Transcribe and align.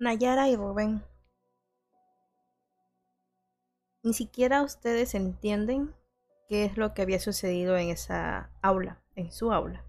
Nayara 0.00 0.48
y 0.48 0.56
Rubén. 0.56 1.04
Ni 4.02 4.14
siquiera 4.14 4.62
ustedes 4.62 5.14
entienden 5.14 5.94
qué 6.48 6.64
es 6.64 6.78
lo 6.78 6.94
que 6.94 7.02
había 7.02 7.20
sucedido 7.20 7.76
en 7.76 7.90
esa 7.90 8.50
aula, 8.62 9.02
en 9.14 9.30
su 9.30 9.52
aula. 9.52 9.84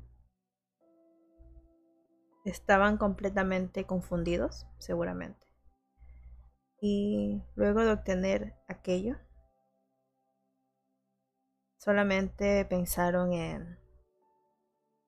Estaban 2.44 2.98
completamente 2.98 3.86
confundidos, 3.86 4.68
seguramente. 4.80 5.48
Y 6.82 7.42
luego 7.56 7.80
de 7.80 7.94
obtener 7.94 8.56
aquello, 8.68 9.16
solamente 11.78 12.66
pensaron 12.66 13.32
en, 13.32 13.80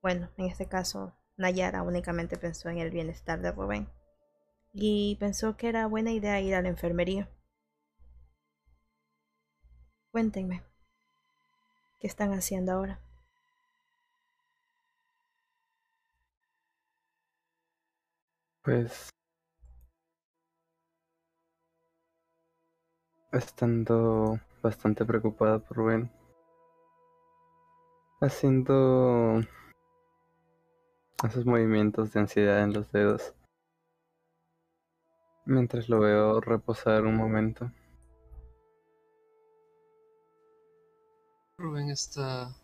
bueno, 0.02 0.32
en 0.38 0.46
este 0.46 0.70
caso, 0.70 1.14
Nayara 1.36 1.84
únicamente 1.84 2.38
pensó 2.38 2.70
en 2.70 2.78
el 2.78 2.90
bienestar 2.90 3.42
de 3.42 3.52
Rubén 3.52 3.90
y 4.74 5.16
pensó 5.20 5.56
que 5.56 5.70
era 5.70 5.88
buena 5.88 6.12
idea 6.12 6.42
ir 6.42 6.56
a 6.56 6.62
la 6.62 6.70
enfermería. 6.70 7.30
Cuéntenme, 10.12 10.64
¿qué 12.00 12.08
están 12.08 12.34
haciendo 12.34 12.72
ahora? 12.74 13.00
Pues 18.64 19.10
estando 23.32 24.40
bastante 24.62 25.06
preocupada 25.06 25.60
por 25.60 25.78
Rubén, 25.78 26.12
haciendo 28.22 29.42
esos 31.24 31.46
movimientos 31.46 32.14
de 32.14 32.20
ansiedad 32.22 32.64
en 32.64 32.74
los 32.74 32.92
dedos 32.92 33.34
mientras 35.46 35.90
lo 35.90 36.00
veo 36.00 36.42
reposar 36.42 37.06
un 37.06 37.16
momento. 37.16 37.72
Rubén 41.58 41.90
está 41.90 42.56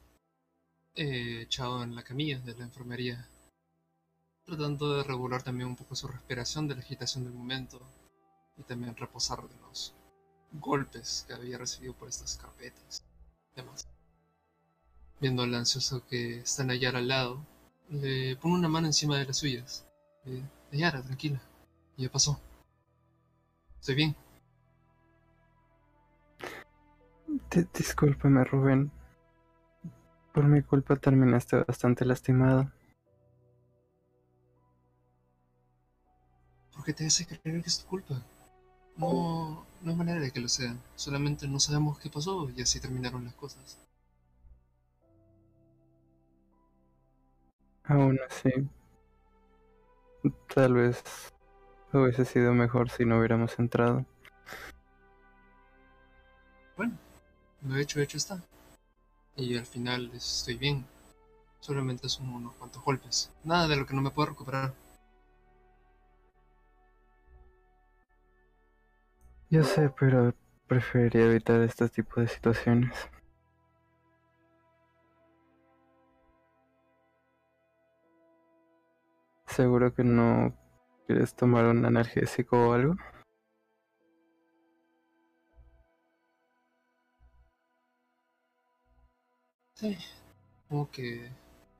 eh, 0.96 1.42
echado 1.44 1.84
en 1.84 1.96
la 1.96 2.04
camilla 2.04 2.40
de 2.40 2.56
la 2.56 2.66
enfermería, 2.66 3.28
tratando 4.46 4.98
de 4.98 5.04
regular 5.04 5.44
también 5.44 5.70
un 5.70 5.76
poco 5.76 5.96
su 5.96 6.08
respiración 6.08 6.68
de 6.68 6.76
la 6.76 6.82
agitación 6.82 7.24
del 7.24 7.34
momento 7.34 7.80
y 8.58 8.64
también 8.64 8.96
reposar 8.96 9.48
de 9.48 9.56
los 9.62 9.94
golpes 10.52 11.26
que 11.28 11.34
había 11.34 11.58
recibido 11.58 11.94
por 11.94 12.10
estas 12.10 12.38
carpetas. 12.38 13.04
Además, 13.54 13.88
viendo 15.20 15.44
al 15.44 15.54
ansioso 15.54 16.06
que 16.08 16.40
está 16.40 16.64
Nayara 16.64 17.00
al 17.00 17.08
lado, 17.08 17.46
le 17.90 18.36
pone 18.38 18.56
una 18.56 18.68
mano 18.68 18.88
encima 18.88 19.18
de 19.18 19.26
las 19.26 19.38
suyas. 19.38 19.86
Eh, 20.26 20.44
Nayara, 20.72 21.02
tranquila, 21.04 21.42
ya 21.98 22.10
pasó. 22.10 22.40
Estoy 23.80 23.96
bien. 23.96 24.16
discúlpame, 27.74 28.44
Rubén. 28.44 28.92
Por 30.34 30.44
mi 30.46 30.62
culpa 30.62 30.96
terminaste 30.96 31.64
bastante 31.64 32.06
lastimado. 32.06 32.72
¿Por 36.74 36.84
qué 36.84 36.94
te 36.94 37.06
hace 37.06 37.26
creer 37.26 37.62
que 37.62 37.70
es 37.70 37.80
tu 37.80 37.88
culpa? 37.88 38.22
No, 38.98 39.66
no 39.82 39.92
hay 39.92 39.98
manera 39.98 40.20
de 40.20 40.32
que 40.32 40.40
lo 40.40 40.50
sea. 40.50 40.76
Solamente 40.96 41.48
no 41.48 41.60
sabemos 41.60 42.00
qué 42.00 42.10
pasó 42.10 42.50
y 42.56 42.62
así 42.62 42.80
terminaron 42.80 43.24
las 43.26 43.34
cosas. 43.34 43.80
Aún 47.84 48.20
así, 48.30 48.52
tal 50.54 50.74
vez 50.74 51.04
hubiese 51.94 52.26
sido 52.26 52.54
mejor 52.54 52.90
si 52.90 53.06
no 53.06 53.18
hubiéramos 53.20 53.58
entrado. 53.60 54.06
Bueno, 56.78 56.98
lo 57.64 57.76
hecho, 57.78 58.00
hecho 58.00 58.18
está. 58.18 58.42
Y 59.36 59.58
al 59.58 59.66
final 59.66 60.12
estoy 60.14 60.56
bien. 60.56 60.86
Solamente 61.60 62.08
son 62.10 62.30
unos 62.30 62.56
cuantos 62.56 62.84
golpes. 62.84 63.32
Nada 63.44 63.68
de 63.68 63.76
lo 63.76 63.86
que 63.86 63.94
no 63.94 64.02
me 64.02 64.12
puedo 64.12 64.30
recuperar. 64.30 64.74
Yo 69.50 69.64
sé, 69.64 69.90
pero 70.00 70.34
preferiría 70.68 71.26
evitar 71.26 71.60
este 71.62 71.90
tipo 71.90 72.22
de 72.22 72.28
situaciones. 72.28 72.94
Seguro 79.48 79.94
que 79.94 80.04
no 80.04 80.54
quieres 81.10 81.34
tomar 81.34 81.66
un 81.66 81.84
analgésico 81.86 82.56
o 82.70 82.74
algo. 82.74 82.96
Sí, 89.74 89.98
como 90.68 90.92
que 90.92 91.32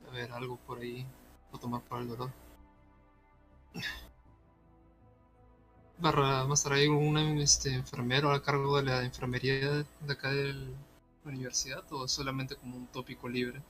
a 0.08 0.12
ver 0.12 0.32
algo 0.32 0.58
por 0.66 0.80
ahí 0.80 1.06
o 1.52 1.60
tomar 1.60 1.84
para 1.84 2.02
el 2.02 2.08
dolor. 2.08 2.32
Barra, 6.00 6.46
más 6.48 6.64
tarde 6.64 6.90
un 6.90 7.18
este, 7.40 7.72
enfermero 7.76 8.32
a 8.32 8.42
cargo 8.42 8.78
de 8.78 8.84
la 8.84 9.04
enfermería 9.04 9.86
de 10.02 10.14
acá 10.14 10.32
de 10.32 10.54
la 10.54 10.72
universidad 11.26 11.84
o 11.92 12.08
solamente 12.08 12.56
como 12.56 12.78
un 12.78 12.88
tópico 12.88 13.30
libre. 13.30 13.62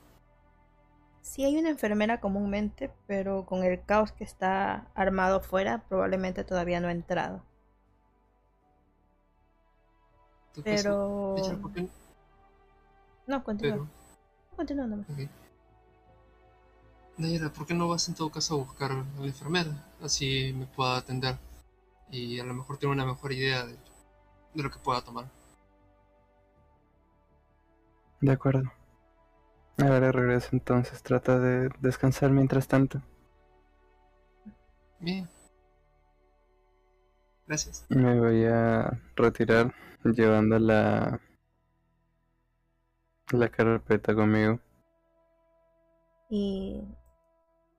Sí 1.29 1.45
hay 1.45 1.55
una 1.59 1.69
enfermera 1.69 2.19
comúnmente, 2.19 2.91
pero 3.05 3.45
con 3.45 3.63
el 3.63 3.85
caos 3.85 4.11
que 4.11 4.23
está 4.23 4.87
armado 4.95 5.37
afuera, 5.37 5.83
probablemente 5.87 6.43
todavía 6.43 6.79
no 6.79 6.87
ha 6.87 6.91
entrado. 6.91 7.43
Pero... 10.63 11.35
No, 13.27 13.43
continúa. 13.43 13.87
Continúa 14.55 14.87
nomás. 14.87 15.05
Nayara, 17.17 17.53
¿por 17.53 17.67
qué 17.67 17.75
no 17.75 17.87
vas 17.87 18.09
en 18.09 18.15
todo 18.15 18.31
caso 18.31 18.55
a 18.55 18.65
buscar 18.65 18.91
a 18.91 19.05
la 19.19 19.27
enfermera? 19.27 19.85
Así 20.01 20.51
me 20.57 20.65
pueda 20.65 20.97
atender. 20.97 21.37
Y 22.09 22.39
a 22.39 22.43
lo 22.43 22.55
mejor 22.55 22.79
tengo 22.79 22.91
una 22.91 23.05
mejor 23.05 23.33
idea 23.33 23.67
de, 23.67 23.77
de 24.55 24.63
lo 24.63 24.71
que 24.71 24.79
pueda 24.79 25.01
tomar. 25.03 25.29
De 28.19 28.31
acuerdo. 28.31 28.78
Ahora 29.81 30.11
regreso 30.11 30.49
entonces, 30.51 31.01
trata 31.03 31.39
de 31.39 31.69
descansar 31.79 32.31
mientras 32.31 32.67
tanto. 32.67 33.01
Bien. 34.99 35.27
Gracias. 37.47 37.85
Me 37.89 38.19
voy 38.19 38.45
a 38.45 38.99
retirar 39.15 39.73
llevando 40.03 40.59
la, 40.59 41.21
la 43.31 43.49
carpeta 43.49 44.13
conmigo. 44.13 44.59
¿Y 46.29 46.83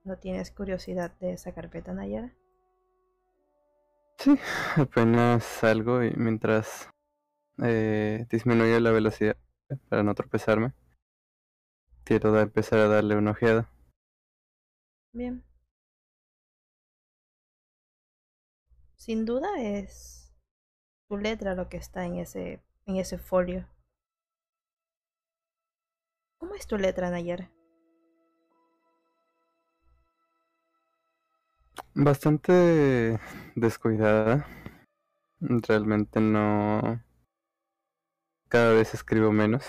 no 0.03 0.17
tienes 0.17 0.51
curiosidad 0.51 1.11
de 1.19 1.33
esa 1.33 1.53
carpeta, 1.53 1.93
Nayara? 1.93 2.33
Sí, 4.17 4.37
apenas 4.75 5.43
salgo 5.43 6.03
y 6.03 6.13
mientras 6.15 6.89
eh, 7.63 8.25
disminuyo 8.29 8.79
la 8.79 8.91
velocidad 8.91 9.37
para 9.89 10.03
no 10.03 10.15
tropezarme. 10.15 10.73
Quiero 12.03 12.39
empezar 12.39 12.79
a 12.79 12.87
darle 12.87 13.15
una 13.15 13.31
ojeada. 13.31 13.69
Bien. 15.13 15.43
Sin 18.95 19.25
duda 19.25 19.49
es 19.59 20.33
tu 21.07 21.17
letra 21.17 21.55
lo 21.55 21.69
que 21.69 21.77
está 21.77 22.05
en 22.05 22.17
ese, 22.17 22.63
en 22.85 22.97
ese 22.97 23.17
folio. 23.17 23.67
¿Cómo 26.37 26.55
es 26.55 26.65
tu 26.65 26.77
letra, 26.77 27.09
Nayara? 27.09 27.51
Bastante 31.93 33.19
descuidada. 33.55 34.47
Realmente 35.39 36.19
no... 36.19 37.03
Cada 38.49 38.73
vez 38.73 38.93
escribo 38.93 39.31
menos 39.31 39.65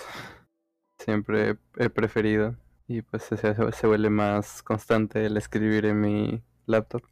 siempre 1.03 1.57
he 1.77 1.89
preferido 1.89 2.55
y 2.87 3.01
pues 3.01 3.23
se, 3.23 3.37
se 3.37 3.87
vuelve 3.87 4.09
más 4.09 4.63
constante 4.63 5.25
el 5.25 5.37
escribir 5.37 5.85
en 5.85 5.99
mi 5.99 6.43
laptop. 6.65 7.03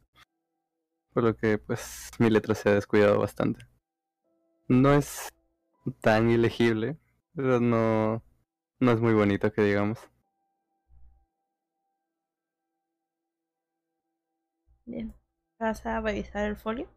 Por 1.12 1.24
lo 1.24 1.36
que 1.36 1.58
pues 1.58 2.10
mi 2.18 2.30
letra 2.30 2.54
se 2.54 2.70
ha 2.70 2.74
descuidado 2.74 3.18
bastante. 3.18 3.66
No 4.68 4.94
es 4.94 5.28
tan 6.00 6.30
ilegible, 6.30 6.96
pero 7.34 7.60
no, 7.60 8.22
no 8.80 8.92
es 8.92 9.00
muy 9.00 9.12
bonito 9.12 9.52
que 9.52 9.62
digamos. 9.62 9.98
Bien. 14.86 15.14
¿Vas 15.58 15.84
a 15.86 16.00
revisar 16.00 16.44
el 16.44 16.56
folio? 16.56 16.88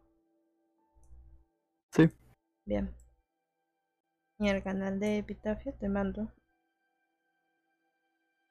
Sí. 1.92 2.10
Bien. 2.64 2.90
En 4.38 4.46
el 4.46 4.62
canal 4.62 4.98
de 4.98 5.18
Epitafio 5.18 5.72
te 5.74 5.88
mando 5.88 6.32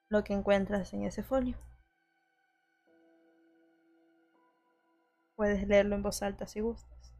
lo 0.08 0.24
que 0.24 0.32
encuentras 0.32 0.92
en 0.92 1.04
ese 1.04 1.22
folio. 1.22 1.56
Puedes 5.34 5.66
leerlo 5.68 5.96
en 5.96 6.02
voz 6.02 6.22
alta 6.22 6.46
si 6.46 6.60
gustas. 6.60 7.12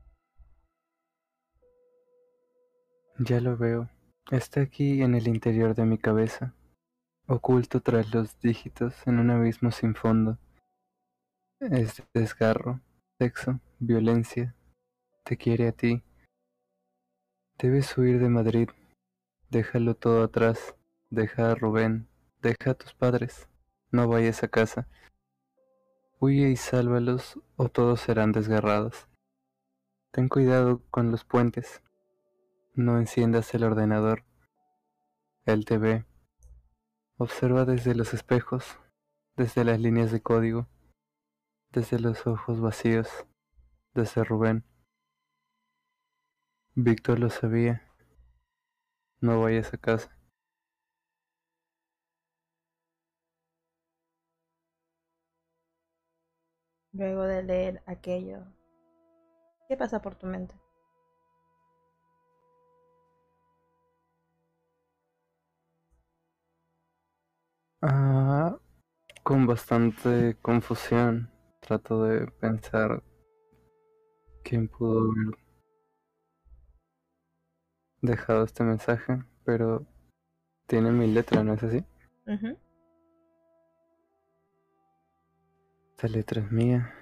Ya 3.19 3.41
lo 3.41 3.56
veo. 3.56 3.88
Está 4.31 4.61
aquí 4.61 5.03
en 5.03 5.15
el 5.15 5.29
interior 5.29 5.75
de 5.75 5.85
mi 5.85 5.99
cabeza, 5.99 6.53
oculto 7.29 7.81
tras 7.81 8.12
los 8.12 8.38
dígitos 8.41 9.06
en 9.06 9.21
un 9.21 9.31
abismo 9.31 9.71
sin 9.71 9.94
fondo. 9.94 10.38
Es 11.61 12.03
desgarro, 12.12 12.81
sexo, 13.19 13.61
violencia. 13.79 14.55
Te 15.25 15.37
quiere 15.37 15.69
a 15.69 15.73
ti. 15.73 16.03
Debes 17.59 17.97
huir 17.97 18.19
de 18.19 18.29
Madrid. 18.29 18.69
Déjalo 19.50 19.94
todo 19.94 20.25
atrás. 20.25 20.75
Deja 21.11 21.53
a 21.53 21.55
Rubén. 21.55 22.09
Deja 22.47 22.71
a 22.71 22.75
tus 22.75 22.95
padres. 22.95 23.49
No 23.91 24.07
vayas 24.07 24.45
a 24.45 24.47
casa. 24.47 24.87
Huye 26.21 26.49
y 26.49 26.55
sálvalos 26.55 27.41
o 27.57 27.69
todos 27.69 28.01
serán 28.01 28.31
desgarrados. 28.31 29.09
Ten 30.13 30.29
cuidado 30.29 30.81
con 30.93 31.11
los 31.11 31.25
puentes. 31.25 31.83
No 32.73 32.99
enciendas 32.99 33.53
el 33.55 33.65
ordenador. 33.65 34.23
Él 35.45 35.65
te 35.65 35.77
ve. 35.79 36.05
Observa 37.17 37.65
desde 37.65 37.97
los 37.97 38.15
espejos, 38.15 38.79
desde 39.35 39.65
las 39.65 39.81
líneas 39.81 40.13
de 40.13 40.23
código, 40.23 40.69
desde 41.73 41.99
los 41.99 42.29
ojos 42.29 42.61
vacíos, 42.61 43.09
desde 43.93 44.23
Rubén. 44.23 44.63
Víctor 46.77 47.19
lo 47.19 47.29
sabía. 47.29 47.91
No 49.21 49.43
vayas 49.43 49.75
a 49.75 49.79
casa. 49.79 50.16
Luego 56.97 57.25
de 57.25 57.43
leer 57.43 57.83
aquello, 57.85 58.39
¿qué 59.69 59.77
pasa 59.77 60.01
por 60.01 60.15
tu 60.15 60.27
mente? 60.27 60.55
Ah, 67.83 68.57
con 69.23 69.47
bastante 69.47 70.37
confusión. 70.41 71.31
Trato 71.61 72.05
de 72.05 72.29
pensar 72.41 73.03
quién 74.43 74.69
pudo 74.69 75.01
haber 75.11 75.37
dejado 78.01 78.45
este 78.45 78.65
mensaje, 78.65 79.19
pero 79.45 79.85
tiene 80.67 80.93
mi 80.93 81.07
letra, 81.09 81.45
¿no 81.45 81.55
es 81.55 81.63
así? 81.63 81.85
Esta 85.97 86.09
letra 86.09 86.43
es 86.43 86.53
mía. 86.53 86.95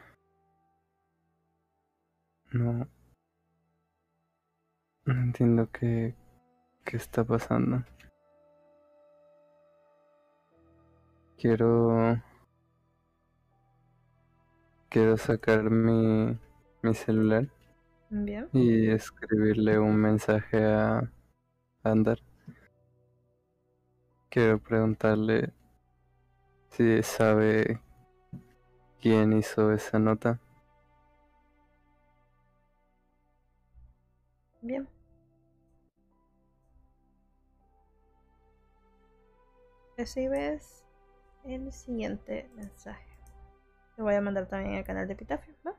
No. 2.52 2.87
No 5.05 5.14
entiendo 5.14 5.69
qué, 5.73 6.14
qué 6.85 6.96
está 6.96 7.25
pasando. 7.25 7.82
Quiero. 11.37 12.23
Quiero 14.91 15.17
sacar 15.17 15.69
mi, 15.70 16.38
mi 16.82 16.94
celular 16.94 17.49
Bien. 18.11 18.49
y 18.52 18.91
escribirle 18.91 19.76
un 19.76 19.96
mensaje 19.96 20.64
a 20.64 21.11
Andar. 21.82 22.20
Quiero 24.31 24.61
preguntarle 24.61 25.52
si 26.69 27.02
sabe 27.02 27.81
quién 29.04 29.34
hizo 29.34 29.70
esa 29.70 29.98
nota. 29.98 30.40
Bien. 34.62 34.88
Recibes 39.98 40.86
el 41.44 41.70
siguiente 41.70 42.48
mensaje. 42.56 43.04
Te 43.94 44.00
voy 44.00 44.14
a 44.14 44.22
mandar 44.22 44.48
también 44.48 44.76
al 44.76 44.84
canal 44.84 45.06
de 45.06 45.12
Epitafio, 45.12 45.54
¿va? 45.66 45.76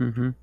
Ujú. 0.00 0.34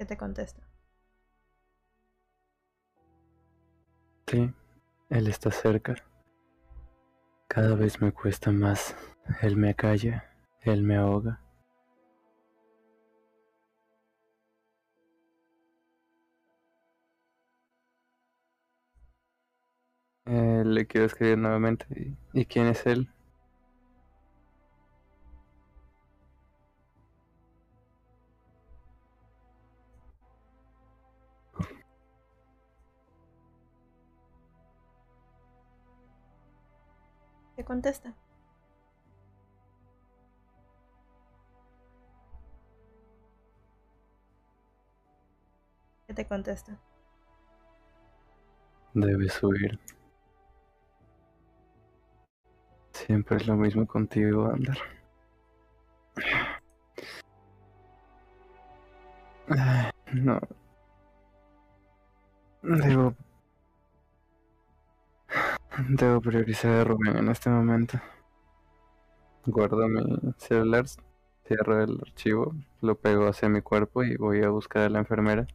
¿Qué 0.00 0.06
te 0.06 0.16
contesta? 0.16 0.62
Sí, 4.26 4.50
él 5.10 5.26
está 5.26 5.50
cerca. 5.50 5.94
Cada 7.48 7.74
vez 7.74 8.00
me 8.00 8.10
cuesta 8.10 8.50
más. 8.50 8.96
Él 9.42 9.58
me 9.58 9.68
acalla, 9.68 10.24
él 10.62 10.82
me 10.84 10.96
ahoga. 10.96 11.42
Eh, 20.24 20.62
le 20.64 20.86
quiero 20.86 21.08
escribir 21.08 21.36
nuevamente. 21.36 21.84
¿Y, 22.32 22.40
y 22.40 22.46
quién 22.46 22.68
es 22.68 22.86
él? 22.86 23.10
Contesta? 37.70 38.12
¿Qué 46.08 46.14
te 46.14 46.26
contesta? 46.26 46.76
Debes 48.92 49.40
huir. 49.40 49.78
Siempre 52.92 53.36
es 53.36 53.46
lo 53.46 53.54
mismo 53.54 53.86
contigo, 53.86 54.50
Andar. 54.50 54.78
Ay, 59.48 59.90
No. 60.12 60.40
Debo. 62.62 63.14
Debo 65.88 66.20
priorizar 66.20 66.72
a 66.72 66.84
Rubén 66.84 67.16
en 67.16 67.28
este 67.28 67.48
momento. 67.48 67.98
Guardo 69.46 69.88
mi 69.88 70.34
celular, 70.36 70.84
cierro 71.46 71.82
el 71.82 71.98
archivo, 72.02 72.54
lo 72.82 72.98
pego 72.98 73.26
hacia 73.28 73.48
mi 73.48 73.62
cuerpo 73.62 74.02
y 74.04 74.16
voy 74.16 74.42
a 74.42 74.50
buscar 74.50 74.82
a 74.82 74.88
la 74.90 74.98
enfermera. 74.98 75.46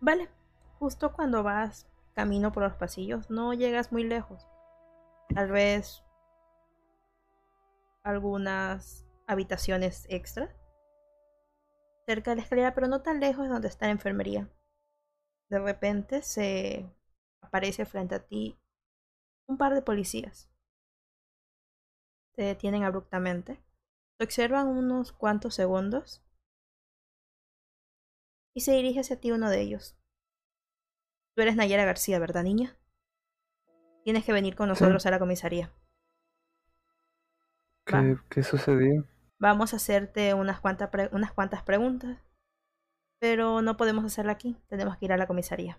Vale, 0.00 0.28
justo 0.78 1.12
cuando 1.12 1.42
vas 1.42 1.88
camino 2.14 2.52
por 2.52 2.64
los 2.64 2.74
pasillos, 2.74 3.30
no 3.30 3.54
llegas 3.54 3.92
muy 3.92 4.04
lejos. 4.04 4.46
Tal 5.34 5.50
vez 5.50 6.02
algunas 8.02 9.06
habitaciones 9.26 10.06
extra 10.10 10.54
cerca 12.06 12.30
de 12.30 12.36
la 12.36 12.42
escalera, 12.42 12.74
pero 12.74 12.88
no 12.88 13.02
tan 13.02 13.20
lejos 13.20 13.44
de 13.44 13.52
donde 13.52 13.68
está 13.68 13.86
la 13.86 13.92
enfermería. 13.92 14.48
De 15.48 15.58
repente 15.58 16.22
se 16.22 16.90
aparece 17.48 17.84
frente 17.86 18.14
a 18.14 18.26
ti 18.26 18.56
un 19.48 19.56
par 19.56 19.74
de 19.74 19.82
policías. 19.82 20.50
Te 22.34 22.42
detienen 22.42 22.84
abruptamente. 22.84 23.60
Te 24.16 24.24
observan 24.24 24.68
unos 24.68 25.12
cuantos 25.12 25.54
segundos 25.54 26.22
y 28.54 28.60
se 28.60 28.72
dirige 28.72 29.00
hacia 29.00 29.20
ti 29.20 29.30
uno 29.32 29.50
de 29.50 29.60
ellos. 29.60 29.96
Tú 31.34 31.42
eres 31.42 31.56
Nayara 31.56 31.84
García, 31.84 32.18
¿verdad, 32.18 32.42
niña? 32.42 32.76
Tienes 34.04 34.24
que 34.24 34.32
venir 34.32 34.56
con 34.56 34.68
nosotros 34.68 35.06
a 35.06 35.10
la 35.10 35.18
comisaría. 35.18 35.72
¿Qué, 37.84 38.16
qué 38.28 38.42
sucedió? 38.42 39.04
Vamos 39.38 39.72
a 39.72 39.76
hacerte 39.76 40.34
unas, 40.34 40.60
cuantas 40.60 40.90
unas 41.12 41.32
cuantas 41.32 41.62
preguntas, 41.62 42.18
pero 43.20 43.62
no 43.62 43.76
podemos 43.76 44.04
hacerla 44.04 44.32
aquí. 44.32 44.56
Tenemos 44.68 44.96
que 44.96 45.06
ir 45.06 45.12
a 45.12 45.16
la 45.16 45.26
comisaría. 45.26 45.78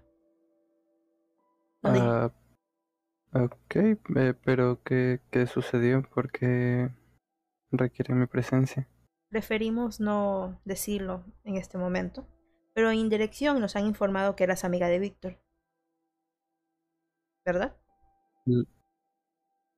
Ah, 1.84 2.32
ok, 3.34 3.76
eh, 3.76 4.36
pero 4.46 4.84
¿qué, 4.84 5.20
¿qué 5.32 5.48
sucedió? 5.48 6.04
¿Por 6.04 6.32
qué 6.32 6.92
requiere 7.72 8.14
mi 8.16 8.28
presencia? 8.28 8.88
Preferimos 9.32 10.00
no 10.00 10.62
decirlo 10.66 11.24
en 11.44 11.56
este 11.56 11.80
momento, 11.80 12.28
pero 12.76 12.92
en 12.92 13.10
dirección 13.10 13.60
nos 13.60 13.76
han 13.76 13.88
informado 13.88 14.36
que 14.36 14.44
eras 14.44 14.64
amiga 14.64 14.88
de 14.88 15.00
Víctor. 15.00 15.40
¿Verdad? 17.46 17.76
L- 18.48 18.66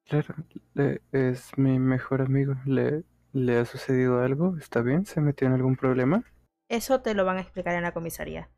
Claro, 0.06 0.36
le- 0.76 1.02
es 1.12 1.58
mi 1.58 1.80
mejor 1.80 2.22
amigo. 2.22 2.54
¿Le, 2.68 3.04
¿Le 3.34 3.58
ha 3.58 3.66
sucedido 3.66 4.20
algo? 4.22 4.56
¿Está 4.58 4.82
bien? 4.84 5.08
¿Se 5.08 5.22
metió 5.22 5.48
en 5.48 5.54
algún 5.54 5.76
problema? 5.76 6.24
Eso 6.70 7.02
te 7.02 7.14
lo 7.14 7.24
van 7.26 7.38
a 7.38 7.42
explicar 7.42 7.76
en 7.76 7.84
la 7.84 7.94
comisaría. 7.94 8.50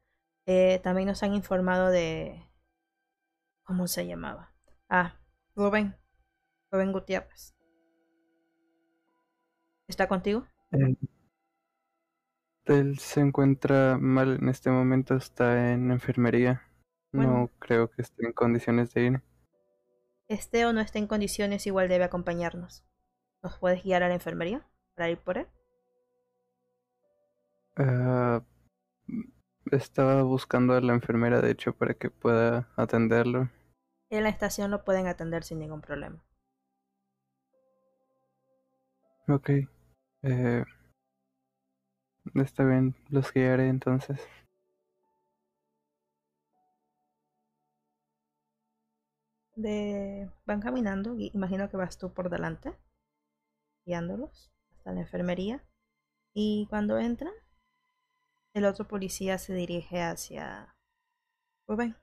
Eh, 0.45 0.79
también 0.83 1.07
nos 1.07 1.23
han 1.23 1.33
informado 1.33 1.89
de... 1.89 2.43
¿Cómo 3.63 3.87
se 3.87 4.05
llamaba? 4.05 4.53
Ah, 4.89 5.15
Rubén. 5.55 5.95
Rubén 6.71 6.91
Gutiérrez. 6.91 7.55
¿Está 9.87 10.07
contigo? 10.07 10.45
Eh, 10.71 10.95
él 12.65 12.97
se 12.99 13.19
encuentra 13.19 13.97
mal 13.99 14.37
en 14.41 14.49
este 14.49 14.69
momento, 14.69 15.15
está 15.15 15.73
en 15.73 15.91
enfermería. 15.91 16.61
Bueno. 17.11 17.31
No 17.31 17.51
creo 17.59 17.89
que 17.89 18.01
esté 18.01 18.25
en 18.25 18.33
condiciones 18.33 18.93
de 18.93 19.01
ir. 19.03 19.23
Esté 20.27 20.65
o 20.65 20.73
no 20.73 20.81
esté 20.81 20.99
en 20.99 21.07
condiciones, 21.07 21.67
igual 21.67 21.89
debe 21.89 22.05
acompañarnos. 22.05 22.85
¿Nos 23.43 23.57
puedes 23.59 23.83
guiar 23.83 24.03
a 24.03 24.07
la 24.07 24.15
enfermería 24.15 24.65
para 24.95 25.09
ir 25.09 25.17
por 25.17 25.37
él? 25.37 25.47
Ah, 27.75 28.41
estaba 29.71 30.23
buscando 30.23 30.73
a 30.73 30.81
la 30.81 30.93
enfermera, 30.93 31.41
de 31.41 31.51
hecho, 31.51 31.73
para 31.73 31.93
que 31.93 32.09
pueda 32.09 32.69
atenderlo. 32.75 33.49
En 34.09 34.23
la 34.23 34.29
estación 34.29 34.71
lo 34.71 34.83
pueden 34.83 35.07
atender 35.07 35.43
sin 35.43 35.59
ningún 35.59 35.81
problema. 35.81 36.23
Ok. 39.27 39.49
Eh, 40.21 40.63
está 42.35 42.65
bien, 42.65 42.95
los 43.09 43.33
guiaré 43.33 43.69
entonces. 43.69 44.19
De... 49.55 50.29
Van 50.45 50.61
caminando, 50.61 51.15
imagino 51.17 51.69
que 51.69 51.77
vas 51.77 51.97
tú 51.97 52.13
por 52.13 52.29
delante, 52.29 52.75
guiándolos 53.85 54.51
hasta 54.71 54.93
la 54.93 55.01
enfermería. 55.01 55.63
Y 56.33 56.67
cuando 56.69 56.97
entran, 56.97 57.33
el 58.53 58.65
otro 58.65 58.87
policía 58.87 59.37
se 59.37 59.53
dirige 59.53 60.01
hacia 60.01 60.75
Rubén. 61.67 61.95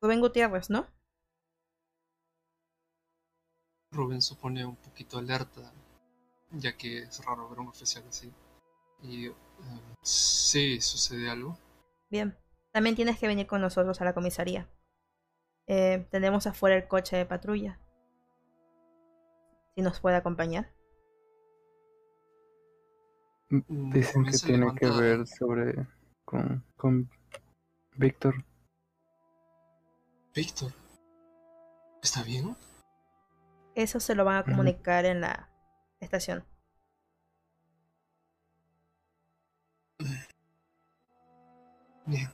Rubén 0.00 0.20
Gutiérrez, 0.20 0.70
¿no? 0.70 0.86
Rubén 3.92 4.22
se 4.22 4.34
pone 4.34 4.64
un 4.64 4.76
poquito 4.76 5.18
alerta, 5.18 5.72
ya 6.50 6.76
que 6.76 6.98
es 6.98 7.24
raro 7.24 7.48
ver 7.48 7.58
a 7.58 7.62
un 7.62 7.68
oficial 7.68 8.04
así. 8.08 8.32
Y 9.02 9.26
eh, 9.26 9.34
sí, 10.02 10.80
sucede 10.80 11.30
algo. 11.30 11.58
Bien. 12.10 12.36
También 12.72 12.94
tienes 12.94 13.18
que 13.18 13.26
venir 13.26 13.46
con 13.46 13.62
nosotros 13.62 14.00
a 14.00 14.04
la 14.04 14.12
comisaría. 14.12 14.68
Eh, 15.66 16.06
tenemos 16.10 16.46
afuera 16.46 16.76
el 16.76 16.88
coche 16.88 17.16
de 17.16 17.26
patrulla. 17.26 17.80
Si 19.74 19.82
nos 19.82 20.00
puede 20.00 20.16
acompañar. 20.16 20.75
Mm, 23.48 23.92
Dicen 23.92 24.24
que 24.24 24.38
tiene 24.38 24.74
que 24.74 24.90
ver 24.90 25.26
sobre 25.26 25.86
con, 26.24 26.64
con 26.76 27.08
Víctor. 27.96 28.34
Víctor, 30.34 30.72
¿está 32.02 32.22
bien? 32.22 32.56
Eso 33.74 34.00
se 34.00 34.14
lo 34.14 34.24
van 34.24 34.38
a 34.38 34.44
comunicar 34.44 35.04
en 35.04 35.20
la 35.20 35.48
estación. 36.00 36.44
Bien. 42.06 42.30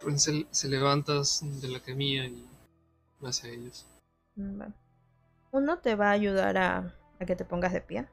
Rubén 0.00 0.18
se, 0.18 0.46
se 0.50 0.68
levanta 0.68 1.12
de 1.42 1.68
la 1.68 1.80
camilla 1.80 2.24
y 2.24 2.46
va 3.22 3.30
hacia 3.30 3.50
ellos. 3.50 3.86
Mm, 4.36 4.58
bueno. 4.58 4.74
Uno 5.52 5.78
te 5.78 5.94
va 5.94 6.08
a 6.08 6.12
ayudar 6.12 6.58
a, 6.58 6.94
a 7.20 7.24
que 7.24 7.36
te 7.36 7.44
pongas 7.44 7.72
de 7.72 7.80
pie. 7.80 8.08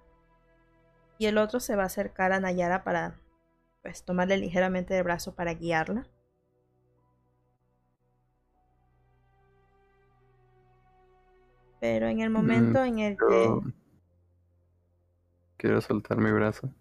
Y 1.21 1.27
el 1.27 1.37
otro 1.37 1.59
se 1.59 1.75
va 1.75 1.83
a 1.83 1.85
acercar 1.85 2.31
a 2.31 2.39
Nayara 2.39 2.83
para 2.83 3.13
pues 3.83 4.03
tomarle 4.03 4.37
ligeramente 4.37 4.95
del 4.95 5.03
brazo 5.03 5.35
para 5.35 5.53
guiarla. 5.53 6.07
Pero 11.79 12.07
en 12.07 12.21
el 12.21 12.31
momento 12.31 12.83
en 12.83 12.97
el 12.97 13.17
que 13.17 13.49
quiero 15.57 15.79
soltar 15.81 16.17
mi 16.17 16.31
brazo. 16.31 16.73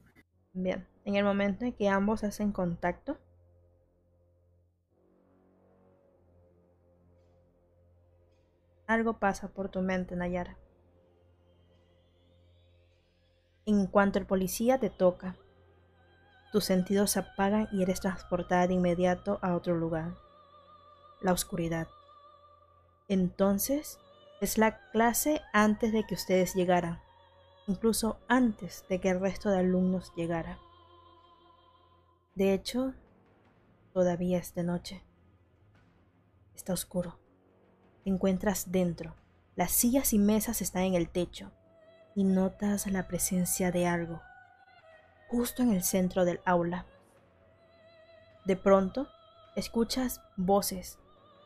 Bien, 0.55 0.89
en 1.05 1.17
el 1.17 1.25
momento 1.27 1.67
en 1.67 1.75
que 1.75 1.91
ambos 1.91 2.25
hacen 2.25 2.51
contacto, 2.51 3.19
algo 8.87 9.19
pasa 9.19 9.49
por 9.49 9.69
tu 9.69 9.83
mente, 9.83 10.17
Nayara. 10.17 10.57
En 13.67 13.87
cuanto 13.87 14.19
el 14.19 14.27
policía 14.27 14.79
te 14.79 14.91
toca, 14.91 15.37
tus 16.53 16.65
sentidos 16.65 17.13
se 17.13 17.21
apagan 17.21 17.69
y 17.73 17.83
eres 17.83 18.01
transportada 18.01 18.67
de 18.67 18.75
inmediato 18.75 19.39
a 19.43 19.55
otro 19.55 19.77
lugar, 19.77 20.15
la 21.21 21.33
oscuridad. 21.33 21.89
Entonces, 23.09 23.99
es 24.41 24.59
la 24.59 24.91
clase 24.91 25.41
antes 25.53 25.93
de 25.93 26.05
que 26.07 26.15
ustedes 26.15 26.55
llegaran 26.55 27.01
incluso 27.71 28.19
antes 28.27 28.85
de 28.89 29.01
que 29.01 29.11
el 29.11 29.21
resto 29.21 29.49
de 29.49 29.59
alumnos 29.59 30.13
llegara. 30.17 30.59
De 32.35 32.53
hecho, 32.53 32.95
todavía 33.93 34.39
es 34.39 34.55
de 34.55 34.65
noche. 34.65 35.05
Está 36.55 36.73
oscuro. 36.73 37.19
Te 38.03 38.11
encuentras 38.11 38.73
dentro. 38.73 39.15
Las 39.55 39.71
sillas 39.71 40.13
y 40.13 40.19
mesas 40.19 40.63
están 40.63 40.83
en 40.83 40.95
el 40.95 41.09
techo 41.09 41.53
y 42.21 42.25
notas 42.25 42.87
la 42.87 43.09
presencia 43.09 43.73
de 43.73 43.87
algo 43.87 44.21
justo 45.29 45.63
en 45.63 45.73
el 45.73 45.83
centro 45.83 46.27
del 46.27 46.43
aula. 46.45 46.85
De 48.45 48.57
pronto, 48.57 49.09
escuchas 49.57 50.21
voces. 50.37 50.99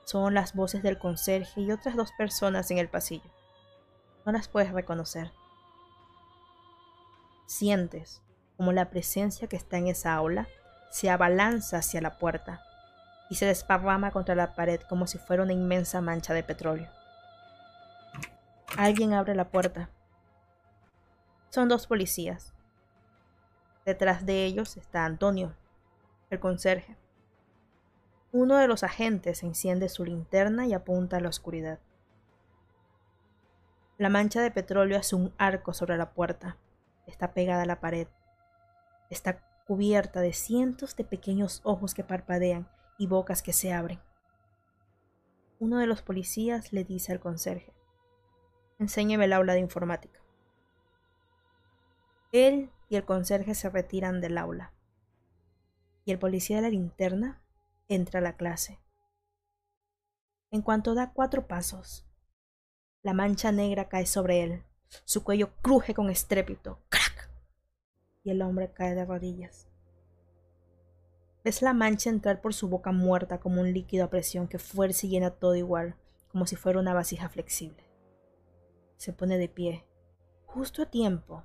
Son 0.05 0.35
las 0.35 0.53
voces 0.53 0.83
del 0.83 0.99
conserje 0.99 1.61
y 1.61 1.71
otras 1.71 1.95
dos 1.95 2.11
personas 2.19 2.73
en 2.73 2.79
el 2.79 2.89
pasillo. 2.89 3.31
No 4.27 4.33
las 4.33 4.49
puedes 4.49 4.73
reconocer. 4.73 5.31
Sientes 7.47 8.21
como 8.57 8.73
la 8.73 8.91
presencia 8.91 9.47
que 9.47 9.57
está 9.57 9.77
en 9.79 9.87
esa 9.87 10.15
aula 10.15 10.49
se 10.91 11.09
abalanza 11.09 11.79
hacia 11.79 12.01
la 12.01 12.19
puerta 12.19 12.65
y 13.31 13.37
se 13.37 13.47
desparrama 13.47 14.11
contra 14.11 14.35
la 14.35 14.57
pared 14.57 14.81
como 14.89 15.07
si 15.07 15.19
fuera 15.19 15.45
una 15.45 15.53
inmensa 15.53 16.01
mancha 16.01 16.35
de 16.35 16.43
petróleo. 16.43 16.91
Alguien 18.77 19.15
abre 19.15 19.37
la 19.37 19.51
puerta. 19.51 19.89
Son 21.55 21.69
dos 21.69 21.87
policías. 21.87 22.53
Detrás 23.87 24.27
de 24.27 24.45
ellos 24.45 24.77
está 24.77 25.05
Antonio, 25.05 25.55
el 26.31 26.41
conserje. 26.41 26.97
Uno 28.33 28.57
de 28.57 28.67
los 28.67 28.83
agentes 28.83 29.45
enciende 29.45 29.89
su 29.89 30.05
linterna 30.05 30.67
y 30.67 30.75
apunta 30.75 31.19
a 31.19 31.21
la 31.21 31.29
oscuridad. 31.29 31.79
La 33.99 34.09
mancha 34.09 34.43
de 34.43 34.51
petróleo 34.51 34.99
hace 34.99 35.15
un 35.15 35.33
arco 35.39 35.73
sobre 35.75 35.97
la 35.97 36.11
puerta 36.11 36.59
está 37.07 37.35
pegada 37.35 37.63
a 37.63 37.67
la 37.67 37.79
pared. 37.79 38.09
Está 39.09 39.39
cubierta 39.65 40.23
de 40.23 40.33
cientos 40.33 40.97
de 40.97 41.05
pequeños 41.05 41.61
ojos 41.63 41.95
que 41.95 42.03
parpadean 42.03 42.69
y 42.99 43.07
bocas 43.07 43.43
que 43.43 43.53
se 43.53 43.73
abren. 43.73 44.01
Uno 45.61 45.79
de 45.79 45.87
los 45.87 46.03
policías 46.03 46.73
le 46.73 46.83
dice 46.83 47.13
al 47.13 47.21
conserje, 47.21 47.73
enséñeme 48.81 49.27
el 49.27 49.33
aula 49.33 49.53
de 49.53 49.61
informática. 49.61 50.24
Él 52.35 52.73
y 52.89 52.97
el 52.97 53.05
conserje 53.05 53.55
se 53.55 53.71
retiran 53.71 54.21
del 54.21 54.39
aula. 54.39 54.73
Y 56.05 56.11
el 56.11 56.19
policía 56.19 56.57
de 56.57 56.63
la 56.63 56.69
linterna 56.69 57.41
entra 57.87 58.19
a 58.19 58.23
la 58.25 58.37
clase. 58.37 58.81
En 60.51 60.61
cuanto 60.61 60.97
da 60.97 61.13
cuatro 61.13 61.47
pasos, 61.47 62.05
la 63.05 63.13
mancha 63.13 63.53
negra 63.53 63.89
cae 63.89 64.05
sobre 64.07 64.43
él. 64.43 64.65
Su 65.05 65.23
cuello 65.23 65.53
cruje 65.63 65.95
con 65.95 66.11
estrépito. 66.11 66.81
¡Crack! 66.89 67.31
Y 68.25 68.31
el 68.31 68.43
hombre 68.43 68.73
cae 68.73 68.97
de 68.97 69.05
rodillas. 69.05 69.69
Ves 71.45 71.63
la 71.63 71.73
mancha 71.73 72.11
entrar 72.11 72.41
por 72.41 72.53
su 72.53 72.69
boca 72.69 72.91
muerta 72.91 73.39
como 73.39 73.61
un 73.61 73.73
líquido 73.73 74.07
a 74.07 74.11
presión 74.11 74.49
que 74.49 74.59
fuerza 74.59 75.07
y 75.07 75.11
llena 75.11 75.31
todo 75.31 75.55
igual, 75.55 75.95
como 76.33 76.49
si 76.49 76.57
fuera 76.57 76.81
una 76.81 76.95
vasija 76.95 77.29
flexible. 77.29 77.85
Se 78.97 79.13
pone 79.13 79.39
de 79.39 79.49
pie, 79.49 79.85
justo 80.47 80.83
a 80.83 80.91
tiempo 80.91 81.45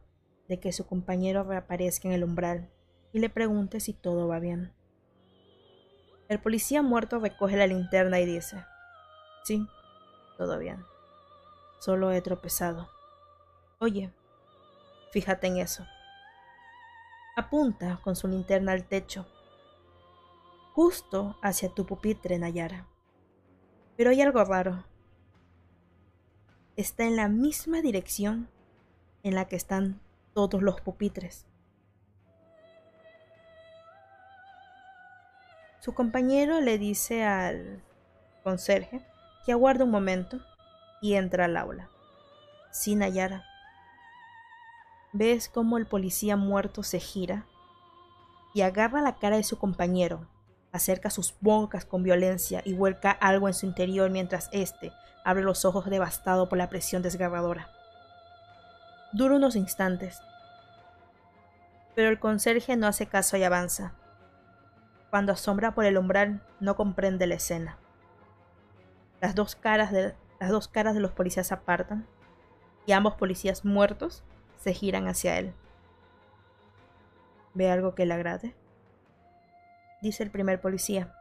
de 0.49 0.59
que 0.59 0.73
su 0.73 0.85
compañero 0.87 1.43
reaparezca 1.43 2.07
en 2.07 2.15
el 2.15 2.23
umbral 2.23 2.69
y 3.13 3.19
le 3.19 3.29
pregunte 3.29 3.79
si 3.79 3.93
todo 3.93 4.27
va 4.27 4.39
bien. 4.39 4.73
El 6.27 6.39
policía 6.39 6.81
muerto 6.81 7.19
recoge 7.19 7.55
la 7.55 7.67
linterna 7.67 8.19
y 8.19 8.25
dice, 8.25 8.65
sí, 9.43 9.67
todo 10.37 10.57
bien. 10.57 10.83
Solo 11.79 12.11
he 12.11 12.21
tropezado. 12.21 12.89
Oye, 13.79 14.11
fíjate 15.11 15.47
en 15.47 15.57
eso. 15.57 15.85
Apunta 17.37 18.01
con 18.03 18.15
su 18.15 18.27
linterna 18.27 18.73
al 18.73 18.85
techo, 18.85 19.27
justo 20.73 21.37
hacia 21.41 21.69
tu 21.69 21.85
pupitre, 21.85 22.39
Nayara. 22.39 22.87
Pero 23.95 24.09
hay 24.09 24.21
algo 24.21 24.43
raro. 24.43 24.83
Está 26.75 27.05
en 27.05 27.15
la 27.15 27.27
misma 27.27 27.81
dirección 27.81 28.49
en 29.23 29.35
la 29.35 29.47
que 29.47 29.55
están 29.55 30.01
todos 30.33 30.61
los 30.61 30.81
pupitres. 30.81 31.45
Su 35.79 35.93
compañero 35.93 36.59
le 36.59 36.77
dice 36.77 37.23
al 37.23 37.81
conserje 38.43 39.01
que 39.45 39.53
aguarde 39.53 39.85
un 39.85 39.91
momento 39.91 40.39
y 41.01 41.13
entra 41.13 41.45
al 41.45 41.55
aula. 41.55 41.89
Sin 42.71 42.99
Nayara. 42.99 43.45
Ves 45.13 45.49
cómo 45.49 45.77
el 45.77 45.87
policía 45.87 46.35
muerto 46.35 46.83
se 46.83 46.99
gira 46.99 47.45
y 48.53 48.61
agarra 48.61 49.01
la 49.01 49.17
cara 49.17 49.37
de 49.37 49.43
su 49.43 49.57
compañero, 49.57 50.27
acerca 50.71 51.09
sus 51.09 51.33
bocas 51.39 51.85
con 51.85 52.03
violencia 52.03 52.61
y 52.65 52.73
vuelca 52.73 53.11
algo 53.11 53.47
en 53.47 53.53
su 53.53 53.65
interior 53.65 54.09
mientras 54.09 54.49
éste 54.51 54.91
abre 55.23 55.43
los 55.43 55.65
ojos 55.65 55.89
devastado 55.89 56.49
por 56.49 56.57
la 56.57 56.69
presión 56.69 57.01
desgarradora. 57.01 57.78
Dura 59.11 59.35
unos 59.35 59.55
instantes, 59.55 60.21
pero 61.95 62.09
el 62.09 62.19
conserje 62.19 62.77
no 62.77 62.85
hace 62.85 63.07
caso 63.07 63.37
y 63.37 63.43
avanza. 63.43 63.93
Cuando 65.09 65.31
asombra 65.31 65.73
por 65.73 65.85
el 65.85 65.97
umbral, 65.97 66.43
no 66.59 66.75
comprende 66.75 67.25
la 67.25 67.35
escena. 67.35 67.79
Las 69.19 69.33
dos 69.33 69.55
caras 69.55 69.91
de, 69.91 70.13
las 70.39 70.51
dos 70.51 70.67
caras 70.67 70.93
de 70.93 70.99
los 70.99 71.11
policías 71.11 71.51
apartan 71.51 72.05
y 72.85 72.91
ambos 72.91 73.15
policías 73.15 73.65
muertos 73.65 74.23
se 74.57 74.73
giran 74.73 75.07
hacia 75.07 75.39
él. 75.39 75.55
¿Ve 77.55 77.71
algo 77.71 77.95
que 77.95 78.05
le 78.05 78.13
agrade? 78.13 78.55
Dice 80.03 80.21
el 80.21 80.29
primer 80.29 80.61
policía. 80.61 81.15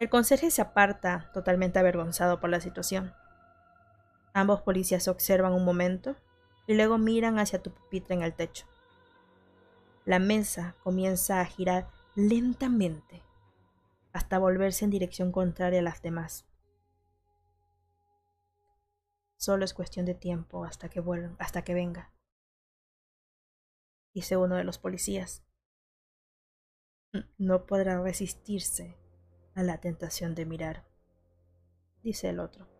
El 0.00 0.10
conserje 0.10 0.50
se 0.50 0.60
aparta, 0.60 1.30
totalmente 1.32 1.78
avergonzado 1.78 2.40
por 2.40 2.50
la 2.50 2.60
situación. 2.60 3.14
Ambos 4.34 4.60
policías 4.60 5.08
observan 5.08 5.54
un 5.54 5.64
momento 5.64 6.14
y 6.66 6.74
luego 6.74 6.98
miran 6.98 7.38
hacia 7.38 7.62
tu 7.62 7.70
pupitre 7.70 8.14
en 8.14 8.22
el 8.22 8.34
techo. 8.34 8.66
La 10.04 10.18
mesa 10.18 10.74
comienza 10.82 11.40
a 11.40 11.46
girar 11.46 11.88
lentamente 12.14 13.22
hasta 14.12 14.38
volverse 14.38 14.84
en 14.84 14.90
dirección 14.90 15.32
contraria 15.32 15.80
a 15.80 15.82
las 15.82 16.02
demás. 16.02 16.46
Solo 19.36 19.64
es 19.64 19.74
cuestión 19.74 20.06
de 20.06 20.14
tiempo 20.14 20.64
hasta 20.64 20.88
que 20.88 21.00
vuelva, 21.00 21.36
hasta 21.38 21.62
que 21.62 21.74
venga, 21.74 22.12
dice 24.14 24.36
uno 24.36 24.56
de 24.56 24.64
los 24.64 24.78
policías. 24.78 25.44
No 27.36 27.66
podrá 27.66 28.00
resistirse 28.00 28.96
a 29.54 29.62
la 29.62 29.78
tentación 29.78 30.34
de 30.34 30.46
mirar, 30.46 30.86
dice 32.02 32.30
el 32.30 32.40
otro. 32.40 32.75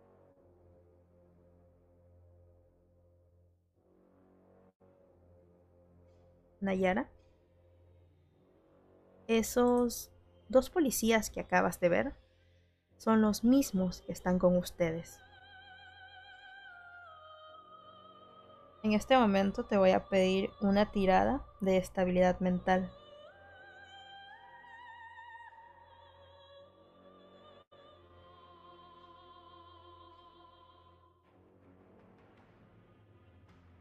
Nayara, 6.61 7.09
esos 9.27 10.11
dos 10.49 10.71
policías 10.71 11.31
que 11.31 11.41
acabas 11.41 11.81
de 11.81 11.89
ver 11.89 12.15
son 12.97 13.21
los 13.21 13.45
mismos 13.45 14.03
que 14.03 14.13
están 14.13 14.39
con 14.39 14.57
ustedes. 14.57 15.21
En 18.83 18.93
este 18.93 19.17
momento 19.19 19.65
te 19.65 19.77
voy 19.77 19.91
a 19.91 20.05
pedir 20.05 20.51
una 20.61 20.93
tirada 20.93 21.45
de 21.61 21.77
estabilidad 21.77 22.39
mental. 22.39 22.91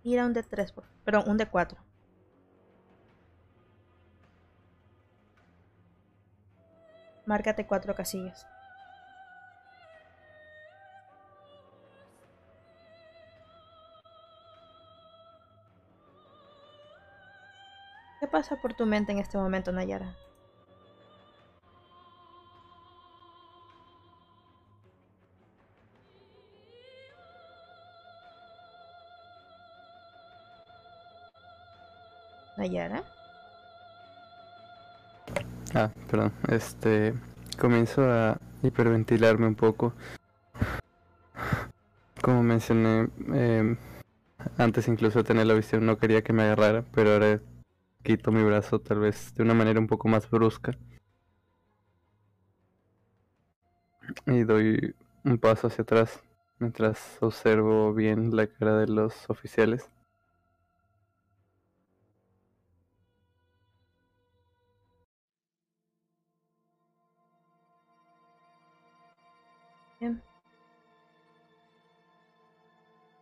Tira 0.01 0.25
un 0.25 0.33
de 0.33 0.43
3, 0.43 0.73
perdón, 1.03 1.23
un 1.27 1.37
de 1.37 1.47
4. 1.47 1.79
Márcate 7.25 7.67
cuatro 7.67 7.93
casillas. 7.93 8.47
¿Qué 18.19 18.27
pasa 18.27 18.57
por 18.57 18.73
tu 18.73 18.85
mente 18.85 19.13
en 19.13 19.19
este 19.19 19.37
momento, 19.37 19.71
Nayara? 19.71 20.17
Nayara. 32.57 33.05
Ah, 35.75 35.91
perdón. 36.09 36.31
Este. 36.47 37.13
Comienzo 37.59 38.09
a 38.09 38.39
hiperventilarme 38.63 39.45
un 39.45 39.55
poco. 39.55 39.93
Como 42.21 42.43
mencioné, 42.43 43.09
eh, 43.33 43.77
antes 44.57 44.87
incluso 44.87 45.19
de 45.19 45.25
tener 45.25 45.45
la 45.47 45.53
visión 45.53 45.85
no 45.85 45.97
quería 45.97 46.23
que 46.23 46.31
me 46.33 46.43
agarrara, 46.43 46.85
pero 46.93 47.11
ahora 47.13 47.41
quito 48.03 48.31
mi 48.31 48.41
brazo 48.43 48.79
tal 48.79 48.99
vez 48.99 49.33
de 49.35 49.43
una 49.43 49.53
manera 49.53 49.79
un 49.79 49.87
poco 49.87 50.07
más 50.07 50.29
brusca. 50.29 50.71
Y 54.25 54.43
doy 54.43 54.95
un 55.25 55.37
paso 55.39 55.67
hacia 55.67 55.81
atrás 55.83 56.21
mientras 56.59 57.17
observo 57.21 57.93
bien 57.93 58.35
la 58.35 58.47
cara 58.47 58.77
de 58.77 58.87
los 58.87 59.29
oficiales. 59.29 59.89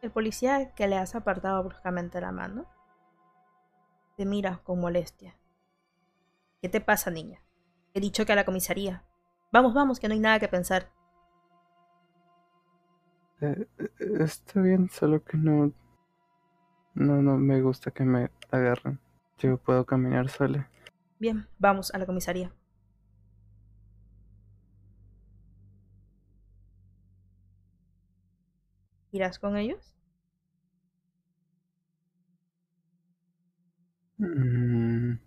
El 0.03 0.11
policía 0.11 0.73
que 0.75 0.89
le 0.89 0.97
has 0.97 1.15
apartado 1.15 1.63
bruscamente 1.63 2.19
la 2.19 2.33
mano 2.33 2.65
te 4.17 4.25
mira 4.25 4.59
con 4.65 4.81
molestia. 4.81 5.37
¿Qué 6.61 6.67
te 6.67 6.81
pasa, 6.81 7.09
niña? 7.09 7.39
He 7.93 8.01
dicho 8.01 8.25
que 8.25 8.33
a 8.33 8.35
la 8.35 8.43
comisaría. 8.43 9.05
Vamos, 9.53 9.73
vamos, 9.73 10.01
que 10.01 10.09
no 10.09 10.13
hay 10.13 10.19
nada 10.19 10.41
que 10.41 10.49
pensar. 10.49 10.91
Eh, 13.39 13.65
eh, 13.77 13.89
está 14.19 14.59
bien, 14.59 14.89
solo 14.89 15.23
que 15.23 15.37
no... 15.37 15.71
No, 16.95 17.21
no 17.21 17.37
me 17.37 17.61
gusta 17.61 17.91
que 17.91 18.03
me 18.03 18.29
agarren. 18.51 18.99
Yo 19.37 19.55
puedo 19.55 19.85
caminar 19.85 20.27
sola. 20.27 20.69
Bien, 21.17 21.47
vamos 21.59 21.93
a 21.93 21.97
la 21.97 22.05
comisaría. 22.05 22.51
¿Irás 29.13 29.39
con 29.39 29.55
ellos? 29.55 29.92
Mm. 34.23 35.19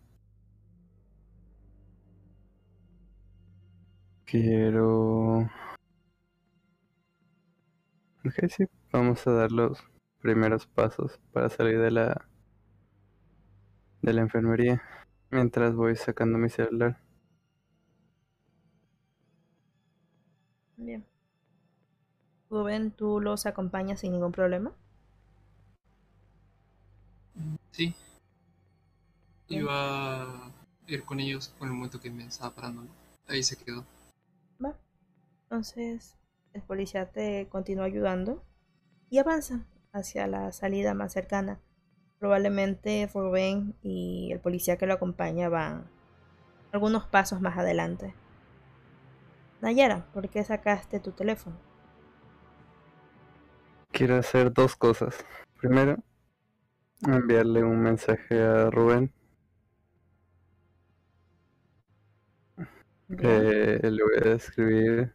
Quiero... 4.24 5.48
Ok, 8.24 8.34
sí, 8.48 8.66
vamos 8.92 9.26
a 9.26 9.32
dar 9.32 9.52
los 9.52 9.82
primeros 10.20 10.66
pasos 10.66 11.20
para 11.32 11.48
salir 11.48 11.78
de 11.78 11.90
la 11.90 12.26
de 14.02 14.12
la 14.14 14.22
enfermería 14.22 14.82
mientras 15.30 15.74
voy 15.74 15.96
sacando 15.96 16.38
mi 16.38 16.48
celular. 16.48 16.98
Bien. 20.76 21.04
Rubén, 22.50 22.90
¿tú 22.90 23.20
los 23.20 23.46
acompañas 23.46 24.00
sin 24.00 24.10
ningún 24.10 24.32
problema? 24.32 24.72
Sí. 27.70 27.94
Iba 29.48 30.22
a 30.22 30.52
ir 30.86 31.04
con 31.04 31.20
ellos 31.20 31.54
con 31.58 31.68
el 31.68 31.74
momento 31.74 32.00
que 32.00 32.10
me 32.10 32.26
estaba 32.26 32.54
parando. 32.54 32.82
¿no? 32.82 32.88
Ahí 33.28 33.42
se 33.42 33.56
quedó. 33.56 33.84
Va. 34.64 34.76
Entonces, 35.44 36.16
el 36.52 36.62
policía 36.62 37.10
te 37.10 37.48
continúa 37.48 37.84
ayudando 37.84 38.42
y 39.10 39.18
avanza 39.18 39.66
hacia 39.92 40.26
la 40.26 40.52
salida 40.52 40.94
más 40.94 41.12
cercana. 41.12 41.60
Probablemente 42.18 43.08
Rubén 43.12 43.76
y 43.82 44.30
el 44.32 44.40
policía 44.40 44.78
que 44.78 44.86
lo 44.86 44.94
acompaña 44.94 45.48
van 45.48 45.88
algunos 46.72 47.06
pasos 47.06 47.40
más 47.40 47.58
adelante. 47.58 48.14
Nayara, 49.60 50.06
¿por 50.12 50.28
qué 50.28 50.44
sacaste 50.44 51.00
tu 51.00 51.12
teléfono? 51.12 51.56
Quiero 53.90 54.16
hacer 54.16 54.52
dos 54.52 54.76
cosas. 54.76 55.24
Primero, 55.58 55.96
enviarle 57.02 57.64
un 57.64 57.80
mensaje 57.80 58.42
a 58.42 58.70
Rubén. 58.70 59.12
Eh, 63.08 63.80
le 63.82 64.02
voy 64.02 64.30
a 64.30 64.34
escribir. 64.34 65.12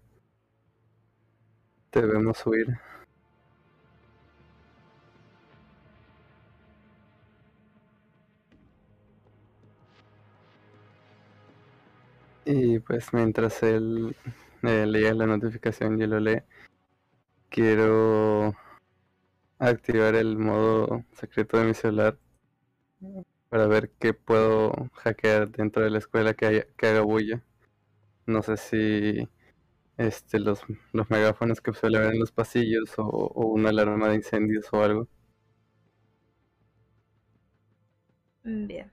Debemos 1.92 2.46
huir. 2.46 2.80
Y 12.46 12.80
pues 12.80 13.14
mientras 13.14 13.62
él 13.64 14.16
eh, 14.64 14.86
leía 14.86 15.14
la 15.14 15.26
notificación 15.28 16.02
y 16.02 16.08
lo 16.08 16.20
lee, 16.20 16.42
quiero 17.50 18.56
activar 19.60 20.16
el 20.16 20.38
modo 20.38 21.06
secreto 21.14 21.58
de 21.58 21.66
mi 21.66 21.74
celular 21.74 22.18
para 23.50 23.68
ver 23.68 23.92
qué 24.00 24.14
puedo 24.14 24.72
hackear 24.96 25.50
dentro 25.52 25.84
de 25.84 25.92
la 25.92 26.00
escuela 26.00 26.34
que, 26.34 26.46
haya, 26.48 26.68
que 26.78 26.88
haga 26.88 27.02
bulla. 27.02 27.44
No 28.26 28.42
sé 28.44 28.58
si 28.58 29.30
este 29.98 30.40
los, 30.40 30.62
los 30.94 31.10
megáfonos 31.12 31.62
que 31.62 31.74
suele 31.74 32.00
ver 32.00 32.14
en 32.14 32.20
los 32.22 32.32
pasillos 32.34 32.98
o, 33.00 33.04
o 33.06 33.48
una 33.48 33.70
alarma 33.70 34.10
de 34.10 34.16
incendios 34.18 34.68
o 34.74 34.84
algo. 34.84 35.10
Mm, 38.46 38.68
Bien. 38.68 38.92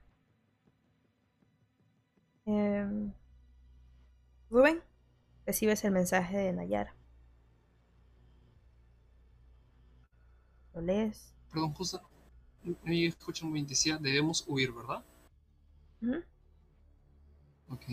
Em, 2.45 3.13
Rubén, 4.51 4.83
recibes 5.45 5.83
el 5.85 5.91
mensaje 5.91 6.37
de 6.37 6.53
Nayara. 6.53 6.95
Lo 10.73 10.81
lees. 10.81 11.31
Perdón, 11.51 11.73
justo. 11.73 12.01
A 12.85 12.91
escuchar 12.93 13.45
muy 13.45 13.55
bien. 13.55 13.67
Decía, 13.67 13.97
debemos 13.97 14.45
huir, 14.47 14.71
¿verdad? 14.73 15.03
Ok. 17.71 17.85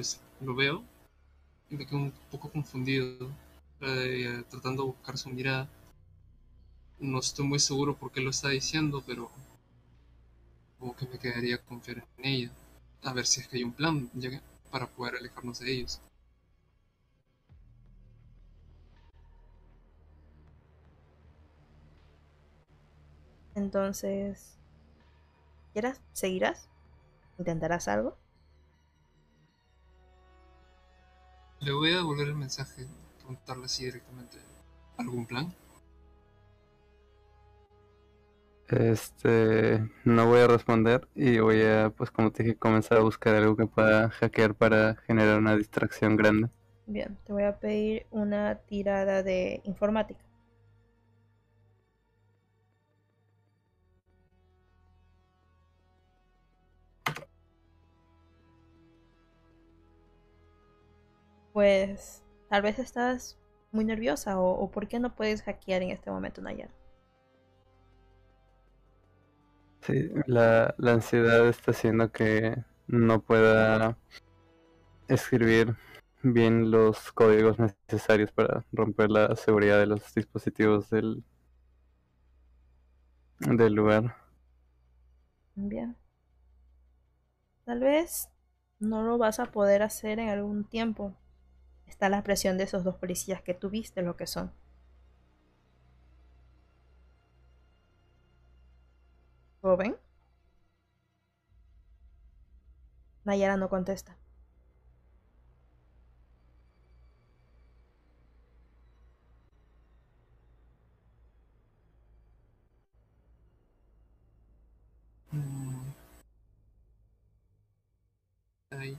Pues 0.00 0.18
lo 0.40 0.54
veo 0.54 0.82
y 1.68 1.76
me 1.76 1.84
quedo 1.84 1.98
un 1.98 2.12
poco 2.30 2.50
confundido, 2.50 3.30
eh, 3.82 4.42
tratando 4.48 4.84
de 4.84 4.88
buscar 4.92 5.18
su 5.18 5.28
mirada. 5.28 5.68
No 6.98 7.18
estoy 7.18 7.46
muy 7.46 7.58
seguro 7.58 7.94
por 7.94 8.10
qué 8.10 8.22
lo 8.22 8.30
está 8.30 8.48
diciendo, 8.48 9.04
pero 9.06 9.30
como 10.78 10.96
que 10.96 11.06
me 11.06 11.18
quedaría 11.18 11.58
confiar 11.58 11.98
en 12.16 12.24
ella. 12.24 12.50
A 13.02 13.12
ver 13.12 13.26
si 13.26 13.42
es 13.42 13.48
que 13.48 13.58
hay 13.58 13.64
un 13.64 13.74
plan 13.74 14.08
ya 14.14 14.40
para 14.70 14.86
poder 14.86 15.16
alejarnos 15.16 15.58
de 15.58 15.70
ellos. 15.70 16.00
Entonces. 23.54 24.56
¿Seguirás? 26.14 26.70
¿Intentarás 27.38 27.86
algo? 27.86 28.19
Le 31.60 31.72
voy 31.72 31.92
a 31.92 31.96
devolver 31.96 32.28
el 32.28 32.36
mensaje, 32.36 32.86
preguntarle 33.18 33.66
así 33.66 33.84
directamente. 33.84 34.38
¿Algún 34.96 35.26
plan? 35.26 35.54
Este, 38.68 39.86
no 40.04 40.26
voy 40.26 40.40
a 40.40 40.46
responder 40.46 41.08
y 41.14 41.38
voy 41.38 41.62
a, 41.62 41.90
pues 41.90 42.10
como 42.10 42.30
te 42.30 42.44
dije, 42.44 42.56
comenzar 42.56 42.98
a 42.98 43.02
buscar 43.02 43.34
algo 43.34 43.56
que 43.56 43.66
pueda 43.66 44.08
hackear 44.10 44.54
para 44.54 44.96
generar 45.06 45.38
una 45.38 45.56
distracción 45.56 46.16
grande. 46.16 46.48
Bien, 46.86 47.18
te 47.24 47.32
voy 47.32 47.42
a 47.42 47.58
pedir 47.58 48.06
una 48.10 48.54
tirada 48.54 49.22
de 49.22 49.60
informática. 49.64 50.29
Pues 61.52 62.24
tal 62.48 62.62
vez 62.62 62.80
estás 62.80 63.38
muy 63.70 63.84
nerviosa 63.84 64.40
o, 64.40 64.50
o 64.50 64.70
¿por 64.72 64.88
qué 64.88 64.98
no 64.98 65.14
puedes 65.14 65.42
hackear 65.42 65.80
en 65.82 65.90
este 65.90 66.10
momento, 66.10 66.42
Nayara? 66.42 66.72
Sí, 69.82 70.10
la, 70.26 70.74
la 70.78 70.92
ansiedad 70.92 71.46
está 71.48 71.70
haciendo 71.72 72.12
que 72.12 72.56
no 72.86 73.22
pueda 73.22 73.96
escribir 75.08 75.76
bien 76.22 76.70
los 76.70 77.12
códigos 77.12 77.58
necesarios 77.58 78.32
para 78.32 78.64
romper 78.72 79.10
la 79.10 79.36
seguridad 79.36 79.78
de 79.78 79.86
los 79.86 80.14
dispositivos 80.14 80.88
del, 80.90 81.22
del 83.40 83.74
lugar. 83.74 84.16
Bien. 85.56 85.94
Tal 87.64 87.80
vez 87.80 88.28
no 88.80 89.02
lo 89.02 89.16
vas 89.16 89.40
a 89.40 89.46
poder 89.46 89.80
hacer 89.82 90.18
en 90.18 90.28
algún 90.28 90.64
tiempo. 90.68 91.14
Está 91.90 92.08
la 92.08 92.22
presión 92.22 92.56
de 92.56 92.64
esos 92.64 92.84
dos 92.84 92.94
policías 92.96 93.42
que 93.42 93.52
tú 93.52 93.68
viste 93.68 94.00
lo 94.00 94.16
que 94.16 94.26
son. 94.26 94.50
¿Joven? 99.62 99.96
Nayara 103.24 103.56
no 103.56 103.68
contesta. 103.70 104.16
Mm. 115.34 115.90
Ahí. 118.70 118.96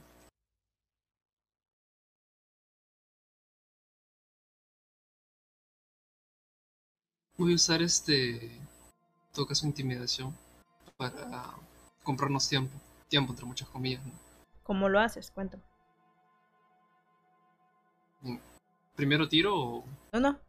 Voy 7.41 7.53
a 7.53 7.55
usar 7.55 7.81
este. 7.81 8.53
en 8.55 8.67
todo 9.33 9.47
caso, 9.47 9.65
intimidación 9.65 10.37
para 10.95 11.55
comprarnos 12.03 12.47
tiempo. 12.47 12.79
Tiempo, 13.07 13.31
entre 13.33 13.47
muchas 13.47 13.67
comillas. 13.67 14.05
¿no? 14.05 14.13
¿Cómo 14.61 14.89
lo 14.89 14.99
haces? 14.99 15.31
Cuéntame. 15.31 15.63
Primero 18.95 19.27
tiro 19.27 19.59
o. 19.59 19.85
No, 20.13 20.19
no. 20.19 20.39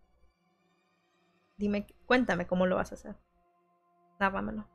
Dime, 1.57 1.87
cuéntame 2.05 2.47
cómo 2.47 2.67
lo 2.67 2.77
vas 2.77 2.93
a 2.93 2.97
hacer. 2.97 3.17
Nárramelo. 4.21 4.69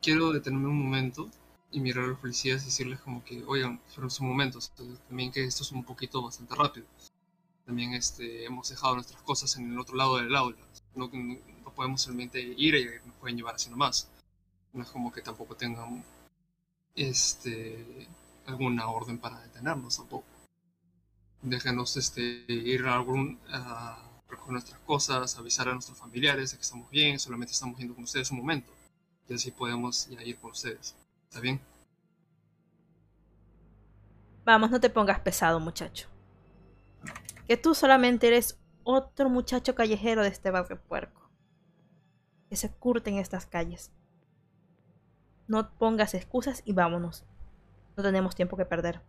quiero 0.00 0.30
detenerme 0.30 0.68
un 0.68 0.84
momento 0.84 1.28
y 1.72 1.80
mirar 1.80 2.04
a 2.04 2.06
los 2.06 2.20
policías 2.20 2.62
y 2.62 2.66
decirles 2.66 3.00
como 3.00 3.24
que, 3.24 3.42
oigan, 3.48 3.80
fueron 3.88 4.12
sus 4.12 4.20
momentos, 4.20 4.72
también 5.08 5.32
que 5.32 5.42
esto 5.42 5.64
es 5.64 5.72
un 5.72 5.82
poquito 5.82 6.22
bastante 6.22 6.54
rápido. 6.54 6.86
También 7.66 7.94
este, 7.94 8.44
hemos 8.44 8.68
dejado 8.70 8.94
nuestras 8.94 9.20
cosas 9.22 9.56
en 9.56 9.72
el 9.72 9.78
otro 9.78 9.96
lado 9.96 10.18
del 10.18 10.34
aula. 10.34 10.56
No, 10.94 11.10
no, 11.12 11.70
podemos 11.74 12.00
simplemente 12.00 12.40
ir 12.40 12.74
y 12.76 12.86
nos 13.06 13.16
pueden 13.16 13.36
llevar 13.36 13.56
así 13.56 13.68
nomás. 13.68 14.08
No 14.72 14.82
es 14.84 14.88
como 14.88 15.12
que 15.12 15.20
tampoco 15.20 15.56
tengan 15.56 16.04
este, 16.94 18.08
alguna 18.46 18.88
orden 18.88 19.18
para 19.18 19.40
detenernos 19.40 19.96
tampoco. 19.96 20.26
Déjanos 21.42 21.96
este, 21.96 22.44
ir 22.48 22.86
a 22.86 22.94
algún, 22.94 23.40
a 23.50 23.98
recoger 24.28 24.52
nuestras 24.52 24.80
cosas, 24.80 25.36
avisar 25.36 25.68
a 25.68 25.74
nuestros 25.74 25.98
familiares 25.98 26.52
de 26.52 26.56
que 26.56 26.62
estamos 26.62 26.88
bien, 26.88 27.18
solamente 27.18 27.52
estamos 27.52 27.78
yendo 27.78 27.94
con 27.94 28.04
ustedes 28.04 28.30
un 28.30 28.38
momento 28.38 28.72
y 29.28 29.34
así 29.34 29.50
podemos 29.50 30.08
ya 30.08 30.22
ir 30.22 30.38
con 30.38 30.52
ustedes. 30.52 30.94
¿Está 31.28 31.40
bien? 31.40 31.60
Vamos, 34.44 34.70
no 34.70 34.80
te 34.80 34.88
pongas 34.88 35.18
pesado, 35.20 35.58
muchacho. 35.58 36.08
Que 37.46 37.56
tú 37.56 37.74
solamente 37.74 38.26
eres 38.26 38.58
otro 38.84 39.28
muchacho 39.28 39.74
callejero 39.74 40.22
de 40.22 40.28
este 40.28 40.50
barrio 40.50 40.80
puerco. 40.80 41.30
Que 42.48 42.56
se 42.56 42.72
curte 42.72 43.10
en 43.10 43.18
estas 43.18 43.46
calles. 43.46 43.92
No 45.48 45.70
pongas 45.78 46.14
excusas 46.14 46.62
y 46.64 46.72
vámonos. 46.72 47.24
No 47.96 48.02
tenemos 48.02 48.34
tiempo 48.34 48.56
que 48.56 48.64
perder. 48.64 49.00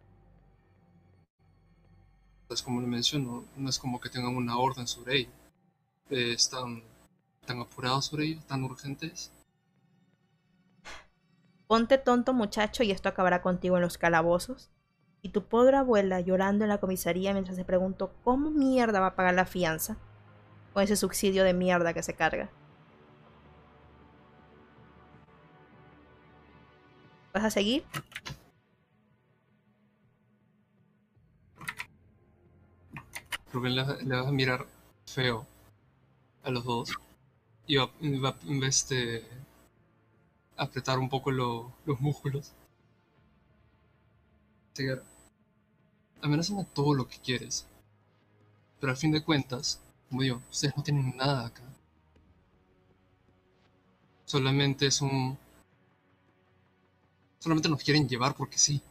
Pues 2.47 2.61
como 2.61 2.79
le 2.79 2.87
menciono, 2.87 3.43
no 3.55 3.69
es 3.69 3.77
como 3.77 3.99
que 3.99 4.09
tengan 4.09 4.35
una 4.35 4.57
orden 4.57 4.87
sobre 4.87 5.17
ello. 5.17 5.31
Eh, 6.09 6.33
están 6.33 6.83
tan 7.45 7.59
apurados 7.59 8.05
sobre 8.05 8.25
ello, 8.25 8.41
tan 8.47 8.63
urgentes. 8.63 9.31
Ponte 11.67 11.97
tonto, 11.97 12.33
muchacho, 12.33 12.83
y 12.83 12.91
esto 12.91 13.09
acabará 13.09 13.41
contigo 13.41 13.75
en 13.75 13.81
los 13.81 13.97
calabozos. 13.97 14.69
Y 15.27 15.29
tu 15.29 15.43
pobre 15.43 15.75
abuela 15.75 16.21
llorando 16.21 16.63
en 16.63 16.69
la 16.69 16.77
comisaría 16.77 17.33
mientras 17.33 17.57
se 17.57 17.65
preguntó 17.65 18.13
cómo 18.23 18.49
mierda 18.49 19.01
va 19.01 19.07
a 19.07 19.15
pagar 19.15 19.33
la 19.33 19.43
fianza 19.45 19.97
con 20.73 20.83
ese 20.83 20.95
subsidio 20.95 21.43
de 21.43 21.53
mierda 21.53 21.93
que 21.93 22.01
se 22.01 22.13
carga. 22.13 22.47
¿Vas 27.33 27.43
a 27.43 27.49
seguir? 27.51 27.83
Rubén 33.51 33.75
le, 33.75 33.83
le 34.03 34.15
va 34.15 34.29
a 34.29 34.31
mirar 34.31 34.65
feo 35.05 35.45
a 36.43 36.49
los 36.51 36.63
dos 36.63 36.89
y 37.65 37.75
va, 37.75 37.87
va 38.23 38.29
a 38.29 38.67
este, 38.67 39.27
apretar 40.57 40.99
un 40.99 41.09
poco 41.09 41.31
lo- 41.31 41.71
los 41.85 41.99
músculos. 42.01 42.53
Amenázame 46.21 46.65
todo 46.73 46.93
lo 46.93 47.07
que 47.07 47.19
quieres. 47.19 47.65
Pero 48.79 48.91
al 48.91 48.97
fin 48.97 49.11
de 49.11 49.23
cuentas, 49.23 49.79
como 50.09 50.21
digo, 50.21 50.41
ustedes 50.49 50.75
no 50.75 50.83
tienen 50.83 51.15
nada 51.17 51.47
acá. 51.47 51.63
Solamente 54.25 54.87
es 54.87 55.01
un 55.01 55.37
Solamente 57.39 57.69
nos 57.69 57.83
quieren 57.83 58.09
llevar 58.09 58.35
porque 58.35 58.57
sí. 58.57 58.81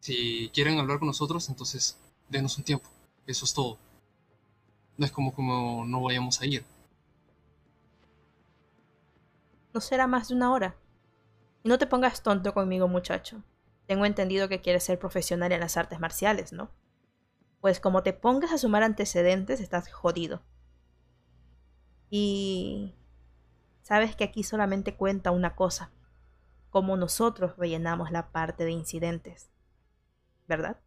Si 0.00 0.50
quieren 0.54 0.78
hablar 0.78 0.98
con 0.98 1.08
nosotros, 1.08 1.48
entonces 1.48 1.98
denos 2.28 2.56
un 2.58 2.64
tiempo. 2.64 2.88
Eso 3.26 3.44
es 3.44 3.54
todo. 3.54 3.78
No 4.96 5.04
es 5.04 5.12
como 5.12 5.34
como 5.34 5.84
no 5.84 6.02
vayamos 6.02 6.40
a 6.40 6.46
ir. 6.46 6.64
No 9.74 9.80
será 9.80 10.06
más 10.06 10.28
de 10.28 10.34
una 10.34 10.52
hora. 10.52 10.76
Y 11.64 11.68
no 11.68 11.76
te 11.76 11.86
pongas 11.86 12.22
tonto 12.22 12.54
conmigo, 12.54 12.86
muchacho. 12.88 13.42
Tengo 13.86 14.04
entendido 14.04 14.48
que 14.48 14.60
quieres 14.60 14.84
ser 14.84 14.98
profesional 14.98 15.52
en 15.52 15.60
las 15.60 15.76
artes 15.76 16.00
marciales, 16.00 16.52
¿no? 16.52 16.70
Pues 17.60 17.80
como 17.80 18.02
te 18.02 18.12
pongas 18.12 18.52
a 18.52 18.58
sumar 18.58 18.82
antecedentes, 18.82 19.60
estás 19.60 19.92
jodido. 19.92 20.42
Y... 22.10 22.94
Sabes 23.82 24.16
que 24.16 24.24
aquí 24.24 24.42
solamente 24.42 24.96
cuenta 24.96 25.30
una 25.30 25.54
cosa. 25.54 25.90
Cómo 26.70 26.96
nosotros 26.96 27.56
rellenamos 27.56 28.10
la 28.10 28.32
parte 28.32 28.64
de 28.64 28.72
incidentes. 28.72 29.48
¿Verdad? 30.48 30.80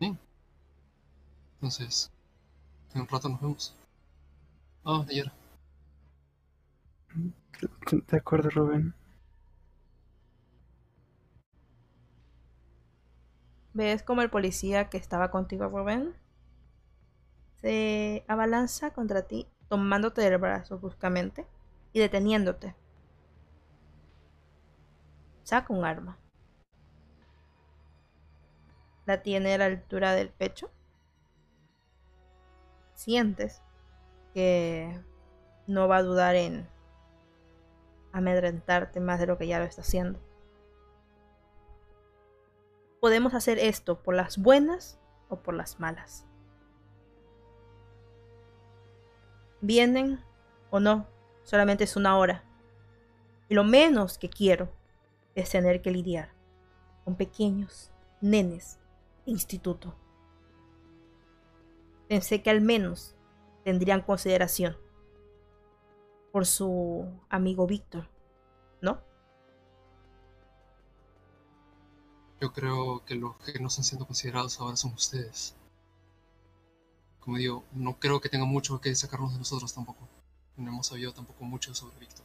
Bien. 0.00 0.18
Entonces, 1.54 2.10
en 2.94 3.02
un 3.02 3.08
rato 3.08 3.28
nos 3.28 3.40
vemos. 3.40 3.76
Vamos, 4.82 5.06
Nayara. 5.06 5.32
De 8.08 8.16
acuerdo, 8.16 8.50
Rubén. 8.50 8.94
¿Ves 13.72 14.02
como 14.02 14.22
el 14.22 14.30
policía 14.30 14.88
que 14.88 14.96
estaba 14.96 15.30
contigo, 15.30 15.68
Rubén? 15.68 16.14
Se 17.60 18.24
abalanza 18.26 18.92
contra 18.92 19.22
ti, 19.22 19.46
tomándote 19.68 20.22
del 20.22 20.38
brazo 20.38 20.78
bruscamente 20.78 21.46
y 21.92 22.00
deteniéndote. 22.00 22.74
Saca 25.44 25.72
un 25.72 25.84
arma. 25.84 26.18
La 29.06 29.22
tiene 29.22 29.54
a 29.54 29.58
la 29.58 29.66
altura 29.66 30.12
del 30.14 30.30
pecho. 30.30 30.70
Sientes 32.94 33.62
que 34.34 35.00
no 35.66 35.88
va 35.88 35.98
a 35.98 36.02
dudar 36.02 36.34
en 36.34 36.68
amedrentarte 38.12 39.00
más 39.00 39.20
de 39.20 39.26
lo 39.26 39.38
que 39.38 39.46
ya 39.46 39.58
lo 39.58 39.64
está 39.64 39.82
haciendo. 39.82 40.18
Podemos 43.00 43.34
hacer 43.34 43.58
esto 43.58 44.02
por 44.02 44.14
las 44.14 44.38
buenas 44.38 45.00
o 45.28 45.36
por 45.36 45.54
las 45.54 45.80
malas. 45.80 46.26
Vienen 49.60 50.20
o 50.70 50.80
no, 50.80 51.06
solamente 51.44 51.84
es 51.84 51.96
una 51.96 52.16
hora. 52.18 52.44
Y 53.48 53.54
lo 53.54 53.64
menos 53.64 54.18
que 54.18 54.28
quiero 54.28 54.70
es 55.34 55.50
tener 55.50 55.82
que 55.82 55.90
lidiar 55.90 56.30
con 57.04 57.16
pequeños 57.16 57.90
nenes 58.20 58.78
de 59.24 59.32
instituto. 59.32 59.96
Pensé 62.08 62.42
que 62.42 62.50
al 62.50 62.60
menos 62.60 63.16
tendrían 63.64 64.02
consideración 64.02 64.76
por 66.32 66.46
su 66.46 67.06
amigo 67.28 67.66
Víctor, 67.66 68.08
¿no? 68.80 69.00
Yo 72.40 72.52
creo 72.52 73.04
que 73.04 73.14
los 73.14 73.36
que 73.36 73.58
no 73.58 73.68
están 73.68 73.84
siendo 73.84 74.06
considerados 74.06 74.58
ahora 74.60 74.76
son 74.76 74.92
ustedes. 74.94 75.56
Como 77.18 77.36
digo, 77.36 77.64
no 77.72 77.98
creo 77.98 78.20
que 78.20 78.28
tenga 78.28 78.46
mucho 78.46 78.80
que 78.80 78.94
sacarnos 78.94 79.32
de 79.32 79.38
nosotros 79.38 79.74
tampoco. 79.74 80.08
No 80.56 80.70
hemos 80.70 80.86
sabido 80.86 81.12
tampoco 81.12 81.44
mucho 81.44 81.74
sobre 81.74 81.98
Víctor. 81.98 82.24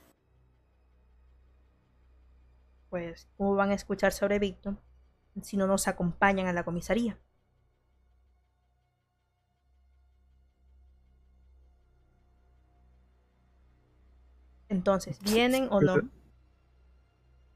Pues, 2.89 3.28
¿cómo 3.38 3.56
van 3.56 3.72
a 3.72 3.76
escuchar 3.76 4.13
sobre 4.13 4.39
Víctor 4.39 4.78
si 5.41 5.58
no 5.58 5.68
nos 5.68 5.88
acompañan 5.88 6.48
a 6.48 6.54
la 6.54 6.63
comisaría? 6.63 7.20
Entonces, 14.76 15.18
¿vienen 15.22 15.70
o 15.72 15.80
no? 15.80 15.96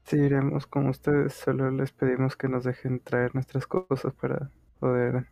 Sí, 0.04 0.16
iremos 0.16 0.66
con 0.66 0.88
ustedes. 0.88 1.34
Solo 1.34 1.70
les 1.70 1.92
pedimos 1.92 2.34
que 2.34 2.48
nos 2.48 2.64
dejen 2.64 2.98
traer 3.00 3.34
nuestras 3.34 3.66
cosas 3.66 4.14
para 4.14 4.50
poder 4.78 5.26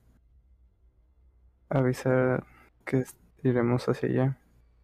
avisar 1.70 2.46
que 2.84 3.06
iremos 3.42 3.88
hacia 3.88 4.08
allá. 4.10 4.38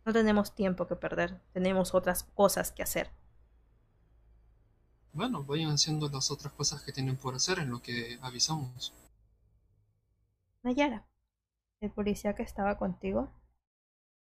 No 0.06 0.14
tenemos 0.14 0.54
tiempo 0.54 0.86
que 0.86 0.96
perder. 0.96 1.42
Tenemos 1.52 1.94
otras 1.94 2.24
cosas 2.24 2.72
que 2.72 2.82
hacer. 2.82 3.10
Bueno, 5.12 5.44
vayan 5.44 5.70
haciendo 5.70 6.08
las 6.08 6.30
otras 6.30 6.54
cosas 6.54 6.82
que 6.82 6.92
tienen 6.92 7.16
por 7.16 7.34
hacer 7.34 7.58
en 7.58 7.70
lo 7.70 7.82
que 7.82 8.18
avisamos. 8.22 8.94
Nayara, 10.62 11.04
el 11.82 11.90
policía 11.90 12.34
que 12.34 12.42
estaba 12.42 12.78
contigo, 12.78 13.30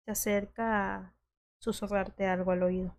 se 0.06 0.12
acerca 0.12 0.96
a 0.96 1.19
susurrarte 1.60 2.26
algo 2.26 2.50
al 2.50 2.62
oído. 2.62 2.96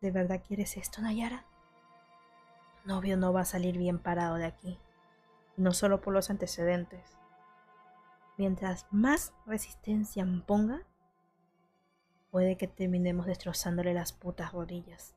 ¿De 0.00 0.10
verdad 0.10 0.42
quieres 0.46 0.76
esto, 0.78 1.02
Nayara? 1.02 1.44
Tu 2.82 2.88
novio 2.88 3.18
no 3.18 3.32
va 3.34 3.42
a 3.42 3.44
salir 3.44 3.76
bien 3.76 3.98
parado 3.98 4.36
de 4.36 4.46
aquí. 4.46 4.78
No 5.56 5.72
solo 5.74 6.00
por 6.00 6.14
los 6.14 6.30
antecedentes. 6.30 7.18
Mientras 8.38 8.86
más 8.90 9.34
resistencia 9.44 10.26
ponga, 10.46 10.86
puede 12.30 12.56
que 12.56 12.66
terminemos 12.66 13.26
destrozándole 13.26 13.92
las 13.92 14.12
putas 14.14 14.52
rodillas. 14.52 15.14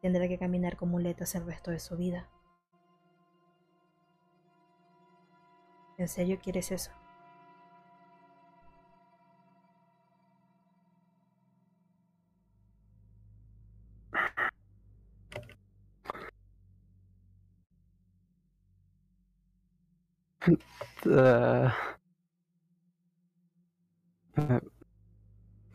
Tendrá 0.00 0.26
que 0.28 0.38
caminar 0.38 0.78
con 0.78 0.88
muletas 0.88 1.34
el 1.34 1.44
resto 1.44 1.70
de 1.70 1.80
su 1.80 1.98
vida. 1.98 2.30
¿En 5.98 6.08
serio 6.08 6.38
quieres 6.42 6.72
eso? 6.72 6.92
Ah. 21.06 21.96
Ah, 24.36 24.60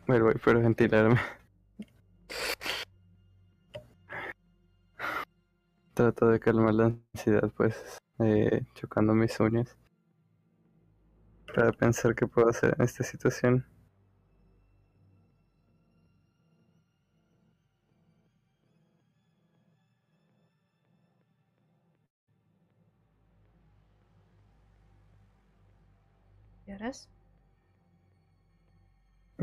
Bueno, 0.06 0.24
voy 0.26 0.34
para 0.36 0.58
ventilarme. 0.60 1.20
Trato 5.94 6.28
de 6.28 6.38
calmar 6.38 6.74
la 6.74 6.94
ansiedad, 7.12 7.50
pues, 7.56 7.74
eh, 8.20 8.62
chocando 8.74 9.14
mis 9.14 9.40
uñas. 9.40 9.76
Para 11.52 11.72
pensar 11.72 12.14
qué 12.14 12.28
puedo 12.28 12.48
hacer 12.50 12.76
en 12.78 12.84
esta 12.84 13.02
situación. 13.02 13.66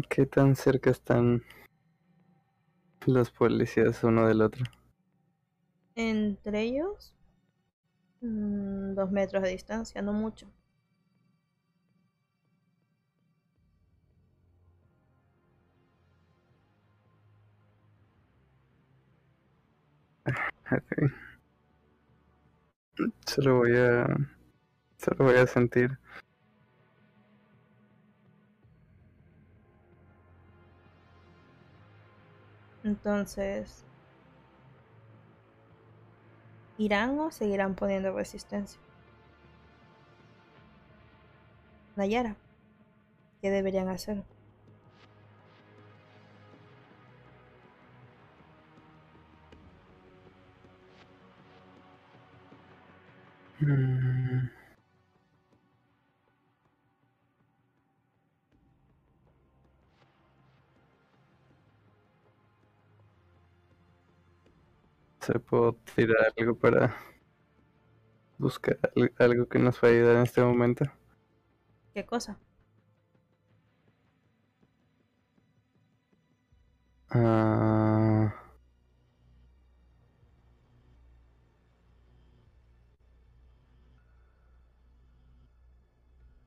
¿Qué 0.09 0.25
tan 0.25 0.55
cerca 0.55 0.89
están 0.89 1.43
los 3.05 3.31
policías 3.31 4.03
uno 4.03 4.27
del 4.27 4.41
otro? 4.41 4.63
Entre 5.95 6.61
ellos, 6.61 7.13
mm, 8.21 8.93
dos 8.95 9.11
metros 9.11 9.43
de 9.43 9.49
distancia, 9.49 10.01
no 10.01 10.13
mucho. 10.13 10.47
Ok. 20.71 21.11
Solo 23.25 23.57
voy 23.57 23.75
a. 23.75 24.07
Solo 24.97 25.25
voy 25.25 25.35
a 25.37 25.47
sentir. 25.47 25.97
Entonces, 32.83 33.85
¿irán 36.77 37.19
o 37.19 37.31
seguirán 37.31 37.75
poniendo 37.75 38.11
resistencia? 38.13 38.79
Nayara, 41.95 42.35
¿qué 43.41 43.49
deberían 43.51 43.87
hacer? 43.87 44.23
Mm, 53.61 54.49
Se 65.25 65.39
puedo 65.39 65.73
tirar 65.95 66.33
algo 66.37 66.55
para 66.55 66.95
buscar 68.37 68.77
al- 68.95 69.13
algo 69.17 69.47
que 69.47 69.59
nos 69.59 69.75
va 69.83 69.87
a 69.87 69.91
ayudar 69.91 70.15
en 70.17 70.23
este 70.23 70.41
momento. 70.43 70.85
¿Qué 71.93 72.05
cosa? 72.05 72.37
Ah, 77.09 78.33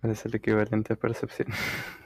es 0.02 0.24
el 0.24 0.34
equivalente 0.34 0.92
a 0.94 0.96
percepción. 0.96 1.48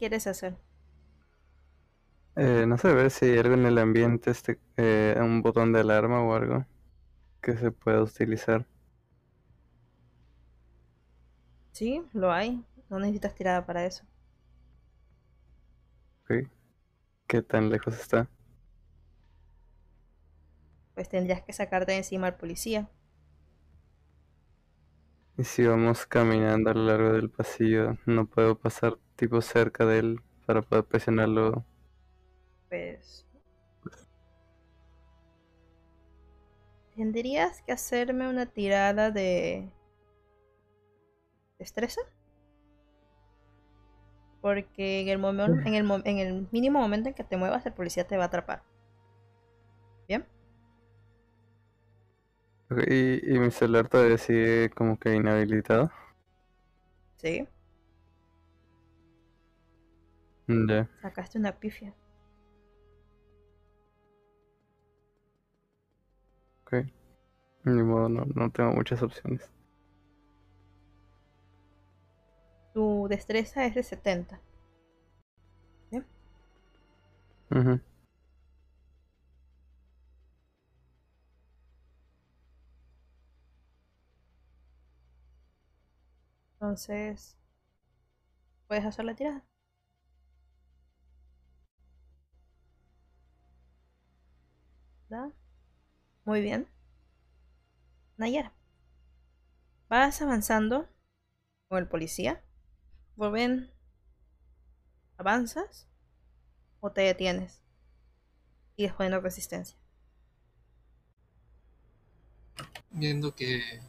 quieres 0.00 0.26
hacer? 0.26 0.56
Eh, 2.36 2.64
no 2.66 2.78
sé, 2.78 2.92
ver 2.94 3.10
si 3.10 3.26
hay 3.26 3.38
algo 3.38 3.54
en 3.54 3.66
el 3.66 3.78
ambiente, 3.78 4.30
este, 4.30 4.60
eh, 4.76 5.16
un 5.20 5.42
botón 5.42 5.72
de 5.72 5.80
alarma 5.80 6.22
o 6.22 6.34
algo 6.34 6.66
que 7.42 7.56
se 7.58 7.72
pueda 7.72 8.02
utilizar. 8.02 8.66
Sí, 11.72 12.02
lo 12.12 12.30
hay. 12.32 12.64
No 12.88 13.00
necesitas 13.00 13.34
tirada 13.34 13.66
para 13.66 13.84
eso. 13.84 14.04
Ok. 16.24 16.48
¿Qué 17.28 17.42
tan 17.42 17.70
lejos 17.70 17.98
está? 18.00 18.30
Pues 20.94 21.08
tendrías 21.08 21.42
que 21.42 21.52
sacarte 21.52 21.90
de 21.90 21.98
encima 21.98 22.28
al 22.28 22.36
policía. 22.36 22.88
Y 25.40 25.44
si 25.44 25.66
vamos 25.66 26.04
caminando 26.04 26.68
a 26.68 26.74
lo 26.74 26.84
largo 26.84 27.14
del 27.14 27.30
pasillo, 27.30 27.96
no 28.04 28.26
puedo 28.26 28.58
pasar 28.58 28.98
tipo 29.16 29.40
cerca 29.40 29.86
de 29.86 29.98
él 30.00 30.20
para 30.44 30.60
poder 30.60 30.84
presionarlo. 30.84 31.64
Pues... 32.68 33.26
Tendrías 36.94 37.62
que 37.62 37.72
hacerme 37.72 38.28
una 38.28 38.44
tirada 38.44 39.10
de... 39.10 39.70
¿Destreza? 41.58 42.02
Porque 44.42 45.00
en 45.00 45.08
el, 45.08 45.18
momen- 45.18 45.66
en, 45.66 45.74
el, 45.74 46.02
en 46.04 46.18
el 46.18 46.48
mínimo 46.50 46.80
momento 46.80 47.08
en 47.08 47.14
que 47.14 47.24
te 47.24 47.38
muevas, 47.38 47.64
el 47.64 47.72
policía 47.72 48.06
te 48.06 48.18
va 48.18 48.24
a 48.24 48.26
atrapar. 48.26 48.62
Y, 52.88 53.34
y 53.34 53.38
mi 53.38 53.50
celular 53.50 53.88
todavía 53.88 54.16
sigue 54.18 54.70
como 54.70 54.98
que 54.98 55.14
inhabilitado. 55.14 55.90
Sí. 57.16 57.46
Mm, 60.48 60.68
Ya. 60.68 60.88
Sacaste 61.02 61.38
una 61.38 61.52
pifia. 61.58 61.94
Ok. 66.64 66.86
Ni 67.64 67.82
modo, 67.82 68.08
no, 68.08 68.24
no 68.34 68.50
tengo 68.50 68.72
muchas 68.72 69.02
opciones. 69.02 69.50
Tu 72.74 73.06
destreza 73.08 73.64
es 73.64 73.76
de 73.76 73.84
70. 73.84 74.40
Ujú. 77.50 77.80
Entonces... 86.60 87.38
¿Puedes 88.66 88.84
hacer 88.84 89.04
la 89.04 89.16
tirada? 89.16 89.44
¿Verdad? 95.08 95.32
Muy 96.24 96.40
bien. 96.42 96.68
Nayara. 98.16 98.52
Vas 99.88 100.20
avanzando 100.22 100.86
con 101.68 101.78
el 101.78 101.88
policía. 101.88 102.44
Rubén, 103.16 103.72
¿avanzas 105.16 105.88
o 106.80 106.92
te 106.92 107.00
detienes? 107.00 107.60
Y 108.76 108.84
después 108.84 109.10
no 109.10 109.20
resistencia. 109.20 109.76
Viendo 112.90 113.34
que 113.34 113.80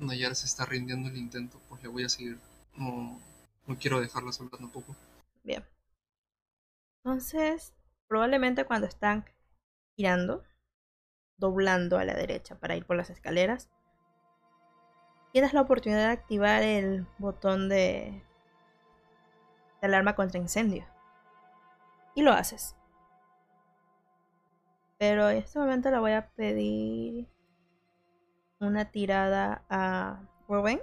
Nayara 0.00 0.34
se 0.34 0.46
está 0.46 0.64
rindiendo 0.64 1.08
el 1.08 1.16
intento, 1.16 1.60
pues 1.68 1.82
le 1.82 1.88
voy 1.88 2.04
a 2.04 2.08
seguir. 2.08 2.38
No, 2.76 3.20
no 3.66 3.78
quiero 3.78 4.00
dejarla 4.00 4.32
sola 4.32 4.50
tampoco. 4.50 4.96
Bien. 5.42 5.64
Entonces, 7.04 7.74
probablemente 8.08 8.64
cuando 8.64 8.86
están 8.86 9.24
girando, 9.96 10.42
doblando 11.36 11.98
a 11.98 12.04
la 12.04 12.14
derecha 12.14 12.58
para 12.58 12.76
ir 12.76 12.84
por 12.84 12.96
las 12.96 13.10
escaleras, 13.10 13.70
tienes 15.32 15.52
la 15.52 15.62
oportunidad 15.62 16.06
de 16.06 16.12
activar 16.12 16.62
el 16.62 17.06
botón 17.18 17.68
de, 17.68 18.22
de 19.80 19.86
alarma 19.86 20.14
contra 20.14 20.40
incendio. 20.40 20.86
Y 22.14 22.22
lo 22.22 22.32
haces. 22.32 22.76
Pero 24.98 25.30
en 25.30 25.38
este 25.38 25.58
momento 25.58 25.90
le 25.90 25.98
voy 25.98 26.12
a 26.12 26.28
pedir 26.30 27.26
una 28.60 28.90
tirada 28.90 29.64
a 29.68 30.20
Rubén 30.48 30.80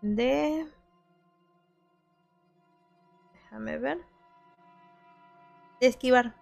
de 0.00 0.66
Déjame 3.56 3.78
ver. 3.78 3.98
De 5.80 5.86
esquivar. 5.86 6.34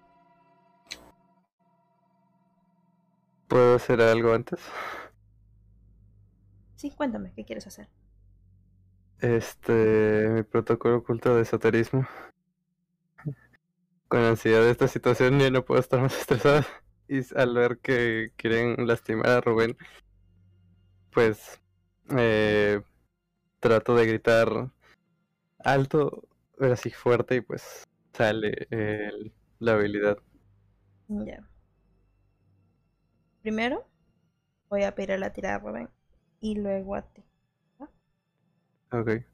¿Puedo 3.46 3.76
hacer 3.76 4.00
algo 4.00 4.32
antes? 4.32 4.58
Sí, 6.76 6.90
cuéntame, 6.90 7.32
¿qué 7.34 7.44
quieres 7.44 7.66
hacer? 7.66 7.88
Este, 9.20 10.28
mi 10.28 10.42
protocolo 10.42 10.96
oculto 10.96 11.36
de 11.36 11.42
esoterismo. 11.42 12.06
Con 14.08 14.20
ansiedad 14.20 14.62
de 14.62 14.70
esta 14.70 14.88
situación 14.88 15.38
ya 15.38 15.50
no 15.50 15.64
puedo 15.64 15.80
estar 15.80 16.00
más 16.00 16.18
estresada. 16.18 16.66
Y 17.06 17.20
al 17.36 17.54
ver 17.54 17.78
que 17.78 18.32
quieren 18.36 18.86
lastimar 18.86 19.28
a 19.28 19.40
Rubén, 19.40 19.76
pues 21.14 21.60
eh, 22.18 22.82
trato 23.60 23.94
de 23.94 24.06
gritar 24.06 24.70
alto, 25.60 26.24
pero 26.58 26.74
así 26.74 26.90
fuerte 26.90 27.36
y 27.36 27.40
pues 27.40 27.84
sale 28.12 28.66
la 29.60 29.72
habilidad. 29.72 30.18
Ya. 31.08 31.48
Primero 33.42 33.86
voy 34.68 34.82
a 34.82 34.94
pedir 34.94 35.18
la 35.18 35.32
tirada 35.32 35.56
a 35.56 35.58
Rubén 35.58 35.88
y 36.40 36.56
luego 36.56 36.96
a 36.96 37.02
ti. 37.02 37.22
Ok. 38.90 39.33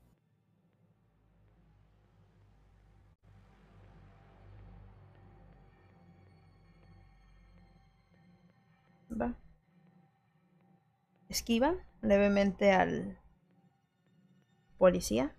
Esquiva 11.30 11.76
levemente 12.02 12.72
al 12.72 13.16
policía. 14.78 15.34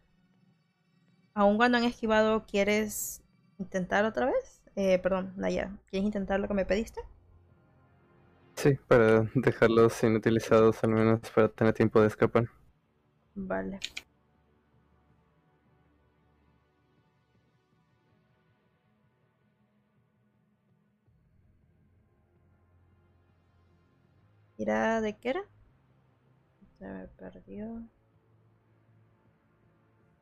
Aun 1.33 1.57
cuando 1.57 1.77
han 1.77 1.83
esquivado, 1.83 2.45
¿quieres 2.45 3.21
intentar 3.59 4.05
otra 4.05 4.25
vez? 4.27 4.61
Eh, 4.77 4.99
perdón, 4.99 5.33
Naya, 5.35 5.77
¿quieres 5.89 6.05
intentar 6.05 6.39
lo 6.39 6.47
que 6.47 6.53
me 6.53 6.65
pediste? 6.65 7.01
Sí, 8.55 8.75
para 8.87 9.29
dejarlos 9.35 10.01
inutilizados 10.03 10.81
al 10.83 10.91
menos 10.91 11.19
para 11.35 11.49
tener 11.49 11.73
tiempo 11.73 11.99
de 11.99 12.07
escapar. 12.07 12.45
Vale. 13.35 13.79
¿Tirada 24.55 25.01
de 25.01 25.17
qué 25.17 25.29
era? 25.31 25.43
Se 26.81 26.87
me 26.87 27.07
perdió. 27.09 27.83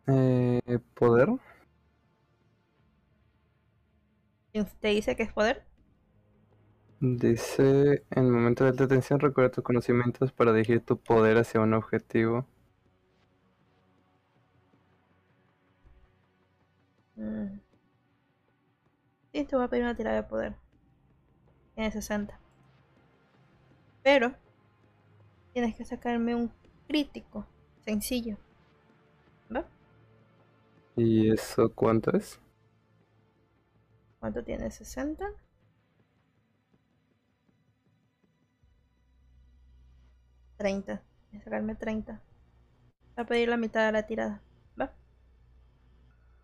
Eh, 0.08 0.80
¿Poder? 0.94 1.30
¿Te 4.82 4.90
dice 4.90 5.16
que 5.16 5.24
es 5.24 5.32
poder? 5.32 5.64
Dice, 7.02 8.04
en 8.12 8.26
el 8.26 8.32
momento 8.32 8.66
de 8.66 8.72
alta 8.72 8.88
tensión 8.88 9.22
recuerda 9.22 9.52
tus 9.52 9.64
conocimientos 9.64 10.34
para 10.34 10.52
dirigir 10.52 10.82
tu 10.82 10.98
poder 11.00 11.38
hacia 11.38 11.62
un 11.62 11.74
objetivo. 11.74 12.46
Mm. 17.16 17.60
Sí, 19.34 19.44
te 19.46 19.56
voy 19.56 19.66
a 19.66 19.68
pedir 19.70 19.84
una 19.84 19.96
tirada 19.96 20.18
de 20.18 20.24
poder. 20.24 20.56
Tiene 21.74 21.92
60. 21.92 22.40
Pero 24.04 24.36
tienes 25.54 25.76
que 25.76 25.86
sacarme 25.86 26.36
un 26.36 26.52
crítico. 26.88 27.46
Sencillo. 27.86 28.38
¿Va? 29.54 29.66
¿Y 30.96 31.32
eso 31.32 31.72
cuánto 31.74 32.12
es? 32.16 32.40
¿Cuánto 34.20 34.44
tiene? 34.44 34.70
¿60? 34.70 35.34
Treinta. 40.58 41.02
Voy 41.32 41.40
a 41.42 41.44
sacarme 41.44 41.76
30. 41.76 42.22
Voy 43.16 43.24
a 43.24 43.26
pedir 43.26 43.50
la 43.50 43.58
mitad 43.58 43.86
de 43.86 43.92
la 43.94 44.06
tirada. 44.06 44.42
¿Va? 44.80 44.94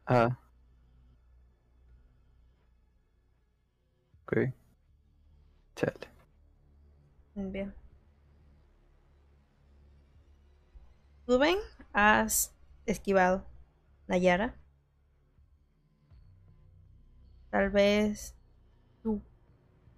Ah. 0.08 0.38
Ok. 4.24 4.54
Chale. 5.76 6.08
Bien. 7.36 7.74
Rubén, 11.28 11.58
has 11.94 12.54
esquivado. 12.86 13.46
Nayara. 14.08 14.56
Tal 17.50 17.70
vez 17.72 18.36
tu- 19.02 19.22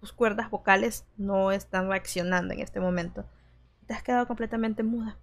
tus 0.00 0.12
cuerdas 0.12 0.50
vocales 0.50 1.06
no 1.16 1.52
están 1.52 1.88
reaccionando 1.88 2.54
en 2.54 2.60
este 2.60 2.80
momento. 2.80 3.26
Te 3.86 3.94
has 3.94 4.02
quedado 4.02 4.26
completamente 4.26 4.82
muda. 4.82 5.18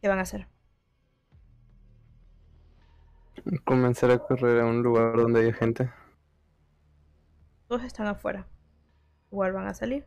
¿Qué 0.00 0.08
van 0.08 0.18
a 0.18 0.22
hacer? 0.22 0.46
Comenzar 3.64 4.10
a 4.10 4.18
correr 4.18 4.60
a 4.60 4.66
un 4.66 4.82
lugar 4.82 5.16
donde 5.16 5.40
haya 5.40 5.52
gente. 5.52 5.90
Todos 7.68 7.82
están 7.84 8.06
afuera. 8.06 8.46
Igual 9.32 9.52
van 9.52 9.66
a 9.66 9.74
salir. 9.74 10.06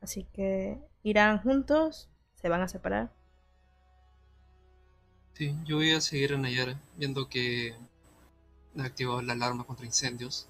Así 0.00 0.24
que 0.32 0.80
irán 1.02 1.38
juntos, 1.42 2.10
se 2.34 2.48
van 2.48 2.60
a 2.62 2.68
separar. 2.68 3.12
Sí, 5.36 5.54
yo 5.66 5.76
voy 5.76 5.92
a 5.92 6.00
seguir 6.00 6.32
a 6.32 6.38
Nayara, 6.38 6.80
viendo 6.96 7.28
que 7.28 7.74
ha 8.78 8.84
activado 8.84 9.20
la 9.20 9.34
alarma 9.34 9.64
contra 9.64 9.84
incendios. 9.84 10.48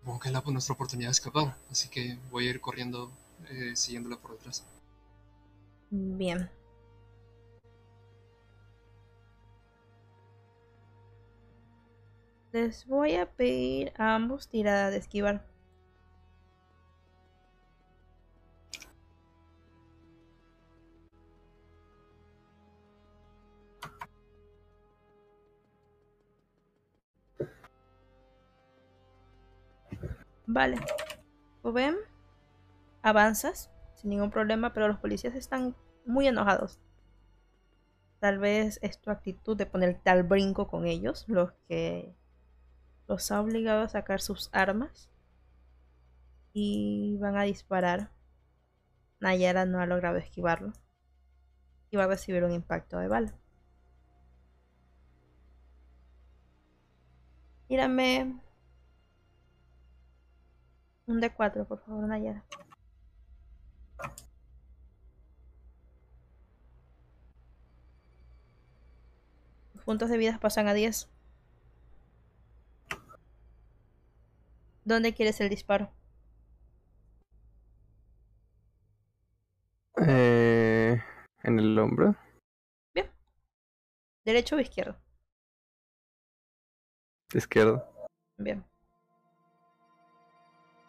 Supongo 0.00 0.20
que 0.20 0.28
es 0.28 0.34
la, 0.34 0.42
nuestra 0.42 0.74
oportunidad 0.74 1.08
de 1.08 1.12
escapar, 1.12 1.56
así 1.70 1.88
que 1.88 2.18
voy 2.30 2.46
a 2.46 2.50
ir 2.50 2.60
corriendo, 2.60 3.10
eh, 3.48 3.74
siguiéndola 3.74 4.18
por 4.18 4.32
detrás. 4.32 4.66
Bien. 5.90 6.50
Les 12.52 12.86
voy 12.86 13.14
a 13.14 13.24
pedir 13.24 13.94
a 13.96 14.14
ambos 14.14 14.48
tirada 14.48 14.90
de 14.90 14.98
esquivar. 14.98 15.46
Vale. 30.46 30.78
Rubén, 31.62 31.96
avanzas 33.02 33.70
sin 33.94 34.10
ningún 34.10 34.30
problema, 34.30 34.72
pero 34.72 34.88
los 34.88 34.98
policías 34.98 35.34
están 35.34 35.74
muy 36.04 36.28
enojados. 36.28 36.80
Tal 38.20 38.38
vez 38.38 38.78
es 38.82 39.00
tu 39.00 39.10
actitud 39.10 39.56
de 39.56 39.66
poner 39.66 40.00
tal 40.02 40.22
brinco 40.22 40.68
con 40.68 40.86
ellos, 40.86 41.24
los 41.28 41.52
que 41.68 42.14
los 43.08 43.30
ha 43.30 43.40
obligado 43.40 43.82
a 43.82 43.88
sacar 43.88 44.20
sus 44.20 44.48
armas 44.52 45.10
y 46.52 47.16
van 47.18 47.36
a 47.36 47.42
disparar. 47.42 48.10
Nayara 49.20 49.64
no 49.64 49.80
ha 49.80 49.86
logrado 49.86 50.18
esquivarlo 50.18 50.72
y 51.90 51.96
va 51.96 52.04
a 52.04 52.08
recibir 52.08 52.44
un 52.44 52.52
impacto 52.52 52.98
de 52.98 53.08
bala. 53.08 53.34
Tírame 57.68 58.40
un 61.06 61.20
D4, 61.20 61.66
por 61.66 61.80
favor, 61.80 62.04
Nayara. 62.04 62.44
Tus 69.72 69.82
puntos 69.84 70.10
de 70.10 70.18
vida 70.18 70.38
pasan 70.40 70.68
a 70.68 70.74
10. 70.74 71.08
¿Dónde 74.84 75.14
quieres 75.14 75.40
el 75.40 75.48
disparo? 75.48 75.90
Eh, 79.98 81.02
en 81.42 81.58
el 81.58 81.78
hombro. 81.78 82.14
¿Derecho 84.24 84.56
o 84.56 84.60
izquierdo? 84.60 84.96
Izquierdo. 87.32 87.88
Bien. 88.38 88.64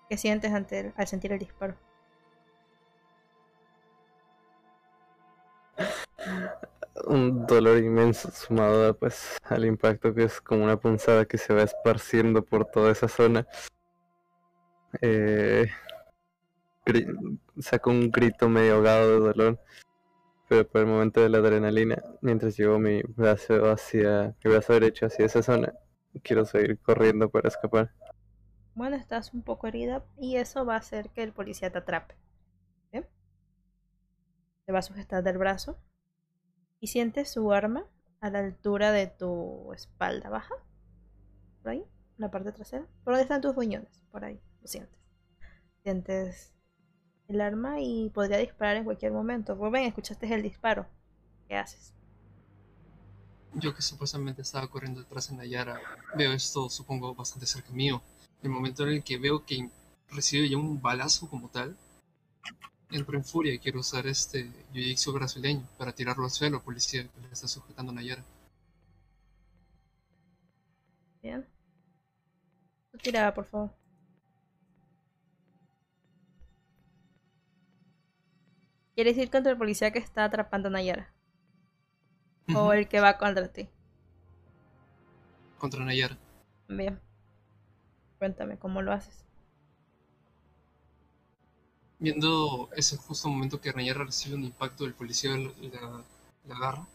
¿Qué 0.10 0.18
sientes 0.18 0.53
ante 0.53 0.80
el- 0.80 0.93
al 0.95 1.08
sentir 1.08 1.34
el 1.34 1.39
disparo? 1.39 1.76
Un 7.05 7.45
dolor 7.45 7.78
inmenso 7.78 8.32
sumado 8.32 8.97
pues 8.97 9.38
al 9.43 9.66
impacto 9.66 10.14
que 10.14 10.24
es 10.24 10.41
como 10.41 10.64
una 10.64 10.78
punzada 10.78 11.26
que 11.26 11.38
se 11.38 11.53
va 11.53 11.64
esparciendo 11.64 12.43
por 12.43 12.66
toda 12.66 12.91
esa 12.91 13.08
zona. 13.08 13.45
Eh, 15.01 15.68
saco 17.60 17.89
un 17.91 18.10
grito 18.12 18.49
medio 18.49 18.76
ahogado 18.76 19.12
de 19.12 19.20
dolor, 19.20 19.60
pero 20.47 20.68
por 20.68 20.82
el 20.82 20.88
momento 20.88 21.22
de 21.22 21.30
la 21.30 21.39
adrenalina, 21.39 22.01
mientras 22.22 22.58
llevo 22.58 22.80
mi 22.80 23.01
brazo 23.03 23.70
hacia 23.70 24.36
mi 24.43 24.51
brazo 24.51 24.74
derecho 24.74 25.05
hacia 25.05 25.26
esa 25.26 25.43
zona, 25.43 25.74
quiero 26.24 26.45
seguir 26.45 26.80
corriendo 26.80 27.30
para 27.30 27.49
escapar. 27.49 27.91
Bueno, 28.78 28.95
estás 28.95 29.34
un 29.34 29.41
poco 29.41 29.65
herida 29.65 30.05
y 30.19 30.36
eso 30.36 30.63
va 30.63 30.75
a 30.75 30.78
hacer 30.78 31.09
que 31.09 31.23
el 31.23 31.34
policía 31.34 31.71
te 31.71 31.80
atrape. 31.80 32.13
Te 32.91 34.71
va 34.71 34.80
a 34.80 34.84
sujetar 34.84 35.23
del 35.23 35.39
brazo 35.39 35.80
y 36.80 36.86
sientes 36.86 37.32
su 37.32 37.51
arma 37.51 37.88
a 38.19 38.30
la 38.30 38.38
altura 38.38 38.91
de 38.91 39.07
tu 39.07 39.73
espalda 39.73 40.30
baja. 40.30 40.53
Por 41.63 41.71
ahí, 41.71 41.80
en 41.80 41.88
la 42.17 42.30
parte 42.30 42.51
trasera. 42.51 42.86
¿Por 43.03 43.13
dónde 43.13 43.23
están 43.23 43.41
tus 43.41 43.55
riñones? 43.55 44.03
Por 44.11 44.23
ahí, 44.23 44.39
lo 44.61 44.67
sientes. 44.67 44.99
Sientes 45.82 46.53
el 47.30 47.41
arma 47.41 47.80
y 47.80 48.11
podría 48.11 48.38
disparar 48.38 48.78
en 48.78 48.84
cualquier 48.84 49.11
momento. 49.11 49.55
Rubén, 49.55 49.86
escuchaste 49.86 50.32
el 50.32 50.43
disparo. 50.43 50.86
¿Qué 51.47 51.55
haces? 51.55 51.95
Yo 53.53 53.73
que 53.73 53.82
supuestamente 53.82 54.43
estaba 54.43 54.67
corriendo 54.67 55.01
detrás 55.01 55.32
de 55.32 55.38
Nayara, 55.38 55.80
veo 56.15 56.32
esto, 56.34 56.69
supongo, 56.69 57.15
bastante 57.15 57.47
cerca 57.47 57.71
mío. 57.71 58.03
El 58.43 58.49
momento 58.49 58.83
en 58.83 58.89
el 58.89 59.03
que 59.03 59.17
veo 59.17 59.45
que 59.45 59.69
recibe 60.09 60.49
ya 60.49 60.57
un 60.57 60.81
balazo 60.81 61.29
como 61.29 61.49
tal, 61.49 61.75
entro 62.91 63.17
en 63.17 63.23
furia 63.23 63.53
y 63.53 63.59
quiero 63.59 63.79
usar 63.79 64.07
este 64.07 64.49
jiu-jitsu 64.73 65.13
brasileño 65.13 65.67
para 65.77 65.91
tirarlo 65.93 66.23
al 66.23 66.31
suelo 66.31 66.57
al 66.57 66.63
policía 66.63 67.07
que 67.07 67.21
le 67.21 67.27
está 67.31 67.47
sujetando 67.47 67.91
a 67.91 67.95
Nayara. 67.95 68.23
Bien. 71.21 71.45
Tu 72.91 72.97
tirada, 72.99 73.33
por 73.33 73.45
favor. 73.45 73.71
¿Quieres 78.95 79.17
ir 79.17 79.29
contra 79.29 79.51
el 79.51 79.57
policía 79.57 79.91
que 79.91 79.99
está 79.99 80.23
atrapando 80.23 80.69
a 80.69 80.71
Nayara? 80.71 81.13
¿O 82.55 82.71
el 82.71 82.88
que 82.88 82.99
va 82.99 83.17
contra 83.17 83.51
ti? 83.51 83.67
Contra 85.59 85.83
Nayara. 85.83 86.17
Bien. 86.69 86.99
Cuéntame 88.20 88.57
cómo 88.57 88.82
lo 88.82 88.91
haces. 88.91 89.24
Viendo 91.99 92.70
ese 92.76 92.97
justo 92.97 93.28
momento 93.28 93.59
que 93.59 93.74
Nayara 93.74 94.03
recibe 94.03 94.36
un 94.36 94.43
impacto 94.43 94.84
del 94.84 94.93
policía 94.93 95.36
y 95.36 95.70
la, 95.70 96.03
la 96.47 96.55
agarra, 96.55 96.88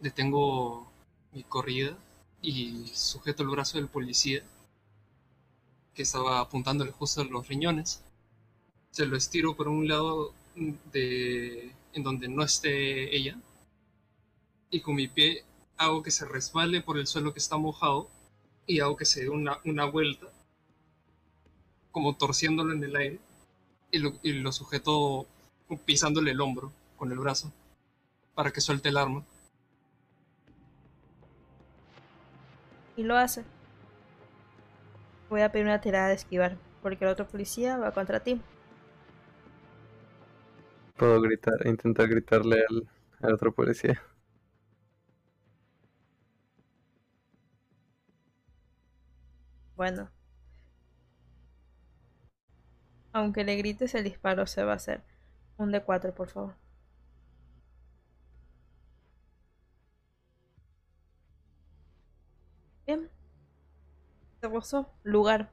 detengo 0.00 0.90
mi 1.32 1.44
corrida 1.44 1.96
y 2.42 2.88
sujeto 2.94 3.42
el 3.42 3.50
brazo 3.50 3.78
del 3.78 3.88
policía 3.88 4.42
que 5.94 6.02
estaba 6.02 6.40
apuntándole 6.40 6.92
justo 6.92 7.20
a 7.20 7.24
los 7.24 7.48
riñones. 7.48 8.02
Se 8.90 9.06
lo 9.06 9.16
estiro 9.16 9.56
por 9.56 9.68
un 9.68 9.88
lado 9.88 10.32
de 10.92 11.72
en 11.92 12.02
donde 12.02 12.28
no 12.28 12.42
esté 12.42 13.16
ella 13.16 13.38
y 14.70 14.80
con 14.80 14.94
mi 14.94 15.08
pie 15.08 15.44
hago 15.78 16.02
que 16.02 16.10
se 16.10 16.26
resbale 16.26 16.82
por 16.82 16.98
el 16.98 17.06
suelo 17.06 17.32
que 17.32 17.38
está 17.38 17.56
mojado 17.56 18.08
y 18.66 18.80
hago 18.80 18.96
que 18.96 19.04
se 19.04 19.22
dé 19.22 19.28
una, 19.30 19.58
una 19.64 19.84
vuelta 19.86 20.26
como 21.96 22.14
torciéndolo 22.14 22.74
en 22.74 22.84
el 22.84 22.94
aire 22.94 23.18
y 23.90 24.00
lo, 24.00 24.12
y 24.22 24.34
lo 24.34 24.52
sujeto 24.52 25.24
pisándole 25.86 26.32
el 26.32 26.42
hombro 26.42 26.70
con 26.98 27.10
el 27.10 27.18
brazo 27.18 27.50
para 28.34 28.50
que 28.50 28.60
suelte 28.60 28.90
el 28.90 28.98
arma. 28.98 29.24
Y 32.98 33.02
lo 33.02 33.16
hace. 33.16 33.44
Voy 35.30 35.40
a 35.40 35.50
pedir 35.50 35.64
una 35.64 35.80
tirada 35.80 36.08
de 36.08 36.16
esquivar. 36.16 36.58
Porque 36.82 37.06
el 37.06 37.10
otro 37.10 37.26
policía 37.26 37.78
va 37.78 37.92
contra 37.92 38.20
ti. 38.20 38.42
Puedo 40.98 41.18
gritar, 41.22 41.66
intentar 41.66 42.08
gritarle 42.08 42.62
al, 42.68 42.86
al 43.22 43.32
otro 43.32 43.54
policía. 43.54 44.02
Bueno. 49.76 50.15
Aunque 53.16 53.44
le 53.44 53.56
grites 53.56 53.94
el 53.94 54.04
disparo 54.04 54.46
se 54.46 54.62
va 54.62 54.72
a 54.72 54.76
hacer. 54.76 55.00
Un 55.56 55.72
de 55.72 55.82
4 55.82 56.14
por 56.14 56.28
favor. 56.28 56.54
Bien. 62.86 63.08
Se 64.42 64.48
rozó. 64.48 64.90
Lugar. 65.02 65.50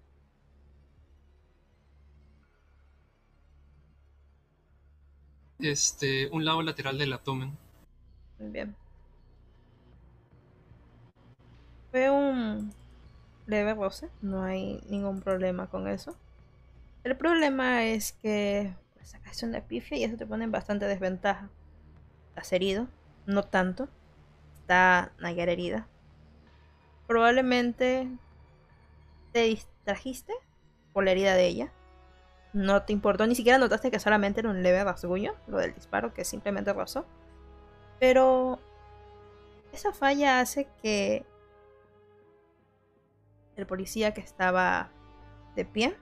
Este, 5.59 6.30
un 6.32 6.43
lado 6.43 6.61
lateral 6.64 6.97
del 6.97 7.14
abdomen. 7.14 7.57
Muy 8.39 8.49
bien. 8.49 8.76
Fue 11.91 12.09
un 12.09 12.74
leve 13.47 13.74
roce, 13.74 14.09
no 14.22 14.43
hay 14.43 14.82
ningún 14.89 15.22
problema 15.22 15.68
con 15.68 15.88
eso. 15.88 16.18
El 17.04 17.18
problema 17.18 17.84
es 17.84 18.14
que 18.14 18.74
pues, 18.93 19.10
sacaste 19.10 19.45
una 19.45 19.62
pifia 19.62 19.97
y 19.97 20.04
eso 20.04 20.16
te 20.16 20.26
pone 20.26 20.45
en 20.45 20.51
bastante 20.51 20.86
desventaja. 20.86 21.49
Estás 22.30 22.54
herido, 22.54 22.88
no 23.26 23.43
tanto. 23.43 23.89
Está 24.60 25.12
Nayar 25.20 25.49
herida. 25.49 25.88
Probablemente 27.08 28.08
te 29.34 29.41
distrajiste 29.43 30.34
por 30.93 31.04
la 31.04 31.12
herida 31.12 31.34
de 31.34 31.45
ella. 31.45 31.72
No 32.54 32.84
te 32.84 32.93
importó, 32.93 33.28
ni 33.28 33.36
siquiera 33.36 33.58
notaste 33.58 33.91
que 33.91 33.99
solamente 33.99 34.39
era 34.39 34.49
un 34.49 34.64
leve 34.64 34.84
rasguño, 34.84 35.34
lo 35.47 35.58
del 35.58 35.74
disparo, 35.74 36.14
que 36.14 36.24
simplemente 36.24 36.72
rozó. 36.72 37.06
Pero 37.99 38.60
esa 39.74 39.91
falla 39.91 40.39
hace 40.39 40.68
que 40.82 41.26
el 43.56 43.66
policía 43.66 44.14
que 44.14 44.22
estaba 44.22 44.89
de 45.56 45.66
pie, 45.66 45.97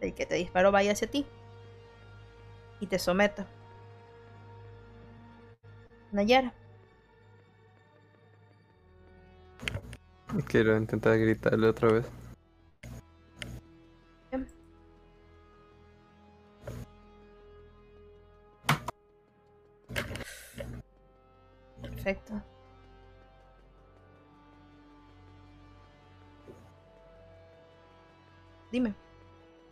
el 0.00 0.14
que 0.14 0.26
te 0.26 0.34
disparó, 0.36 0.72
vaya 0.72 0.92
hacia 0.92 1.10
ti 1.10 1.26
y 2.80 2.86
te 2.86 2.98
someta. 2.98 3.46
Nayara. 6.12 6.52
Quiero 10.46 10.76
intentar 10.76 11.18
gritarle 11.18 11.68
otra 11.68 11.92
vez. 11.92 12.06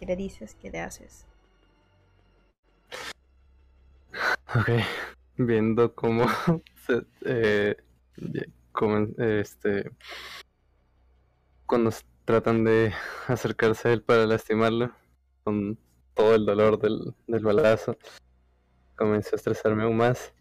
¿Qué 0.06 0.12
le 0.12 0.16
dices? 0.16 0.56
¿Qué 0.60 0.70
le 0.70 0.80
haces? 0.80 1.26
Ok, 4.54 4.70
viendo 5.36 5.94
cómo 5.94 6.26
se, 6.86 7.04
eh, 7.22 7.76
cómo, 8.72 9.08
este 9.18 9.90
cuando 11.66 11.90
tratan 12.24 12.64
de 12.64 12.92
acercarse 13.26 13.88
a 13.88 13.92
él 13.92 14.02
para 14.02 14.26
lastimarlo 14.26 14.92
con 15.42 15.76
todo 16.14 16.36
el 16.36 16.46
dolor 16.46 16.78
del, 16.78 17.12
del 17.26 17.44
balazo 17.44 17.98
comencé 18.94 19.30
a 19.34 19.36
estresarme 19.36 19.82
aún 19.82 19.96
más 19.96 20.32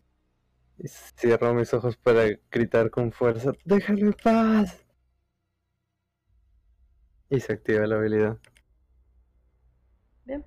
y 0.78 0.88
cierro 0.88 1.54
mis 1.56 1.74
ojos 1.74 1.98
para 1.98 2.26
gritar 2.52 2.92
con 2.92 3.12
fuerza 3.12 3.52
déjalo 3.66 4.08
en 4.08 4.14
paz 4.14 4.86
y 7.30 7.40
se 7.40 7.54
activa 7.54 7.88
la 7.88 7.96
habilidad 7.96 8.38
Bien. 10.26 10.44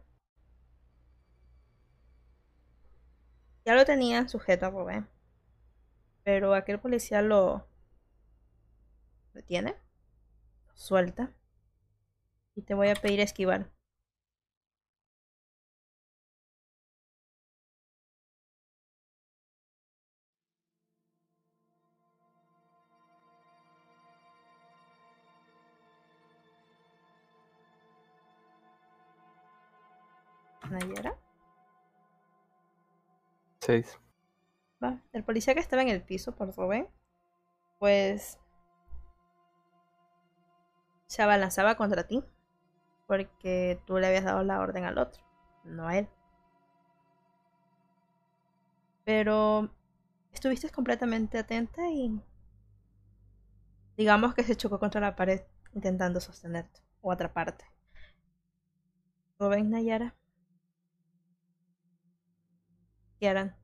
Ya 3.68 3.74
lo 3.74 3.84
tenían 3.84 4.30
sujeto 4.30 4.64
a. 4.64 5.06
Pero 6.24 6.54
aquel 6.54 6.80
policía 6.80 7.20
lo 7.20 7.66
detiene, 9.34 9.74
lo 10.68 10.74
suelta. 10.74 11.34
Y 12.54 12.62
te 12.62 12.72
voy 12.72 12.88
a 12.88 12.94
pedir 12.94 13.20
esquivar. 13.20 13.70
El 35.12 35.24
policía 35.24 35.54
que 35.54 35.60
estaba 35.60 35.82
en 35.82 35.88
el 35.88 36.02
piso 36.02 36.34
por 36.34 36.54
Rubén, 36.54 36.88
pues 37.78 38.38
se 41.06 41.22
abalanzaba 41.22 41.76
contra 41.76 42.06
ti, 42.06 42.22
porque 43.06 43.80
tú 43.86 43.98
le 43.98 44.06
habías 44.06 44.24
dado 44.24 44.42
la 44.42 44.60
orden 44.60 44.84
al 44.84 44.98
otro, 44.98 45.22
no 45.64 45.88
a 45.88 45.98
él. 45.98 46.08
Pero 49.04 49.70
estuviste 50.32 50.70
completamente 50.70 51.38
atenta 51.38 51.88
y 51.88 52.20
digamos 53.96 54.34
que 54.34 54.44
se 54.44 54.56
chocó 54.56 54.78
contra 54.78 55.00
la 55.00 55.16
pared 55.16 55.42
intentando 55.74 56.20
sostenerte 56.20 56.80
o 57.00 57.10
atraparte. 57.10 57.64
Rubén 59.38 59.70
Nayara. 59.70 60.17
¿Qué 63.18 63.28
harán? 63.28 63.54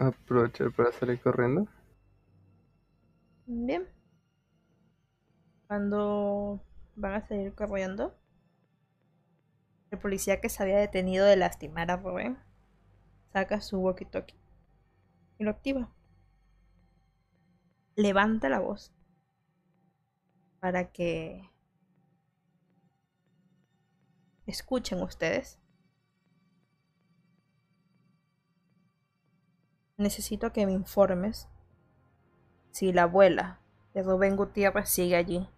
aprovechar 0.00 0.72
para 0.72 0.92
salir 0.92 1.20
corriendo 1.20 1.66
Bien. 3.46 3.86
Cuando 5.66 6.62
van 6.94 7.14
a 7.14 7.26
salir 7.26 7.52
corriendo, 7.54 8.14
el 9.90 9.98
policía 9.98 10.40
que 10.40 10.48
se 10.48 10.62
había 10.62 10.78
detenido 10.78 11.26
de 11.26 11.36
lastimar 11.36 11.90
a 11.90 11.96
Rubén 11.96 12.38
saca 13.32 13.60
su 13.60 13.80
walkie-talkie 13.80 14.36
y 15.38 15.44
lo 15.44 15.50
activa. 15.50 15.90
Levanta 17.96 18.48
la 18.48 18.60
voz 18.60 18.92
para 20.60 20.92
que 20.92 21.50
escuchen 24.46 25.02
ustedes. 25.02 25.58
Necesito 29.96 30.52
que 30.52 30.66
me 30.66 30.72
informes 30.72 31.48
si 32.70 32.92
la 32.92 33.02
abuela 33.02 33.60
de 33.94 34.02
Rubén 34.02 34.36
Gutiérrez 34.36 34.88
sigue 34.88 35.16
allí. 35.16 35.48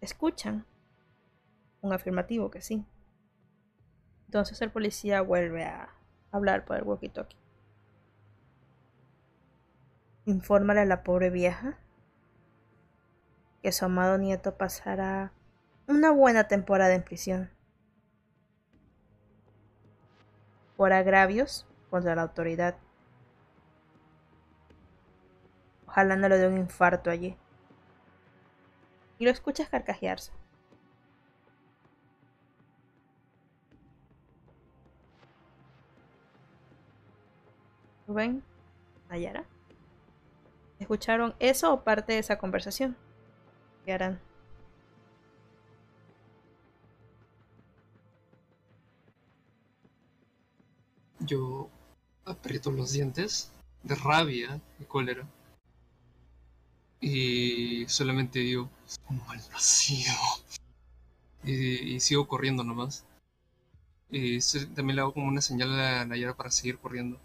¿Escuchan? 0.00 0.66
Un 1.80 1.92
afirmativo 1.92 2.50
que 2.50 2.60
sí. 2.60 2.84
Entonces 4.26 4.60
el 4.62 4.70
policía 4.70 5.20
vuelve 5.20 5.64
a 5.64 5.94
hablar 6.32 6.64
por 6.64 6.76
el 6.76 6.84
walkie-talkie. 6.84 7.36
Infórmale 10.24 10.80
a 10.80 10.84
la 10.84 11.02
pobre 11.02 11.30
vieja 11.30 11.78
que 13.62 13.70
su 13.70 13.84
amado 13.84 14.18
nieto 14.18 14.56
pasará 14.56 15.32
una 15.86 16.10
buena 16.10 16.48
temporada 16.48 16.94
en 16.94 17.02
prisión 17.02 17.50
por 20.76 20.92
agravios 20.92 21.66
contra 21.90 22.16
la 22.16 22.22
autoridad. 22.22 22.76
Ojalá 25.86 26.16
no 26.16 26.28
le 26.28 26.38
dé 26.38 26.48
un 26.48 26.58
infarto 26.58 27.10
allí. 27.10 27.36
Y 29.18 29.24
lo 29.24 29.30
escuchas 29.30 29.68
carcajearse. 29.68 30.32
Rubén, 38.12 38.42
Nayara, 39.08 39.46
¿escucharon 40.78 41.34
eso 41.38 41.72
o 41.72 41.82
parte 41.82 42.12
de 42.12 42.18
esa 42.18 42.36
conversación? 42.36 42.94
¿Qué 43.86 43.92
harán? 43.94 44.20
Yo 51.20 51.70
aprieto 52.26 52.70
los 52.70 52.92
dientes 52.92 53.50
de 53.82 53.94
rabia 53.94 54.60
y 54.78 54.84
cólera. 54.84 55.26
Y 57.00 57.86
solamente 57.88 58.40
digo, 58.40 58.68
un 59.08 59.26
mal 59.26 59.40
nacido. 59.50 60.12
Y, 61.44 61.94
y 61.94 62.00
sigo 62.00 62.28
corriendo 62.28 62.62
nomás. 62.62 63.06
Y 64.10 64.38
también 64.74 64.96
le 64.96 65.00
hago 65.00 65.14
como 65.14 65.28
una 65.28 65.40
señal 65.40 65.80
a 65.80 66.04
Nayara 66.04 66.36
para 66.36 66.50
seguir 66.50 66.76
corriendo. 66.76 67.18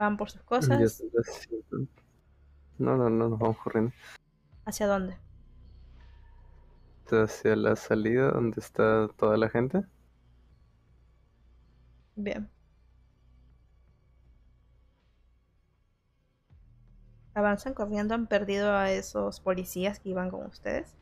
Van 0.00 0.16
por 0.16 0.30
sus 0.30 0.42
cosas. 0.42 1.02
No, 2.78 2.96
no, 2.96 3.10
no, 3.10 3.28
nos 3.28 3.38
vamos 3.38 3.58
corriendo. 3.58 3.92
¿Hacia 4.64 4.86
dónde? 4.86 5.14
Hacia 7.10 7.54
la 7.54 7.76
salida 7.76 8.30
donde 8.30 8.60
está 8.60 9.08
toda 9.18 9.36
la 9.36 9.50
gente. 9.50 9.84
Bien. 12.16 12.48
Avanzan 17.34 17.74
corriendo, 17.74 18.14
han 18.14 18.26
perdido 18.26 18.72
a 18.72 18.90
esos 18.90 19.40
policías 19.40 20.00
que 20.00 20.08
iban 20.08 20.30
con 20.30 20.46
ustedes. 20.46 20.96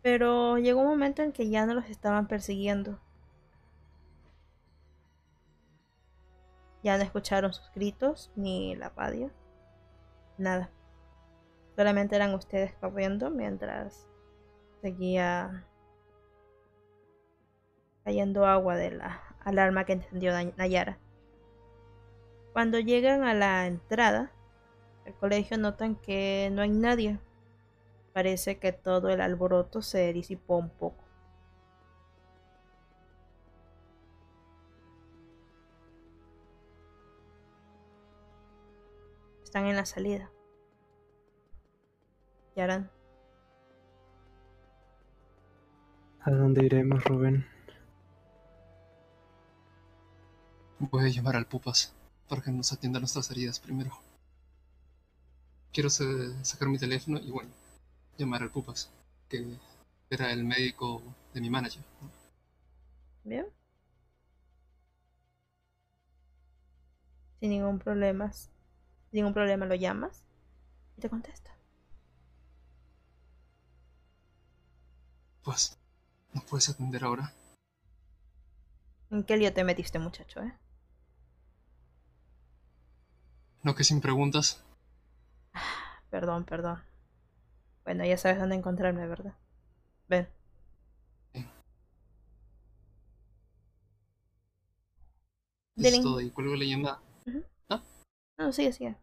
Pero 0.00 0.56
llegó 0.56 0.80
un 0.80 0.88
momento 0.88 1.20
en 1.20 1.32
que 1.32 1.50
ya 1.50 1.66
no 1.66 1.74
los 1.74 1.90
estaban 1.90 2.26
persiguiendo. 2.26 2.98
Ya 6.88 6.96
no 6.96 7.04
escucharon 7.04 7.52
sus 7.52 7.70
gritos 7.74 8.32
ni 8.34 8.74
la 8.74 8.88
radio. 8.88 9.30
Nada. 10.38 10.70
Solamente 11.76 12.16
eran 12.16 12.34
ustedes 12.34 12.72
corriendo 12.80 13.28
mientras 13.28 14.08
seguía 14.80 15.66
cayendo 18.04 18.46
agua 18.46 18.76
de 18.76 18.92
la 18.92 19.20
alarma 19.44 19.84
que 19.84 19.92
encendió 19.92 20.32
Nay- 20.32 20.54
Nayara. 20.56 20.96
Cuando 22.54 22.78
llegan 22.78 23.22
a 23.22 23.34
la 23.34 23.66
entrada 23.66 24.32
del 25.04 25.12
colegio 25.12 25.58
notan 25.58 25.94
que 25.94 26.48
no 26.54 26.62
hay 26.62 26.70
nadie. 26.70 27.18
Parece 28.14 28.58
que 28.58 28.72
todo 28.72 29.10
el 29.10 29.20
alboroto 29.20 29.82
se 29.82 30.10
disipó 30.14 30.56
un 30.56 30.70
poco. 30.70 31.04
Están 39.48 39.64
en 39.64 39.76
la 39.76 39.86
salida. 39.86 40.30
¿Qué 42.54 42.60
harán? 42.60 42.90
¿A 46.20 46.30
dónde 46.30 46.66
iremos, 46.66 47.02
Rubén? 47.02 47.46
Voy 50.78 51.06
a 51.06 51.08
llamar 51.08 51.36
al 51.36 51.46
Pupas 51.46 51.94
para 52.28 52.42
que 52.42 52.50
nos 52.50 52.74
atienda 52.74 53.00
nuestras 53.00 53.30
heridas 53.30 53.58
primero. 53.58 53.90
Quiero 55.72 55.88
sa- 55.88 56.04
sacar 56.44 56.68
mi 56.68 56.76
teléfono 56.78 57.18
y 57.18 57.30
bueno, 57.30 57.48
llamar 58.18 58.42
al 58.42 58.50
Pupas, 58.50 58.90
que 59.30 59.46
era 60.10 60.30
el 60.30 60.44
médico 60.44 61.00
de 61.32 61.40
mi 61.40 61.48
manager. 61.48 61.82
¿no? 62.02 62.10
Bien. 63.24 63.46
Sin 67.40 67.48
ningún 67.48 67.78
problema. 67.78 68.30
Sin 69.10 69.18
ningún 69.18 69.34
problema 69.34 69.66
lo 69.66 69.74
llamas 69.74 70.22
y 70.96 71.00
te 71.00 71.08
contesta. 71.08 71.50
Pues, 75.42 75.78
¿no 76.34 76.42
puedes 76.42 76.68
atender 76.68 77.04
ahora? 77.04 77.32
¿En 79.10 79.24
qué 79.24 79.36
lío 79.36 79.52
te 79.54 79.64
metiste, 79.64 79.98
muchacho, 79.98 80.42
eh? 80.42 80.54
No 83.62 83.74
que 83.74 83.84
sin 83.84 84.00
preguntas. 84.00 84.62
Perdón, 86.10 86.44
perdón. 86.44 86.82
Bueno, 87.84 88.04
ya 88.04 88.18
sabes 88.18 88.38
dónde 88.38 88.56
encontrarme, 88.56 89.06
¿verdad? 89.06 89.34
Ven. 90.08 90.28
Ahí 95.78 96.30
cuelgo 96.30 96.56
la 96.56 96.64
llamada. 96.64 97.00
No, 98.38 98.52
sigue, 98.52 98.72
sigue. 98.72 98.96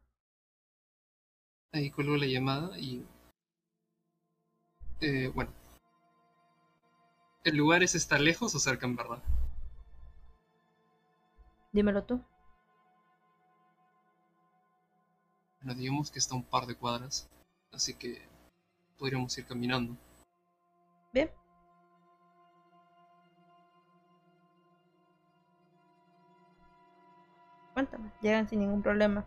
Ahí 1.74 1.92
cuelgo 1.92 2.16
la 2.16 2.26
llamada 2.26 2.80
y... 2.80 3.06
Eh, 5.02 5.30
bueno. 5.36 5.52
¿El 7.44 7.58
lugar 7.58 7.84
es 7.84 7.96
está 7.96 8.18
lejos 8.18 8.56
o 8.56 8.60
cerca 8.60 8.88
en 8.88 8.96
verdad? 8.96 9.22
Dímelo 11.74 12.04
tú. 12.06 12.24
Bueno, 15.62 15.78
digamos 15.78 16.10
que 16.10 16.20
está 16.20 16.34
a 16.34 16.38
un 16.38 16.44
par 16.44 16.66
de 16.66 16.76
cuadras, 16.76 17.28
así 17.74 17.94
que 17.94 18.22
podríamos 18.98 19.38
ir 19.38 19.46
caminando. 19.46 19.98
Bien. 21.12 21.30
Cuéntame. 27.76 28.10
Llegan 28.22 28.48
sin 28.48 28.60
ningún 28.62 28.82
problema 28.82 29.26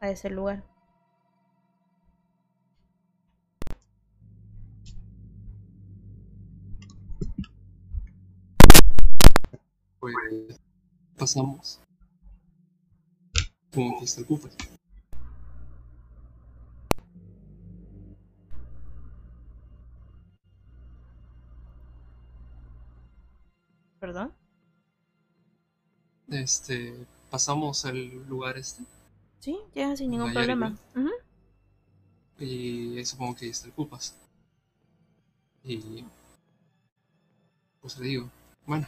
a 0.00 0.08
ese 0.08 0.30
lugar. 0.30 0.62
Pues 9.98 10.60
pasamos. 11.16 11.80
Como 13.74 13.98
que 13.98 14.04
el 14.04 14.24
Pupas. 14.24 14.56
¿Perdón? 23.98 24.32
Este, 26.28 27.04
pasamos 27.30 27.84
al 27.84 28.26
lugar 28.28 28.58
este 28.58 28.82
Sí, 29.40 29.58
llegan 29.74 29.96
sin 29.96 30.10
ningún 30.10 30.32
problema. 30.32 30.76
Y 32.38 32.96
ahí 32.96 33.04
supongo 33.04 33.34
que 33.34 33.44
ahí 33.44 33.50
está 33.50 33.66
el 33.66 33.72
Pupas. 33.74 34.14
Y 35.64 36.04
pues 37.80 37.98
le 37.98 38.06
digo, 38.06 38.30
bueno, 38.66 38.86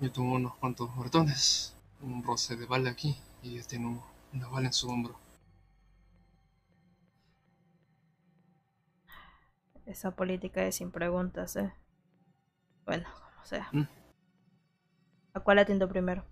yo 0.00 0.10
tengo 0.10 0.34
unos 0.34 0.56
cuantos 0.56 0.92
moretones, 0.96 1.74
un 2.00 2.24
roce 2.24 2.56
de 2.56 2.66
bala 2.66 2.90
aquí 2.90 3.16
y 3.40 3.56
él 3.56 3.66
tiene 3.68 3.86
un- 3.86 4.02
una 4.32 4.48
bala 4.48 4.66
en 4.66 4.72
su 4.72 4.88
hombro. 4.88 5.16
Esa 9.84 10.16
política 10.16 10.64
es 10.64 10.76
sin 10.76 10.90
preguntas, 10.90 11.54
¿eh? 11.56 11.74
Bueno, 12.84 13.08
como 13.14 13.46
sea. 13.46 13.68
Mm. 13.72 13.86
¿A 15.34 15.40
cuál 15.40 15.58
atiendo 15.58 15.88
primero? 15.88 16.24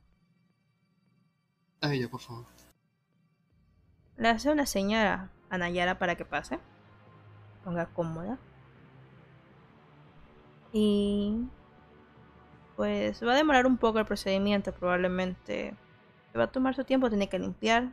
A 1.81 1.93
ella, 1.93 2.09
por 2.09 2.21
favor. 2.21 2.47
Le 4.17 4.29
hace 4.29 4.51
una 4.51 4.67
señal 4.67 5.31
a 5.49 5.59
Nayara 5.59 5.99
para 5.99 6.17
que 6.17 6.25
pase. 6.25 6.59
Ponga 7.65 7.87
cómoda. 7.87 8.39
Y 10.73 11.49
pues 12.77 13.25
va 13.25 13.33
a 13.33 13.37
demorar 13.37 13.67
un 13.67 13.77
poco 13.77 13.99
el 13.99 14.07
procedimiento, 14.07 14.73
probablemente. 14.73 15.75
Se 16.33 16.39
va 16.39 16.45
a 16.45 16.53
tomar 16.53 16.75
su 16.75 16.85
tiempo, 16.85 17.09
tiene 17.09 17.29
que 17.29 17.39
limpiar, 17.39 17.93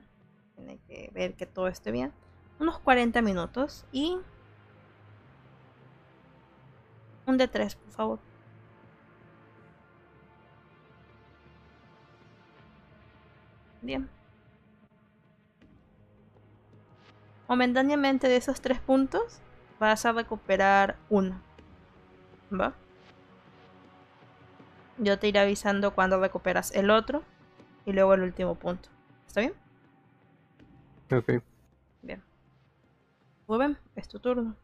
tiene 0.55 0.79
que 0.87 1.09
ver 1.13 1.35
que 1.35 1.45
todo 1.45 1.67
esté 1.67 1.91
bien. 1.91 2.13
Unos 2.59 2.79
40 2.79 3.21
minutos 3.21 3.85
y 3.91 4.17
un 7.25 7.37
de 7.37 7.47
3, 7.47 7.75
por 7.75 7.91
favor. 7.91 8.19
Bien. 13.85 14.09
Momentáneamente 17.47 18.27
de 18.27 18.37
esos 18.37 18.59
tres 18.59 18.79
puntos 18.79 19.41
vas 19.79 20.07
a 20.07 20.11
recuperar 20.11 20.95
uno. 21.09 21.39
¿Va? 22.51 22.73
Yo 24.97 25.19
te 25.19 25.27
iré 25.27 25.39
avisando 25.39 25.93
cuando 25.93 26.19
recuperas 26.19 26.71
el 26.71 26.89
otro 26.89 27.23
y 27.85 27.93
luego 27.93 28.15
el 28.15 28.23
último 28.23 28.55
punto. 28.55 28.89
¿Está 29.27 29.41
bien? 29.41 29.53
Ok. 31.11 31.43
Bien. 32.01 32.23
Rubén, 33.47 33.77
es 33.95 34.07
tu 34.07 34.19
turno. 34.19 34.55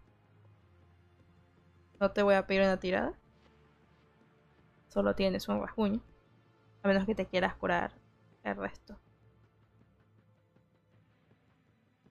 No 1.99 2.09
te 2.09 2.24
voy 2.24 2.34
a 2.34 2.47
pedir 2.47 2.61
una 2.61 2.78
tirada. 2.78 3.13
Solo 4.88 5.13
tienes 5.13 5.47
un 5.47 5.61
rasguño. 5.61 6.01
A 6.82 6.88
menos 6.88 7.05
que 7.05 7.13
te 7.13 7.28
quieras 7.28 7.53
curar 7.53 7.93
el 8.43 8.55
resto. 8.55 8.97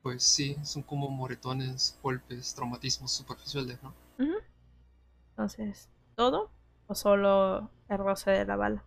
Pues 0.03 0.23
sí, 0.25 0.57
son 0.63 0.83
como 0.83 1.09
moretones, 1.09 1.99
golpes, 2.03 2.55
traumatismos 2.55 3.13
superficiales, 3.13 3.83
¿no? 3.83 3.95
Entonces, 5.31 5.89
¿todo? 6.17 6.51
¿O 6.87 6.95
solo 6.95 7.71
el 7.89 7.99
roce 7.99 8.31
de 8.31 8.45
la 8.45 8.57
bala? 8.57 8.85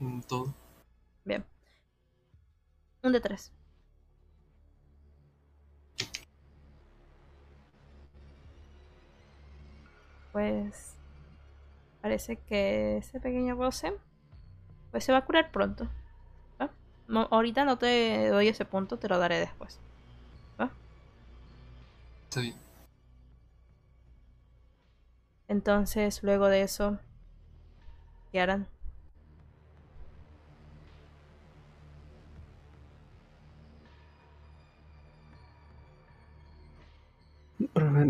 Mm, 0.00 0.20
todo. 0.22 0.54
Un 3.02 3.12
de 3.12 3.20
tres. 3.20 3.50
Pues 10.32 10.94
parece 12.00 12.36
que 12.36 12.98
ese 12.98 13.20
pequeño 13.20 13.54
roce 13.56 13.92
pues 14.90 15.04
se 15.04 15.12
va 15.12 15.18
a 15.18 15.24
curar 15.24 15.50
pronto. 15.50 15.88
No, 17.08 17.26
ahorita 17.30 17.64
no 17.64 17.78
te 17.78 18.28
doy 18.28 18.48
ese 18.48 18.64
punto, 18.66 18.98
te 18.98 19.08
lo 19.08 19.18
daré 19.18 19.38
después. 19.38 19.80
¿va? 20.60 20.70
Está 22.24 22.40
bien. 22.42 22.54
Entonces, 25.48 26.22
luego 26.22 26.48
de 26.48 26.62
eso, 26.62 26.98
¿qué 28.30 28.40
harán? 28.40 28.66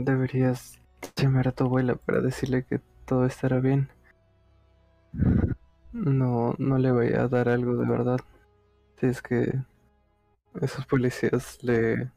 Deberías 0.05 0.79
llamar 1.17 1.49
a 1.49 1.53
tu 1.53 1.65
abuela 1.65 1.95
para 1.95 2.21
decirle 2.21 2.65
que 2.65 2.81
todo 3.07 3.25
estará 3.27 3.61
bien. 3.61 3.89
No, 5.93 6.55
no 6.59 6.79
le 6.79 6.91
vaya 6.91 7.23
a 7.23 7.29
dar 7.29 7.49
algo 7.49 7.77
de 7.77 7.89
verdad. 7.89 8.21
Es 9.01 9.23
que 9.23 9.53
esos 10.61 10.87
policías 10.87 11.63
le 11.63 12.11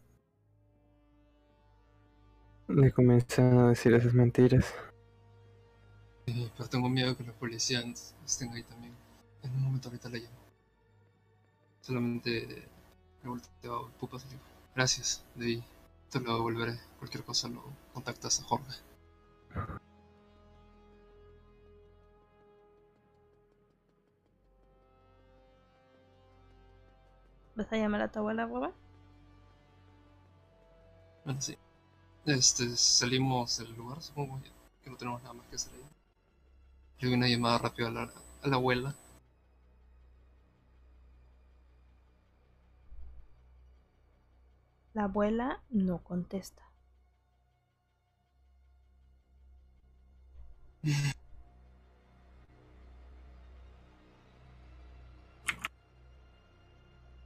le 2.67 2.91
comienzan 2.91 3.57
a 3.59 3.69
decir 3.69 3.93
esas 3.93 4.13
mentiras. 4.13 4.73
Sí, 6.25 6.51
pero 6.57 6.69
tengo 6.69 6.89
miedo 6.89 7.15
que 7.15 7.23
los 7.23 7.35
policías 7.35 8.15
estén 8.25 8.51
ahí 8.53 8.63
también. 8.63 8.93
En 9.43 9.51
un 9.51 9.63
momento 9.63 9.89
ahorita 9.89 10.09
le 10.09 10.19
llamo. 10.19 10.37
Solamente 11.81 12.67
me 13.23 13.29
volteo 13.29 13.85
a 13.85 13.89
pupas 13.99 14.25
y 14.25 14.29
digo, 14.29 14.41
gracias, 14.75 15.23
Debbie. 15.35 15.63
Te 16.09 16.19
lo 16.19 16.35
devolveré. 16.35 16.79
Cualquier 16.99 17.23
cosa 17.23 17.47
lo 17.49 17.63
contactas 17.93 18.39
a 18.39 18.43
Jorge. 18.43 18.73
¿Vas 27.61 27.71
a 27.73 27.77
llamar 27.77 28.01
a 28.01 28.07
tu 28.11 28.17
abuela, 28.17 28.47
Robert? 28.47 28.73
Bueno, 31.23 31.41
sí. 31.41 31.57
Este, 32.25 32.75
salimos 32.77 33.57
del 33.59 33.73
lugar, 33.75 34.01
supongo 34.01 34.41
que 34.83 34.89
no 34.89 34.97
tenemos 34.97 35.21
nada 35.23 35.33
más 35.33 35.47
que 35.47 35.55
hacer 35.55 35.73
ahí. 35.73 35.83
Le 36.99 37.07
doy 37.09 37.17
una 37.17 37.27
llamada 37.27 37.57
rápida 37.57 37.89
a 37.89 37.91
la, 37.91 38.13
a 38.43 38.47
la 38.47 38.55
abuela. 38.55 38.95
La 44.93 45.03
abuela 45.03 45.59
no 45.69 45.97
contesta. 45.97 46.63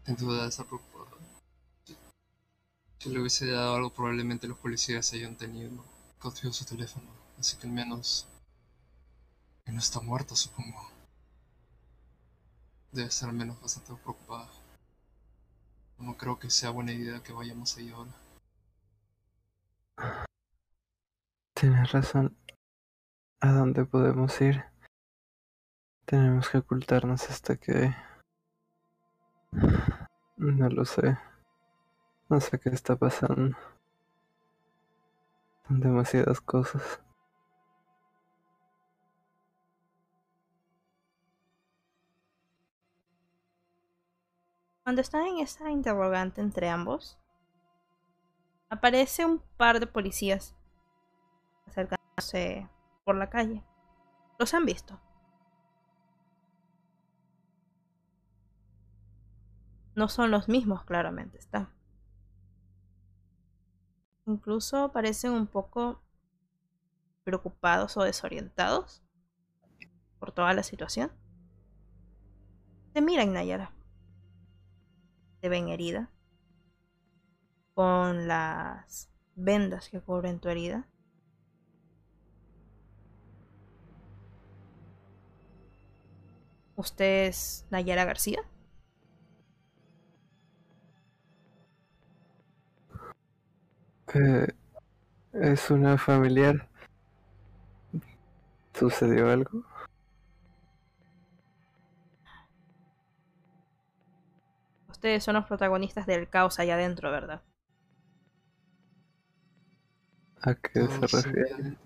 Sin 0.06 0.16
duda 0.16 0.50
preocupada. 0.50 1.12
Si- 3.00 3.10
le 3.10 3.20
hubiese 3.20 3.48
dado 3.48 3.76
algo, 3.76 3.90
probablemente 3.94 4.48
los 4.48 4.58
policías 4.58 5.12
hayan 5.14 5.36
tenido 5.36 5.84
cogido 6.20 6.54
su 6.54 6.64
teléfono. 6.66 7.08
Así 7.40 7.58
que 7.58 7.68
al 7.68 7.74
menos. 7.74 8.28
que 9.66 9.72
no 9.72 9.80
está 9.80 10.00
muerta, 10.00 10.36
supongo. 10.36 10.92
Debe 12.92 13.08
estar 13.08 13.30
al 13.30 13.36
menos 13.36 13.60
bastante 13.60 13.94
preocupada. 13.96 14.48
No 15.98 16.16
creo 16.16 16.38
que 16.38 16.52
sea 16.52 16.70
buena 16.70 16.92
idea 16.92 17.24
que 17.24 17.34
vayamos 17.34 17.76
ahí 17.78 17.90
ahora. 17.90 18.12
Tienes 21.56 21.92
razón. 21.92 22.38
¿A 23.42 23.52
dónde 23.54 23.86
podemos 23.86 24.40
ir? 24.42 24.64
Tenemos 26.06 26.50
que 26.50 26.60
ocultarnos 26.60 27.28
hasta 27.30 27.56
que... 27.56 27.96
No 30.38 30.70
lo 30.70 30.86
sé. 30.86 31.18
No 32.30 32.40
sé 32.40 32.60
qué 32.60 32.70
está 32.70 32.96
pasando. 32.96 33.56
Son 35.68 35.80
demasiadas 35.80 36.42
cosas. 36.42 37.02
Cuando 44.84 45.02
están 45.02 45.26
en 45.26 45.40
esa 45.40 45.72
interrogante 45.72 46.42
entre 46.42 46.70
ambos, 46.70 47.18
aparece 48.70 49.26
un 49.26 49.40
par 49.58 49.80
de 49.80 49.88
policías 49.88 50.56
acercándose 51.66 52.70
por 53.04 53.16
la 53.16 53.30
calle. 53.30 53.64
¿Los 54.38 54.54
han 54.54 54.66
visto? 54.66 55.00
No 59.96 60.10
son 60.10 60.32
los 60.32 60.48
mismos, 60.48 60.84
claramente 60.84 61.38
está. 61.38 61.70
Incluso 64.26 64.92
parecen 64.92 65.32
un 65.32 65.48
poco 65.48 66.02
preocupados 67.24 67.96
o 67.98 68.04
desorientados 68.04 69.02
por 70.20 70.32
toda 70.32 70.54
la 70.54 70.64
situación. 70.64 71.12
Te 72.94 73.02
miran, 73.02 73.34
Nayara 73.34 73.72
te 75.46 75.50
ven 75.50 75.70
herida, 75.70 76.10
con 77.76 78.28
las 78.28 79.12
vendas 79.36 79.90
que 79.90 80.02
cubren 80.02 80.40
tu 80.40 80.50
herida. 80.50 80.88
¿Usted 86.76 87.28
es 87.28 87.68
Nayara 87.70 88.06
García? 88.06 88.40
Eh, 94.16 94.48
es 95.34 95.70
una 95.70 95.98
familiar. 95.98 96.70
¿Sucedió 98.74 99.30
algo? 99.30 99.66
Ustedes 104.88 105.22
son 105.22 105.36
los 105.36 105.46
protagonistas 105.46 106.06
del 106.06 106.30
caos 106.30 106.60
allá 106.60 106.76
adentro, 106.76 107.12
¿verdad? 107.12 107.42
¿A 110.44 110.56
qué 110.56 110.88
se 110.88 111.08
refiere? 111.08 111.78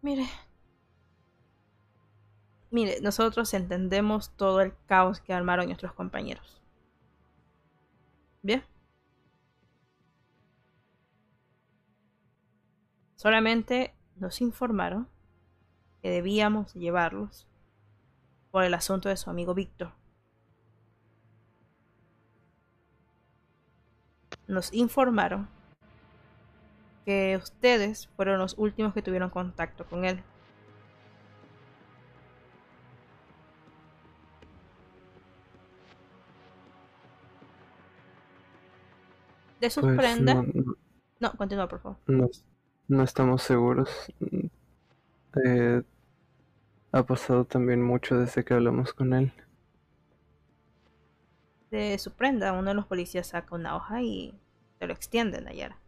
Mire. 0.00 0.26
Mire, 2.70 3.02
nosotros 3.02 3.52
entendemos 3.52 4.30
todo 4.30 4.62
el 4.62 4.72
caos 4.86 5.20
que 5.20 5.34
armaron 5.34 5.66
nuestros 5.66 5.92
compañeros. 5.92 6.59
Bien. 8.42 8.64
Solamente 13.16 13.94
nos 14.16 14.40
informaron 14.40 15.08
que 16.02 16.10
debíamos 16.10 16.72
llevarlos 16.74 17.46
por 18.50 18.64
el 18.64 18.74
asunto 18.74 19.08
de 19.08 19.16
su 19.16 19.28
amigo 19.28 19.54
Víctor. 19.54 19.92
Nos 24.46 24.72
informaron 24.72 25.48
que 27.04 27.36
ustedes 27.36 28.08
fueron 28.16 28.38
los 28.38 28.56
últimos 28.58 28.94
que 28.94 29.02
tuvieron 29.02 29.30
contacto 29.30 29.86
con 29.86 30.04
él. 30.04 30.22
De 39.60 39.70
sus 39.70 39.82
Pues 39.84 39.96
prendas. 39.96 40.36
no, 40.36 40.42
no- 40.42 40.76
No, 41.20 41.32
continúa, 41.36 41.68
por 41.68 41.80
favor. 41.80 41.98
no, 42.06 42.28
no 42.88 43.02
estamos 43.02 43.42
seguros. 43.42 43.88
Eh, 45.44 45.82
ha 46.92 47.02
pasado 47.06 47.44
también 47.44 47.82
mucho 47.82 48.18
desde 48.18 48.44
que 48.44 48.54
hablamos 48.54 48.92
con 48.94 49.12
él. 49.12 49.32
De 51.70 51.96
su 51.98 52.10
prenda, 52.12 52.52
uno 52.52 52.70
de 52.70 52.74
los 52.74 52.86
policías 52.86 53.28
saca 53.28 53.54
una 53.54 53.76
hoja 53.76 54.02
y 54.02 54.34
se 54.78 54.86
lo 54.88 54.92
extiende, 54.92 55.40
Nayara. 55.40 55.78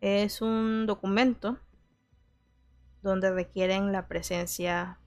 Es 0.00 0.42
un 0.42 0.86
documento 0.86 1.58
donde 3.02 3.30
requieren 3.32 3.92
la 3.92 4.08
presencia 4.08 4.98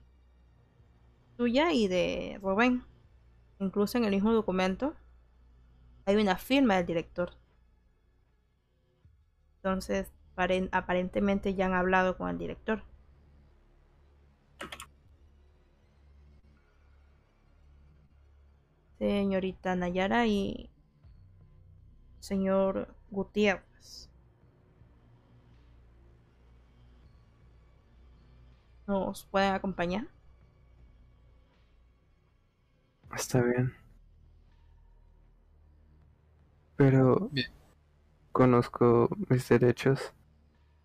tuya 1.36 1.72
y 1.72 1.88
de 1.88 2.38
Rubén. 2.42 2.84
Incluso 3.58 3.98
en 3.98 4.04
el 4.04 4.10
mismo 4.12 4.32
documento 4.32 4.94
hay 6.06 6.16
una 6.16 6.36
firma 6.36 6.76
del 6.76 6.86
director. 6.86 7.32
Entonces, 9.56 10.10
aparentemente 10.70 11.54
ya 11.54 11.66
han 11.66 11.74
hablado 11.74 12.16
con 12.16 12.30
el 12.30 12.38
director. 12.38 12.82
Señorita 18.98 19.74
Nayara 19.76 20.26
y 20.26 20.70
señor 22.20 22.94
Gutiérrez. 23.10 24.08
¿Nos 28.86 29.24
pueden 29.24 29.52
acompañar? 29.54 30.06
Está 33.12 33.42
bien. 33.42 33.74
Pero 36.76 37.30
Bien. 37.32 37.50
conozco 38.32 39.08
mis 39.28 39.48
derechos. 39.48 40.14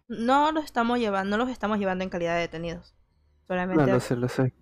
No 0.10 0.52
los 0.52 0.66
estamos 0.66 1.00
llevando, 1.00 1.38
no 1.38 1.44
los 1.44 1.52
estamos 1.52 1.80
llevando 1.80 2.04
en 2.04 2.10
calidad 2.12 2.36
de 2.36 2.42
detenidos. 2.42 2.94
No 3.48 3.48
Solamente 3.48 3.86
lo 3.88 4.00
sé, 4.00 4.16
lo 4.16 4.28
sé. 4.30 4.54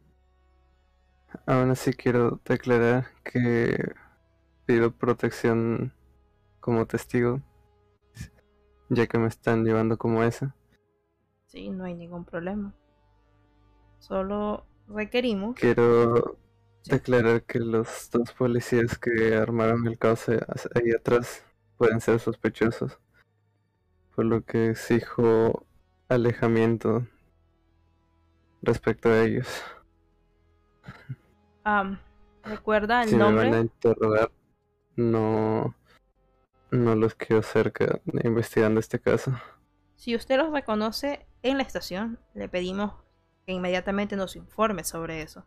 Aún 1.45 1.69
así 1.71 1.93
quiero 1.93 2.39
declarar 2.45 3.07
que 3.23 3.93
pido 4.65 4.91
protección 4.91 5.93
como 6.59 6.86
testigo, 6.88 7.41
ya 8.89 9.07
que 9.07 9.17
me 9.17 9.27
están 9.27 9.63
llevando 9.65 9.97
como 9.97 10.23
esa. 10.23 10.55
sí, 11.47 11.69
no 11.69 11.84
hay 11.86 11.95
ningún 11.95 12.23
problema. 12.25 12.73
Solo 13.99 14.65
requerimos 14.88 15.55
Quiero. 15.55 16.38
Declarar 16.90 17.44
que 17.44 17.60
los 17.60 18.10
dos 18.12 18.32
policías 18.34 18.98
que 18.98 19.36
armaron 19.36 19.88
el 19.88 19.98
caos 19.98 20.28
ahí 20.30 20.92
atrás 20.98 21.44
pueden 21.78 22.02
ser 22.02 22.20
sospechosos, 22.20 23.00
por 24.16 24.26
lo 24.26 24.44
que 24.44 24.72
exijo 24.72 25.66
alejamiento 26.10 27.08
respecto 28.62 29.10
a 29.10 29.22
ellos. 29.24 29.48
Recuerda 32.44 33.04
el 33.04 33.10
si 33.10 33.16
me 33.16 33.24
van 33.24 33.38
a 33.38 33.44
nombre. 33.44 33.60
interrogar, 33.62 34.32
no, 34.96 35.76
no 36.72 36.96
los 36.96 37.14
quiero 37.14 37.44
cerca 37.44 38.02
investigando 38.24 38.80
este 38.80 39.00
caso. 39.00 39.32
Si 39.96 40.16
usted 40.16 40.38
los 40.38 40.52
reconoce 40.52 41.28
en 41.44 41.58
la 41.58 41.64
estación, 41.64 42.20
le 42.34 42.50
pedimos 42.50 42.94
que 43.46 43.54
inmediatamente 43.54 44.16
nos 44.16 44.36
informe 44.36 44.84
sobre 44.84 45.22
eso 45.22 45.46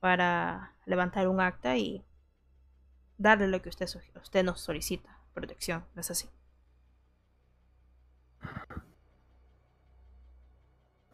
para 0.00 0.74
levantar 0.86 1.28
un 1.28 1.40
acta 1.40 1.76
y 1.76 2.04
darle 3.18 3.48
lo 3.48 3.62
que 3.62 3.68
usted, 3.68 3.88
usted 4.22 4.44
nos 4.44 4.60
solicita, 4.60 5.18
protección, 5.34 5.84
¿no 5.94 6.00
es 6.00 6.10
así? 6.10 6.28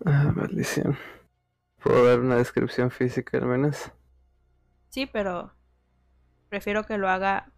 Ah, 0.05 0.33
maldición. 0.35 0.97
¿Puedo 1.83 2.05
dar 2.07 2.20
una 2.20 2.37
descripción 2.37 2.91
física 2.91 3.39
al 3.39 3.47
menos? 3.47 3.91
Sí, 4.89 5.07
pero 5.07 5.53
prefiero 6.49 6.85
que 6.85 6.99
lo 6.99 7.09
haga 7.09 7.51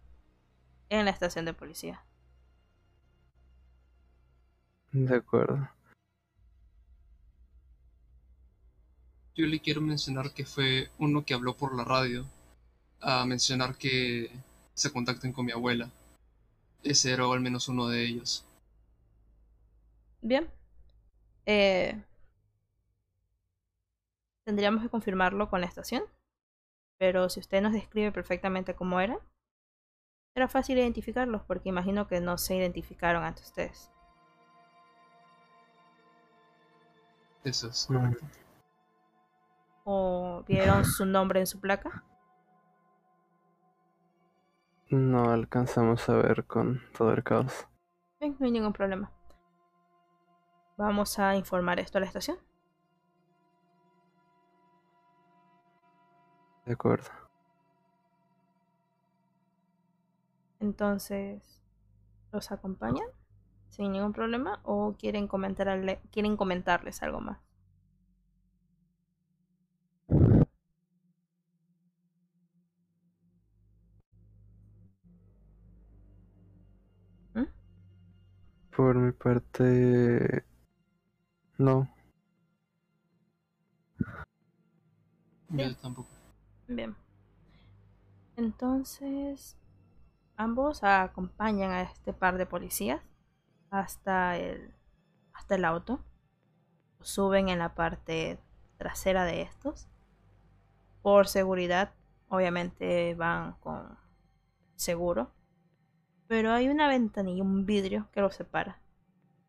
en 0.89 1.05
la 1.05 1.11
estación 1.11 1.45
de 1.45 1.53
policía. 1.53 2.03
De 4.91 5.15
acuerdo. 5.15 5.69
Yo 9.35 9.45
le 9.45 9.59
quiero 9.59 9.81
mencionar 9.81 10.31
que 10.31 10.45
fue 10.45 10.89
uno 10.97 11.25
que 11.25 11.33
habló 11.33 11.55
por 11.55 11.75
la 11.75 11.83
radio 11.83 12.25
a 13.01 13.25
mencionar 13.25 13.75
que 13.75 14.31
se 14.73 14.91
contacten 14.91 15.33
con 15.33 15.45
mi 15.45 15.51
abuela. 15.51 15.89
Ese 16.83 17.11
era 17.11 17.25
al 17.25 17.41
menos 17.41 17.67
uno 17.67 17.87
de 17.87 18.05
ellos. 18.05 18.45
Bien. 20.21 20.49
Eh, 21.45 22.01
tendríamos 24.45 24.81
que 24.81 24.89
confirmarlo 24.89 25.49
con 25.49 25.59
la 25.61 25.67
estación. 25.67 26.03
Pero 26.97 27.29
si 27.29 27.41
usted 27.41 27.61
nos 27.61 27.73
describe 27.73 28.13
perfectamente 28.13 28.73
cómo 28.73 29.01
eran, 29.01 29.17
será 30.33 30.47
fácil 30.47 30.77
identificarlos 30.77 31.43
porque 31.43 31.69
imagino 31.69 32.07
que 32.07 32.21
no 32.21 32.37
se 32.37 32.55
identificaron 32.55 33.23
ante 33.23 33.41
ustedes. 33.41 33.91
Eso 37.43 37.67
es 37.67 37.89
Mm. 37.89 38.15
¿O 39.87 40.43
vieron 40.47 40.83
su 40.83 41.05
nombre 41.05 41.39
en 41.39 41.45
su 41.45 41.59
placa? 41.59 42.03
No 44.89 45.29
alcanzamos 45.29 46.09
a 46.09 46.15
ver 46.15 46.45
con 46.45 46.81
todo 46.97 47.11
el 47.11 47.23
caos. 47.23 47.67
Bien, 48.19 48.35
no 48.39 48.47
hay 48.47 48.51
ningún 48.51 48.73
problema. 48.73 49.11
Vamos 50.75 51.19
a 51.19 51.35
informar 51.35 51.79
esto 51.79 51.99
a 51.99 52.01
la 52.01 52.07
estación. 52.07 52.39
De 56.65 56.73
acuerdo. 56.73 57.11
Entonces, 60.59 61.61
¿los 62.31 62.51
acompañan 62.51 63.07
sin 63.69 63.91
ningún 63.91 64.13
problema 64.13 64.61
o 64.63 64.95
quieren 64.97 65.27
comentarle, 65.27 66.01
quieren 66.11 66.37
comentarles 66.37 67.03
algo 67.03 67.21
más? 67.21 67.44
Por 78.75 78.95
mi 78.97 79.13
parte, 79.13 80.43
no. 81.57 81.87
Bien. 85.47 85.69
Yo 85.69 85.75
tampoco. 85.77 86.09
Bien. 86.67 86.95
Entonces, 88.35 89.57
ambos 90.35 90.83
acompañan 90.83 91.71
a 91.71 91.83
este 91.83 92.11
par 92.11 92.37
de 92.37 92.45
policías 92.45 93.01
hasta 93.69 94.37
el, 94.37 94.73
hasta 95.31 95.55
el 95.55 95.63
auto. 95.63 96.03
Suben 96.99 97.47
en 97.47 97.59
la 97.59 97.75
parte 97.75 98.39
trasera 98.77 99.23
de 99.23 99.43
estos. 99.43 99.87
Por 101.01 101.29
seguridad, 101.29 101.93
obviamente 102.27 103.15
van 103.15 103.53
con 103.61 103.97
seguro. 104.75 105.34
Pero 106.27 106.51
hay 106.51 106.69
una 106.69 106.87
ventanilla, 106.87 107.43
un 107.43 107.65
vidrio 107.65 108.07
que 108.11 108.21
los 108.21 108.35
separa. 108.35 108.81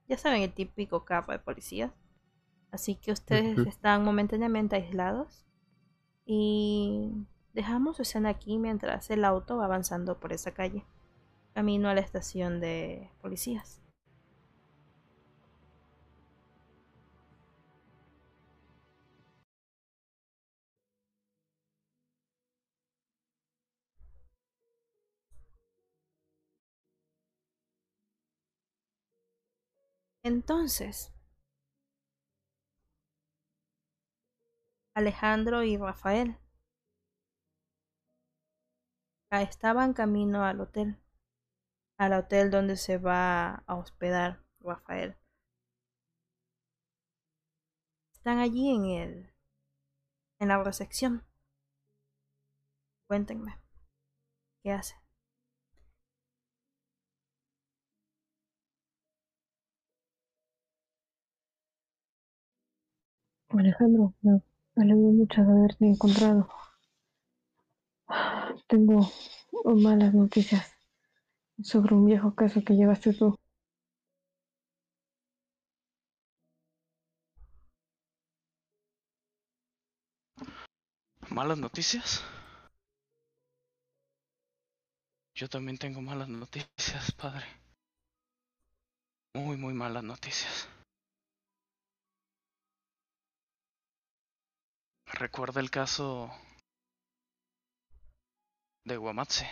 Ya 0.09 0.18
saben, 0.18 0.43
el 0.43 0.53
típico 0.53 1.05
carro 1.05 1.33
de 1.33 1.39
policías. 1.39 1.93
Así 2.70 2.97
que 2.97 3.12
ustedes 3.12 3.59
están 3.66 4.05
momentáneamente 4.05 4.77
aislados. 4.77 5.47
Y 6.24 7.12
dejamos 7.55 7.97
su 7.97 8.03
escena 8.03 8.31
aquí 8.31 8.59
mientras 8.59 9.11
el 9.11 9.24
auto 9.24 9.57
va 9.57 9.64
avanzando 9.64 10.18
por 10.18 10.33
esa 10.33 10.53
calle, 10.53 10.85
camino 11.55 11.89
a 11.89 11.95
la 11.95 12.01
estación 12.01 12.61
de 12.61 13.11
policías. 13.22 13.81
Entonces, 30.27 31.12
Alejandro 34.97 35.62
y 35.62 35.77
Rafael 35.77 36.37
estaban 39.31 39.93
camino 39.93 40.45
al 40.45 40.61
hotel, 40.61 40.99
al 41.97 42.14
hotel 42.14 42.51
donde 42.51 42.77
se 42.77 42.99
va 42.99 43.62
a 43.68 43.77
hospedar 43.77 44.43
Rafael. 44.59 45.16
Están 48.12 48.41
allí 48.41 48.74
en 48.74 48.85
el 48.87 49.33
en 50.41 50.49
la 50.49 50.61
recepción. 50.61 51.24
Cuéntenme, 53.07 53.61
¿qué 54.64 54.72
hacen? 54.72 55.05
Alejandro, 63.59 64.14
me 64.22 64.40
alegro 64.76 65.12
mucho 65.12 65.42
de 65.42 65.50
haberte 65.50 65.86
encontrado. 65.86 66.48
Tengo 68.68 69.11
malas 69.64 70.14
noticias 70.14 70.72
sobre 71.62 71.94
un 71.94 72.07
viejo 72.07 72.34
caso 72.34 72.62
que 72.64 72.74
llevaste 72.74 73.12
tú. 73.12 73.36
¿Malas 81.30 81.59
noticias? 81.59 82.24
Yo 85.34 85.48
también 85.48 85.76
tengo 85.78 86.00
malas 86.00 86.28
noticias, 86.28 87.12
padre. 87.12 87.44
Muy, 89.34 89.57
muy 89.57 89.74
malas 89.74 90.02
noticias. 90.02 90.68
Recuerda 95.12 95.61
el 95.61 95.70
caso 95.70 96.30
de 98.84 98.96
Guamatse. 98.96 99.48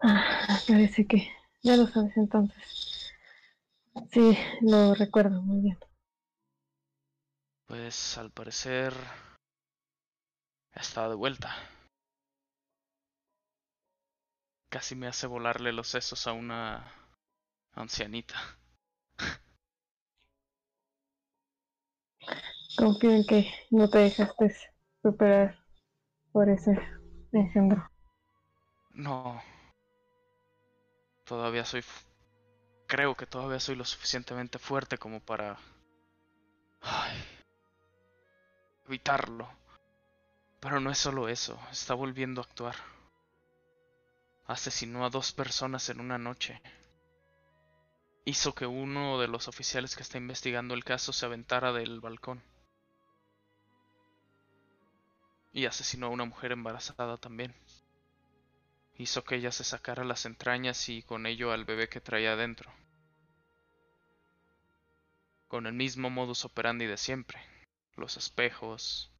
Ah, 0.00 0.60
parece 0.68 1.06
que 1.06 1.28
ya 1.62 1.76
lo 1.76 1.86
sabes 1.88 2.16
entonces. 2.16 3.12
Sí, 4.12 4.36
lo 4.60 4.94
recuerdo 4.94 5.42
muy 5.42 5.60
bien. 5.60 5.78
Pues 7.66 8.16
al 8.16 8.30
parecer 8.30 8.94
está 10.72 11.08
de 11.08 11.16
vuelta. 11.16 11.54
Casi 14.70 14.94
me 14.94 15.06
hace 15.08 15.26
volarle 15.26 15.72
los 15.72 15.88
sesos 15.88 16.26
a 16.26 16.32
una 16.32 16.92
ancianita. 17.74 18.36
Confío 22.78 23.10
en 23.10 23.26
que 23.26 23.52
no 23.72 23.90
te 23.90 23.98
dejaste 23.98 24.54
superar 25.02 25.58
por 26.30 26.48
ese 26.48 26.78
engendro. 27.32 27.90
No. 28.90 29.42
Todavía 31.24 31.64
soy... 31.64 31.82
Creo 32.86 33.16
que 33.16 33.26
todavía 33.26 33.58
soy 33.58 33.74
lo 33.74 33.84
suficientemente 33.84 34.60
fuerte 34.60 34.96
como 34.96 35.18
para... 35.18 35.58
Ay, 36.80 37.18
evitarlo. 38.86 39.48
Pero 40.60 40.78
no 40.78 40.92
es 40.92 40.98
solo 40.98 41.28
eso, 41.28 41.58
está 41.72 41.94
volviendo 41.94 42.40
a 42.40 42.44
actuar. 42.44 42.76
Asesinó 44.46 45.04
a 45.04 45.10
dos 45.10 45.32
personas 45.32 45.88
en 45.88 45.98
una 45.98 46.16
noche. 46.16 46.62
Hizo 48.24 48.54
que 48.54 48.66
uno 48.66 49.18
de 49.18 49.26
los 49.26 49.48
oficiales 49.48 49.96
que 49.96 50.04
está 50.04 50.16
investigando 50.16 50.74
el 50.74 50.84
caso 50.84 51.12
se 51.12 51.26
aventara 51.26 51.72
del 51.72 51.98
balcón. 51.98 52.40
Y 55.52 55.66
asesinó 55.66 56.06
a 56.06 56.10
una 56.10 56.24
mujer 56.24 56.52
embarazada 56.52 57.16
también. 57.16 57.54
Hizo 58.96 59.22
que 59.24 59.36
ella 59.36 59.52
se 59.52 59.64
sacara 59.64 60.04
las 60.04 60.26
entrañas 60.26 60.88
y 60.88 61.02
con 61.02 61.26
ello 61.26 61.52
al 61.52 61.64
bebé 61.64 61.88
que 61.88 62.00
traía 62.00 62.32
adentro. 62.32 62.72
Con 65.46 65.66
el 65.66 65.72
mismo 65.72 66.10
modus 66.10 66.44
operandi 66.44 66.86
de 66.86 66.96
siempre. 66.96 67.40
Los 67.96 68.16
espejos. 68.16 69.10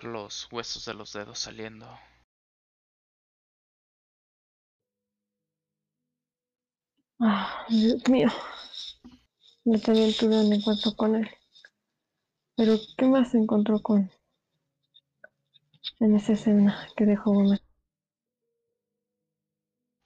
Los 0.00 0.48
huesos 0.52 0.84
de 0.84 0.94
los 0.94 1.12
dedos 1.12 1.38
saliendo. 1.38 1.88
Ah, 7.20 7.66
Dios 7.68 8.08
mío. 8.08 8.28
Yo 9.64 9.80
también 9.80 10.12
tuve 10.14 10.44
un 10.44 10.52
encuentro 10.52 10.94
con 10.94 11.16
él. 11.16 11.28
Pero, 12.56 12.76
¿qué 12.96 13.06
más 13.06 13.30
se 13.30 13.38
encontró 13.38 13.80
con 13.80 14.10
en 16.00 16.16
esa 16.16 16.32
escena 16.32 16.88
que 16.96 17.04
dejó 17.04 17.30
una? 17.30 17.58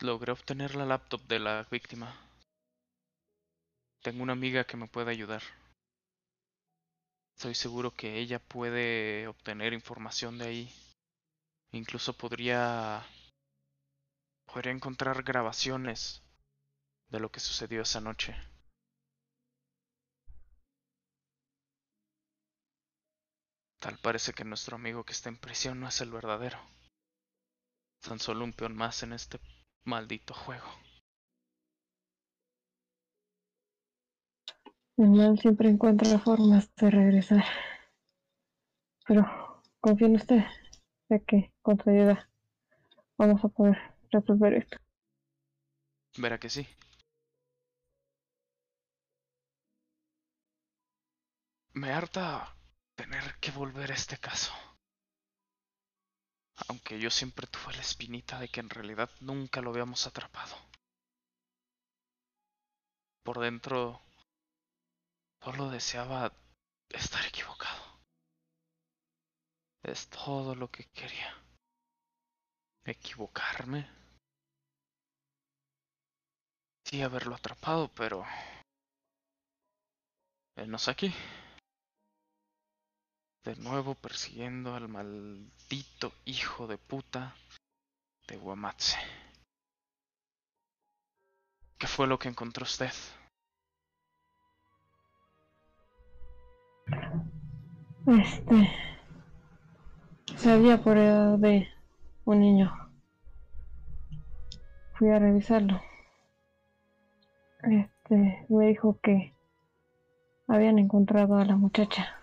Logré 0.00 0.32
obtener 0.32 0.74
la 0.74 0.86
laptop 0.86 1.22
de 1.22 1.38
la 1.38 1.66
víctima. 1.70 2.14
Tengo 4.02 4.22
una 4.22 4.32
amiga 4.32 4.64
que 4.64 4.76
me 4.76 4.88
puede 4.88 5.10
ayudar. 5.10 5.42
Estoy 7.36 7.54
seguro 7.54 7.92
que 7.92 8.18
ella 8.18 8.38
puede 8.38 9.26
obtener 9.28 9.72
información 9.72 10.38
de 10.38 10.46
ahí. 10.46 10.74
Incluso 11.72 12.12
podría... 12.12 13.04
Podría 14.46 14.72
encontrar 14.72 15.22
grabaciones 15.22 16.22
de 17.08 17.20
lo 17.20 17.30
que 17.30 17.40
sucedió 17.40 17.82
esa 17.82 18.00
noche. 18.00 18.34
Tal 23.82 23.98
parece 23.98 24.32
que 24.32 24.44
nuestro 24.44 24.76
amigo 24.76 25.02
que 25.02 25.10
está 25.10 25.28
en 25.28 25.36
prisión 25.36 25.80
no 25.80 25.88
es 25.88 26.00
el 26.00 26.12
verdadero. 26.12 26.56
Tan 28.00 28.20
solo 28.20 28.44
un 28.44 28.52
peón 28.52 28.76
más 28.76 29.02
en 29.02 29.12
este 29.12 29.40
maldito 29.84 30.34
juego. 30.34 30.68
El 34.96 35.10
mal 35.10 35.36
siempre 35.36 35.68
encuentra 35.68 36.16
formas 36.20 36.72
de 36.76 36.90
regresar. 36.92 37.44
Pero 39.04 39.60
confío 39.80 40.06
en 40.06 40.14
usted. 40.14 40.44
Sé 41.08 41.24
que 41.26 41.52
con 41.60 41.76
su 41.82 41.90
ayuda 41.90 42.30
vamos 43.18 43.44
a 43.44 43.48
poder 43.48 43.78
resolver 44.12 44.54
esto. 44.54 44.76
Verá 46.18 46.38
que 46.38 46.50
sí. 46.50 46.68
Me 51.74 51.90
harta 51.90 52.54
tener 52.96 53.38
que 53.40 53.50
volver 53.50 53.90
a 53.90 53.94
este 53.94 54.18
caso. 54.18 54.52
Aunque 56.68 57.00
yo 57.00 57.10
siempre 57.10 57.46
tuve 57.46 57.74
la 57.74 57.82
espinita 57.82 58.38
de 58.38 58.48
que 58.48 58.60
en 58.60 58.70
realidad 58.70 59.10
nunca 59.20 59.60
lo 59.60 59.70
habíamos 59.70 60.06
atrapado. 60.06 60.56
Por 63.24 63.40
dentro 63.40 64.00
solo 65.42 65.70
deseaba 65.70 66.32
estar 66.88 67.24
equivocado. 67.26 67.82
Es 69.82 70.08
todo 70.08 70.54
lo 70.54 70.70
que 70.70 70.84
quería. 70.86 71.34
Equivocarme. 72.84 73.88
Sí, 76.84 77.02
haberlo 77.02 77.34
atrapado, 77.34 77.88
pero... 77.94 78.24
Él 80.56 80.70
no 80.70 80.76
está 80.76 80.90
aquí. 80.92 81.12
De 83.44 83.56
nuevo 83.56 83.96
persiguiendo 83.96 84.76
al 84.76 84.88
maldito 84.88 86.12
hijo 86.24 86.68
de 86.68 86.78
puta 86.78 87.34
de 88.28 88.36
Guamatse. 88.36 88.98
¿Qué 91.76 91.88
fue 91.88 92.06
lo 92.06 92.20
que 92.20 92.28
encontró 92.28 92.62
usted? 92.62 92.92
Este. 98.06 98.70
Se 100.36 100.52
había 100.52 100.74
apoderado 100.74 101.36
de 101.36 101.68
un 102.24 102.38
niño. 102.38 102.72
Fui 104.94 105.10
a 105.10 105.18
revisarlo. 105.18 105.82
Este. 107.64 108.46
Me 108.48 108.68
dijo 108.68 109.00
que 109.02 109.34
habían 110.46 110.78
encontrado 110.78 111.38
a 111.38 111.44
la 111.44 111.56
muchacha. 111.56 112.21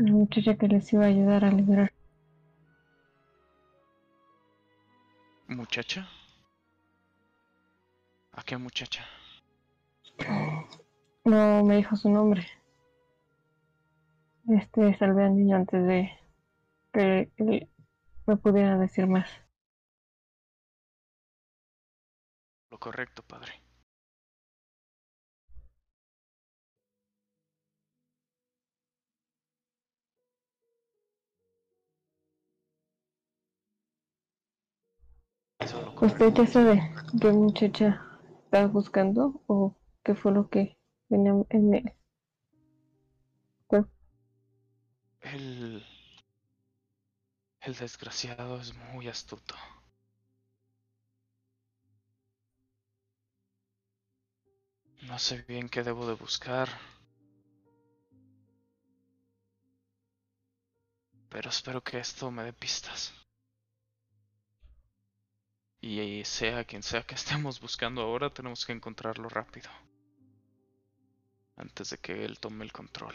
La 0.00 0.12
muchacha 0.12 0.56
que 0.56 0.66
les 0.66 0.90
iba 0.94 1.04
a 1.04 1.08
ayudar 1.08 1.44
a 1.44 1.50
liberar. 1.50 1.92
¿Muchacha? 5.46 6.08
¿A 8.32 8.42
qué 8.42 8.56
muchacha? 8.56 9.04
No 11.24 11.62
me 11.64 11.76
dijo 11.76 11.96
su 11.96 12.08
nombre. 12.08 12.46
Este 14.48 14.96
salvé 14.96 15.24
al 15.24 15.36
niño 15.36 15.56
antes 15.56 15.86
de 15.86 16.10
que 16.94 17.30
él 17.36 17.68
me 18.26 18.36
pudiera 18.38 18.78
decir 18.78 19.06
más. 19.06 19.28
Lo 22.70 22.78
correcto, 22.78 23.22
padre. 23.22 23.52
¿Usted 36.00 36.32
ya 36.32 36.46
sabe 36.46 36.94
qué 37.20 37.32
muchacha 37.32 38.02
estaba 38.44 38.66
buscando 38.66 39.42
o 39.46 39.76
qué 40.02 40.14
fue 40.14 40.32
lo 40.32 40.48
que 40.48 40.78
venía 41.08 41.34
en 41.50 41.74
él? 41.74 41.92
El... 45.20 45.84
El 47.60 47.74
desgraciado 47.74 48.60
es 48.60 48.74
muy 48.74 49.08
astuto. 49.08 49.54
No 55.02 55.18
sé 55.18 55.42
bien 55.46 55.68
qué 55.68 55.82
debo 55.82 56.06
de 56.06 56.14
buscar. 56.14 56.68
Pero 61.28 61.48
espero 61.50 61.82
que 61.82 61.98
esto 61.98 62.30
me 62.30 62.44
dé 62.44 62.52
pistas. 62.52 63.19
Y 65.80 66.22
sea 66.24 66.64
quien 66.64 66.82
sea 66.82 67.02
que 67.02 67.14
estemos 67.16 67.60
buscando 67.60 68.02
ahora, 68.02 68.32
tenemos 68.32 68.64
que 68.66 68.72
encontrarlo 68.72 69.28
rápido. 69.28 69.70
Antes 71.56 71.90
de 71.90 71.98
que 71.98 72.24
él 72.24 72.38
tome 72.38 72.64
el 72.64 72.72
control. 72.72 73.14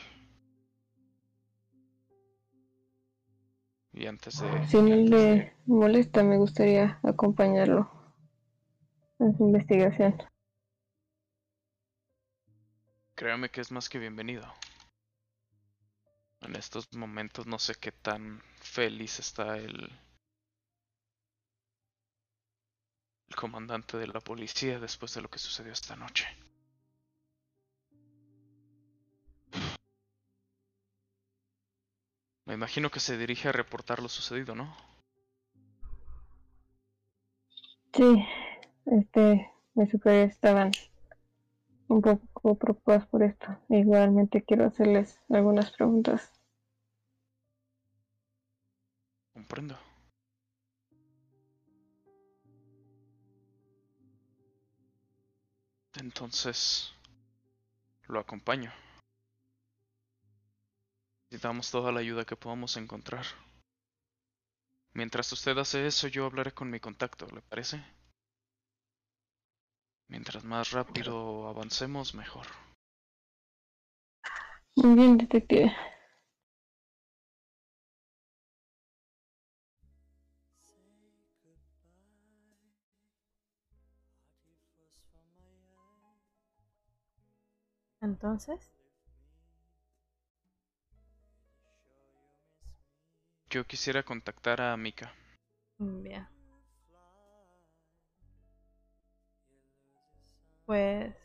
Y 3.94 4.08
antes 4.08 4.42
de... 4.42 4.68
Si 4.68 4.82
no 4.82 4.96
le 4.96 5.56
molesta, 5.66 6.22
me 6.22 6.38
gustaría 6.38 7.00
acompañarlo 7.02 7.90
en 9.20 9.38
su 9.38 9.46
investigación. 9.46 10.18
Créame 13.16 13.50
que 13.50 13.62
es 13.62 13.72
más 13.72 13.88
que 13.88 13.98
bienvenido. 13.98 14.54
En 16.42 16.56
estos 16.58 16.94
momentos 16.94 17.48
no 17.48 17.58
sé 17.58 17.74
qué 17.76 17.94
tan 17.94 18.42
feliz 18.58 19.20
está 19.20 19.58
el, 19.58 19.90
comandante 23.36 23.98
de 23.98 24.08
la 24.08 24.20
policía 24.20 24.80
después 24.80 25.14
de 25.14 25.22
lo 25.22 25.30
que 25.30 25.40
sucedió 25.40 25.72
esta 25.72 25.96
noche. 25.96 26.26
Me 32.46 32.54
imagino 32.54 32.92
que 32.92 33.00
se 33.00 33.18
dirige 33.18 33.50
a 33.50 33.52
reportar 33.52 34.02
lo 34.02 34.10
sucedido, 34.10 34.56
¿no? 34.56 34.76
Sí, 37.94 38.26
este, 38.86 39.52
mis 39.74 39.90
superiores 39.90 40.34
estaban 40.34 40.72
un 41.88 42.02
poco 42.02 42.56
preocupados 42.56 43.06
por 43.08 43.24
esto. 43.24 43.58
Igualmente 43.70 44.44
quiero 44.44 44.66
hacerles 44.66 45.20
algunas 45.30 45.72
preguntas. 45.72 46.32
Comprendo. 49.34 49.78
Entonces, 55.98 56.94
lo 58.08 58.20
acompaño. 58.20 58.72
Necesitamos 61.30 61.72
toda 61.72 61.92
la 61.92 62.00
ayuda 62.00 62.26
que 62.26 62.36
podamos 62.36 62.78
encontrar. 62.78 63.26
Mientras 64.94 65.32
usted 65.32 65.58
hace 65.58 65.88
eso, 65.88 66.08
yo 66.08 66.26
hablaré 66.26 66.54
con 66.54 66.70
mi 66.70 66.80
contacto, 66.80 67.28
¿le 67.34 67.42
parece? 67.42 67.84
Mientras 70.08 70.44
más 70.44 70.72
rápido 70.72 71.48
avancemos, 71.48 72.14
mejor. 72.14 72.46
Bien, 74.76 75.18
detective. 75.18 75.76
Entonces, 88.06 88.72
Yo 93.50 93.66
quisiera 93.66 94.04
contactar 94.04 94.62
a 94.62 94.78
Mika. 94.78 95.12
bien. 95.80 96.28
Pues 100.66 101.16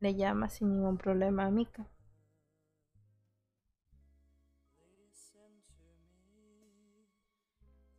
le 0.00 0.14
llama 0.14 0.48
sin 0.48 0.70
ningún 0.70 0.96
problema 0.98 1.44
a 1.46 1.50
Mika. 1.50 1.86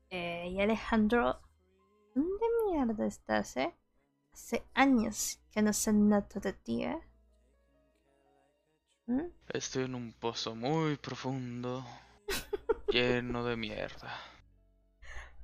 Eh, 0.10 0.50
y 0.50 0.60
Alejandro, 0.62 1.40
¿dónde 2.16 2.46
mierda 2.72 3.06
estás, 3.06 3.58
eh? 3.58 3.76
Hace 4.34 4.64
años 4.74 5.40
que 5.52 5.62
no 5.62 5.74
sé 5.74 5.94
nada 5.94 6.28
de 6.42 6.54
ti, 6.54 6.84
eh. 6.84 7.00
¿Mm? 9.08 9.30
Estoy 9.49 9.86
en 9.86 9.95
un 9.95 10.14
pozo 10.14 10.53
muy 10.53 10.97
profundo, 10.97 11.84
lleno 12.89 13.43
de 13.45 13.56
mierda. 13.56 14.20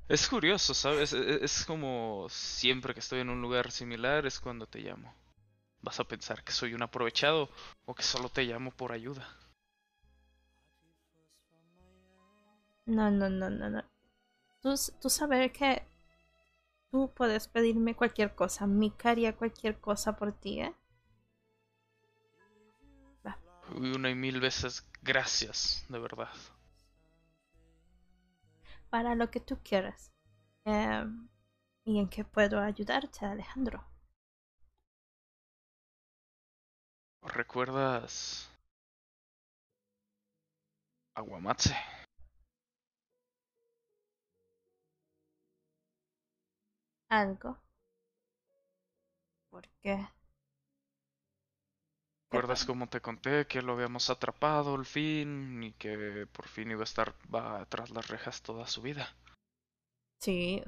Es 0.08 0.28
curioso, 0.28 0.74
¿sabes? 0.76 1.12
E- 1.14 1.18
e- 1.18 1.44
Es 1.46 1.66
como 1.66 2.28
siempre 2.30 2.94
que 2.94 3.00
estoy 3.00 3.22
en 3.22 3.30
un 3.30 3.42
lugar 3.42 3.72
similar 3.72 4.26
es 4.28 4.40
cuando 4.40 4.68
te 4.68 4.80
llamo. 4.80 5.14
Vas 5.82 6.00
a 6.00 6.06
pensar 6.06 6.44
que 6.44 6.52
soy 6.54 6.74
un 6.76 6.84
aprovechado 6.84 7.50
o 7.86 7.96
que 7.96 8.04
solo 8.04 8.30
te 8.30 8.44
llamo 8.46 8.72
por 8.72 8.92
ayuda. 8.94 9.28
No, 12.86 13.10
no, 13.10 13.28
no, 13.28 13.50
no, 13.50 13.70
no. 13.72 13.84
Tú, 14.62 14.76
tú 15.02 15.10
saber 15.10 15.52
que 15.54 15.84
tú 16.92 17.12
puedes 17.16 17.48
pedirme 17.48 17.96
cualquier 17.96 18.36
cosa. 18.36 18.68
Mika 18.68 19.10
haría 19.10 19.36
cualquier 19.36 19.80
cosa 19.80 20.16
por 20.16 20.32
ti, 20.34 20.62
¿eh? 20.62 20.76
Una 23.76 24.10
y 24.10 24.16
mil 24.16 24.40
veces 24.40 24.88
gracias, 25.02 25.86
de 25.90 26.00
verdad. 26.00 26.30
Para 28.90 29.16
lo 29.16 29.32
que 29.32 29.40
tú 29.40 29.58
quieras. 29.64 30.12
Em, 30.66 31.28
¿Y 31.86 32.00
en 32.00 32.10
qué 32.10 32.24
puedo 32.24 32.60
ayudarte, 32.60 33.26
Alejandro? 33.26 33.84
¿Recuerdas 37.24 38.50
Aguamatse? 41.16 41.76
¿Algo? 47.10 47.58
¿Por 49.50 49.68
qué? 49.82 50.08
¿Qué 52.32 52.38
¿Recuerdas 52.38 52.64
cómo 52.64 52.88
te 52.88 53.02
conté 53.02 53.46
que 53.46 53.62
lo 53.62 53.74
habíamos 53.74 54.10
atrapado 54.10 54.76
al 54.76 54.86
fin 54.86 55.62
y 55.64 55.74
que 55.74 56.26
por 56.32 56.48
fin 56.48 56.72
iba 56.72 56.80
a 56.80 56.86
estar 56.86 57.14
va 57.28 57.66
tras 57.66 57.90
las 57.90 58.08
rejas 58.08 58.42
toda 58.42 58.66
su 58.68 58.82
vida? 58.82 59.14
Sí. 60.22 60.64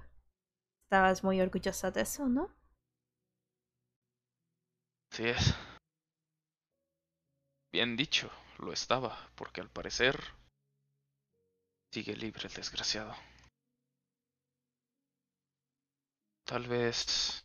Estabas 0.84 1.23
muy 1.23 1.40
orgullosa 1.40 1.90
de 1.90 2.02
eso, 2.02 2.27
¿no? 2.27 2.53
Así 5.10 5.30
es. 5.30 5.56
Bien 7.72 7.95
dicho, 7.95 8.30
lo 8.60 8.73
estaba, 8.73 9.30
porque 9.35 9.61
al 9.61 9.69
parecer 9.69 10.19
sigue 11.94 12.18
libre 12.18 12.49
el 12.49 12.53
desgraciado. 12.53 13.15
Tal 16.45 16.68
vez 16.68 17.41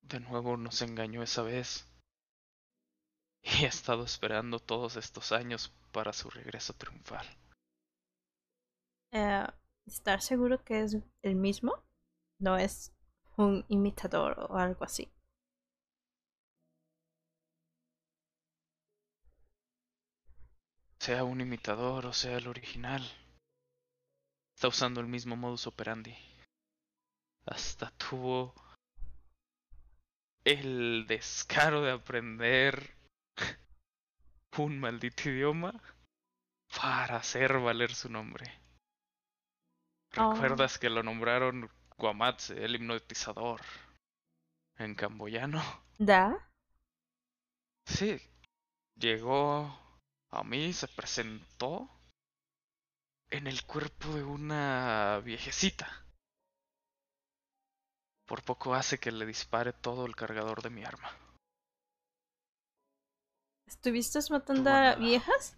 de 0.00 0.20
nuevo 0.20 0.56
nos 0.56 0.80
engañó 0.80 1.22
esa 1.22 1.42
vez 1.42 1.91
y 3.42 3.48
he 3.64 3.66
estado 3.66 4.04
esperando 4.04 4.60
todos 4.60 4.96
estos 4.96 5.32
años 5.32 5.72
para 5.92 6.12
su 6.12 6.30
regreso 6.30 6.72
triunfal. 6.74 7.26
Eh, 9.12 9.46
¿Estar 9.86 10.22
seguro 10.22 10.62
que 10.64 10.80
es 10.80 10.96
el 11.22 11.34
mismo? 11.34 11.84
No 12.38 12.56
es 12.56 12.92
un 13.36 13.64
imitador 13.68 14.46
o 14.48 14.56
algo 14.56 14.84
así. 14.84 15.12
Sea 20.98 21.24
un 21.24 21.40
imitador 21.40 22.06
o 22.06 22.12
sea 22.12 22.36
el 22.38 22.46
original, 22.46 23.02
está 24.54 24.68
usando 24.68 25.00
el 25.00 25.08
mismo 25.08 25.34
modus 25.34 25.66
operandi. 25.66 26.16
Hasta 27.44 27.90
tuvo 27.90 28.54
el 30.44 31.04
descaro 31.08 31.82
de 31.82 31.90
aprender 31.90 33.01
un 34.58 34.78
maldito 34.78 35.28
idioma 35.28 35.72
para 36.80 37.16
hacer 37.16 37.58
valer 37.58 37.94
su 37.94 38.08
nombre. 38.08 38.60
Oh. 40.16 40.34
¿Recuerdas 40.34 40.78
que 40.78 40.90
lo 40.90 41.02
nombraron 41.02 41.70
Guamatse, 41.96 42.62
el 42.64 42.74
hipnotizador? 42.74 43.60
En 44.76 44.94
camboyano. 44.94 45.62
¿Da? 45.98 46.50
Sí. 47.86 48.20
Llegó 48.96 49.74
a 50.30 50.44
mí, 50.44 50.72
se 50.72 50.88
presentó 50.88 51.88
en 53.30 53.46
el 53.46 53.64
cuerpo 53.64 54.08
de 54.14 54.22
una 54.22 55.20
viejecita. 55.24 56.04
Por 58.26 58.42
poco 58.42 58.74
hace 58.74 58.98
que 58.98 59.12
le 59.12 59.26
dispare 59.26 59.72
todo 59.72 60.06
el 60.06 60.14
cargador 60.14 60.62
de 60.62 60.70
mi 60.70 60.84
arma. 60.84 61.10
¿Estuviste 63.72 64.18
matando 64.30 64.70
a 64.70 64.94
viejas? 64.96 65.56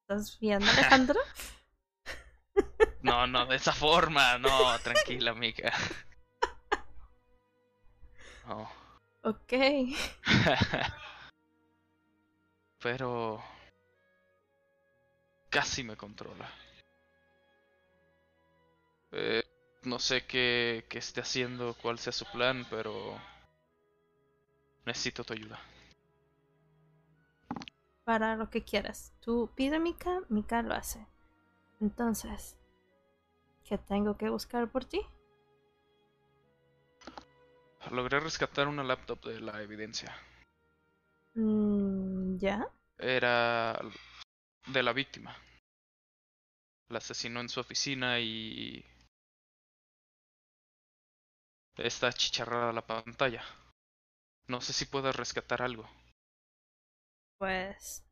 ¿Estás 0.00 0.38
viendo, 0.40 0.66
Alejandro? 0.70 1.20
No, 3.02 3.26
no, 3.26 3.44
de 3.44 3.56
esa 3.56 3.72
forma, 3.72 4.38
no, 4.38 4.78
tranquila, 4.80 5.34
Mika. 5.34 5.70
No. 8.46 8.68
ok. 9.22 9.52
Pero 12.80 13.44
casi 15.50 15.84
me 15.84 15.96
controla. 15.96 16.50
Eh, 19.12 19.44
no 19.82 19.98
sé 19.98 20.24
qué, 20.24 20.86
qué 20.88 20.98
esté 20.98 21.20
haciendo, 21.20 21.76
cuál 21.82 21.98
sea 21.98 22.12
su 22.12 22.24
plan, 22.24 22.66
pero 22.70 23.20
necesito 24.86 25.22
tu 25.22 25.34
ayuda. 25.34 25.60
Para 28.08 28.36
lo 28.36 28.48
que 28.48 28.64
quieras. 28.64 29.12
Tú 29.20 29.50
pide 29.54 29.78
Mika, 29.78 30.22
Mika 30.30 30.62
lo 30.62 30.72
hace. 30.72 31.06
Entonces, 31.78 32.56
¿qué 33.64 33.76
tengo 33.76 34.16
que 34.16 34.30
buscar 34.30 34.70
por 34.70 34.86
ti? 34.86 35.02
Logré 37.90 38.18
rescatar 38.20 38.66
una 38.66 38.82
laptop 38.82 39.22
de 39.26 39.40
la 39.40 39.60
evidencia. 39.60 40.16
Mm, 41.34 42.38
¿Ya? 42.38 42.70
Era 42.96 43.78
de 44.68 44.82
la 44.82 44.94
víctima. 44.94 45.36
la 46.88 46.98
asesinó 46.98 47.40
en 47.40 47.50
su 47.50 47.60
oficina 47.60 48.20
y 48.20 48.86
está 51.76 52.10
chicharrada 52.10 52.72
la 52.72 52.86
pantalla. 52.86 53.44
No 54.46 54.62
sé 54.62 54.72
si 54.72 54.86
puedes 54.86 55.14
rescatar 55.14 55.60
algo. 55.60 55.86
Pues 57.38 58.04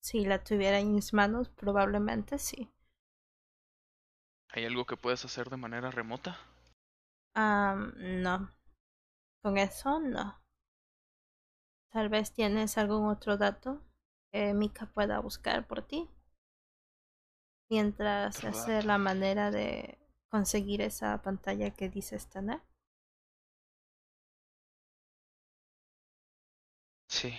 si 0.00 0.24
la 0.24 0.42
tuviera 0.42 0.78
en 0.78 0.94
mis 0.94 1.12
manos, 1.12 1.50
probablemente 1.50 2.38
sí. 2.38 2.70
¿Hay 4.48 4.64
algo 4.64 4.86
que 4.86 4.96
puedes 4.96 5.22
hacer 5.26 5.50
de 5.50 5.58
manera 5.58 5.90
remota? 5.90 6.38
Ah, 7.36 7.76
no. 7.96 8.50
Con 9.42 9.58
eso 9.58 10.00
no. 10.00 10.40
Tal 11.92 12.10
vez 12.10 12.30
tienes 12.30 12.76
algún 12.76 13.08
otro 13.08 13.38
dato 13.38 13.80
que 14.30 14.52
Mika 14.52 14.84
pueda 14.84 15.18
buscar 15.20 15.66
por 15.66 15.80
ti. 15.80 16.10
Mientras 17.68 18.42
Otro 18.42 18.46
hace 18.46 18.82
dato. 18.82 18.86
la 18.86 18.96
manera 18.96 19.50
de 19.50 19.98
conseguir 20.30 20.80
esa 20.80 21.20
pantalla 21.20 21.72
que 21.72 21.90
dices 21.90 22.26
tener. 22.28 22.62
Sí. 27.08 27.32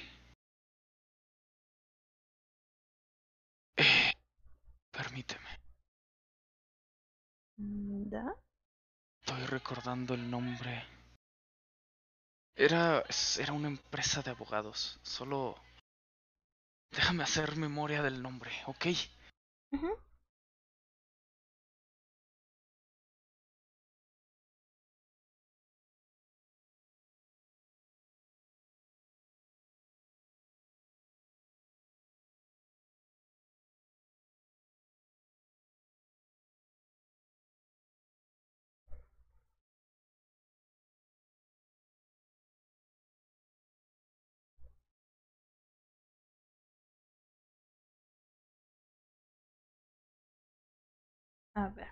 Permíteme. 4.95 5.49
¿Da? 7.57 8.35
Estoy 9.21 9.45
recordando 9.47 10.13
el 10.13 10.29
nombre. 10.29 10.83
Era, 12.55 13.03
era 13.39 13.53
una 13.53 13.67
empresa 13.67 14.21
de 14.21 14.31
abogados. 14.31 14.99
Solo... 15.03 15.55
Déjame 16.91 17.23
hacer 17.23 17.57
memoria 17.57 18.01
del 18.01 18.21
nombre, 18.21 18.51
¿ok? 18.67 18.85
A 51.55 51.67
ver. 51.69 51.87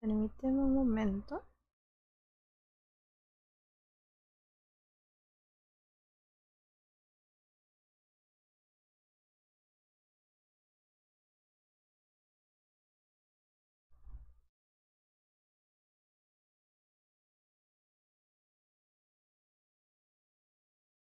Permíteme 0.00 0.60
un 0.64 0.74
momento. 0.74 1.42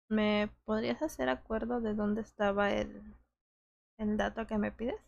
¿Me 0.08 0.50
podrías 0.64 1.02
hacer 1.02 1.28
acuerdo 1.28 1.80
de 1.80 1.94
dónde 1.94 2.22
estaba 2.22 2.70
el, 2.70 3.16
el 3.98 4.16
dato 4.16 4.46
que 4.46 4.58
me 4.58 4.72
pides? 4.72 5.00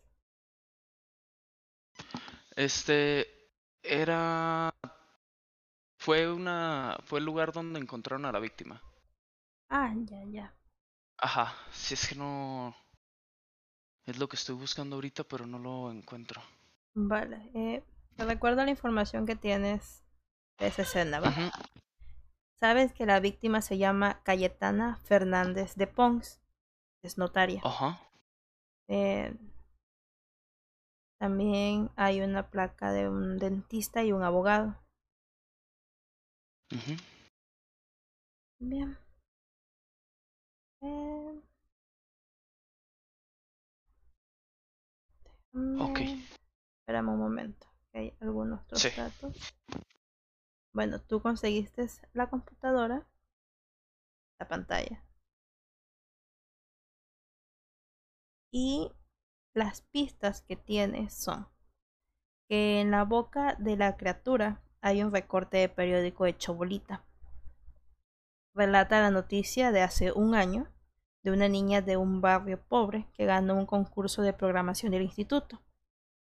Este... 2.55 3.27
Era... 3.83 4.71
Fue 5.97 6.31
una... 6.31 6.97
Fue 7.05 7.19
el 7.19 7.25
lugar 7.25 7.51
donde 7.51 7.79
encontraron 7.79 8.25
a 8.25 8.31
la 8.31 8.39
víctima. 8.39 8.81
Ah, 9.69 9.93
ya, 9.95 10.23
ya. 10.25 10.53
Ajá, 11.17 11.55
si 11.71 11.93
es 11.93 12.07
que 12.07 12.15
no... 12.15 12.75
Es 14.05 14.17
lo 14.17 14.27
que 14.27 14.35
estoy 14.35 14.55
buscando 14.55 14.95
ahorita, 14.95 15.23
pero 15.23 15.45
no 15.45 15.59
lo 15.59 15.91
encuentro. 15.91 16.41
Vale. 16.93 17.49
Eh, 17.53 17.83
te 18.17 18.25
recuerdo 18.25 18.63
la 18.65 18.71
información 18.71 19.25
que 19.25 19.35
tienes 19.35 20.03
de 20.59 20.67
esa 20.67 20.81
escena, 20.81 21.19
¿va? 21.19 21.29
Ujú, 21.29 21.49
Sabes 22.61 22.93
que 22.93 23.07
la 23.07 23.19
víctima 23.19 23.61
se 23.63 23.79
llama 23.79 24.21
Cayetana 24.21 24.97
Fernández 24.97 25.73
de 25.75 25.87
Pons. 25.87 26.39
Es 27.03 27.17
notaria. 27.17 27.59
Ajá. 27.63 27.99
Eh, 28.87 29.35
también 31.19 31.89
hay 31.95 32.21
una 32.21 32.51
placa 32.51 32.91
de 32.91 33.09
un 33.09 33.39
dentista 33.39 34.03
y 34.03 34.11
un 34.11 34.21
abogado. 34.21 34.77
ujú. 36.71 36.95
Bien. 38.59 38.95
Eh, 40.83 41.41
Ok. 45.79 45.99
Espérame 46.79 47.09
un 47.09 47.19
momento. 47.19 47.67
Hay 47.93 48.13
algunos 48.21 48.61
otros 48.61 48.81
Sí. 48.83 48.89
datos. 48.95 49.35
Bueno, 50.73 50.99
tú 51.01 51.21
conseguiste 51.21 51.87
la 52.13 52.29
computadora, 52.29 53.05
la 54.39 54.47
pantalla. 54.47 55.03
Y 58.51 58.91
las 59.53 59.81
pistas 59.81 60.41
que 60.41 60.55
tienes 60.55 61.13
son 61.13 61.47
que 62.47 62.81
en 62.81 62.91
la 62.91 63.05
boca 63.05 63.55
de 63.59 63.77
la 63.77 63.95
criatura 63.95 64.61
hay 64.81 65.03
un 65.03 65.11
recorte 65.11 65.57
de 65.57 65.69
periódico 65.69 66.25
hecho 66.25 66.53
bolita. 66.53 67.05
Relata 68.53 68.99
la 68.99 69.11
noticia 69.11 69.71
de 69.71 69.81
hace 69.81 70.11
un 70.11 70.35
año 70.35 70.67
de 71.23 71.31
una 71.31 71.47
niña 71.47 71.81
de 71.81 71.97
un 71.97 72.19
barrio 72.19 72.61
pobre 72.61 73.07
que 73.13 73.25
ganó 73.25 73.55
un 73.55 73.65
concurso 73.65 74.21
de 74.21 74.33
programación 74.33 74.91
del 74.91 75.03
instituto. 75.03 75.61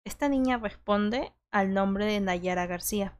Esta 0.04 0.30
niña 0.30 0.58
responde 0.58 1.34
al 1.52 1.74
nombre 1.74 2.06
de 2.06 2.20
Nayara 2.20 2.66
García. 2.66 3.18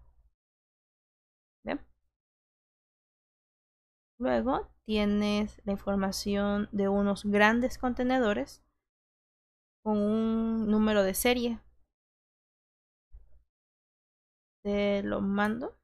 Luego 4.18 4.72
tienes 4.86 5.62
la 5.66 5.74
información 5.74 6.70
de 6.72 6.88
unos 6.88 7.26
grandes 7.26 7.78
contenedores 7.78 8.64
con 9.84 9.98
un 9.98 10.72
número 10.72 11.04
de 11.04 11.14
serie. 11.14 11.60
Te 14.64 15.04
lo 15.04 15.22
mando. 15.22 15.78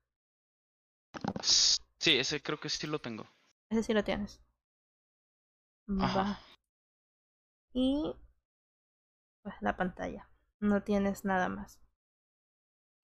Sí, 1.44 2.18
ese 2.18 2.42
creo 2.42 2.60
que 2.60 2.70
sí 2.70 2.88
lo 2.88 3.00
tengo. 3.00 3.28
Ese 3.70 3.84
sí 3.84 3.94
lo 3.94 4.04
tienes. 4.04 4.42
Va. 5.88 6.40
Y 7.74 8.16
pues 9.44 9.56
la 9.62 9.76
pantalla. 9.76 10.28
No 10.60 10.82
tienes 10.84 11.26
nada 11.26 11.50
más. 11.50 11.80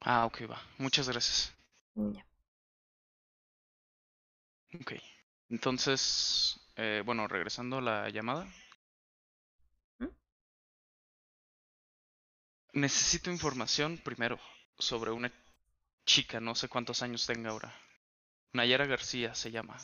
Ah, 0.01 0.25
ok, 0.25 0.49
va. 0.49 0.59
Muchas 0.77 1.09
gracias. 1.09 1.55
Ya. 1.95 2.25
Ok. 4.73 4.93
Entonces, 5.49 6.59
eh, 6.75 7.01
bueno, 7.05 7.27
regresando 7.27 7.77
a 7.77 7.81
la 7.81 8.09
llamada. 8.09 8.47
¿Mm? 9.99 10.07
Necesito 12.73 13.29
información 13.29 13.97
primero 13.97 14.39
sobre 14.79 15.11
una 15.11 15.31
chica, 16.05 16.39
no 16.39 16.55
sé 16.55 16.69
cuántos 16.69 17.01
años 17.03 17.25
tenga 17.25 17.49
ahora. 17.51 17.73
Nayara 18.53 18.85
García 18.85 19.35
se 19.35 19.51
llama. 19.51 19.77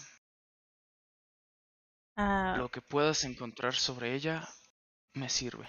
Ah, 2.15 2.55
Lo 2.57 2.69
que 2.69 2.81
puedas 2.81 3.23
encontrar 3.25 3.75
sobre 3.75 4.13
ella 4.15 4.47
me 5.13 5.29
sirve. 5.29 5.67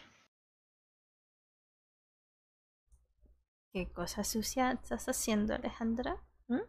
¿Qué 3.74 3.92
cosa 3.92 4.24
sucia 4.24 4.70
estás 4.72 5.06
haciendo, 5.06 5.54
Alejandra? 5.54 6.16
¿Mm? 6.48 6.62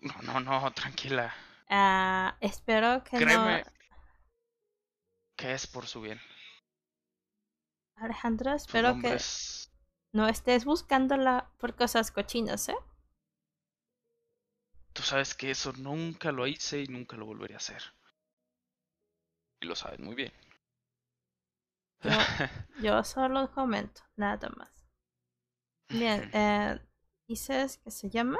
No, 0.00 0.22
no, 0.22 0.40
no, 0.40 0.72
tranquila. 0.72 1.32
Ah, 1.70 2.36
espero 2.40 3.02
que 3.04 3.16
Créeme 3.16 3.62
no. 3.64 3.64
que 5.36 5.54
es 5.54 5.66
por 5.66 5.86
su 5.86 6.02
bien. 6.02 6.20
Alejandra, 7.96 8.58
Su 8.58 8.64
espero 8.64 8.98
que 8.98 9.12
es... 9.14 9.70
no 10.12 10.26
estés 10.26 10.64
buscándola 10.64 11.50
por 11.58 11.76
cosas 11.76 12.10
cochinas, 12.10 12.68
¿eh? 12.70 12.76
Tú 14.92 15.02
sabes 15.02 15.34
que 15.34 15.50
eso 15.50 15.72
nunca 15.72 16.32
lo 16.32 16.46
hice 16.46 16.82
y 16.82 16.88
nunca 16.88 17.16
lo 17.16 17.24
volveré 17.26 17.54
a 17.54 17.58
hacer. 17.58 17.82
Y 19.60 19.66
lo 19.66 19.76
sabes 19.76 20.00
muy 20.00 20.14
bien. 20.14 20.32
Yo, 22.02 22.10
yo 22.82 23.04
solo 23.04 23.50
comento, 23.52 24.02
nada 24.16 24.48
más. 24.56 24.70
Bien, 25.88 26.28
eh, 26.32 26.80
¿dices 27.28 27.78
que 27.78 27.90
se 27.90 28.10
llama? 28.10 28.38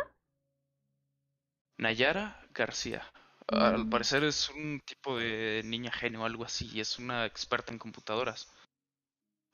Nayara 1.78 2.24
García. 2.59 3.02
Al 3.48 3.86
Mm. 3.86 3.89
parecer 3.89 4.24
es 4.24 4.51
un 4.51 4.80
tipo 4.85 5.16
de 5.18 5.62
niña 5.64 5.90
genio 5.93 6.22
o 6.22 6.26
algo 6.26 6.44
así. 6.44 6.70
y 6.74 6.80
Es 6.80 6.98
una 6.98 7.24
experta 7.26 7.72
en 7.72 7.78
computadoras. 7.78 8.48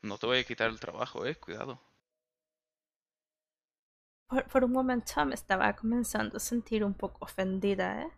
No 0.02 0.18
te 0.18 0.26
voy 0.26 0.38
a 0.38 0.44
quitar 0.44 0.70
el 0.70 0.78
trabajo, 0.78 1.26
eh. 1.26 1.34
Cuidado. 1.34 1.80
Por, 4.28 4.44
por 4.50 4.64
un 4.64 4.72
momento 4.72 5.24
me 5.24 5.34
estaba 5.34 5.74
comenzando 5.74 6.36
a 6.36 6.40
sentir 6.40 6.84
un 6.84 6.92
poco 6.92 7.24
ofendida, 7.24 8.02
¿eh? 8.02 8.12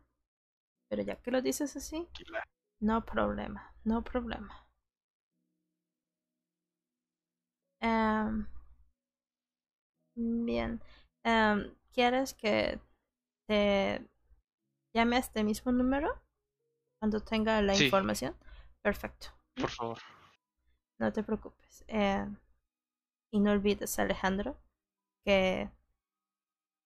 Pero 0.88 1.02
ya 1.02 1.16
que 1.16 1.30
lo 1.30 1.42
dices 1.42 1.76
así, 1.76 2.08
no 2.80 3.04
problema, 3.06 3.74
no 3.84 4.04
problema. 4.04 4.66
Em, 7.80 8.46
bien, 10.16 10.80
em, 11.24 11.74
¿quieres 11.92 12.34
que 12.34 12.80
te 13.48 14.06
llame 14.96 15.16
a 15.16 15.20
este 15.20 15.44
mismo 15.44 15.70
número 15.72 16.08
cuando 16.98 17.20
tenga 17.20 17.60
la 17.62 17.74
Sí. 17.74 17.84
información? 17.84 18.34
Perfecto, 18.82 19.28
Por 19.54 19.70
favor. 19.70 19.98
no 20.98 21.12
te 21.12 21.22
preocupes. 21.22 21.84
Em, 21.88 22.36
y 23.32 23.40
no 23.40 23.52
olvides, 23.52 23.98
Alejandro, 23.98 24.56
que 25.24 25.70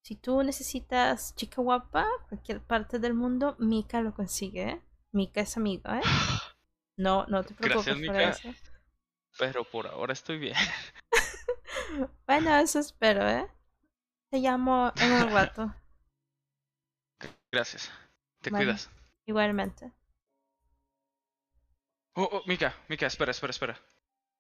si 0.04 0.16
tú 0.16 0.42
necesitas 0.42 1.34
chica 1.36 1.62
guapa, 1.62 2.06
cualquier 2.28 2.60
parte 2.60 2.98
del 2.98 3.14
mundo, 3.14 3.54
Mika 3.58 4.00
lo 4.00 4.14
consigue, 4.14 4.62
¿eh? 4.70 4.82
Mika 5.12 5.40
es 5.42 5.56
amiga, 5.56 5.98
¿eh? 6.00 6.02
No, 6.98 7.24
no 7.28 7.42
te 7.44 7.54
preocupes 7.54 7.84
Gracias, 7.86 7.96
por 8.06 8.16
Mika. 8.16 8.30
eso. 8.30 8.54
Pero 9.38 9.64
por 9.64 9.86
ahora 9.86 10.12
estoy 10.12 10.38
bien. 10.38 10.56
Bueno, 12.26 12.54
eso 12.56 12.78
espero, 12.78 13.26
¿eh? 13.28 13.46
Te 14.30 14.38
llamo 14.38 14.92
en 15.00 15.12
un 15.12 15.30
rato, 15.34 15.74
Gracias. 17.52 17.90
Te 18.40 18.50
cuidas. 18.50 18.88
igualmente. 19.26 19.92
Oh, 22.14 22.28
oh, 22.32 22.42
Mika, 22.46 22.74
Mika, 22.88 23.06
espera, 23.06 23.30
espera, 23.30 23.50
espera. 23.50 23.78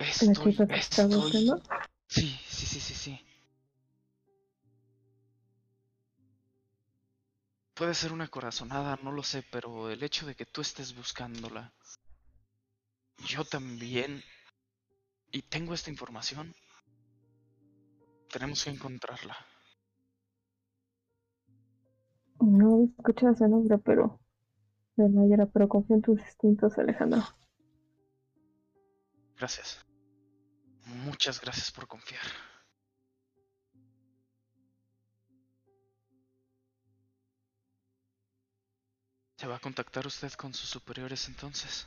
La 0.00 0.06
Estoy, 0.06 0.52
chica 0.52 0.66
que 0.66 0.76
está 0.76 1.02
estoy... 1.02 1.20
buscando. 1.20 1.62
Sí, 2.08 2.40
sí, 2.48 2.66
sí, 2.66 2.80
sí, 2.80 2.94
sí. 2.94 3.20
Puede 7.74 7.94
ser 7.94 8.12
una 8.12 8.28
corazonada, 8.28 8.98
no 9.02 9.12
lo 9.12 9.22
sé, 9.22 9.42
pero 9.50 9.90
el 9.90 10.02
hecho 10.02 10.26
de 10.26 10.34
que 10.34 10.46
tú 10.46 10.62
estés 10.62 10.94
buscándola, 10.94 11.72
yo 13.26 13.44
también, 13.44 14.22
y 15.32 15.42
tengo 15.42 15.74
esta 15.74 15.90
información, 15.90 16.54
tenemos 18.30 18.64
que 18.64 18.70
encontrarla. 18.70 19.36
No 22.40 22.80
he 22.80 22.84
escuchado 22.84 23.32
ese 23.32 23.48
nombre, 23.48 23.76
pero. 23.78 24.18
De 24.96 25.08
Nayara, 25.08 25.46
pero 25.46 25.68
confío 25.68 25.96
en 25.96 26.02
tus 26.02 26.20
instintos, 26.20 26.76
Alejandro. 26.78 27.22
Gracias. 29.36 29.89
Muchas 30.90 31.40
gracias 31.40 31.70
por 31.70 31.86
confiar. 31.86 32.22
¿Se 39.36 39.46
va 39.46 39.56
a 39.56 39.60
contactar 39.60 40.06
usted 40.06 40.32
con 40.32 40.52
sus 40.52 40.68
superiores 40.68 41.28
entonces? 41.28 41.86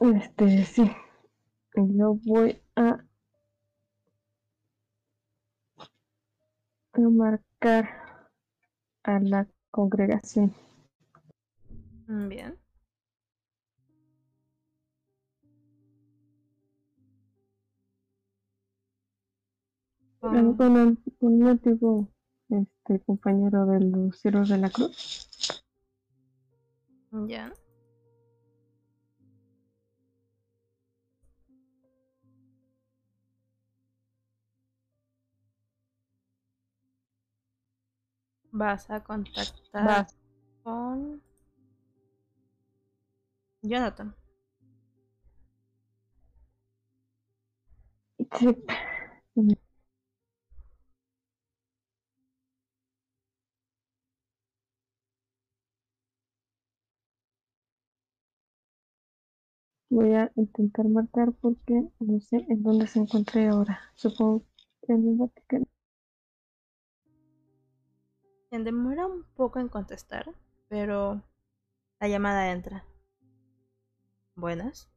Este, 0.00 0.64
sí. 0.64 0.90
Yo 1.76 2.14
voy 2.24 2.60
a. 2.76 3.04
a 6.94 6.98
marcar 6.98 8.28
a 9.04 9.20
la 9.20 9.46
congregación. 9.70 10.54
Bien. 12.08 12.61
Con 20.22 20.36
un, 20.36 20.56
con 21.18 21.32
un 21.32 21.48
antiguo 21.48 22.08
este, 22.48 23.00
compañero 23.00 23.66
de 23.66 23.80
los 23.80 24.20
Cielos 24.20 24.48
de 24.50 24.58
la 24.58 24.70
Cruz. 24.70 25.28
ya. 27.26 27.52
Vas 38.52 38.88
a 38.90 39.02
contactar 39.02 39.84
Vas. 39.84 40.16
con 40.62 41.20
Jonathan. 43.62 44.14
Voy 59.92 60.14
a 60.14 60.32
intentar 60.36 60.88
marcar 60.88 61.32
porque 61.32 61.86
no 62.00 62.18
sé 62.20 62.46
en 62.48 62.62
dónde 62.62 62.86
se 62.86 62.98
encuentre 62.98 63.46
ahora. 63.48 63.78
Supongo 63.94 64.42
que 64.80 64.94
en 64.94 65.06
el 65.06 65.16
Vaticano. 65.16 65.66
Demora 68.50 69.04
un 69.06 69.24
poco 69.34 69.60
en 69.60 69.68
contestar, 69.68 70.34
pero 70.68 71.22
la 72.00 72.08
llamada 72.08 72.52
entra. 72.52 72.86
Buenas. 74.34 74.88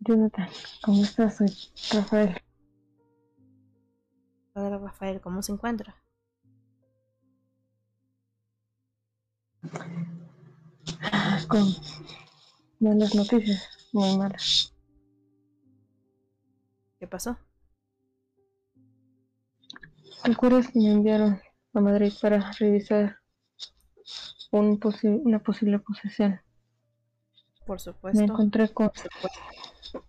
Jonathan, 0.00 0.48
¿cómo 0.82 1.02
estás? 1.02 1.36
Soy 1.36 1.48
Rafael. 1.92 2.40
Padre 4.54 4.78
Rafael, 4.78 5.20
¿cómo 5.20 5.42
se 5.42 5.52
encuentra? 5.52 6.02
Con 11.48 11.74
malas 12.80 13.14
noticias, 13.14 13.68
muy 13.92 14.16
malas. 14.16 14.72
¿Qué 16.98 17.06
pasó? 17.06 17.38
¿Te 20.24 20.32
acuerdas 20.32 20.68
que 20.68 20.80
me 20.80 20.90
enviaron 20.92 21.40
a 21.74 21.80
Madrid 21.80 22.12
para 22.20 22.50
revisar 22.52 23.18
un 24.50 24.78
posi- 24.80 25.20
una 25.24 25.38
posible 25.38 25.78
posesión? 25.78 26.40
Por 27.64 27.76
Me 27.76 27.84
supuesto. 27.84 28.22
encontré 28.24 28.68
con, 28.70 28.90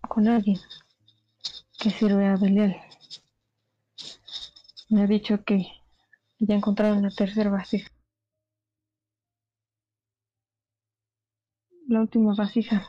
con 0.08 0.28
alguien 0.28 0.58
que 1.78 1.90
sirve 1.90 2.26
a 2.26 2.36
Belial. 2.36 2.76
Me 4.88 5.02
ha 5.02 5.06
dicho 5.06 5.44
que 5.44 5.66
ya 6.40 6.54
encontraron 6.56 7.02
la 7.02 7.10
tercera 7.10 7.50
vasija. 7.50 7.88
La 11.90 12.00
última 12.00 12.34
vasija. 12.34 12.86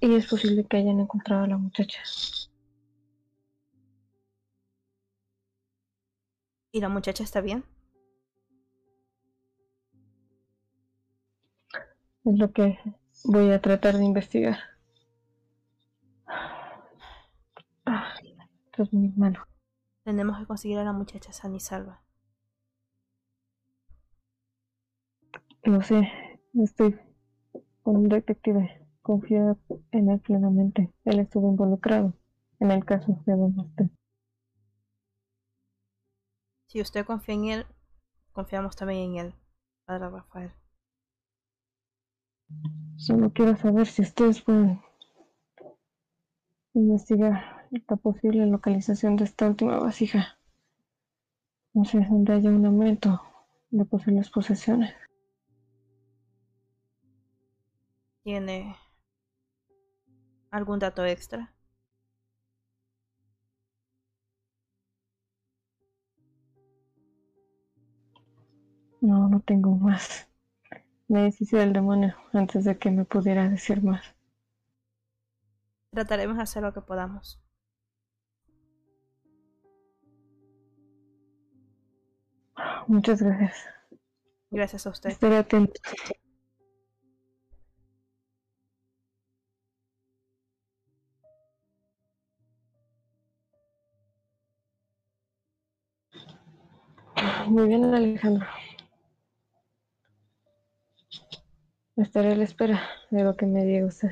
Y 0.00 0.14
es 0.14 0.28
posible 0.28 0.64
que 0.64 0.76
hayan 0.76 1.00
encontrado 1.00 1.44
a 1.44 1.48
la 1.48 1.56
muchacha. 1.56 2.00
¿Y 6.70 6.80
la 6.80 6.88
muchacha 6.88 7.24
está 7.24 7.40
bien? 7.40 7.64
Es 12.24 12.38
lo 12.38 12.52
que 12.52 12.78
voy 13.24 13.50
a 13.50 13.60
tratar 13.60 13.96
de 13.96 14.04
investigar. 14.04 14.58
Ah, 17.84 18.14
esto 18.66 18.82
es 18.84 18.92
muy 18.92 19.08
malo. 19.16 19.44
Tenemos 20.04 20.38
que 20.38 20.46
conseguir 20.46 20.78
a 20.78 20.84
la 20.84 20.92
muchacha 20.92 21.32
sana 21.32 21.56
y 21.56 21.60
salva. 21.60 22.02
Lo 25.64 25.82
sé, 25.82 26.08
estoy 26.54 26.96
con 27.86 27.98
un 27.98 28.08
detective. 28.08 28.84
Confío 29.00 29.56
en 29.92 30.10
él 30.10 30.18
plenamente. 30.18 30.92
Él 31.04 31.20
estuvo 31.20 31.48
involucrado 31.48 32.14
en 32.58 32.72
el 32.72 32.84
caso 32.84 33.22
de 33.24 33.36
Don 33.36 33.56
Usted. 33.60 33.86
Si 36.66 36.80
usted 36.80 37.06
confía 37.06 37.36
en 37.36 37.44
él, 37.44 37.66
confiamos 38.32 38.74
también 38.74 39.12
en 39.12 39.26
él, 39.26 39.34
Padre 39.84 40.10
Rafael. 40.10 40.50
Solo 42.96 43.32
quiero 43.32 43.56
saber 43.56 43.86
si 43.86 44.02
ustedes 44.02 44.42
pueden 44.42 44.80
investigar 46.74 47.68
la 47.70 47.96
posible 47.96 48.46
localización 48.46 49.14
de 49.14 49.24
esta 49.24 49.46
última 49.46 49.78
vasija. 49.78 50.36
No 51.72 51.84
sé 51.84 52.00
dónde 52.00 52.32
haya 52.32 52.50
un 52.50 52.66
aumento 52.66 53.22
de 53.70 53.84
posibles 53.84 54.28
posesiones. 54.28 54.92
¿Tiene 58.26 58.74
algún 60.50 60.80
dato 60.80 61.04
extra? 61.04 61.54
No, 69.00 69.28
no 69.28 69.38
tengo 69.38 69.76
más. 69.76 70.28
Me 71.06 71.22
deshice 71.22 71.58
del 71.58 71.72
demonio 71.72 72.16
antes 72.32 72.64
de 72.64 72.76
que 72.76 72.90
me 72.90 73.04
pudiera 73.04 73.48
decir 73.48 73.80
más. 73.84 74.02
Trataremos 75.92 76.36
de 76.36 76.42
hacer 76.42 76.64
lo 76.64 76.74
que 76.74 76.80
podamos. 76.80 77.40
Muchas 82.88 83.22
gracias. 83.22 83.66
Gracias 84.50 84.84
a 84.84 84.90
usted. 84.90 85.10
Estaré 85.10 85.36
atento. 85.36 85.80
Muy 97.48 97.68
bien, 97.68 97.84
Alejandro. 97.94 98.46
Estaré 101.96 102.32
a 102.32 102.36
la 102.36 102.44
espera 102.44 102.88
de 103.10 103.24
lo 103.24 103.36
que 103.36 103.46
me 103.46 103.64
diga 103.64 103.86
usted. 103.86 104.10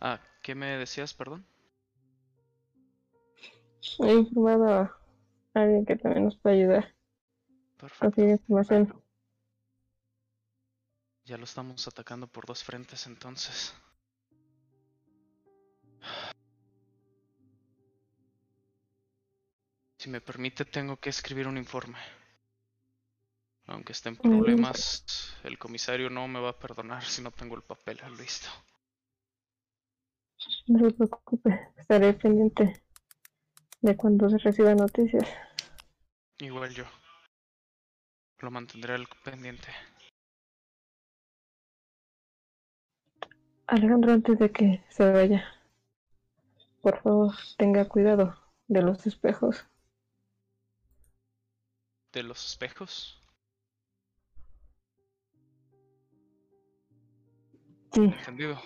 Ah, 0.00 0.20
¿qué 0.42 0.54
me 0.54 0.66
decías, 0.78 1.14
perdón? 1.14 1.46
He 3.98 4.14
informado 4.14 5.01
alguien 5.54 5.84
que 5.84 5.96
también 5.96 6.24
nos 6.24 6.36
puede 6.36 6.56
ayudar 6.56 6.94
Perfecto. 7.76 8.06
conseguir 8.06 8.30
información. 8.30 9.02
Ya 11.24 11.36
lo 11.38 11.44
estamos 11.44 11.86
atacando 11.86 12.26
por 12.26 12.46
dos 12.46 12.64
frentes 12.64 13.06
entonces. 13.06 13.74
Si 19.98 20.10
me 20.10 20.20
permite, 20.20 20.64
tengo 20.64 20.96
que 20.96 21.10
escribir 21.10 21.46
un 21.46 21.56
informe. 21.56 21.98
Aunque 23.66 23.92
esté 23.92 24.08
en 24.08 24.16
problemas, 24.16 25.04
el 25.44 25.58
comisario 25.58 26.10
no 26.10 26.26
me 26.26 26.40
va 26.40 26.50
a 26.50 26.58
perdonar 26.58 27.04
si 27.04 27.22
no 27.22 27.30
tengo 27.30 27.54
el 27.54 27.62
papel 27.62 28.00
listo. 28.18 28.48
No 30.66 30.90
se 30.90 30.94
preocupe, 30.96 31.68
estaré 31.76 32.14
pendiente 32.14 32.82
de 33.82 33.96
cuando 33.96 34.30
se 34.30 34.38
reciba 34.38 34.74
noticias. 34.74 35.28
Igual 36.38 36.72
yo. 36.72 36.84
Lo 38.38 38.50
mantendré 38.50 38.94
al 38.94 39.06
pendiente. 39.24 39.68
Alejandro, 43.66 44.12
antes 44.12 44.38
de 44.38 44.50
que 44.50 44.84
se 44.88 45.10
vaya, 45.10 45.44
por 46.80 47.00
favor, 47.02 47.34
tenga 47.58 47.88
cuidado 47.88 48.36
de 48.68 48.82
los 48.82 49.06
espejos. 49.06 49.66
¿De 52.12 52.22
los 52.22 52.44
espejos? 52.50 53.22
Sí, 57.92 58.02
Entendido. 58.02 58.60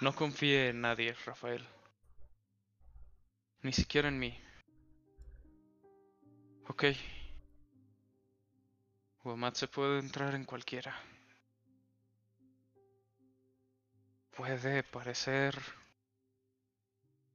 No 0.00 0.14
confíe 0.14 0.68
en 0.68 0.80
nadie, 0.82 1.12
Rafael. 1.26 1.66
Ni 3.62 3.72
siquiera 3.72 4.06
en 4.06 4.18
mí. 4.18 4.38
Ok. 6.68 6.84
Guamat 9.24 9.56
se 9.56 9.66
puede 9.66 9.98
entrar 9.98 10.36
en 10.36 10.44
cualquiera. 10.44 10.94
Puede 14.30 14.84
parecer 14.84 15.60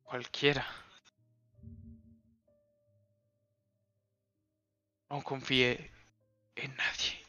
cualquiera. 0.04 0.66
No 5.10 5.22
confíe 5.22 5.92
en 6.56 6.76
nadie. 6.78 7.23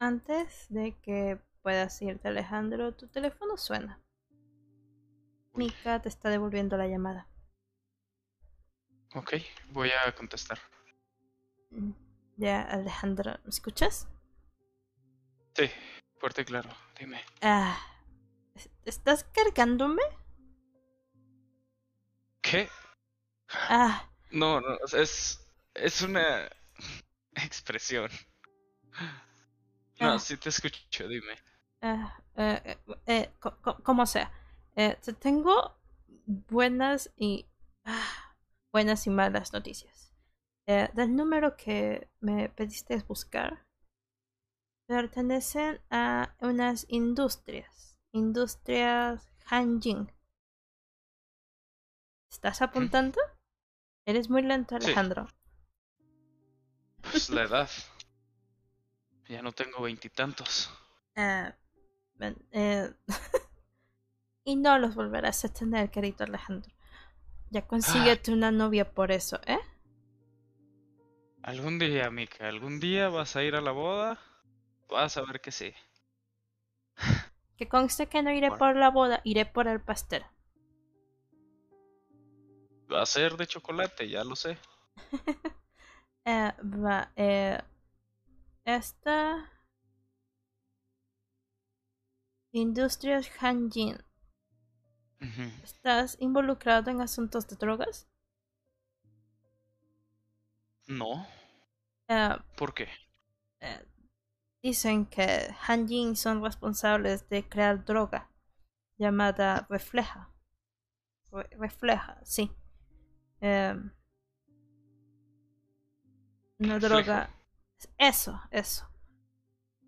Antes 0.00 0.66
de 0.70 0.96
que 1.02 1.38
puedas 1.62 2.00
irte, 2.00 2.28
Alejandro, 2.28 2.94
tu 2.94 3.06
teléfono 3.08 3.58
suena. 3.58 4.00
Mika 5.52 6.00
te 6.00 6.08
está 6.08 6.30
devolviendo 6.30 6.78
la 6.78 6.86
llamada. 6.88 7.26
Ok, 9.14 9.34
voy 9.72 9.90
a 9.90 10.10
contestar. 10.14 10.58
Mm, 11.70 11.90
Ya, 12.38 12.62
Alejandro, 12.62 13.32
¿me 13.44 13.50
escuchas? 13.50 14.08
Sí, 15.54 15.70
fuerte 16.18 16.40
y 16.42 16.44
claro, 16.46 16.70
dime. 16.98 17.20
Ah, 17.42 17.78
¿es- 18.54 18.70
¿estás 18.86 19.24
cargándome? 19.24 20.00
¿Qué? 22.40 22.70
Ah, 23.68 24.08
No, 24.30 24.60
no, 24.62 24.78
es. 24.94 25.46
Es 25.74 26.02
una 26.02 26.48
expresión. 27.34 28.10
No, 30.00 30.14
Ah. 30.14 30.18
sí 30.18 30.36
te 30.36 30.48
escucho, 30.48 31.06
dime. 31.06 31.38
eh, 31.82 32.06
eh, 32.36 32.78
eh, 33.06 33.30
co- 33.40 33.56
co- 33.62 33.82
como 33.82 34.06
sea. 34.06 34.30
Te 34.74 35.12
tengo 35.14 35.76
buenas 36.48 37.10
y 37.16 37.46
ah, 37.84 38.34
buenas 38.72 39.06
y 39.06 39.10
malas 39.10 39.52
noticias. 39.52 40.12
Del 40.66 41.16
número 41.16 41.56
que 41.56 42.08
me 42.20 42.48
pediste 42.48 42.96
buscar, 43.08 43.66
pertenecen 44.86 45.80
a 45.90 46.34
unas 46.40 46.84
industrias, 46.90 47.96
industrias 48.12 49.26
Hanjin. 49.46 50.12
¿Estás 52.32 52.62
apuntando? 52.62 53.20
Eres 54.06 54.30
muy 54.30 54.42
lento, 54.42 54.76
Sí. 54.78 54.84
Alejandro. 54.84 55.28
Pues 57.02 57.28
la 57.30 57.42
edad. 57.44 57.68
Ya 59.30 59.40
no 59.42 59.52
tengo 59.52 59.80
veintitantos. 59.80 60.68
Ah, 61.16 61.54
eh, 62.50 62.92
y 64.44 64.56
no 64.56 64.76
los 64.78 64.96
volverás 64.96 65.44
a 65.44 65.52
tener, 65.52 65.90
querido 65.90 66.24
Alejandro. 66.24 66.72
Ya 67.50 67.66
consíguete 67.66 68.32
una 68.32 68.50
novia 68.50 68.92
por 68.92 69.12
eso, 69.12 69.40
¿eh? 69.46 69.60
Algún 71.42 71.78
día, 71.78 72.10
Mika, 72.10 72.48
algún 72.48 72.80
día 72.80 73.08
vas 73.08 73.36
a 73.36 73.44
ir 73.44 73.54
a 73.54 73.60
la 73.60 73.70
boda. 73.72 74.18
Vas 74.88 75.16
a 75.16 75.22
ver 75.22 75.40
que 75.40 75.52
sí. 75.52 75.72
Que 77.56 77.68
conste 77.68 78.08
que 78.08 78.22
no 78.22 78.32
iré 78.32 78.48
Bueno. 78.48 78.58
por 78.58 78.74
la 78.76 78.90
boda, 78.90 79.20
iré 79.22 79.46
por 79.46 79.68
el 79.68 79.80
pastel. 79.80 80.24
Va 82.92 83.00
a 83.02 83.06
ser 83.06 83.36
de 83.38 83.46
chocolate, 83.46 84.08
ya 84.10 84.22
lo 84.22 84.36
sé. 84.36 84.58
Eh, 86.26 86.52
va, 86.62 87.10
eh, 87.16 87.58
esta. 88.76 89.50
Industrias 92.52 93.28
Hanjin. 93.40 93.98
¿Estás 95.62 96.18
involucrado 96.20 96.90
en 96.90 97.00
asuntos 97.00 97.48
de 97.48 97.56
drogas? 97.56 98.06
No, 100.88 101.26
Eh, 102.08 102.36
¿por 102.56 102.74
qué? 102.74 102.88
eh, 103.60 103.86
dicen 104.62 105.06
que 105.06 105.54
Hanjin 105.68 106.16
son 106.16 106.42
responsables 106.44 107.28
de 107.30 107.48
crear 107.48 107.84
droga 107.84 108.30
llamada 108.98 109.66
Refleja. 109.70 110.30
Re- 111.32 111.48
refleja, 111.58 112.20
sí. 112.24 112.52
Eh, 113.40 113.76
una 116.60 116.78
droga. 116.78 117.28
Eso, 117.98 118.40
eso. 118.50 118.88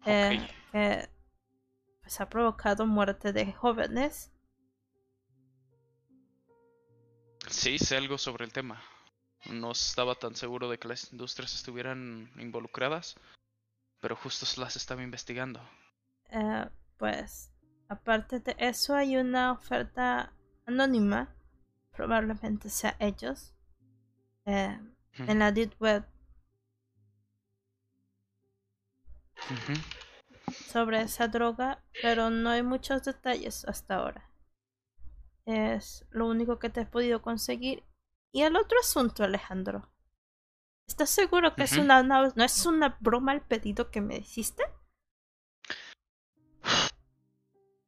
Eh, 0.05 0.49
que 0.73 1.09
pues, 2.01 2.21
ha 2.21 2.29
provocado 2.29 2.87
muerte 2.87 3.33
de 3.33 3.53
jóvenes. 3.53 4.33
Sí, 7.49 7.79
sé 7.79 7.97
algo 7.97 8.19
sobre 8.19 8.45
el 8.45 8.53
tema. 8.53 8.83
No 9.51 9.73
estaba 9.73 10.15
tan 10.15 10.37
seguro 10.37 10.69
de 10.69 10.79
que 10.79 10.89
las 10.89 11.13
industrias 11.13 11.55
estuvieran 11.55 12.31
involucradas, 12.39 13.17
pero 14.01 14.17
justo 14.17 14.47
las 14.61 14.77
estaba 14.77 15.03
investigando. 15.03 15.61
Eh, 16.31 16.69
pues, 16.97 17.53
aparte 17.89 18.41
de 18.41 18.55
eso, 18.59 18.95
hay 18.95 19.17
una 19.17 19.53
oferta 19.53 20.33
anónima. 20.67 21.35
Probablemente 21.93 22.71
sea 22.71 22.97
ellos. 23.01 23.53
eh, 24.45 24.81
en 25.19 25.39
la 25.39 25.53
Deep 25.53 25.75
Web 25.79 26.07
Sobre 30.73 31.03
esa 31.03 31.29
droga, 31.29 31.83
pero 32.01 32.31
no 32.31 32.51
hay 32.51 32.63
muchos 32.63 33.05
detalles 33.05 33.65
hasta 33.67 33.97
ahora. 33.97 34.29
Es 35.45 36.05
lo 36.11 36.27
único 36.27 36.59
que 36.59 36.71
te 36.71 36.83
he 36.83 36.87
podido 36.87 37.23
conseguir. 37.23 37.85
Y 38.33 38.43
el 38.43 38.57
otro 38.57 38.79
asunto, 38.81 39.25
Alejandro. 39.25 39.89
¿Estás 40.89 41.11
seguro 41.11 41.55
que 41.55 41.65
es 41.65 41.77
una, 41.77 42.03
no, 42.03 42.33
no 42.35 42.45
es 42.45 42.67
una 42.67 42.97
broma 43.01 43.33
el 43.33 43.41
pedido 43.41 43.91
que 43.91 44.01
me 44.01 44.17
hiciste? 44.19 44.63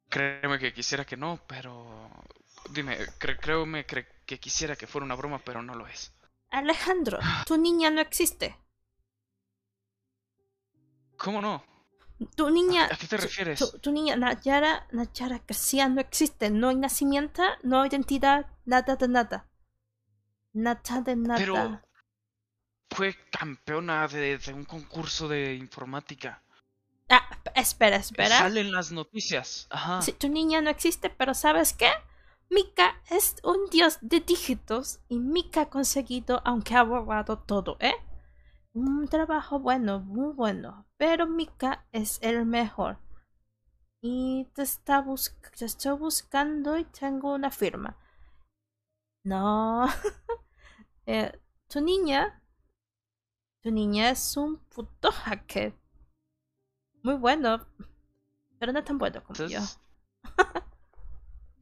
Créeme 0.09 0.59
que 0.59 0.73
quisiera 0.73 1.05
que 1.05 1.17
no, 1.17 1.39
pero... 1.47 2.09
Dime, 2.71 2.97
cre- 3.19 3.37
créeme 3.39 3.85
cre- 3.85 4.07
que 4.25 4.39
quisiera 4.39 4.75
que 4.75 4.87
fuera 4.87 5.05
una 5.05 5.15
broma, 5.15 5.39
pero 5.39 5.61
no 5.61 5.75
lo 5.75 5.87
es. 5.87 6.11
Alejandro, 6.49 7.19
tu 7.45 7.57
niña 7.57 7.91
no 7.91 8.01
existe. 8.01 8.55
¿Cómo 11.17 11.41
no? 11.41 11.63
Tu 12.35 12.49
niña. 12.49 12.85
¿A 12.85 12.95
qué 12.97 13.07
te 13.07 13.17
tu- 13.17 13.23
refieres? 13.23 13.59
Tu, 13.59 13.79
tu 13.79 13.91
niña, 13.91 14.15
Nayara, 14.15 14.87
Nayara 14.91 15.41
García, 15.47 15.89
no 15.89 15.99
existe. 16.01 16.49
No 16.49 16.69
hay 16.69 16.75
nacimiento, 16.75 17.43
no 17.63 17.81
hay 17.81 17.89
identidad, 17.89 18.45
nada 18.65 18.95
de 18.95 19.07
nada. 19.07 19.47
Nada 20.53 21.01
de 21.01 21.15
nada. 21.15 21.37
Pero 21.37 21.81
fue 22.89 23.15
campeona 23.29 24.07
de, 24.07 24.37
de 24.37 24.53
un 24.53 24.63
concurso 24.63 25.27
de 25.27 25.55
informática. 25.55 26.41
Ah, 27.09 27.27
espera, 27.55 27.97
espera. 27.97 28.37
Salen 28.37 28.71
las 28.71 28.91
noticias. 28.91 29.67
Ajá. 29.69 30.01
Sí, 30.01 30.13
tu 30.13 30.29
niña 30.29 30.61
no 30.61 30.69
existe, 30.69 31.09
pero 31.09 31.33
¿sabes 31.33 31.73
qué? 31.73 31.89
Mika 32.49 33.01
es 33.09 33.35
un 33.43 33.69
dios 33.71 33.97
de 34.01 34.21
dígitos 34.21 34.99
y 35.09 35.19
Mika 35.19 35.61
ha 35.61 35.69
conseguido, 35.69 36.41
aunque 36.45 36.75
ha 36.75 36.83
borrado 36.83 37.39
todo, 37.39 37.75
¿eh? 37.79 37.93
Un 38.75 39.07
trabajo 39.07 39.57
bueno, 39.57 40.01
muy 40.01 40.33
bueno, 40.33 40.85
pero 40.97 41.27
Mika 41.27 41.87
es 41.93 42.19
el 42.21 42.45
mejor. 42.45 42.97
Y 44.01 44.49
te 44.53 44.63
está 44.63 44.99
bus 44.99 45.33
te 45.57 45.63
estoy 45.63 45.97
buscando 45.97 46.77
y 46.77 46.83
tengo 46.83 47.33
una 47.33 47.51
firma. 47.51 47.97
No. 49.23 49.87
Eh, 51.07 51.31
tu 51.67 51.81
niña. 51.81 52.41
Tu 53.61 53.69
niña 53.69 54.09
es 54.09 54.35
un 54.37 54.57
puto 54.57 55.11
hacker. 55.11 55.75
Muy 57.03 57.13
bueno. 57.13 57.67
Pero 58.57 58.73
no 58.73 58.83
tan 58.83 58.97
bueno 58.97 59.23
como 59.23 59.47
yo. 59.47 59.59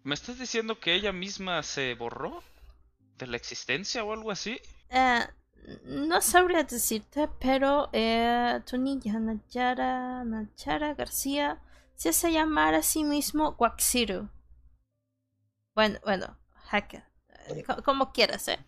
¿Me 0.03 0.13
estás 0.13 0.39
diciendo 0.39 0.79
que 0.79 0.95
ella 0.95 1.11
misma 1.11 1.61
se 1.61 1.93
borró 1.95 2.41
de 3.17 3.27
la 3.27 3.35
existencia 3.35 4.05
o 4.05 4.13
algo 4.13 4.31
así? 4.31 4.61
Eh, 4.87 5.27
no 5.85 6.21
sabría 6.21 6.63
decirte, 6.63 7.29
pero 7.39 7.89
eh, 7.93 8.61
tu 8.65 8.77
niña 8.77 9.19
Nayara, 9.19 10.23
Nayara 10.23 10.93
García 10.93 11.59
se 11.95 12.09
hace 12.09 12.31
llamar 12.31 12.73
a 12.75 12.83
sí 12.83 13.03
mismo 13.03 13.55
Waxiru. 13.59 14.29
Bueno, 15.75 15.99
bueno, 16.03 16.35
hacker. 16.65 17.03
co- 17.67 17.83
como 17.83 18.11
quieras, 18.11 18.47
¿eh? 18.47 18.59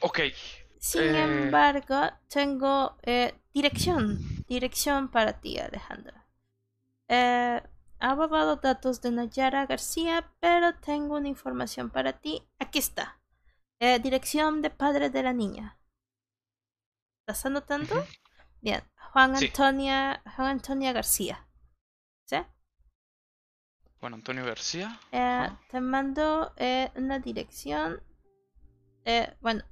Ok, 0.00 0.18
Sin 0.80 1.14
Eh. 1.14 1.14
embargo, 1.14 2.10
tengo 2.28 2.96
eh, 3.02 3.34
dirección. 3.54 4.18
Dirección 4.48 5.08
para 5.08 5.40
ti, 5.40 5.58
Alejandra. 5.58 6.26
Eh, 7.08 7.62
ha 8.00 8.14
datos 8.56 9.02
de 9.02 9.10
Nayara 9.12 9.66
García, 9.66 10.32
pero 10.40 10.74
tengo 10.76 11.16
una 11.16 11.28
información 11.28 11.90
para 11.90 12.14
ti. 12.14 12.42
Aquí 12.60 12.78
está. 12.80 13.17
Eh, 13.80 13.98
dirección 14.00 14.60
de 14.62 14.70
padre 14.70 15.08
de 15.10 15.22
la 15.22 15.32
niña. 15.32 15.78
¿Estás 17.20 17.46
anotando? 17.46 17.94
Ujú. 17.94 18.04
Bien. 18.60 18.82
Juan 19.12 19.36
Sí. 19.36 19.46
Antonia, 19.46 20.22
Juan 20.36 20.48
Antonia 20.48 20.92
García. 20.92 21.46
¿Sí? 22.26 22.36
Juan 24.00 24.14
Antonio 24.14 24.44
García. 24.44 24.98
Eh, 25.12 25.48
te 25.70 25.80
mando 25.80 26.52
eh, 26.56 26.90
una 26.96 27.18
dirección. 27.20 28.02
Eh, 29.04 29.34
bueno, 29.40 29.62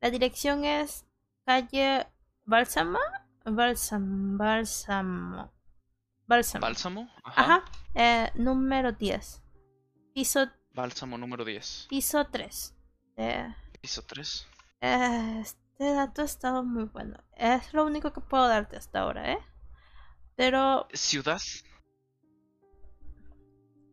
la 0.00 0.10
dirección 0.10 0.64
es 0.64 1.04
calle 1.44 2.06
Bálsamo. 2.44 2.98
Bálsamo. 3.44 4.36
Bálsamo. 4.38 5.52
Bálsamo. 6.26 6.60
Bálsamo. 6.62 7.10
Ajá. 7.24 7.64
Ajá. 7.94 8.32
Número 8.36 8.92
10. 8.92 9.42
Piso, 10.14 10.50
Bálsamo 10.72 11.18
número 11.18 11.44
10. 11.44 11.86
piso 11.88 12.26
3. 12.26 12.75
Eh, 13.16 13.54
Piso 13.80 14.02
3. 14.02 14.46
eh, 14.80 15.40
este 15.42 15.92
dato 15.92 16.22
ha 16.22 16.24
estado 16.24 16.62
muy 16.64 16.84
bueno. 16.84 17.18
Es 17.36 17.72
lo 17.72 17.84
único 17.86 18.12
que 18.12 18.20
puedo 18.20 18.46
darte 18.48 18.76
hasta 18.76 19.00
ahora, 19.00 19.32
¿eh? 19.32 19.38
Pero 20.36 20.86
Ciudad. 20.92 21.40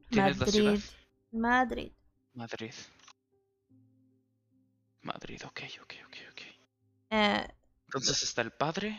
¿Tienes 0.09 0.37
la 0.37 0.45
ciudad? 0.45 0.73
Madrid. 1.31 1.91
Madrid. 2.33 2.73
Madrid. 2.73 2.73
Madrid, 5.01 5.41
ok, 5.45 5.61
ok, 5.81 5.93
ok, 6.05 6.15
ok. 6.31 6.41
Eh, 7.09 7.47
Entonces 7.87 8.23
está 8.23 8.41
el 8.41 8.51
padre. 8.51 8.97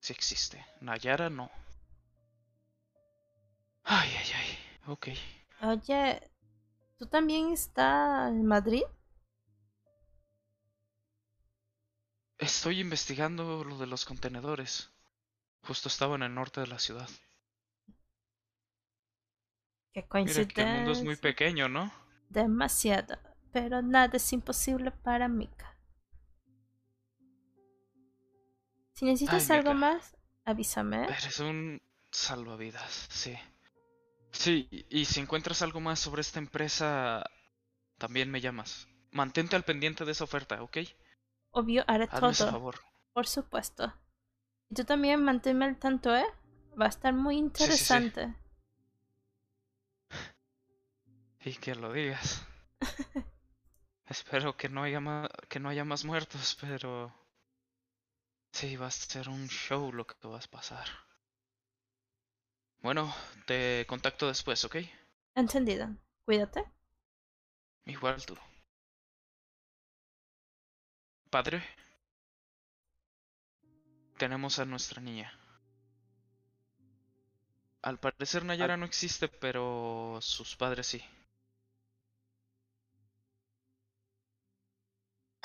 Sí 0.00 0.12
existe. 0.12 0.64
Nayara 0.80 1.30
no. 1.30 1.50
Ay, 3.84 4.10
ay, 4.18 4.30
ay. 4.36 4.58
Ok. 4.92 5.08
Oye, 5.62 6.30
¿tú 6.98 7.06
también 7.06 7.52
estás 7.52 8.30
en 8.30 8.44
Madrid? 8.46 8.82
Estoy 12.42 12.80
investigando 12.80 13.64
lo 13.64 13.78
de 13.78 13.86
los 13.86 14.04
contenedores. 14.04 14.90
Justo 15.62 15.88
estaba 15.88 16.16
en 16.16 16.24
el 16.24 16.34
norte 16.34 16.60
de 16.60 16.68
la 16.68 16.78
ciudad. 16.78 17.08
Qué 19.94 20.04
Mira 20.24 20.46
que 20.46 20.62
el 20.62 20.66
mundo 20.68 20.90
es 20.90 21.02
muy 21.04 21.14
coincidencia. 21.14 21.16
pequeño, 21.16 21.68
¿no? 21.68 21.92
Demasiado. 22.30 23.16
Pero 23.52 23.80
nada 23.80 24.16
es 24.16 24.32
imposible 24.32 24.90
para 24.90 25.28
Mika. 25.28 25.76
Si 28.94 29.04
necesitas 29.04 29.50
Ay, 29.50 29.50
algo 29.50 29.74
Mika. 29.74 29.74
más, 29.74 30.16
avísame. 30.46 31.04
¿eh? 31.04 31.10
Eres 31.18 31.38
un 31.40 31.80
salvavidas, 32.10 33.06
sí. 33.10 33.36
Sí, 34.32 34.68
y 34.90 35.04
si 35.06 35.20
encuentras 35.20 35.62
algo 35.62 35.80
más 35.80 36.00
sobre 36.00 36.22
esta 36.22 36.38
empresa, 36.40 37.24
también 37.98 38.30
me 38.30 38.40
llamas. 38.42 38.88
Mantente 39.12 39.56
al 39.56 39.64
pendiente 39.64 40.04
de 40.04 40.12
esa 40.12 40.24
oferta, 40.24 40.62
¿ok? 40.62 40.78
Obvio, 41.52 41.84
haré 41.86 42.08
Hazme 42.08 42.34
todo. 42.34 42.46
favor. 42.46 42.76
Por 43.14 43.26
supuesto. 43.26 43.94
Y 44.70 44.74
tú 44.76 44.84
también 44.84 45.24
manténme 45.24 45.66
al 45.66 45.78
tanto, 45.78 46.14
¿eh? 46.16 46.26
Va 46.80 46.86
a 46.86 46.90
estar 46.90 47.14
muy 47.14 47.36
sí, 47.54 47.78
sí. 47.78 47.98
interesante. 47.98 48.34
Y 51.44 51.52
que 51.56 51.74
lo 51.74 51.92
digas. 51.92 52.42
Espero 54.08 54.56
que 54.56 54.68
no 54.68 54.84
haya 54.84 55.00
más, 55.00 55.28
que 55.48 55.58
no 55.58 55.68
haya 55.68 55.84
más 55.84 56.04
muertos, 56.04 56.56
pero 56.60 57.12
sí 58.58 58.68
va 58.82 58.86
a 58.86 58.90
ser 58.90 59.28
un 59.28 59.46
show 59.48 59.92
lo 59.92 60.06
que 60.06 60.26
vas 60.26 60.46
a 60.46 60.50
pasar. 60.56 60.88
Bueno, 62.82 63.14
te 63.46 63.86
contacto 63.88 64.28
después, 64.28 64.62
¿ok? 64.66 64.76
Entendido. 65.34 65.94
Cuídate. 66.24 66.64
Igual 67.86 68.24
tú. 68.26 68.36
Padre, 71.32 71.62
tenemos 74.18 74.58
a 74.58 74.66
nuestra 74.66 75.00
niña. 75.00 75.32
Al 77.80 77.98
parecer 77.98 78.44
Nayara 78.44 78.76
no 78.76 78.84
existe, 78.84 79.28
pero 79.28 80.18
sus 80.20 80.54
padres 80.56 80.88
sí. 80.88 81.02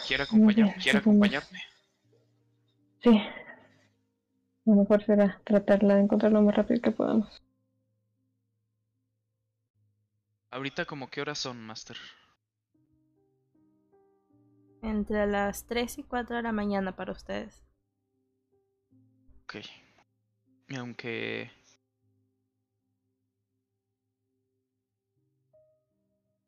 ¿Quiere, 0.05 0.23
acompañar, 0.23 0.75
¿quiere 0.75 0.97
acompañarme? 0.97 1.63
Sí. 3.01 3.21
Lo 4.65 4.75
mejor 4.75 5.05
será 5.05 5.39
tratarla 5.45 5.95
de 5.95 6.01
encontrar 6.01 6.33
lo 6.33 6.41
más 6.41 6.53
rápido 6.53 6.81
que 6.81 6.91
podamos. 6.91 7.41
Ahorita 10.51 10.83
como 10.83 11.09
qué 11.09 11.21
horas 11.21 11.39
son, 11.39 11.65
Master. 11.65 11.95
Entre 14.81 15.25
las 15.27 15.65
3 15.65 15.97
y 15.99 16.03
4 16.03 16.37
de 16.37 16.43
la 16.43 16.51
mañana 16.51 16.95
para 16.95 17.11
ustedes. 17.11 17.63
Ok. 19.43 19.55
Y 20.69 20.75
aunque... 20.75 21.51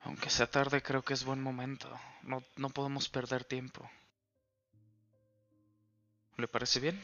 Aunque 0.01 0.29
sea 0.29 0.49
tarde, 0.49 0.81
creo 0.81 1.03
que 1.03 1.13
es 1.13 1.25
buen 1.25 1.41
momento. 1.41 1.89
No, 2.23 2.43
no 2.57 2.69
podemos 2.69 3.09
perder 3.09 3.43
tiempo. 3.43 3.89
¿Le 6.37 6.47
parece 6.47 6.79
bien? 6.79 6.99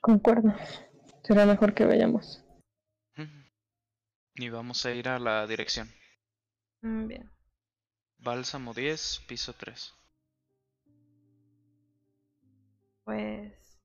Concuerdo. 0.00 0.54
Será 1.22 1.46
mejor 1.46 1.74
que 1.74 1.84
vayamos. 1.84 2.44
Y 4.34 4.50
vamos 4.50 4.86
a 4.86 4.92
ir 4.92 5.08
a 5.08 5.18
la 5.18 5.46
dirección. 5.46 5.90
Mm, 6.82 7.08
Bien. 7.08 7.37
Bálsamo 8.18 8.74
10, 8.74 9.24
piso 9.26 9.52
3. 9.52 9.94
Pues 13.04 13.80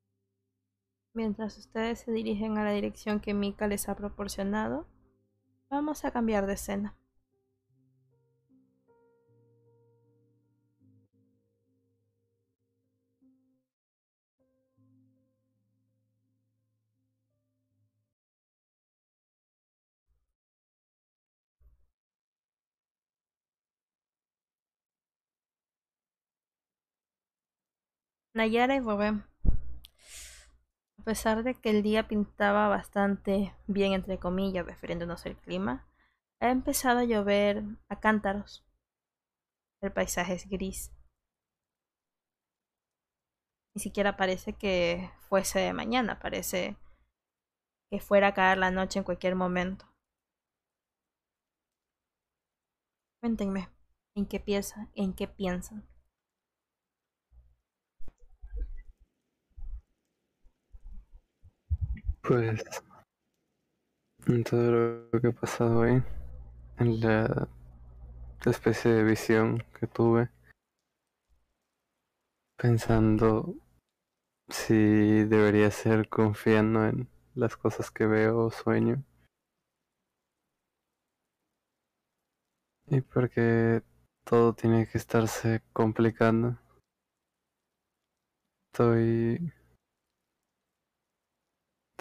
mientras 1.14 1.58
ustedes 1.58 2.00
se 2.00 2.12
dirigen 2.12 2.58
a 2.58 2.64
la 2.64 2.72
dirección 2.72 3.20
que 3.20 3.34
Mika 3.34 3.68
les 3.68 3.88
ha 3.88 3.96
proporcionado, 3.96 4.88
vamos 5.70 6.04
a 6.04 6.12
cambiar 6.12 6.46
de 6.48 6.54
escena. 6.54 6.96
Nayara 28.34 28.76
y 28.76 28.80
Rubén. 28.80 29.24
A 30.98 31.04
pesar 31.04 31.44
de 31.44 31.54
que 31.54 31.70
el 31.70 31.84
día 31.84 32.08
pintaba 32.08 32.68
bastante 32.68 33.54
bien, 33.68 33.94
entre 33.94 34.18
comillas, 34.18 34.66
refiriéndonos 34.66 35.26
al 35.28 35.38
clima, 35.38 35.88
ha 36.40 36.50
empezado 36.50 37.00
a 37.00 37.04
llover 37.04 37.64
a 37.90 38.00
cántaros. 38.00 38.66
El 39.82 39.92
paisaje 39.92 40.34
es 40.34 40.50
gris. 40.50 40.92
Ni 43.76 43.82
siquiera 43.82 44.18
parece 44.18 44.54
que 44.54 45.12
fuese 45.30 45.60
de 45.60 45.74
mañana, 45.74 46.20
parece 46.20 46.76
que 47.92 48.00
fuera 48.00 48.30
a 48.30 48.34
caer 48.34 48.58
la 48.58 48.72
noche 48.72 48.98
en 48.98 49.06
cualquier 49.06 49.36
momento. 49.36 49.86
Cuéntenme, 53.22 53.70
¿en 54.16 54.26
qué 54.26 54.40
piensan? 54.40 54.92
¿En 54.96 55.14
qué 55.14 55.28
piensan? 55.28 55.93
Pues 62.26 62.64
todo 64.50 65.10
lo 65.12 65.20
que 65.20 65.28
ha 65.28 65.32
pasado 65.34 65.80
hoy, 65.80 66.02
en 66.78 67.02
la 67.02 67.50
especie 68.46 68.92
de 68.92 69.04
visión 69.04 69.62
que 69.78 69.88
tuve, 69.88 70.30
pensando 72.58 73.56
si 74.48 74.74
debería 75.26 75.70
ser 75.70 76.08
confiando 76.08 76.86
en 76.86 77.10
las 77.36 77.58
cosas 77.58 77.92
que 77.92 78.06
veo 78.06 78.46
o 78.46 78.52
sueño. 78.52 79.04
Y 82.88 83.02
porque 83.02 83.84
todo 84.24 84.54
tiene 84.54 84.88
que 84.88 84.98
estarse 84.98 85.62
complicando. 85.74 86.58
Estoy 88.72 89.52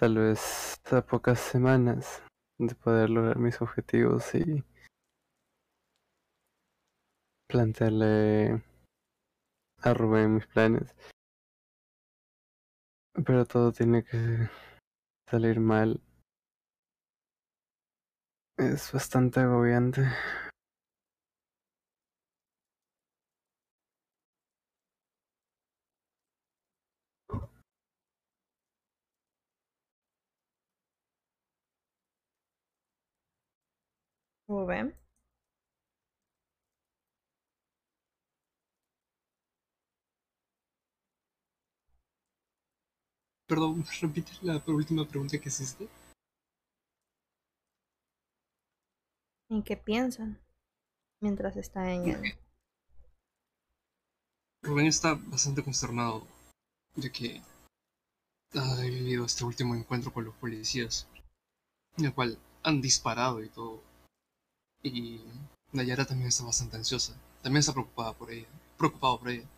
tal 0.02 0.18
vez 0.18 0.80
a 0.90 1.00
pocas 1.06 1.38
semanas 1.38 2.24
de 2.58 2.74
poder 2.74 3.08
lograr 3.08 3.38
mis 3.38 3.62
objetivos 3.62 4.34
y 4.34 4.64
plantearle 7.48 8.64
a 9.80 9.94
Rubén 9.94 10.34
mis 10.34 10.46
planes. 10.48 10.92
Pero 13.24 13.44
todo 13.44 13.70
tiene 13.70 14.02
que 14.02 14.48
salir 15.30 15.60
mal. 15.60 16.00
Es 18.58 18.90
bastante 18.92 19.38
agobiante. 19.38 20.08
Rubén. 34.52 34.94
Perdón, 43.48 43.84
repite 44.02 44.32
la 44.42 44.62
última 44.66 45.08
pregunta 45.08 45.38
que 45.40 45.48
hiciste. 45.48 45.88
¿En 49.48 49.62
qué 49.62 49.76
piensan? 49.76 50.38
Mientras 51.22 51.56
está 51.56 51.90
en 51.90 52.08
el... 52.08 52.38
Rubén 54.62 54.86
está 54.86 55.14
bastante 55.14 55.64
consternado 55.64 56.26
de 56.94 57.10
que 57.10 57.42
ha 58.54 58.80
vivido 58.82 59.24
este 59.24 59.44
último 59.44 59.74
encuentro 59.74 60.12
con 60.12 60.24
los 60.24 60.34
policías, 60.34 61.08
en 61.96 62.04
el 62.04 62.14
cual 62.14 62.38
han 62.62 62.82
disparado 62.82 63.42
y 63.42 63.48
todo. 63.48 63.91
Y 64.82 65.20
Nayara 65.72 66.04
también 66.04 66.28
está 66.28 66.44
bastante 66.44 66.76
ansiosa, 66.76 67.14
también 67.42 67.60
está 67.60 67.72
preocupada 67.72 68.12
por 68.12 68.30
ella, 68.30 68.48
preocupado 68.76 69.18
por 69.18 69.30
ella. 69.30 69.48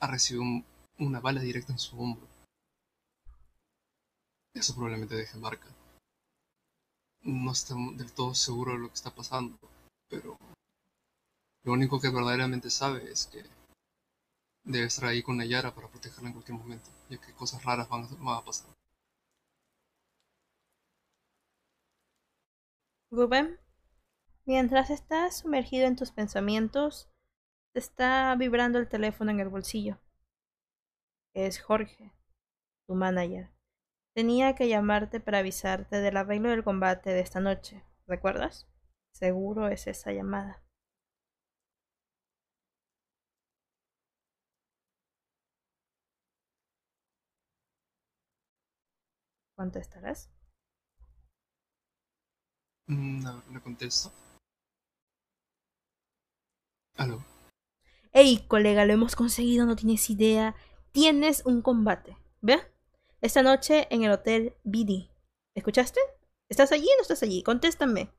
Ha 0.00 0.06
recibido 0.06 0.42
un- 0.42 0.64
una 0.98 1.20
bala 1.20 1.40
directa 1.40 1.72
en 1.72 1.78
su 1.78 2.00
hombro. 2.00 2.26
Eso 4.54 4.74
probablemente 4.74 5.14
deje 5.14 5.38
marca. 5.38 5.68
No 7.22 7.52
está 7.52 7.74
del 7.94 8.12
todo 8.12 8.34
seguro 8.34 8.72
de 8.72 8.78
lo 8.78 8.88
que 8.88 8.94
está 8.94 9.14
pasando, 9.14 9.58
pero 10.08 10.36
lo 11.64 11.72
único 11.72 12.00
que 12.00 12.08
verdaderamente 12.10 12.70
sabe 12.70 13.10
es 13.12 13.26
que 13.26 13.44
debe 14.64 14.86
estar 14.86 15.06
ahí 15.06 15.22
con 15.22 15.36
Nayara 15.36 15.74
para 15.74 15.88
protegerla 15.88 16.28
en 16.28 16.32
cualquier 16.34 16.58
momento, 16.58 16.90
ya 17.10 17.18
que 17.20 17.32
cosas 17.34 17.62
raras 17.64 17.88
van 17.88 18.04
a 18.04 18.44
pasar. 18.44 18.70
Rubén, 23.10 23.58
mientras 24.48 24.88
estás 24.88 25.36
sumergido 25.36 25.86
en 25.86 25.94
tus 25.94 26.10
pensamientos, 26.10 27.10
te 27.74 27.80
está 27.80 28.34
vibrando 28.34 28.78
el 28.78 28.88
teléfono 28.88 29.30
en 29.30 29.40
el 29.40 29.50
bolsillo. 29.50 29.98
Es 31.34 31.60
Jorge, 31.60 32.14
tu 32.86 32.94
manager. 32.94 33.50
Tenía 34.14 34.54
que 34.54 34.66
llamarte 34.68 35.20
para 35.20 35.40
avisarte 35.40 36.00
del 36.00 36.16
arreglo 36.16 36.48
del 36.48 36.64
combate 36.64 37.10
de 37.10 37.20
esta 37.20 37.40
noche. 37.40 37.84
¿Recuerdas? 38.06 38.66
Seguro 39.12 39.68
es 39.68 39.86
esa 39.86 40.12
llamada. 40.12 40.62
¿Contestarás? 49.56 50.30
Mm, 52.88 53.22
ver, 53.24 53.42
le 53.52 53.60
contesto. 53.60 54.10
Aló. 56.98 57.24
Hey, 58.12 58.44
colega, 58.48 58.84
lo 58.84 58.92
hemos 58.92 59.14
conseguido, 59.14 59.64
no 59.66 59.76
tienes 59.76 60.10
idea. 60.10 60.56
Tienes 60.92 61.46
un 61.46 61.62
combate. 61.62 62.16
¿Ve? 62.40 62.58
Esta 63.20 63.42
noche 63.42 63.86
en 63.94 64.02
el 64.02 64.10
Hotel 64.10 64.56
BD. 64.64 65.08
escuchaste? 65.54 66.00
¿Estás 66.50 66.72
allí 66.72 66.86
o 66.86 66.96
no 66.96 67.02
estás 67.02 67.22
allí? 67.22 67.42
Contéstame. 67.44 68.10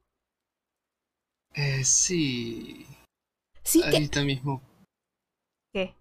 Eh, 1.56 1.84
sí. 1.84 2.85
Sí. 3.64 3.84
Ahorita 3.84 4.22
mismo. 4.23 4.61
¿Qué? 5.73 5.95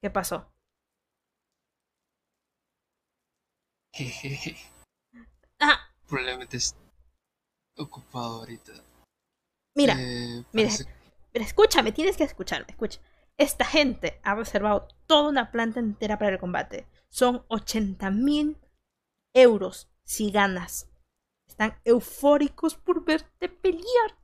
¿Qué 0.00 0.10
pasó? 0.10 0.48
Jejeje. 3.94 4.56
Ah, 5.60 5.88
Probablemente 6.06 6.56
es 6.58 6.76
ocupado 7.76 8.40
ahorita. 8.40 8.72
Mira, 9.74 9.96
Eh, 9.98 10.44
mira. 10.52 10.70
Pero 11.32 11.44
escúchame, 11.44 11.92
tienes 11.92 12.16
que 12.16 12.24
escucharme, 12.24 12.66
escucha. 12.68 13.00
Esta 13.36 13.64
gente 13.64 14.20
ha 14.22 14.34
reservado 14.34 14.86
toda 15.06 15.28
una 15.28 15.50
planta 15.50 15.80
entera 15.80 16.18
para 16.18 16.30
el 16.32 16.38
combate. 16.38 16.86
Son 17.08 17.44
80 17.48 18.10
mil 18.10 18.58
euros 19.34 19.90
si 20.04 20.30
ganas. 20.30 20.88
Están 21.48 21.80
eufóricos 21.84 22.76
por 22.76 23.04
verte 23.04 23.48
pelear. 23.48 24.18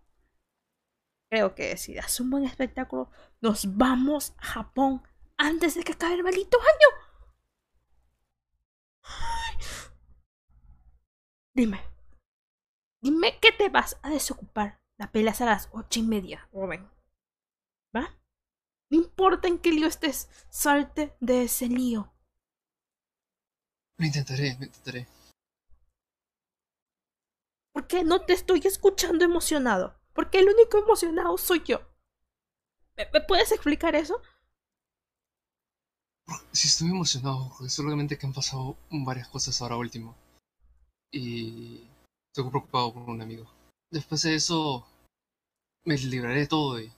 Creo 1.28 1.54
que 1.54 1.76
si 1.76 1.94
das 1.94 2.18
un 2.20 2.30
buen 2.30 2.44
espectáculo, 2.44 3.10
nos 3.40 3.76
vamos 3.76 4.34
a 4.38 4.46
Japón 4.46 5.02
antes 5.36 5.74
de 5.74 5.82
que 5.82 5.92
acabe 5.92 6.14
el 6.14 6.24
maldito 6.24 6.58
año. 6.60 7.10
Dime. 11.54 11.80
Dime 13.02 13.38
que 13.40 13.52
te 13.52 13.68
vas 13.68 13.98
a 14.02 14.10
desocupar. 14.10 14.80
La 15.00 15.10
pelea 15.10 15.32
es 15.32 15.40
a 15.40 15.46
las 15.46 15.70
ocho 15.72 15.98
y 15.98 16.02
media, 16.02 16.46
Rubén. 16.52 16.86
¿Va? 17.96 18.20
No 18.90 18.98
importa 18.98 19.48
en 19.48 19.58
qué 19.58 19.72
lío 19.72 19.86
estés, 19.86 20.28
salte 20.50 21.16
de 21.20 21.44
ese 21.44 21.68
lío. 21.68 22.12
Lo 23.96 24.04
intentaré, 24.04 24.56
lo 24.58 24.66
intentaré. 24.66 25.08
¿Por 27.72 27.86
qué 27.86 28.04
no 28.04 28.26
te 28.26 28.34
estoy 28.34 28.60
escuchando 28.64 29.24
emocionado? 29.24 29.98
Porque 30.12 30.40
el 30.40 30.50
único 30.50 30.76
emocionado 30.76 31.38
soy 31.38 31.62
yo. 31.64 31.80
¿Me, 32.98 33.08
me 33.10 33.22
puedes 33.22 33.52
explicar 33.52 33.94
eso? 33.94 34.20
Sí, 36.52 36.68
estoy 36.68 36.90
emocionado, 36.90 37.50
solamente 37.70 38.18
que 38.18 38.26
han 38.26 38.34
pasado 38.34 38.76
varias 38.90 39.28
cosas 39.28 39.62
ahora 39.62 39.78
último. 39.78 40.14
Y 41.10 41.88
estoy 42.26 42.50
preocupado 42.50 42.92
por 42.92 43.08
un 43.08 43.22
amigo. 43.22 43.59
Después 43.90 44.22
de 44.22 44.36
eso, 44.36 44.86
me 45.84 45.96
libraré 45.96 46.40
de 46.40 46.46
todo 46.46 46.80
y 46.80 46.92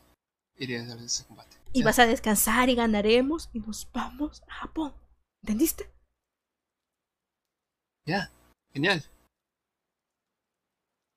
iré 0.57 0.79
a 0.79 0.95
ese 0.95 1.27
combate. 1.27 1.57
Y 1.73 1.83
vas 1.83 1.99
a 1.99 2.07
descansar 2.07 2.69
y 2.69 2.75
ganaremos 2.75 3.49
y 3.53 3.61
nos 3.61 3.91
vamos 3.93 4.43
a 4.49 4.53
Japón. 4.53 4.95
¿Entendiste? 5.43 5.91
Ya, 8.07 8.31
genial. 8.73 9.03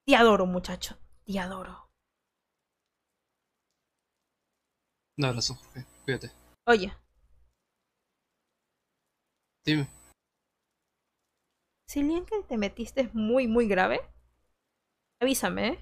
Te 0.05 0.15
adoro, 0.15 0.45
muchacho. 0.45 0.97
Te 1.25 1.39
adoro. 1.39 1.89
Un 5.17 5.25
abrazo, 5.25 5.55
Jorge. 5.55 5.85
Cuídate. 6.03 6.31
Oye, 6.67 6.93
Dime. 9.65 9.87
si 11.87 11.99
el 12.01 12.07
lío 12.07 12.17
en 12.17 12.25
que 12.25 12.43
te 12.43 12.57
metiste 12.57 13.01
es 13.01 13.15
muy, 13.15 13.47
muy 13.47 13.67
grave, 13.67 13.99
avísame, 15.25 15.67
¿eh? 15.67 15.79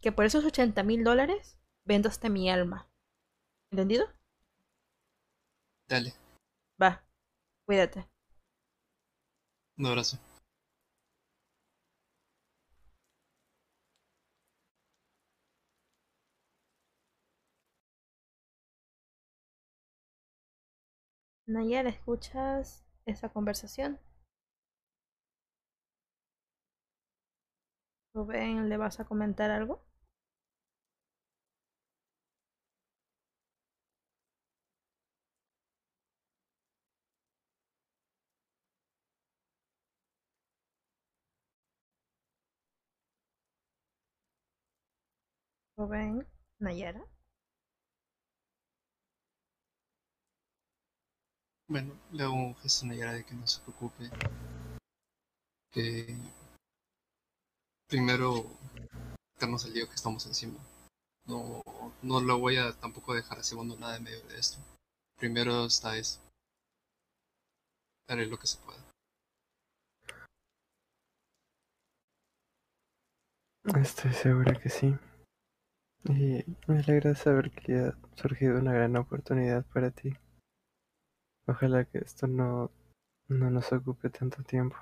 Que 0.00 0.12
por 0.12 0.24
esos 0.24 0.44
80 0.44 0.82
mil 0.84 1.02
dólares 1.04 1.58
vendo 1.84 2.08
hasta 2.08 2.28
mi 2.28 2.48
alma. 2.48 2.88
¿Entendido? 3.72 4.06
Dale. 5.88 6.14
Va, 6.80 7.04
cuídate. 7.66 8.08
Un 9.76 9.86
abrazo. 9.86 10.18
Nayara, 21.46 21.88
¿escuchas 21.90 22.84
esa 23.06 23.30
conversación? 23.30 23.98
Rubén, 28.14 28.68
¿le 28.68 28.76
vas 28.76 29.00
a 29.00 29.04
comentar 29.04 29.50
algo? 29.50 29.82
Rubén, 45.76 46.24
Nayara. 46.60 47.02
Bueno, 51.68 51.94
le 52.12 52.22
hago 52.22 52.34
un 52.34 52.54
gesto 52.56 52.84
Nayara 52.84 53.14
de 53.14 53.24
que 53.24 53.34
no 53.34 53.46
se 53.46 53.62
preocupe. 53.62 54.10
Que 55.72 56.16
primero 57.90 58.46
quitarnos 59.34 59.66
el 59.66 59.74
lío 59.74 59.88
que 59.88 59.96
estamos 59.96 60.24
encima. 60.26 60.58
No, 61.26 61.62
no 62.02 62.20
lo 62.20 62.38
voy 62.38 62.56
a 62.56 62.72
tampoco 62.72 63.14
dejar 63.14 63.40
a 63.40 63.42
segundo 63.42 63.76
nada 63.76 63.96
en 63.96 64.04
medio 64.04 64.22
de 64.28 64.38
esto. 64.38 64.58
Primero 65.18 65.66
está 65.66 65.96
eso. 65.96 66.20
Haré 68.08 68.26
lo 68.26 68.38
que 68.38 68.46
se 68.46 68.58
pueda. 68.58 68.80
Estoy 73.82 74.12
segura 74.14 74.54
que 74.54 74.70
sí. 74.70 74.96
Y 76.04 76.44
me 76.66 76.78
alegra 76.78 77.14
saber 77.14 77.50
que 77.50 77.74
ha 77.78 77.98
surgido 78.16 78.58
una 78.58 78.72
gran 78.72 78.96
oportunidad 78.96 79.66
para 79.66 79.90
ti. 79.90 80.16
Ojalá 81.46 81.84
que 81.84 81.98
esto 81.98 82.26
no, 82.26 82.70
no 83.28 83.50
nos 83.50 83.72
ocupe 83.72 84.08
tanto 84.10 84.42
tiempo. 84.42 84.76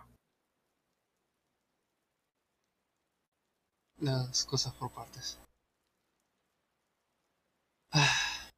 Las 4.00 4.44
cosas 4.44 4.72
por 4.74 4.92
partes. 4.92 5.40
Ah, 7.92 8.50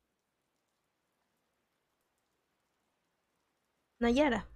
Nayara, 4.00 4.46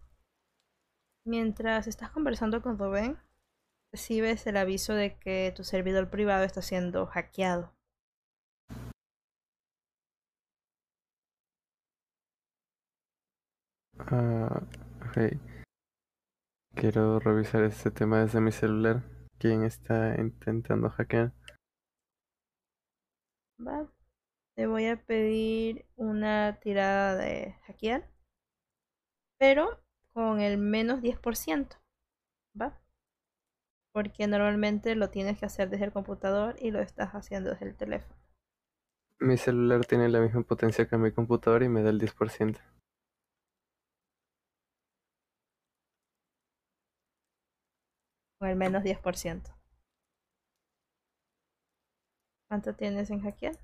mientras 1.27 1.87
estás 1.87 2.11
conversando 2.11 2.63
con 2.63 2.79
Rubén, 2.79 3.19
recibes 3.93 4.47
el 4.47 4.57
aviso 4.57 4.95
de 4.95 5.19
que 5.19 5.53
tu 5.57 5.65
servidor 5.65 6.11
privado 6.11 6.45
está 6.45 6.63
siendo 6.63 7.07
hackeado. 7.07 7.73
Ah, 13.99 14.63
ok. 15.07 15.39
Quiero 16.75 17.19
revisar 17.21 17.63
este 17.65 17.91
tema 17.91 18.21
desde 18.21 18.41
mi 18.41 18.53
celular. 18.53 19.03
¿Quién 19.45 19.63
está 19.63 20.19
intentando 20.19 20.89
hackear? 20.89 21.35
Va. 23.61 23.87
Te 24.57 24.67
voy 24.67 24.87
a 24.87 24.97
pedir 24.97 25.85
una 25.97 26.59
tirada 26.63 27.15
de 27.17 27.55
hackear, 27.67 28.09
pero 29.39 29.83
con 30.15 30.41
el 30.41 30.57
menos 30.57 31.03
10%. 31.03 31.77
¿Va? 32.59 32.81
Porque 33.93 34.27
normalmente 34.27 34.95
lo 34.95 35.11
tienes 35.11 35.39
que 35.39 35.45
hacer 35.45 35.69
desde 35.69 35.85
el 35.85 35.93
computador 35.93 36.57
y 36.59 36.71
lo 36.71 36.81
estás 36.81 37.11
haciendo 37.11 37.51
desde 37.51 37.67
el 37.67 37.77
teléfono. 37.77 38.17
Mi 39.21 39.37
celular 39.37 39.85
tiene 39.85 40.09
la 40.09 40.21
misma 40.21 40.41
potencia 40.41 40.89
que 40.89 40.97
mi 40.97 41.13
computador 41.13 41.63
y 41.63 41.69
me 41.69 41.83
da 41.83 41.91
el 41.91 41.99
10%. 41.99 42.61
Con 48.45 48.51
el 48.51 48.57
menos 48.57 48.83
10%. 48.83 49.43
¿Cuánto 52.47 52.75
tienes 52.75 53.09
en 53.09 53.23
hackear? 53.23 53.59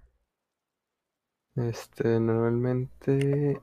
Este, 1.55 2.19
normalmente... 2.19 3.61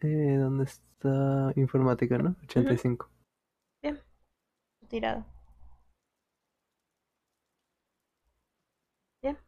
Eh, 0.00 0.36
¿Dónde 0.36 0.64
está? 0.64 1.52
Informática, 1.54 2.18
¿no? 2.18 2.34
85. 2.42 3.08
Bien. 3.80 4.02
Tu 4.80 4.86
tirada. 4.88 5.24
Bien. 9.22 9.38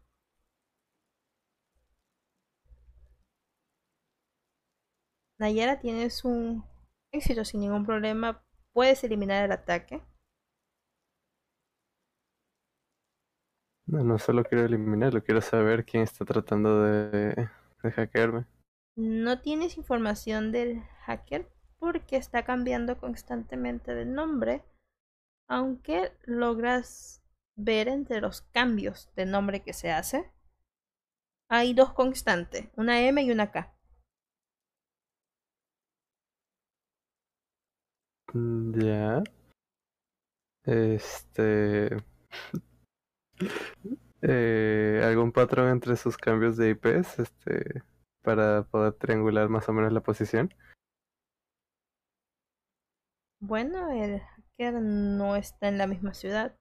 Nayara, 5.40 5.80
tienes 5.80 6.24
un 6.24 6.64
éxito 7.10 7.44
sin 7.44 7.62
ningún 7.62 7.84
problema. 7.84 8.44
Puedes 8.72 9.02
eliminar 9.02 9.44
el 9.44 9.50
ataque. 9.50 10.00
No, 13.88 14.04
no 14.04 14.18
solo 14.18 14.44
quiero 14.44 14.64
eliminarlo, 14.64 15.24
quiero 15.24 15.40
saber 15.40 15.84
quién 15.84 16.02
está 16.02 16.24
tratando 16.24 16.82
de, 16.82 17.48
de 17.82 17.90
hackearme. 17.92 18.44
No 18.96 19.40
tienes 19.40 19.78
información 19.78 20.52
del 20.52 20.82
hacker, 21.06 21.48
porque 21.78 22.16
está 22.16 22.44
cambiando 22.44 22.98
constantemente 22.98 23.94
de 23.94 24.04
nombre, 24.04 24.62
aunque 25.48 26.12
logras 26.24 27.22
ver 27.56 27.88
entre 27.88 28.20
los 28.20 28.42
cambios 28.42 29.10
de 29.16 29.26
nombre 29.26 29.62
que 29.62 29.72
se 29.72 29.90
hace, 29.90 30.30
hay 31.48 31.72
dos 31.72 31.94
constantes, 31.94 32.68
una 32.76 33.00
M 33.00 33.22
y 33.22 33.30
una 33.30 33.50
K. 33.50 33.74
Mm, 38.34 38.72
Ya. 38.80 39.22
Este. 40.64 41.96
Eh, 44.22 45.02
¿algún 45.04 45.32
patrón 45.32 45.68
entre 45.68 45.96
sus 45.96 46.16
cambios 46.16 46.56
de 46.56 46.70
IPs? 46.70 47.18
Este. 47.18 47.82
Para 48.22 48.64
poder 48.64 48.92
triangular 48.94 49.48
más 49.48 49.68
o 49.68 49.72
menos 49.72 49.92
la 49.92 50.02
posición. 50.02 50.54
Bueno, 53.40 53.90
el 53.92 54.20
hacker 54.20 54.74
no 54.82 55.36
está 55.36 55.68
en 55.68 55.78
la 55.78 55.86
misma 55.86 56.12
ciudad. 56.14 56.56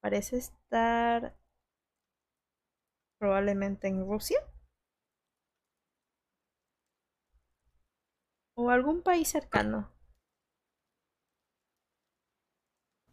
Parece 0.00 0.36
estar 0.38 1.36
probablemente 3.18 3.86
en 3.88 4.04
Rusia. 4.06 4.38
O 8.54 8.70
algún 8.70 9.02
país 9.02 9.28
cercano. 9.28 9.90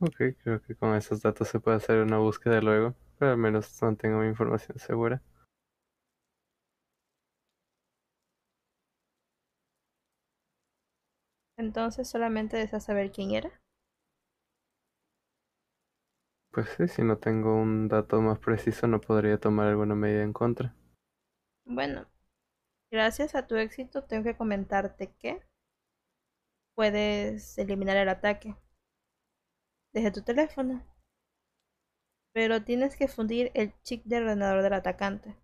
Ok, 0.01 0.15
creo 0.43 0.61
que 0.61 0.75
con 0.75 0.93
esos 0.95 1.21
datos 1.21 1.47
se 1.47 1.61
puede 1.61 1.77
hacer 1.77 2.01
una 2.01 2.17
búsqueda 2.17 2.59
luego. 2.59 2.95
Pero 3.17 3.31
al 3.31 3.37
menos 3.37 3.81
mantengo 3.81 4.19
mi 4.19 4.27
información 4.27 4.77
segura. 4.77 5.21
Entonces 11.57 12.09
solamente 12.09 12.57
deseas 12.57 12.85
saber 12.85 13.11
quién 13.11 13.31
era. 13.31 13.51
Pues 16.51 16.69
sí, 16.77 16.87
si 16.87 17.01
no 17.03 17.17
tengo 17.17 17.55
un 17.55 17.87
dato 17.87 18.21
más 18.21 18.39
preciso, 18.39 18.87
no 18.87 19.01
podría 19.01 19.39
tomar 19.39 19.67
alguna 19.67 19.95
medida 19.95 20.23
en 20.23 20.33
contra. 20.33 20.75
Bueno, 21.65 22.07
gracias 22.91 23.35
a 23.35 23.47
tu 23.47 23.55
éxito 23.55 24.03
tengo 24.03 24.23
que 24.23 24.37
comentarte 24.37 25.13
que 25.19 25.41
puedes 26.75 27.57
eliminar 27.57 27.97
el 27.97 28.09
ataque 28.09 28.55
desde 29.93 30.11
tu 30.11 30.21
teléfono. 30.23 30.83
Pero 32.33 32.63
tienes 32.63 32.95
que 32.95 33.07
fundir 33.07 33.51
el 33.53 33.73
chip 33.83 34.03
del 34.05 34.23
ordenador 34.23 34.63
del 34.63 34.73
atacante. 34.73 35.35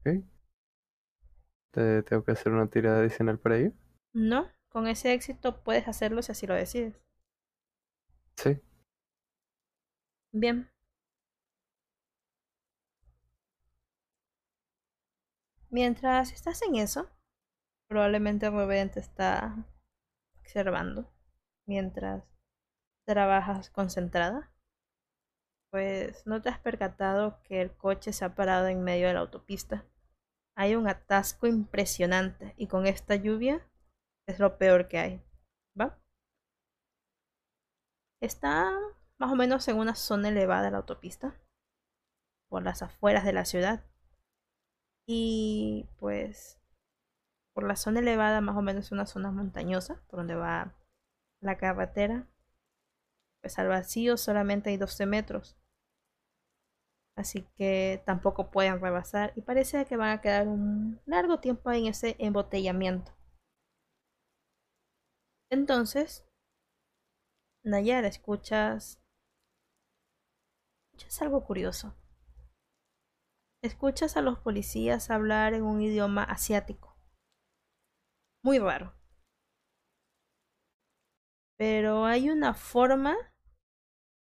Ok. 0.00 0.24
¿Te 1.72 2.02
tengo 2.02 2.24
que 2.24 2.32
hacer 2.32 2.52
una 2.52 2.68
tirada 2.68 3.00
adicional 3.00 3.38
para 3.38 3.56
ello? 3.58 3.72
No, 4.14 4.50
con 4.70 4.86
ese 4.86 5.12
éxito 5.12 5.62
puedes 5.62 5.86
hacerlo 5.86 6.22
si 6.22 6.32
así 6.32 6.46
lo 6.46 6.54
decides. 6.54 6.94
Sí. 8.36 8.60
Bien. 10.32 10.68
Mientras 15.70 16.32
estás 16.32 16.62
en 16.62 16.76
eso, 16.76 17.08
probablemente 17.88 18.50
Rubén 18.50 18.90
te 18.90 19.00
está 19.00 19.66
observando 20.42 21.10
mientras 21.66 22.24
trabajas 23.06 23.70
concentrada. 23.70 24.52
Pues 25.70 26.26
no 26.26 26.42
te 26.42 26.50
has 26.50 26.58
percatado 26.58 27.40
que 27.44 27.62
el 27.62 27.74
coche 27.74 28.12
se 28.12 28.24
ha 28.24 28.34
parado 28.34 28.66
en 28.66 28.82
medio 28.82 29.06
de 29.06 29.14
la 29.14 29.20
autopista. 29.20 29.86
Hay 30.54 30.74
un 30.74 30.86
atasco 30.86 31.46
impresionante 31.46 32.54
y 32.58 32.66
con 32.66 32.86
esta 32.86 33.14
lluvia 33.16 33.66
es 34.28 34.38
lo 34.38 34.58
peor 34.58 34.88
que 34.88 34.98
hay. 34.98 35.22
¿Va? 35.80 35.98
Está 38.20 38.78
más 39.18 39.32
o 39.32 39.36
menos 39.36 39.66
en 39.68 39.78
una 39.78 39.94
zona 39.94 40.28
elevada 40.28 40.64
de 40.64 40.70
la 40.72 40.78
autopista, 40.78 41.40
por 42.48 42.62
las 42.62 42.82
afueras 42.82 43.24
de 43.24 43.32
la 43.32 43.46
ciudad. 43.46 43.84
Y 45.06 45.88
pues 45.98 46.61
por 47.54 47.64
la 47.64 47.76
zona 47.76 48.00
elevada, 48.00 48.40
más 48.40 48.56
o 48.56 48.62
menos 48.62 48.92
una 48.92 49.06
zona 49.06 49.30
montañosa, 49.30 50.02
por 50.08 50.18
donde 50.18 50.34
va 50.34 50.74
la 51.40 51.58
carretera, 51.58 52.26
pues 53.42 53.58
al 53.58 53.68
vacío 53.68 54.16
solamente 54.16 54.70
hay 54.70 54.76
12 54.76 55.06
metros. 55.06 55.56
Así 57.16 57.42
que 57.56 58.02
tampoco 58.06 58.50
pueden 58.50 58.80
rebasar 58.80 59.32
y 59.36 59.42
parece 59.42 59.84
que 59.84 59.96
van 59.96 60.10
a 60.10 60.20
quedar 60.20 60.48
un 60.48 61.00
largo 61.04 61.40
tiempo 61.40 61.70
en 61.70 61.86
ese 61.86 62.16
embotellamiento. 62.18 63.12
Entonces, 65.50 66.24
Nayara, 67.64 68.08
escuchas. 68.08 68.98
Escuchas 70.94 71.22
algo 71.22 71.44
curioso. 71.44 71.94
Escuchas 73.62 74.16
a 74.16 74.22
los 74.22 74.38
policías 74.38 75.10
hablar 75.10 75.54
en 75.54 75.62
un 75.62 75.80
idioma 75.80 76.24
asiático. 76.24 76.91
Muy 78.42 78.58
raro. 78.58 78.92
Pero 81.56 82.04
hay 82.04 82.28
una 82.28 82.52
forma 82.52 83.16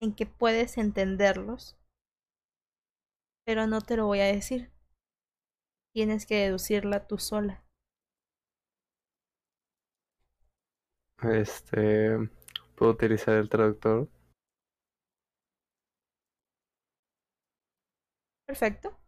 en 0.02 0.14
que 0.14 0.26
puedes 0.26 0.78
entenderlos. 0.78 1.78
Pero 3.46 3.68
no 3.68 3.82
te 3.82 3.98
lo 3.98 4.06
voy 4.06 4.22
a 4.22 4.26
decir. 4.28 4.72
Tienes 5.94 6.26
que 6.26 6.34
deducirla 6.38 7.06
tú 7.06 7.20
sola. 7.20 7.64
Este. 11.24 12.18
¿Puedo 12.76 12.91
utilizar 12.91 13.36
el 13.36 13.48
traductor? 13.48 14.10
Perfecto. 18.46 18.99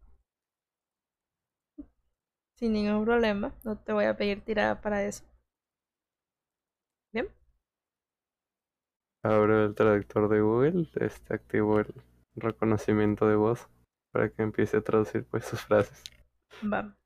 Sin 2.62 2.74
ningún 2.74 3.04
problema. 3.04 3.52
No 3.64 3.76
te 3.76 3.92
voy 3.92 4.04
a 4.04 4.16
pedir 4.16 4.44
tirada 4.44 4.80
para 4.80 5.02
eso. 5.02 5.24
Bien. 7.12 7.26
Abro 9.24 9.64
el 9.64 9.74
traductor 9.74 10.28
de 10.28 10.40
Google, 10.42 10.88
este 11.00 11.34
activo 11.34 11.80
el 11.80 11.92
reconocimiento 12.36 13.26
de 13.26 13.34
voz 13.34 13.68
para 14.12 14.30
que 14.30 14.44
empiece 14.44 14.76
a 14.76 14.80
traducir 14.80 15.26
pues 15.26 15.44
sus 15.44 15.60
frases. 15.62 16.04
Va. 16.62 16.96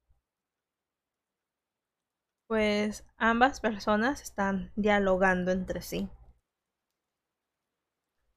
Pues 2.49 3.07
ambas 3.17 3.63
personas 3.63 4.21
están 4.21 4.73
dialogando 4.77 5.53
entre 5.53 5.81
sí. 5.81 6.11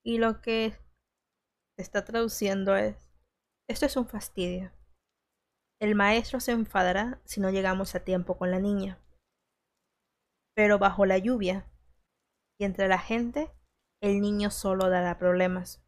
Y 0.05 0.19
lo 0.19 0.39
que 0.39 0.71
se 1.75 1.81
está 1.81 2.05
traduciendo 2.05 2.77
es, 2.77 2.95
esto 3.67 3.85
es 3.87 3.97
un 3.97 4.07
fastidio. 4.07 4.71
El 5.79 5.95
maestro 5.95 6.41
se 6.41 6.51
enfadará 6.51 7.21
si 7.23 7.39
no 7.39 7.49
llegamos 7.49 7.95
a 7.95 8.03
tiempo 8.03 8.37
con 8.37 8.51
la 8.51 8.59
niña. 8.59 8.99
Pero 10.53 10.77
bajo 10.77 11.05
la 11.05 11.17
lluvia 11.17 11.65
y 12.59 12.65
entre 12.65 12.89
la 12.89 12.99
gente, 12.99 13.49
el 14.01 14.19
niño 14.19 14.51
solo 14.51 14.89
dará 14.89 15.17
problemas. 15.17 15.81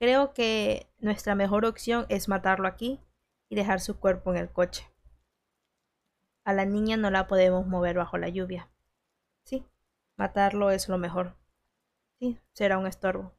Creo 0.00 0.34
que 0.34 0.88
nuestra 0.98 1.34
mejor 1.34 1.64
opción 1.64 2.06
es 2.08 2.28
matarlo 2.28 2.68
aquí 2.68 3.00
y 3.48 3.56
dejar 3.56 3.80
su 3.80 3.98
cuerpo 3.98 4.30
en 4.30 4.36
el 4.36 4.52
coche. 4.52 4.88
A 6.44 6.52
la 6.52 6.64
niña 6.64 6.96
no 6.96 7.10
la 7.10 7.26
podemos 7.26 7.66
mover 7.66 7.96
bajo 7.96 8.18
la 8.18 8.28
lluvia. 8.28 8.70
Sí, 9.44 9.66
matarlo 10.16 10.70
es 10.70 10.88
lo 10.88 10.98
mejor. 10.98 11.36
Sí, 12.20 12.40
será 12.52 12.78
un 12.78 12.86
estorbo. 12.86 13.36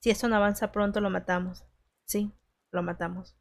Si 0.00 0.10
esto 0.10 0.28
no 0.28 0.36
avanza 0.36 0.72
pronto, 0.72 1.00
lo 1.00 1.10
matamos. 1.10 1.66
Sí, 2.06 2.32
lo 2.70 2.82
matamos. 2.82 3.36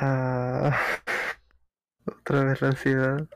Ah, 0.00 0.76
otra 2.06 2.44
vez 2.44 2.60
la 2.62 2.68
ansiedad. 2.68 3.28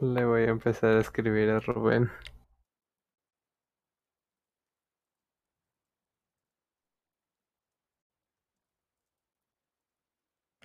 Le 0.00 0.24
voy 0.24 0.42
a 0.42 0.48
empezar 0.48 0.96
a 0.96 1.00
escribir 1.00 1.50
a 1.50 1.60
Rubén. 1.60 2.10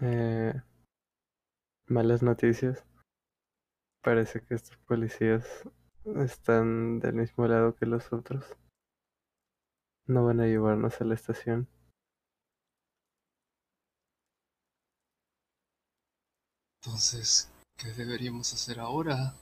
Eh, 0.02 0.54
malas 1.88 2.22
noticias. 2.22 2.84
Parece 4.04 4.42
que 4.42 4.54
estos 4.54 4.78
policías 4.86 5.64
están 6.18 7.00
del 7.00 7.16
mismo 7.16 7.48
lado 7.48 7.76
que 7.76 7.88
los 7.88 8.14
otros. 8.14 8.56
No 10.08 10.26
van 10.26 10.40
a 10.42 10.46
llevarnos 10.46 11.00
a 11.02 11.06
la 11.06 11.16
estación. 11.16 11.68
Entonces, 16.82 17.50
¿Qué 17.78 17.92
deberíamos 17.92 18.54
hacer 18.54 18.80
ahora? 18.80 19.36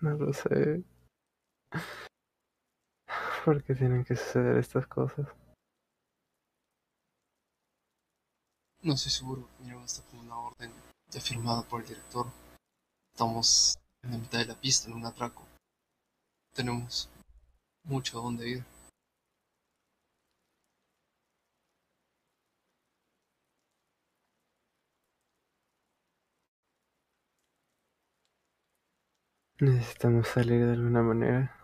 No 0.00 0.10
lo 0.16 0.32
sé. 0.32 0.82
¿Por 3.44 3.62
qué 3.62 3.74
tienen 3.74 4.04
que 4.04 4.16
suceder 4.16 4.56
estas 4.56 4.86
cosas? 4.86 5.26
No 8.82 8.94
estoy 8.94 9.12
seguro. 9.12 9.48
Mira, 9.60 9.76
basta 9.76 10.02
con 10.10 10.20
una 10.20 10.38
orden 10.38 10.72
ya 11.10 11.20
firmada 11.20 11.62
por 11.62 11.82
el 11.82 11.88
director. 11.88 12.26
Estamos 13.12 13.78
en 14.02 14.12
la 14.12 14.18
mitad 14.18 14.38
de 14.38 14.46
la 14.46 14.60
pista, 14.60 14.88
en 14.88 14.96
un 14.96 15.06
atraco. 15.06 15.46
Tenemos 16.54 17.10
mucho 17.82 18.18
a 18.18 18.22
dónde 18.22 18.48
ir. 18.48 18.64
Necesitamos 29.60 30.28
salir 30.28 30.64
de 30.64 30.72
alguna 30.74 31.02
manera. 31.02 31.56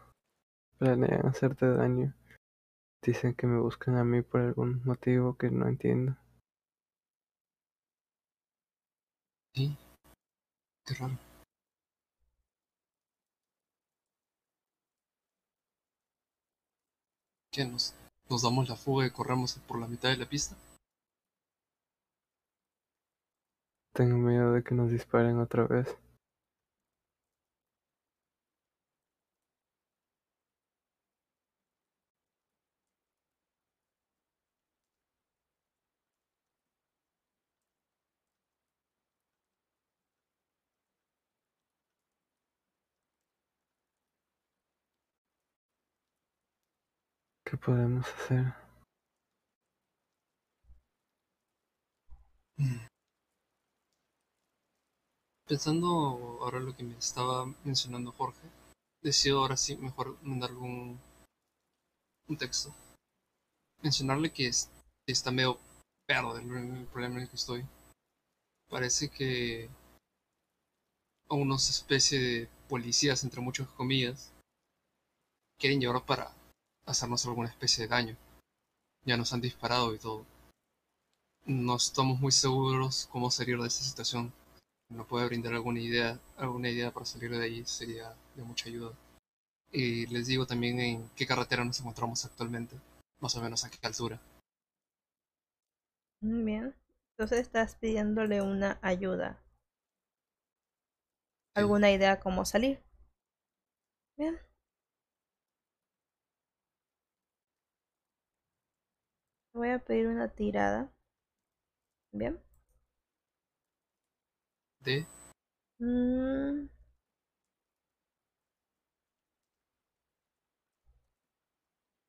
Planean 0.79 1.27
hacerte 1.27 1.67
daño. 1.67 2.13
Dicen 3.03 3.35
que 3.35 3.47
me 3.47 3.61
buscan 3.61 3.97
a 3.97 4.05
mí 4.05 4.23
por 4.23 4.41
algún 4.41 4.83
motivo 4.85 5.37
que 5.37 5.51
no 5.51 5.69
entiendo. 5.69 6.17
Sí. 9.55 9.77
Qué 10.85 10.95
raro. 10.95 11.30
¿Qué 17.53 17.65
nos, 17.65 17.95
nos 18.29 18.43
damos 18.43 18.69
la 18.69 18.77
fuga 18.77 19.07
y 19.07 19.11
corremos 19.11 19.55
por 19.67 19.81
la 19.81 19.89
mitad 19.89 20.09
de 20.11 20.19
la 20.19 20.27
pista? 20.29 20.55
Tengo 23.93 24.19
miedo 24.19 24.53
de 24.53 24.63
que 24.63 24.75
nos 24.75 24.91
disparen 24.91 25.39
otra 25.39 25.67
vez. 25.67 25.89
Podemos 47.61 48.07
hacer? 48.07 48.55
Pensando 55.47 55.87
ahora 56.41 56.61
lo 56.61 56.75
que 56.75 56.83
me 56.83 56.97
estaba 56.97 57.45
mencionando 57.65 58.13
Jorge, 58.13 58.49
decido 59.03 59.41
ahora 59.41 59.57
sí 59.59 59.77
mejor 59.77 60.17
mandarle 60.23 60.57
un, 60.59 61.01
un 62.29 62.37
texto. 62.39 62.75
Mencionarle 63.83 64.33
que 64.33 64.47
es- 64.47 64.71
está 65.07 65.31
medio 65.31 65.59
perro 66.07 66.35
del 66.35 66.51
el 66.51 66.87
problema 66.87 67.17
en 67.17 67.23
el 67.23 67.29
que 67.29 67.37
estoy. 67.37 67.67
Parece 68.71 69.11
que 69.11 69.69
a 71.31 71.35
unos 71.35 71.69
especie 71.71 72.21
de 72.21 72.49
policías, 72.69 73.25
entre 73.25 73.41
muchas 73.41 73.69
comillas, 73.69 74.33
quieren 75.59 75.81
llevar 75.81 76.05
para 76.05 76.35
hacernos 76.91 77.25
alguna 77.27 77.49
especie 77.49 77.85
de 77.85 77.89
daño. 77.89 78.17
Ya 79.05 79.17
nos 79.17 79.33
han 79.33 79.41
disparado 79.41 79.95
y 79.95 79.99
todo. 79.99 80.27
No 81.47 81.77
estamos 81.77 82.21
muy 82.21 82.33
seguros 82.33 83.09
cómo 83.11 83.31
salir 83.31 83.59
de 83.59 83.67
esta 83.69 83.83
situación. 83.83 84.33
Si 84.89 84.95
¿Me 84.95 85.05
puede 85.05 85.27
brindar 85.27 85.55
alguna 85.55 85.81
idea, 85.81 86.19
alguna 86.37 86.69
idea 86.69 86.93
para 86.93 87.07
salir 87.07 87.31
de 87.31 87.43
ahí? 87.43 87.65
Sería 87.65 88.15
de 88.35 88.43
mucha 88.43 88.69
ayuda. 88.69 88.93
Y 89.73 90.07
les 90.07 90.27
digo 90.27 90.47
también 90.47 90.81
en 90.81 91.09
qué 91.11 91.27
carretera 91.27 91.65
nos 91.65 91.81
encontramos 91.81 92.25
actualmente, 92.25 92.77
más 93.21 93.35
o 93.37 93.43
menos 93.43 93.65
a 93.65 93.71
qué 93.71 93.79
altura. 93.87 94.21
Bien. 96.21 96.75
Entonces 97.13 97.41
estás 97.41 97.77
pidiéndole 97.77 98.43
una 98.43 98.79
ayuda. 98.83 99.39
¿Alguna 101.55 101.91
idea 101.91 102.21
cómo 102.21 102.45
salir? 102.45 102.83
Bien. 104.17 104.39
Voy 109.53 109.69
a 109.71 109.79
pedir 109.79 110.09
una 110.09 110.29
tirada. 110.29 110.91
Bien. 112.13 112.41
De 114.85 115.07
Mm. 115.81 116.69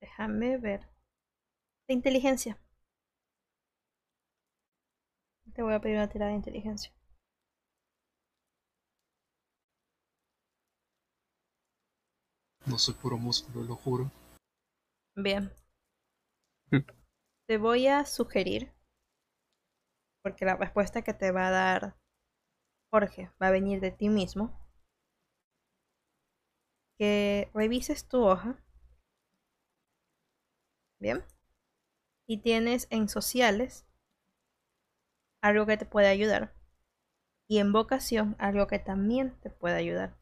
Déjame 0.01 0.57
ver. 0.57 0.81
De 1.87 1.93
inteligencia. 1.93 2.57
Te 5.53 5.61
voy 5.61 5.73
a 5.73 5.79
pedir 5.79 5.97
una 5.97 6.09
tirada 6.09 6.31
de 6.31 6.37
inteligencia. 6.37 6.91
no 12.65 12.77
soy 12.77 12.93
puro 12.93 13.17
músculo, 13.17 13.63
lo 13.63 13.75
juro. 13.75 14.11
Bien. 15.15 15.51
Te 17.51 17.57
voy 17.57 17.85
a 17.87 18.05
sugerir, 18.05 18.71
porque 20.23 20.45
la 20.45 20.55
respuesta 20.55 21.01
que 21.01 21.13
te 21.13 21.31
va 21.31 21.47
a 21.47 21.51
dar 21.51 21.97
Jorge 22.89 23.29
va 23.43 23.47
a 23.47 23.51
venir 23.51 23.81
de 23.81 23.91
ti 23.91 24.07
mismo, 24.07 24.57
que 26.97 27.51
revises 27.53 28.07
tu 28.07 28.23
hoja. 28.23 28.63
Bien. 31.01 31.25
Y 32.25 32.37
tienes 32.37 32.87
en 32.89 33.09
sociales 33.09 33.85
algo 35.43 35.65
que 35.65 35.75
te 35.75 35.85
puede 35.85 36.07
ayudar. 36.07 36.55
Y 37.49 37.57
en 37.57 37.73
vocación 37.73 38.37
algo 38.39 38.67
que 38.67 38.79
también 38.79 39.37
te 39.41 39.49
puede 39.49 39.75
ayudar. 39.75 40.20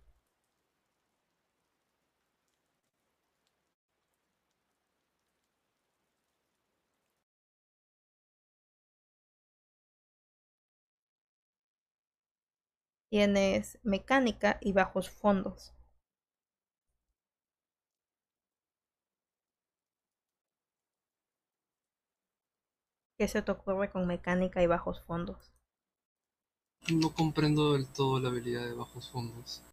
Tienes 13.10 13.80
mecánica 13.82 14.60
y 14.62 14.72
bajos 14.72 15.10
fondos. 15.10 15.74
¿Qué 23.18 23.28
se 23.28 23.42
te 23.42 23.52
ocurre 23.52 23.92
con 23.92 24.06
mecánica 24.06 24.62
y 24.62 24.68
bajos 24.68 25.04
fondos? 25.06 25.52
No 26.94 27.14
comprendo 27.14 27.74
del 27.74 27.92
todo 27.92 28.20
la 28.20 28.30
habilidad 28.30 28.66
de 28.66 28.74
bajos 28.74 29.10
fondos. 29.10 29.64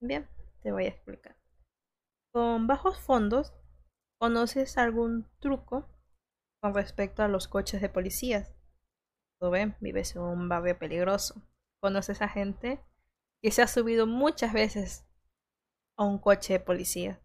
Bien, 0.00 0.28
te 0.62 0.70
voy 0.70 0.84
a 0.84 0.88
explicar. 0.88 1.36
Con 2.30 2.66
bajos 2.66 3.00
fondos, 3.00 3.54
¿conoces 4.18 4.76
algún 4.76 5.26
truco 5.40 5.88
con 6.60 6.74
respecto 6.74 7.22
a 7.22 7.28
los 7.28 7.48
coches 7.48 7.80
de 7.80 7.88
policías? 7.88 8.54
Tú 9.40 9.50
ven, 9.50 9.76
vives 9.80 10.14
en 10.14 10.22
un 10.22 10.48
barrio 10.48 10.78
peligroso. 10.78 11.42
¿Conoces 11.82 12.22
a 12.22 12.28
gente 12.28 12.80
que 13.42 13.50
se 13.50 13.60
ha 13.60 13.66
subido 13.66 14.06
muchas 14.06 14.52
veces 14.52 15.04
a 15.96 16.04
un 16.04 16.20
coche 16.20 16.52
de 16.52 16.60
policía? 16.60 17.20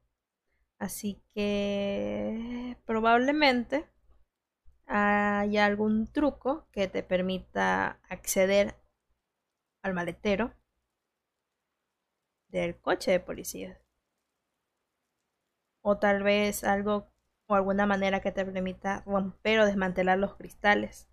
Así 0.80 1.22
que 1.36 2.76
probablemente 2.84 3.88
haya 4.88 5.64
algún 5.64 6.08
truco 6.12 6.68
que 6.72 6.88
te 6.88 7.04
permita 7.04 8.00
acceder 8.10 8.76
al 9.84 9.94
maletero 9.94 10.52
del 12.48 12.80
coche 12.80 13.12
de 13.12 13.20
policía. 13.20 13.80
O 15.84 16.00
tal 16.00 16.24
vez 16.24 16.64
algo 16.64 17.12
o 17.46 17.54
alguna 17.54 17.86
manera 17.86 18.22
que 18.22 18.32
te 18.32 18.44
permita 18.44 19.04
romper 19.06 19.60
o 19.60 19.68
desmantelar 19.68 20.18
los 20.18 20.36
cristales. 20.36 21.08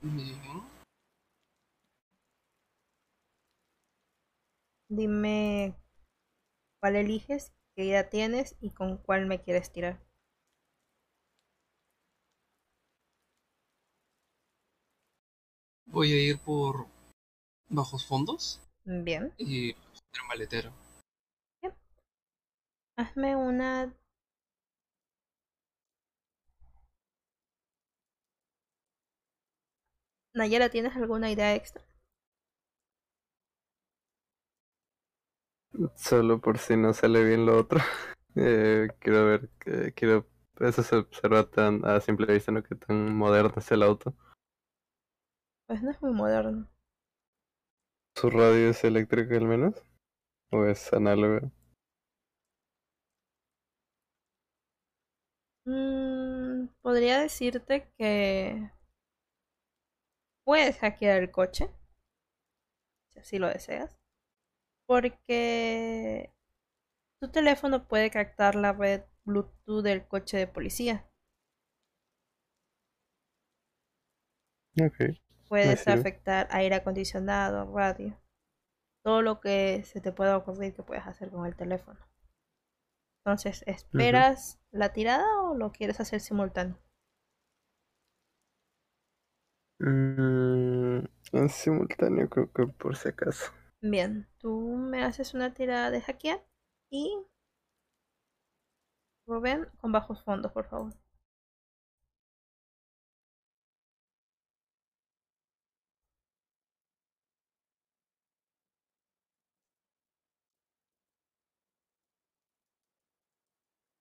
Bien. 0.00 0.62
Dime 4.88 5.74
cuál 6.80 6.96
eliges, 6.96 7.52
qué 7.74 7.84
idea 7.84 8.08
tienes 8.08 8.56
y 8.60 8.70
con 8.70 8.96
cuál 8.98 9.26
me 9.26 9.42
quieres 9.42 9.72
tirar. 9.72 10.00
Voy 15.86 16.12
a 16.12 16.22
ir 16.22 16.38
por 16.38 16.86
bajos 17.68 18.06
fondos 18.06 18.60
Bien. 18.84 19.32
y 19.36 19.70
el 19.70 20.26
maletero. 20.28 20.72
Hazme 22.96 23.36
una... 23.36 23.97
Nayara, 30.38 30.68
¿tienes 30.70 30.96
alguna 30.96 31.30
idea 31.30 31.54
extra? 31.54 31.82
Solo 35.96 36.40
por 36.40 36.58
si 36.58 36.76
no 36.76 36.94
sale 36.94 37.24
bien 37.24 37.44
lo 37.44 37.58
otro. 37.58 37.80
Eh, 38.40 38.88
quiero 39.00 39.26
ver, 39.26 39.48
que, 39.58 39.92
quiero... 39.94 40.24
Eso 40.60 40.84
se 40.84 40.94
observa 40.94 41.50
tan 41.50 41.84
a 41.84 42.00
simple 42.00 42.32
vista, 42.32 42.52
¿no? 42.52 42.62
Que 42.62 42.76
tan 42.76 43.16
moderno 43.16 43.54
es 43.56 43.72
el 43.72 43.82
auto. 43.82 44.14
Pues 45.66 45.82
no 45.82 45.90
es 45.90 46.00
muy 46.00 46.12
moderno. 46.12 46.68
¿Su 48.14 48.30
radio 48.30 48.68
es 48.68 48.84
eléctrica 48.84 49.34
al 49.36 49.46
menos? 49.46 49.74
¿O 50.52 50.66
es 50.66 50.92
análoga? 50.92 51.50
Mm, 55.64 56.68
podría 56.80 57.18
decirte 57.18 57.90
que 57.98 58.70
puedes 60.48 60.78
hackear 60.78 61.18
el 61.18 61.30
coche, 61.30 61.68
si 63.12 63.18
así 63.18 63.38
lo 63.38 63.48
deseas, 63.48 63.98
porque 64.86 66.32
tu 67.20 67.30
teléfono 67.30 67.86
puede 67.86 68.10
captar 68.10 68.54
la 68.54 68.72
red 68.72 69.02
Bluetooth 69.26 69.82
del 69.82 70.08
coche 70.08 70.38
de 70.38 70.46
policía. 70.46 71.06
Ok. 74.80 75.18
Puedes 75.50 75.86
afectar 75.86 76.48
aire 76.50 76.76
acondicionado, 76.76 77.70
radio, 77.70 78.18
todo 79.04 79.20
lo 79.20 79.40
que 79.40 79.82
se 79.84 80.00
te 80.00 80.12
pueda 80.12 80.38
ocurrir 80.38 80.74
que 80.74 80.82
puedes 80.82 81.06
hacer 81.06 81.28
con 81.28 81.44
el 81.44 81.56
teléfono. 81.56 82.00
Entonces, 83.22 83.64
¿esperas 83.66 84.58
la 84.70 84.94
tirada 84.94 85.42
o 85.42 85.54
lo 85.54 85.72
quieres 85.72 86.00
hacer 86.00 86.20
simultáneo? 86.20 86.78
Mm, 89.80 91.04
en 91.32 91.48
simultáneo 91.48 92.28
creo 92.28 92.52
que 92.52 92.66
por 92.68 92.96
si 92.96 93.08
acaso. 93.08 93.50
Bien, 93.82 94.28
tú 94.38 94.76
me 94.76 95.02
haces 95.02 95.34
una 95.34 95.52
tirada 95.52 95.90
de 95.90 96.00
hackear 96.00 96.44
y 96.90 97.12
Rubén 99.28 99.68
con 99.80 99.92
bajos 99.92 100.24
fondos, 100.24 100.50
por 100.50 100.66
favor. 100.68 100.92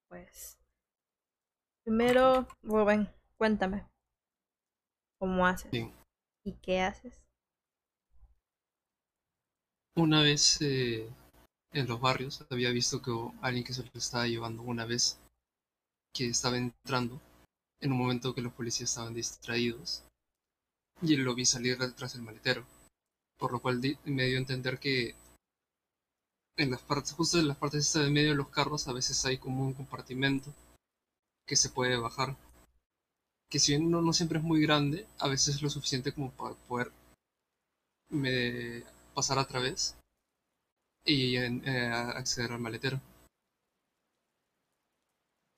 Pues 0.10 0.58
primero, 1.84 2.46
Rubén, 2.62 3.10
cuéntame 3.36 3.88
cómo 5.20 5.46
haces 5.46 5.72
y 6.46 6.54
qué 6.62 6.82
haces. 6.82 7.22
Una 9.96 10.22
vez 10.22 10.62
eh, 10.62 11.10
en 11.74 11.88
los 11.88 12.00
barrios 12.00 12.46
había 12.50 12.70
visto 12.72 13.02
que 13.02 13.12
alguien 13.42 13.64
que 13.64 13.74
se 13.74 13.84
lo 13.84 13.90
estaba 13.96 14.28
llevando 14.28 14.62
una 14.62 14.86
vez 14.86 15.20
que 16.14 16.28
estaba 16.28 16.58
entrando 16.58 17.20
en 17.82 17.92
un 17.92 17.98
momento 17.98 18.34
que 18.34 18.42
los 18.42 18.54
policías 18.54 18.90
estaban 18.90 19.14
distraídos 19.14 20.04
y 21.02 21.16
lo 21.18 21.36
vi 21.36 21.46
salir 21.46 21.78
detrás 21.78 22.14
del 22.14 22.24
maletero 22.24 22.66
por 23.38 23.52
lo 23.52 23.60
cual 23.60 23.82
di- 23.82 23.98
me 24.06 24.26
dio 24.26 24.38
a 24.38 24.42
entender 24.42 24.80
que 24.80 25.16
en 26.58 26.72
las 26.72 26.82
partes 26.82 27.14
justo 27.14 27.38
en 27.38 27.48
las 27.48 27.58
partes 27.58 27.94
de 27.94 28.10
medio 28.10 28.30
de 28.30 28.36
los 28.36 28.50
carros 28.50 28.88
a 28.88 28.94
veces 28.94 29.24
hay 29.26 29.38
como 29.38 29.64
un 29.64 29.74
compartimento 29.74 30.52
que 31.48 31.56
se 31.56 31.70
puede 31.70 31.98
bajar 31.98 32.36
que 33.50 33.60
si 33.60 33.74
bien 33.74 33.90
no, 33.92 34.14
siempre 34.14 34.40
es 34.40 34.44
muy 34.44 34.62
grande 34.62 35.06
a 35.20 35.28
veces 35.28 35.56
es 35.56 35.62
lo 35.62 35.70
suficiente 35.70 36.12
como 36.14 36.32
para 36.32 36.56
poder 36.68 36.92
me- 38.10 38.84
pasar 39.14 39.40
a 39.40 39.48
través 39.48 39.96
y 41.06 41.38
eh, 41.38 41.88
acceder 41.92 42.52
al 42.52 42.60
maletero. 42.60 43.00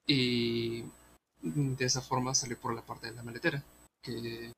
Y 0.08 0.84
de 1.42 1.86
esa 1.86 2.02
forma 2.02 2.36
salir 2.36 2.58
por 2.58 2.74
la 2.76 2.82
parte 2.82 3.08
de 3.08 3.14
la 3.16 3.24
maletera, 3.24 3.64
que 4.02 4.52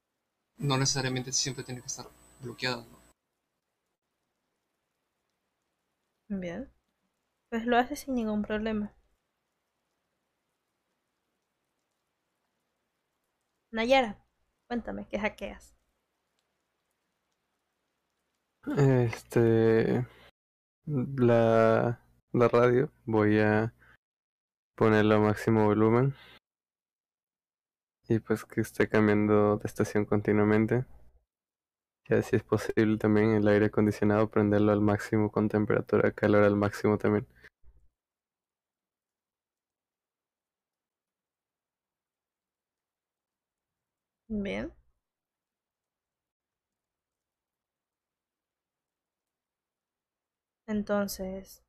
no 0.60 0.78
necesariamente 0.78 1.32
siempre 1.32 1.64
tiene 1.64 1.82
que 1.82 1.88
estar 1.88 2.08
bloqueada. 2.42 2.86
¿no? 6.30 6.40
Bien. 6.40 6.72
Pues 7.50 7.66
lo 7.66 7.78
haces 7.78 8.02
sin 8.02 8.16
ningún 8.16 8.42
problema. 8.44 8.94
Nayara, 13.72 14.18
cuéntame, 14.68 15.08
¿qué 15.08 15.18
hackeas? 15.18 15.74
Este. 18.78 20.06
La, 20.86 22.00
la 22.34 22.48
radio 22.50 22.92
voy 23.06 23.40
a 23.40 23.74
ponerlo 24.76 25.16
a 25.16 25.20
máximo 25.20 25.66
volumen. 25.66 26.14
Y 28.10 28.20
pues 28.20 28.44
que 28.44 28.60
esté 28.60 28.90
cambiando 28.90 29.58
de 29.58 29.68
estación 29.68 30.04
continuamente. 30.04 30.86
Ya 32.10 32.22
si 32.22 32.36
es 32.36 32.44
posible 32.44 32.98
también 32.98 33.32
el 33.36 33.48
aire 33.48 33.68
acondicionado 33.68 34.30
prenderlo 34.30 34.74
al 34.74 34.82
máximo 34.82 35.32
con 35.32 35.48
temperatura 35.48 36.12
calor 36.12 36.44
al 36.44 36.58
máximo 36.58 36.98
también. 36.98 37.26
Bien. 44.32 44.72
Entonces, 50.68 51.64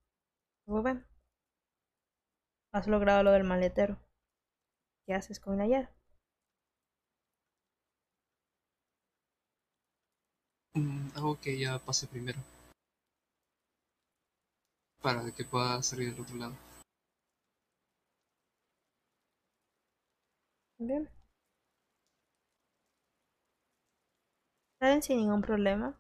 Rubén, 0.67 1.05
has 2.73 2.87
logrado 2.87 3.23
lo 3.23 3.33
del 3.33 3.45
maletero. 3.45 3.99
¿Qué 5.07 5.15
haces 5.15 5.41
con 5.41 5.57
Nayara? 5.57 5.91
Mm, 10.75 11.11
Algo 11.17 11.39
que 11.41 11.59
ya 11.59 11.79
pase 11.79 12.07
primero. 12.07 12.39
Para 15.03 15.31
que 15.35 15.45
pueda 15.45 15.83
salir 15.83 16.13
del 16.13 16.23
otro 16.23 16.37
lado. 16.37 16.55
Bien. 20.79 21.09
Salen 24.83 25.01
sin 25.01 25.19
ningún 25.19 25.43
problema. 25.43 25.97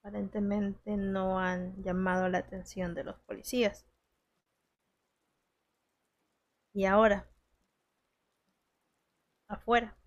Aparentemente 0.00 0.96
no 0.96 1.38
han 1.38 1.82
llamado 1.82 2.30
la 2.30 2.38
atención 2.38 2.94
de 2.94 3.04
los 3.04 3.20
policías. 3.20 3.84
Y 6.72 6.86
ahora, 6.86 7.28
afuera, 9.48 9.98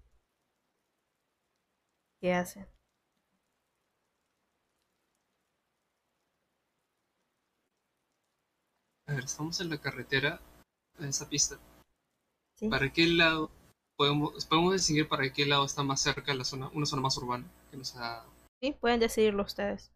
¿qué 2.20 2.34
hacen? 2.34 2.68
A 9.06 9.14
ver, 9.14 9.26
estamos 9.26 9.62
en 9.62 9.70
la 9.70 9.78
carretera, 9.78 10.42
en 10.98 11.10
esa 11.10 11.30
pista. 11.30 11.60
¿Sí? 12.56 12.70
¿Para 12.70 12.92
qué 12.92 13.06
lado 13.06 13.52
podemos, 13.96 14.46
podemos 14.46 14.74
distinguir 14.74 15.08
para 15.08 15.32
qué 15.32 15.46
lado 15.46 15.66
está 15.66 15.84
más 15.84 16.02
cerca 16.02 16.34
la 16.34 16.44
zona, 16.44 16.70
una 16.74 16.86
zona 16.86 17.02
más 17.02 17.18
urbana? 17.18 17.46
Que 17.72 17.78
nos 17.78 17.96
ha... 17.96 18.26
Sí, 18.62 18.72
pueden 18.74 19.00
decidirlo 19.00 19.44
ustedes. 19.44 19.92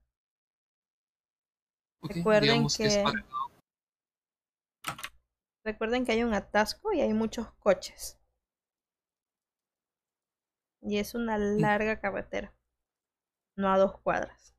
Recuerden 2.02 2.68
que... 2.68 3.04
Recuerden 5.64 6.06
que 6.06 6.14
hay 6.14 6.24
un 6.24 6.34
atasco 6.34 6.94
y 6.94 7.02
hay 7.02 7.14
muchos 7.14 7.52
coches. 7.60 8.18
Y 10.82 10.98
es 10.98 11.14
una 11.14 11.38
larga 11.38 12.00
carretera. 12.00 12.54
No 13.58 13.72
a 13.72 13.78
dos 13.78 14.00
cuadras. 14.00 14.56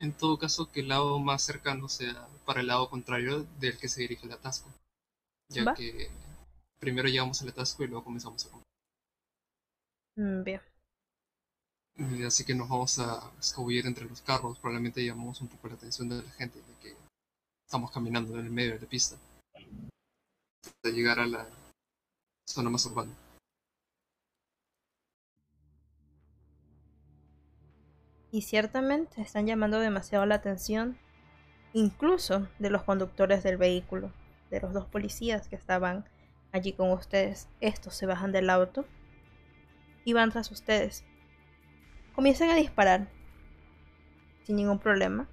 En 0.00 0.12
todo 0.12 0.36
caso, 0.36 0.72
que 0.72 0.80
el 0.80 0.88
lado 0.88 1.20
más 1.20 1.42
cercano 1.42 1.88
sea 1.88 2.26
para 2.44 2.60
el 2.60 2.66
lado 2.66 2.90
contrario 2.90 3.44
del 3.60 3.78
que 3.78 3.88
se 3.88 4.00
dirige 4.00 4.26
el 4.26 4.32
atasco. 4.32 4.68
Ya 5.48 5.64
Va. 5.64 5.74
que 5.74 6.10
primero 6.82 7.08
llegamos 7.08 7.40
al 7.40 7.50
atasco 7.50 7.84
y 7.84 7.86
luego 7.86 8.02
comenzamos 8.02 8.44
a 8.44 8.50
comer. 8.50 8.66
Mm, 10.16 10.42
Bien. 10.42 10.60
Y 11.94 12.24
Así 12.24 12.44
que 12.44 12.56
nos 12.56 12.68
vamos 12.68 12.98
a 12.98 13.30
escabullir 13.38 13.86
entre 13.86 14.04
los 14.06 14.20
carros. 14.20 14.58
Probablemente 14.58 15.04
llamamos 15.04 15.40
un 15.40 15.48
poco 15.48 15.68
la 15.68 15.74
atención 15.74 16.08
de 16.08 16.16
la 16.16 16.30
gente, 16.32 16.58
ya 16.58 16.80
que 16.80 16.96
estamos 17.64 17.92
caminando 17.92 18.36
en 18.36 18.46
el 18.46 18.50
medio 18.50 18.72
de 18.72 18.80
la 18.80 18.86
pista. 18.88 19.16
Hasta 19.54 20.90
llegar 20.90 21.20
a 21.20 21.26
la 21.26 21.46
zona 22.48 22.68
más 22.68 22.84
urbana. 22.86 23.12
Y 28.32 28.42
ciertamente 28.42 29.22
están 29.22 29.46
llamando 29.46 29.78
demasiado 29.78 30.26
la 30.26 30.36
atención 30.36 30.98
incluso 31.74 32.48
de 32.58 32.70
los 32.70 32.82
conductores 32.82 33.44
del 33.44 33.56
vehículo, 33.56 34.12
de 34.50 34.60
los 34.60 34.72
dos 34.72 34.86
policías 34.86 35.46
que 35.46 35.54
estaban 35.56 36.04
allí 36.52 36.72
con 36.72 36.90
ustedes. 36.90 37.48
Estos 37.60 37.94
se 37.94 38.06
bajan 38.06 38.32
del 38.32 38.50
auto 38.50 38.84
y 40.04 40.12
van 40.12 40.30
tras 40.30 40.50
ustedes. 40.50 41.04
Comienzan 42.14 42.50
a 42.50 42.56
disparar 42.56 43.08
sin 44.44 44.56
ningún 44.56 44.78
problema. 44.78 45.28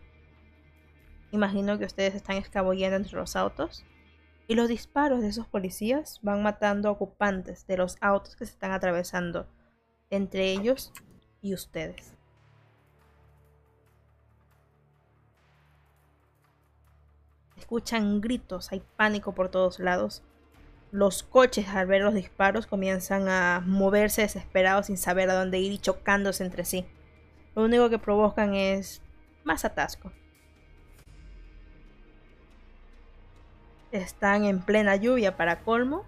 Imagino 1.32 1.78
que 1.78 1.86
ustedes 1.86 2.16
están 2.16 2.38
escabullendo 2.38 2.96
entre 2.96 3.18
los 3.18 3.36
autos 3.36 3.86
y 4.48 4.56
los 4.56 4.68
disparos 4.68 5.22
de 5.22 5.28
esos 5.28 5.48
policías 5.48 6.20
van 6.24 6.42
matando 6.42 6.90
a 6.90 6.92
ocupantes 6.92 7.68
de 7.68 7.78
los 7.78 7.98
autos 8.02 8.36
que 8.36 8.46
se 8.46 8.54
están 8.54 8.72
atravesando 8.72 9.48
entre 10.10 10.52
ellos 10.52 10.92
y 11.42 11.54
ustedes. 11.54 12.16
Escuchan 17.58 18.22
gritos, 18.22 18.72
hay 18.72 18.82
pánico 18.96 19.36
por 19.36 19.50
todos 19.50 19.80
lados. 19.80 20.24
Los 20.92 21.22
coches 21.22 21.68
al 21.70 21.86
ver 21.86 22.02
los 22.02 22.16
disparos 22.16 22.66
comienzan 22.66 23.30
a 23.30 23.62
moverse 23.66 24.24
desesperados 24.24 24.88
sin 24.88 24.98
saber 24.98 25.30
a 25.30 25.36
dónde 25.36 25.60
ir 25.60 25.72
y 25.72 25.78
chocándose 25.78 26.44
entre 26.44 26.66
sí. 26.66 26.86
Lo 27.56 27.64
único 27.64 27.90
que 27.90 28.00
provocan 28.00 28.56
es 28.56 29.02
más 29.44 29.66
atasco. 29.66 30.12
Están 33.92 34.46
en 34.46 34.62
plena 34.62 34.96
lluvia 34.96 35.36
para 35.38 35.62
colmo 35.62 36.06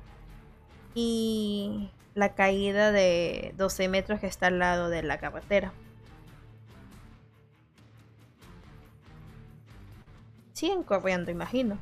y 0.95 1.91
la 2.15 2.33
caída 2.33 2.91
de 2.91 3.53
12 3.57 3.87
metros 3.87 4.19
que 4.19 4.27
está 4.27 4.47
al 4.47 4.59
lado 4.59 4.89
de 4.89 5.03
la 5.03 5.19
carretera. 5.19 5.73
Siguen 10.53 10.83
corriendo, 10.83 11.31
imagino. 11.31 11.79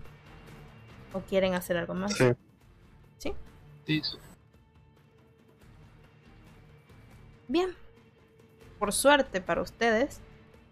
¿O 1.13 1.21
quieren 1.21 1.53
hacer 1.53 1.77
algo 1.77 1.93
más? 1.93 2.13
Sí. 2.13 2.33
Bien. 7.47 7.75
Por 8.77 8.93
suerte 8.93 9.41
para 9.41 9.63
ustedes, 9.63 10.21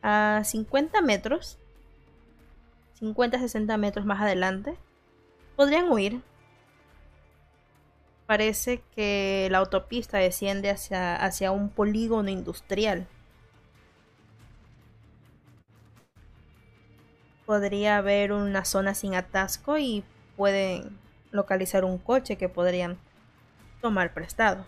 a 0.03 0.44
50 0.45 1.02
metros, 1.02 1.57
50-60 3.02 3.76
metros 3.80 4.06
más 4.06 4.22
adelante, 4.22 4.77
podrían 5.56 5.91
huir. 5.91 6.22
Parece 8.27 8.84
que 8.95 9.48
la 9.49 9.57
autopista 9.57 10.19
desciende 10.19 10.69
hacia, 10.69 11.15
hacia 11.15 11.49
un 11.52 11.69
polígono 11.69 12.30
industrial. 12.30 13.07
Podría 17.48 17.98
haber 17.98 18.31
una 18.31 18.64
zona 18.64 18.94
sin 18.94 19.15
atasco 19.15 19.80
y 19.80 20.03
pueden 20.35 20.99
localizar 21.31 21.84
un 21.84 21.98
coche 21.98 22.38
que 22.38 22.49
podrían 22.49 22.99
tomar 23.82 24.14
prestado. 24.14 24.66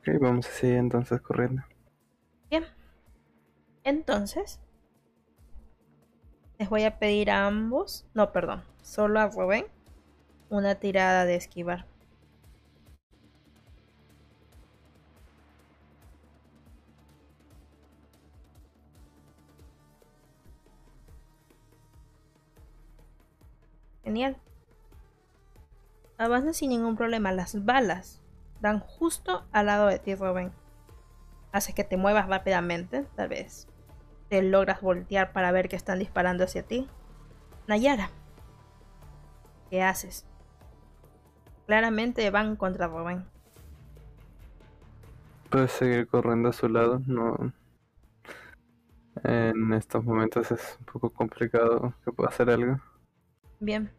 Ok, 0.00 0.18
vamos 0.20 0.46
a 0.46 0.50
seguir 0.50 0.76
entonces 0.76 1.20
corriendo. 1.20 1.62
Bien. 2.48 2.64
Entonces, 3.84 4.60
les 6.58 6.68
voy 6.68 6.84
a 6.84 6.98
pedir 6.98 7.30
a 7.30 7.46
ambos, 7.46 8.06
no, 8.14 8.32
perdón, 8.32 8.62
solo 8.82 9.20
a 9.20 9.28
Rubén, 9.28 9.66
una 10.48 10.74
tirada 10.74 11.24
de 11.24 11.36
esquivar. 11.36 11.86
Genial. 24.10 24.36
Avanza 26.18 26.52
sin 26.52 26.70
ningún 26.70 26.96
problema. 26.96 27.30
Las 27.30 27.64
balas 27.64 28.20
dan 28.60 28.80
justo 28.80 29.44
al 29.52 29.66
lado 29.66 29.86
de 29.86 30.00
ti, 30.00 30.16
Rubén. 30.16 30.50
Hace 31.52 31.74
que 31.74 31.84
te 31.84 31.96
muevas 31.96 32.26
rápidamente, 32.26 33.06
tal 33.14 33.28
vez. 33.28 33.68
Te 34.28 34.42
logras 34.42 34.80
voltear 34.80 35.32
para 35.32 35.52
ver 35.52 35.68
que 35.68 35.76
están 35.76 36.00
disparando 36.00 36.42
hacia 36.42 36.64
ti. 36.64 36.88
Nayara, 37.68 38.10
¿qué 39.70 39.84
haces? 39.84 40.26
Claramente 41.66 42.28
van 42.30 42.56
contra 42.56 42.88
Rubén. 42.88 43.24
Puedes 45.50 45.70
seguir 45.70 46.08
corriendo 46.08 46.48
a 46.48 46.52
su 46.52 46.68
lado, 46.68 47.00
no. 47.06 47.52
En 49.22 49.72
estos 49.72 50.02
momentos 50.02 50.50
es 50.50 50.78
un 50.80 50.86
poco 50.86 51.10
complicado 51.10 51.94
que 52.04 52.10
pueda 52.10 52.30
hacer 52.30 52.50
algo. 52.50 52.80
Bien. 53.60 53.90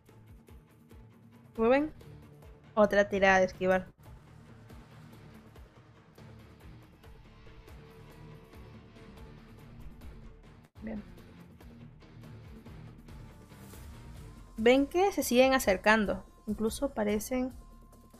Rubén, 1.55 1.91
otra 2.75 3.09
tirada 3.09 3.39
de 3.39 3.45
esquivar. 3.45 3.85
Bien. 10.81 11.03
Ven 14.57 14.87
que 14.87 15.11
se 15.11 15.23
siguen 15.23 15.53
acercando. 15.53 16.23
Incluso 16.47 16.89
parecen 16.89 17.53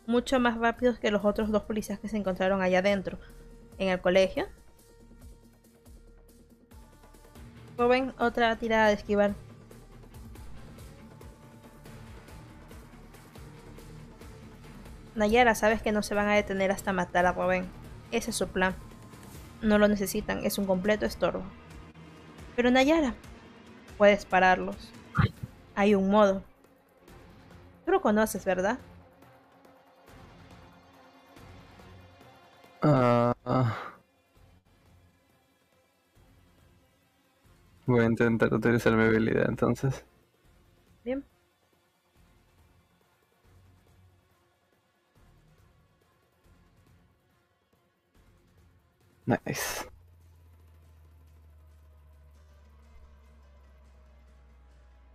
mucho 0.06 0.40
más 0.40 0.58
rápidos 0.58 1.00
que 1.00 1.12
los 1.12 1.26
otros 1.26 1.50
dos 1.52 1.64
policías 1.64 2.00
que 2.00 2.08
se 2.08 2.18
encontraron 2.18 2.62
allá 2.62 2.80
adentro, 2.80 3.18
en 3.78 3.90
el 3.90 4.02
colegio. 4.02 4.48
Rubén, 7.78 8.14
otra 8.20 8.56
tirada 8.58 8.88
de 8.88 8.94
esquivar. 8.94 9.34
Nayara, 15.16 15.56
sabes 15.56 15.82
que 15.82 15.92
no 15.92 16.04
se 16.04 16.16
van 16.16 16.28
a 16.28 16.36
detener 16.36 16.72
hasta 16.72 16.94
matar 16.94 17.26
a 17.26 17.34
Rubén. 17.34 17.68
Ese 18.12 18.32
es 18.32 18.36
su 18.36 18.48
plan. 18.48 18.76
No 19.62 19.78
lo 19.78 19.88
necesitan, 19.88 20.46
es 20.46 20.58
un 20.58 20.66
completo 20.66 21.06
estorbo. 21.06 21.44
Pero 22.56 22.72
Nayara, 22.72 23.14
puedes 23.98 24.26
pararlos. 24.26 24.92
Hay 25.76 25.96
un 25.96 26.10
modo. 26.10 26.44
Tú 27.86 27.92
lo 27.92 28.02
conoces, 28.02 28.46
¿verdad? 28.46 28.80
Ah. 32.82 33.34
Voy 37.86 38.00
a 38.02 38.06
intentar 38.06 38.54
utilizar 38.54 38.94
mi 38.94 39.04
habilidad 39.04 39.50
entonces. 39.50 40.06
Nice. 49.32 49.88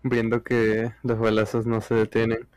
Viendo 0.02 0.42
que 0.42 0.94
los 1.02 1.18
balazos 1.18 1.66
no 1.66 1.82
se 1.82 1.94
detienen, 1.94 2.48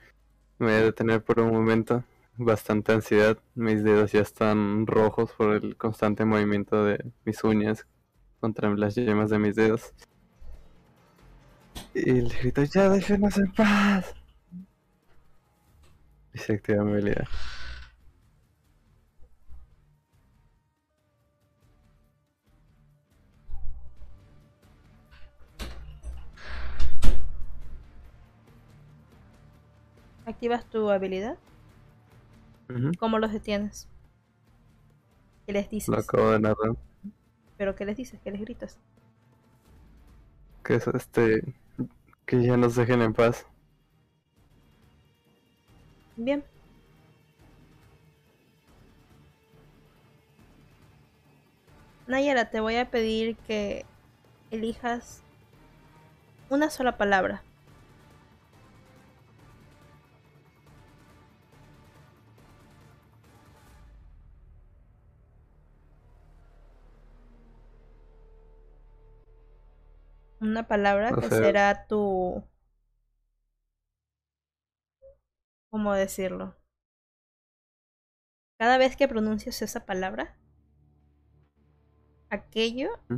me 0.58 0.68
voy 0.68 0.76
a 0.76 0.84
detener 0.84 1.22
por 1.22 1.42
un 1.42 1.52
momento. 1.52 2.04
Bastante 2.38 2.94
ansiedad. 2.94 3.38
Mis 3.56 3.84
dedos 3.84 4.14
ya 4.14 4.22
están 4.22 4.88
rojos 4.88 5.34
por 5.34 5.54
el 5.56 5.76
constante 5.76 6.24
movimiento 6.24 6.86
de 6.86 7.04
mis 7.26 7.44
uñas 7.44 7.86
contra 8.40 8.74
las 8.74 8.96
yemas 8.96 9.30
de 9.30 9.40
mis 9.40 9.56
dedos. 9.56 9.94
Y 11.94 12.22
le 12.22 12.36
grito, 12.38 12.64
ya 12.64 12.88
déjenos 12.88 13.38
en 13.38 13.52
paz. 13.52 14.14
Y 16.34 16.38
se 16.38 16.54
activa 16.54 16.86
mi 16.86 16.94
habilidad. 16.94 17.28
Activas 30.30 30.64
tu 30.66 30.92
habilidad. 30.92 31.38
Ujú, 32.70 32.92
¿Cómo 33.00 33.18
los 33.18 33.34
detienes? 33.34 33.88
¿Qué 35.48 35.54
les 35.54 35.68
dices? 35.72 35.90
Lo 35.90 35.98
acabo 35.98 36.30
de 36.30 36.40
narrar. 36.40 36.76
¿Pero 37.58 37.76
qué 37.76 37.84
les 37.84 37.98
dices? 37.98 38.20
¿Qué 38.24 38.30
les 38.30 38.40
gritas? 38.40 38.78
Que 40.64 40.76
es 40.76 40.86
este. 40.88 41.56
Que 42.28 42.44
ya 42.44 42.58
nos 42.58 42.76
dejen 42.76 43.02
en 43.02 43.14
paz. 43.14 43.48
Bien. 46.16 46.44
Nayara, 52.06 52.52
te 52.52 52.60
voy 52.60 52.76
a 52.76 52.92
pedir 52.92 53.36
que 53.48 53.84
elijas 54.52 55.24
una 56.52 56.70
sola 56.70 57.00
palabra. 57.00 57.42
Una 70.50 70.68
palabra 70.68 71.12
O 71.12 71.16
que 71.22 71.30
sea- 71.30 71.38
será 71.38 71.86
tu... 71.88 72.44
¿Cómo 75.70 75.94
decirlo? 75.94 76.56
Cada 78.58 78.80
vez 78.80 78.96
que 78.96 79.08
pronuncias 79.08 79.62
esa 79.62 79.86
palabra, 79.86 80.36
aquello 82.32 82.90
¿Mm? 83.10 83.18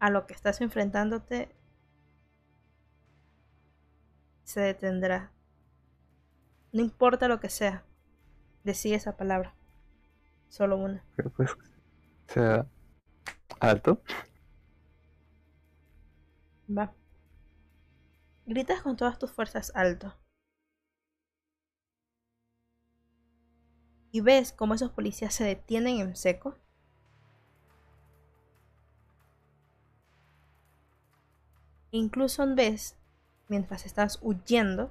a 0.00 0.10
lo 0.10 0.26
que 0.26 0.34
estás 0.34 0.60
enfrentándote 0.60 1.56
se 4.44 4.60
detendrá. 4.60 5.32
No 6.72 6.82
importa 6.82 7.26
lo 7.28 7.40
que 7.40 7.48
sea, 7.48 7.84
decide 8.64 8.96
esa 8.96 9.16
palabra. 9.16 9.54
Solo 10.50 10.76
una. 10.76 11.02
Pero 11.16 11.30
pues, 11.30 11.52
o 11.52 12.32
sea, 12.32 12.66
alto. 13.60 14.02
Va. 16.76 16.94
Gritas 18.46 18.82
con 18.82 18.96
todas 18.96 19.18
tus 19.18 19.30
fuerzas 19.30 19.72
alto. 19.74 20.14
Y 24.10 24.20
ves 24.20 24.52
cómo 24.52 24.74
esos 24.74 24.90
policías 24.90 25.34
se 25.34 25.44
detienen 25.44 26.00
en 26.00 26.16
seco. 26.16 26.56
E 31.92 31.98
incluso 31.98 32.44
ves, 32.54 32.96
mientras 33.48 33.84
estás 33.84 34.18
huyendo, 34.22 34.90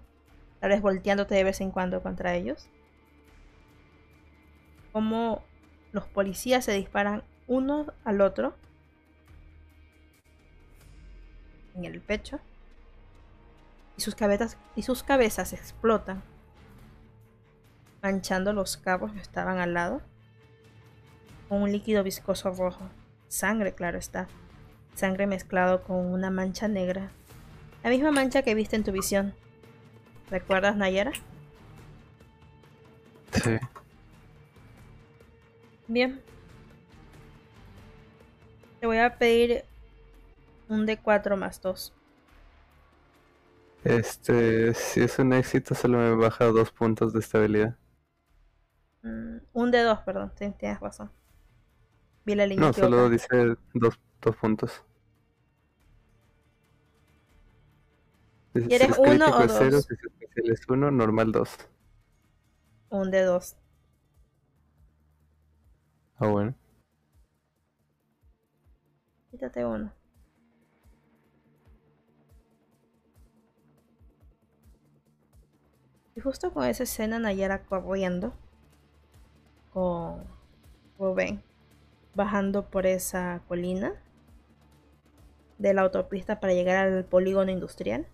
tal 0.59 0.69
vez 0.69 0.81
volteándote 0.81 1.35
de 1.35 1.43
vez 1.43 1.61
en 1.61 1.71
cuando 1.71 2.03
contra 2.03 2.35
ellos, 2.35 2.69
cómo 4.91 5.43
los 5.91 6.07
policías 6.07 6.65
se 6.65 6.73
disparan 6.73 7.23
uno 7.47 7.93
al 8.03 8.21
otro 8.21 8.55
en 11.75 11.85
el 11.85 12.01
pecho 12.01 12.39
y 13.97 14.01
sus 14.01 14.15
cabezas, 14.15 14.57
y 14.75 14.83
sus 14.83 15.03
cabezas 15.03 15.53
explotan, 15.53 16.23
manchando 18.01 18.53
los 18.53 18.77
cabos 18.77 19.11
que 19.13 19.19
estaban 19.19 19.59
al 19.59 19.73
lado 19.73 20.01
con 21.49 21.61
un 21.61 21.71
líquido 21.71 22.03
viscoso 22.03 22.51
rojo. 22.51 22.89
Sangre, 23.27 23.73
claro 23.73 23.97
está. 23.97 24.27
Sangre 24.95 25.27
mezclado 25.27 25.83
con 25.83 25.97
una 25.97 26.29
mancha 26.29 26.67
negra. 26.67 27.11
La 27.83 27.89
misma 27.89 28.11
mancha 28.11 28.41
que 28.41 28.55
viste 28.55 28.75
en 28.75 28.83
tu 28.83 28.91
visión. 28.91 29.33
¿Recuerdas, 30.29 30.75
Nayara? 30.77 31.11
Sí. 33.33 33.57
Bien. 35.87 36.21
Te 38.79 38.87
voy 38.87 38.97
a 38.97 39.17
pedir 39.17 39.65
un 40.71 40.85
D4 40.87 41.35
más 41.35 41.61
2. 41.61 41.93
Este, 43.83 44.73
si 44.73 45.01
es 45.01 45.19
un 45.19 45.33
éxito, 45.33 45.75
solo 45.75 45.99
me 45.99 46.15
baja 46.15 46.45
dos 46.45 46.71
puntos 46.71 47.13
de 47.13 47.19
estabilidad. 47.19 47.77
Mm, 49.03 49.37
un 49.53 49.71
D2, 49.71 50.01
perdón. 50.03 50.31
tienes 50.35 50.79
razón. 50.79 51.11
Vi 52.25 52.33
la 52.33 52.47
línea 52.47 52.69
No, 52.69 52.73
solo 52.73 52.97
equivocada. 52.97 53.09
dice 53.09 53.57
dos, 53.73 53.99
dos 54.21 54.35
puntos. 54.37 54.83
Si- 58.53 58.61
si 58.61 58.67
¿Quieres 58.69 58.91
es 58.91 58.97
uno 58.97 59.25
o 59.37 59.43
es 59.43 59.51
cero, 59.57 59.71
dos? 59.71 59.85
si 59.85 59.93
es 59.93 59.99
especial 60.03 60.51
es 60.51 60.61
uno, 60.69 60.89
normal 60.89 61.33
dos. 61.33 61.49
Un 62.91 63.09
D2. 63.11 63.55
Ah, 66.17 66.27
bueno. 66.27 66.55
Quítate 69.29 69.65
uno. 69.65 69.91
Justo 76.23 76.53
con 76.53 76.65
esa 76.65 76.83
escena 76.83 77.19
Nayara 77.19 77.63
corriendo 77.63 78.33
con 79.73 80.23
Rubén 80.99 81.43
bajando 82.13 82.65
por 82.69 82.85
esa 82.85 83.41
colina 83.47 83.93
de 85.57 85.73
la 85.73 85.81
autopista 85.81 86.39
para 86.39 86.53
llegar 86.53 86.87
al 86.87 87.05
polígono 87.05 87.51
industrial. 87.51 88.07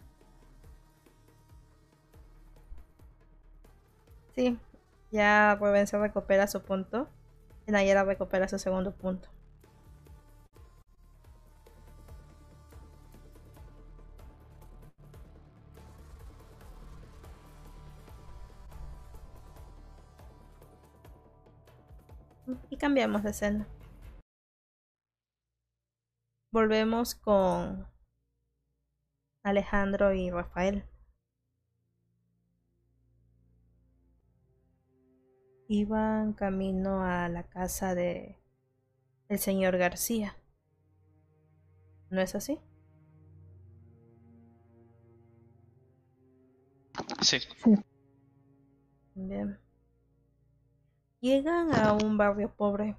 Sí, 4.35 4.57
ya 5.11 5.55
Rubén 5.55 5.87
se 5.87 5.97
recupera 5.97 6.47
su 6.47 6.61
punto 6.61 7.07
y 7.65 7.71
Nayara 7.71 8.03
recupera 8.03 8.47
su 8.47 8.59
segundo 8.59 8.91
punto. 8.91 9.29
Y 22.77 22.79
cambiamos 22.79 23.23
de 23.23 23.31
escena. 23.31 23.67
Volvemos 26.51 27.15
con 27.15 27.87
Alejandro 29.41 30.13
y 30.13 30.29
Rafael. 30.29 30.83
Iban 35.67 36.33
camino 36.33 37.01
a 37.03 37.27
la 37.29 37.49
casa 37.49 37.95
de 37.95 38.39
el 39.27 39.39
señor 39.39 39.79
García. 39.79 40.37
¿No 42.11 42.21
es 42.21 42.35
así? 42.35 42.59
Sí. 47.21 47.39
Bien. 49.15 49.66
Llegan 51.27 51.75
a 51.75 51.91
un 51.91 52.15
barrio 52.15 52.55
pobre, 52.55 52.95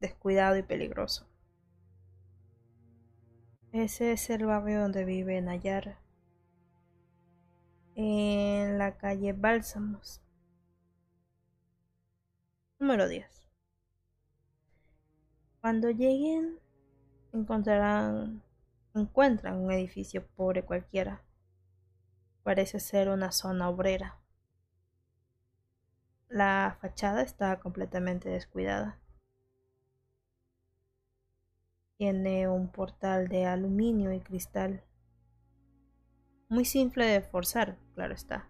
descuidado 0.00 0.56
y 0.56 0.62
peligroso. 0.62 1.26
Ese 3.72 4.12
es 4.12 4.30
el 4.30 4.46
barrio 4.46 4.80
donde 4.80 5.04
vive 5.04 5.38
Nayara. 5.42 6.00
En 7.94 8.78
la 8.78 8.96
calle 8.96 9.34
Bálsamos. 9.34 10.22
Número 12.78 13.06
10. 13.06 13.26
Cuando 15.60 15.90
lleguen, 15.90 16.58
encontrarán, 17.34 18.42
encuentran 18.94 19.58
un 19.58 19.70
edificio 19.72 20.26
pobre 20.26 20.64
cualquiera. 20.64 21.22
Parece 22.44 22.80
ser 22.80 23.10
una 23.10 23.30
zona 23.30 23.68
obrera. 23.68 24.19
La 26.30 26.76
fachada 26.80 27.22
está 27.22 27.58
completamente 27.58 28.28
descuidada. 28.28 28.96
Tiene 31.98 32.46
un 32.46 32.68
portal 32.68 33.26
de 33.26 33.46
aluminio 33.46 34.12
y 34.12 34.20
cristal. 34.20 34.84
Muy 36.48 36.64
simple 36.64 37.04
de 37.04 37.20
forzar, 37.20 37.78
claro 37.96 38.14
está. 38.14 38.48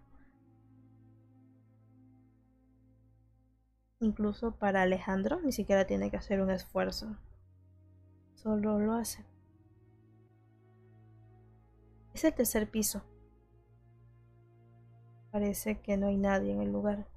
Incluso 3.99 4.51
para 4.51 4.83
Alejandro 4.83 5.41
ni 5.41 5.51
siquiera 5.51 5.87
tiene 5.87 6.11
que 6.11 6.17
hacer 6.17 6.39
un 6.39 6.51
esfuerzo. 6.51 7.17
Solo 8.35 8.77
lo 8.77 8.93
hace. 8.93 9.25
Es 12.13 12.23
el 12.25 12.33
tercer 12.35 12.69
piso. 12.69 13.01
Parece 15.31 15.81
que 15.81 15.97
no 15.97 16.05
hay 16.05 16.17
nadie 16.17 16.51
en 16.51 16.61
el 16.61 16.71
lugar. 16.71 17.10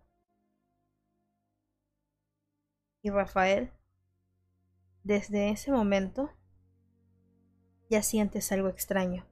Y 3.05 3.11
Rafael, 3.11 3.71
desde 5.03 5.51
ese 5.51 5.71
momento, 5.71 6.31
ya 7.91 8.03
sientes 8.03 8.51
algo 8.51 8.69
extraño. 8.71 9.27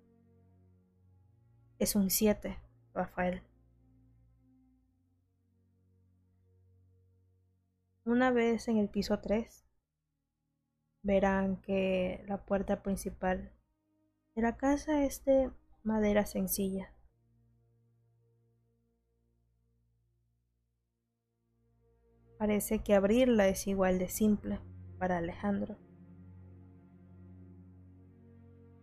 Es 1.79 1.97
un 1.97 2.11
7, 2.11 2.59
Rafael. 2.93 3.43
Una 8.05 8.31
vez 8.31 8.69
en 8.69 8.77
el 8.77 8.91
piso 8.91 9.21
3, 9.21 9.65
verán 11.03 11.57
que 11.63 12.27
la 12.29 12.45
puerta 12.45 12.83
principal 12.83 13.55
de 14.35 14.43
la 14.43 14.59
casa 14.59 15.03
es 15.03 15.25
de 15.25 15.51
madera 15.83 16.27
sencilla. 16.27 16.93
Parece 22.43 22.81
que 22.81 22.97
abrirla 22.97 23.47
es 23.47 23.69
igual 23.69 24.01
de 24.01 24.09
simple 24.09 24.59
para 24.99 25.19
Alejandro. 25.19 25.79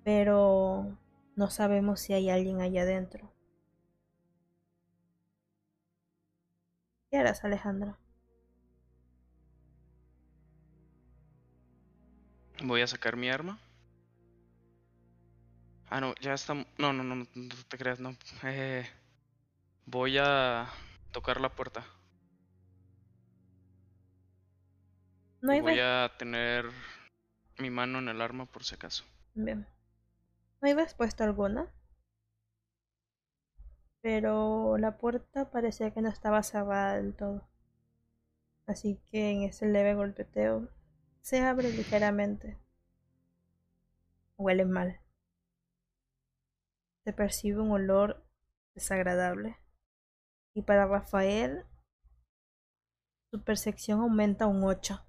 Pero 0.06 0.98
no 1.36 1.50
sabemos 1.50 2.00
si 2.00 2.14
hay 2.14 2.30
alguien 2.30 2.62
allá 2.62 2.84
adentro. 2.84 3.30
¿Qué 7.12 7.18
harás, 7.18 7.44
Alejandro? 7.44 7.98
Voy 12.64 12.80
a 12.80 12.88
sacar 12.88 13.18
mi 13.18 13.30
arma. 13.30 13.60
Ah, 15.90 16.00
no, 16.00 16.16
ya 16.22 16.34
está. 16.34 16.54
No, 16.78 16.94
no, 16.94 17.04
no, 17.04 17.16
no, 17.16 17.26
te 17.68 17.78
creas, 17.78 18.00
no. 18.00 18.16
Eh, 18.42 18.88
voy 19.86 20.18
a 20.18 20.70
tocar 21.12 21.42
la 21.42 21.50
puerta. 21.50 21.84
No 25.42 25.52
hay, 25.52 25.62
voy 25.62 25.80
a 25.80 26.12
tener 26.18 26.66
mi 27.58 27.70
mano 27.70 28.00
en 28.00 28.10
el 28.10 28.22
arma 28.22 28.46
por 28.46 28.64
si 28.64 28.76
acaso. 28.76 29.06
Bien. 29.34 29.68
No 30.62 30.68
hay 30.68 30.74
respuesta 30.74 31.24
alguna. 31.24 31.72
Pero 34.02 34.78
la 34.78 34.98
puerta 34.98 35.52
parecía 35.52 35.92
que 35.92 36.02
no 36.02 36.10
estaba 36.10 36.44
cerrada 36.44 36.96
del 36.96 37.14
todo. 37.16 37.48
Así 38.66 39.02
que 39.12 39.32
en 39.32 39.44
ese 39.44 39.66
leve 39.68 39.96
golpeteo 39.96 40.70
se 41.22 41.42
abre 41.42 41.72
ligeramente. 41.72 42.58
Huele 44.38 44.66
mal. 44.66 45.00
Se 47.04 47.14
percibe 47.14 47.62
un 47.62 47.72
olor 47.72 48.26
desagradable. 48.76 49.58
Y 50.54 50.62
para 50.62 50.86
Rafael, 50.86 51.66
su 53.32 53.44
percepción 53.44 54.02
aumenta 54.02 54.48
un 54.48 54.64
8. 54.64 55.06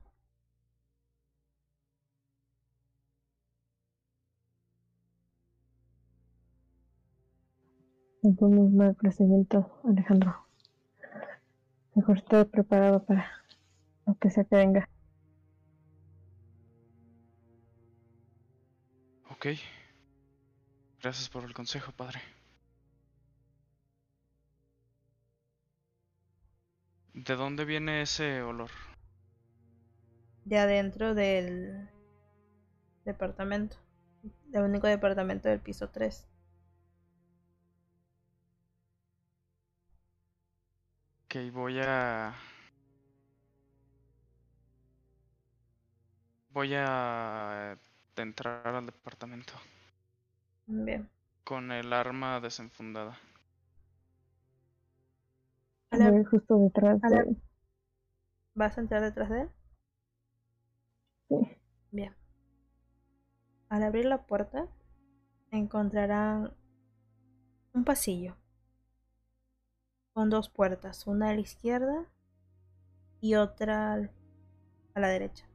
Entonces, 8.31 8.71
mal 8.71 8.95
procedimiento, 8.95 9.69
Alejandro. 9.83 10.47
Mejor 11.97 12.19
estar 12.19 12.47
preparado 12.47 13.05
para 13.05 13.29
lo 14.07 14.15
que 14.15 14.31
sea 14.31 14.45
que 14.45 14.55
venga. 14.55 14.89
Ok. 19.31 19.47
Gracias 21.03 21.29
por 21.29 21.43
el 21.43 21.53
consejo, 21.53 21.91
padre. 21.91 22.21
¿De 27.15 27.35
dónde 27.35 27.65
viene 27.65 28.03
ese 28.03 28.43
olor? 28.43 28.71
de 30.45 30.59
adentro 30.59 31.15
del 31.15 31.89
departamento. 33.05 33.77
Del 34.49 34.63
único 34.63 34.87
departamento 34.87 35.49
del 35.49 35.61
piso 35.61 35.89
3. 35.89 36.27
Ok, 41.31 41.37
voy 41.53 41.79
a... 41.79 42.35
Voy 46.49 46.75
a 46.75 47.79
entrar 48.17 48.67
al 48.67 48.87
departamento 48.87 49.53
Bien. 50.67 51.09
con 51.45 51.71
el 51.71 51.93
arma 51.93 52.41
desenfundada. 52.41 53.17
Voy 55.93 56.25
justo 56.25 56.59
detrás 56.59 57.01
de... 57.01 57.37
¿Vas 58.55 58.77
a 58.77 58.81
entrar 58.81 59.01
detrás 59.01 59.31
de 59.31 59.43
él? 59.43 59.51
Sí. 61.29 61.37
Bien. 61.93 62.13
Al 63.69 63.85
abrir 63.85 64.07
la 64.07 64.27
puerta, 64.27 64.67
encontrarán 65.53 66.53
un 67.73 67.85
pasillo 67.85 68.40
con 70.13 70.31
dos 70.31 70.49
puertas, 70.49 71.07
una 71.07 71.31
a 71.31 71.35
la 71.35 71.41
izquierda 71.41 72.07
y 73.21 73.35
otra 73.35 73.95
a 74.95 75.01
la 75.01 75.09
derecha. 75.09 75.47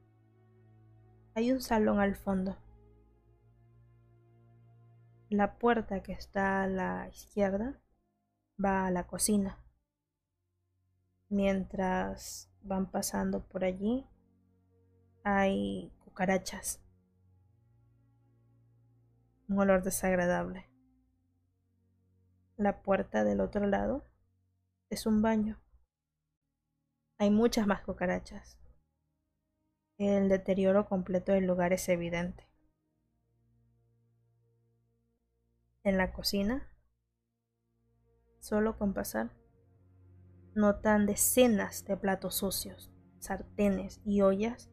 Hay 1.34 1.52
un 1.52 1.61
salón 1.61 1.99
al 1.99 2.15
fondo. 2.15 2.57
La 5.30 5.57
puerta 5.57 6.02
que 6.02 6.14
está 6.14 6.64
a 6.64 6.68
la 6.68 7.10
izquierda 7.10 7.82
va 8.64 8.86
a 8.86 8.91
la 8.91 9.06
cocina. 9.07 9.60
Mientras 11.30 12.49
van 12.61 12.90
pasando 12.90 13.45
por 13.45 13.65
allí, 13.65 14.07
hay 15.23 15.91
cucarachas. 16.06 16.80
Un 19.49 19.60
olor 19.60 19.84
desagradable. 19.84 20.69
La 22.56 22.82
puerta 22.82 23.23
del 23.26 23.41
otro 23.41 23.68
lado 23.68 24.06
es 24.90 25.06
un 25.06 25.22
baño. 25.22 25.60
Hay 27.18 27.30
muchas 27.30 27.66
más 27.68 27.82
cucarachas. 27.82 28.57
El 29.98 30.28
deterioro 30.28 30.88
completo 30.88 31.32
del 31.32 31.45
lugar 31.45 31.72
es 31.74 31.88
evidente. 31.88 32.49
En 35.84 35.98
la 35.98 36.12
cocina, 36.12 36.68
solo 38.40 38.78
con 38.78 38.94
pasar, 38.94 39.32
notan 40.53 41.06
decenas 41.06 41.86
de 41.86 41.95
platos 41.95 42.36
sucios, 42.36 42.91
sartenes 43.20 44.02
y 44.03 44.22
ollas 44.22 44.70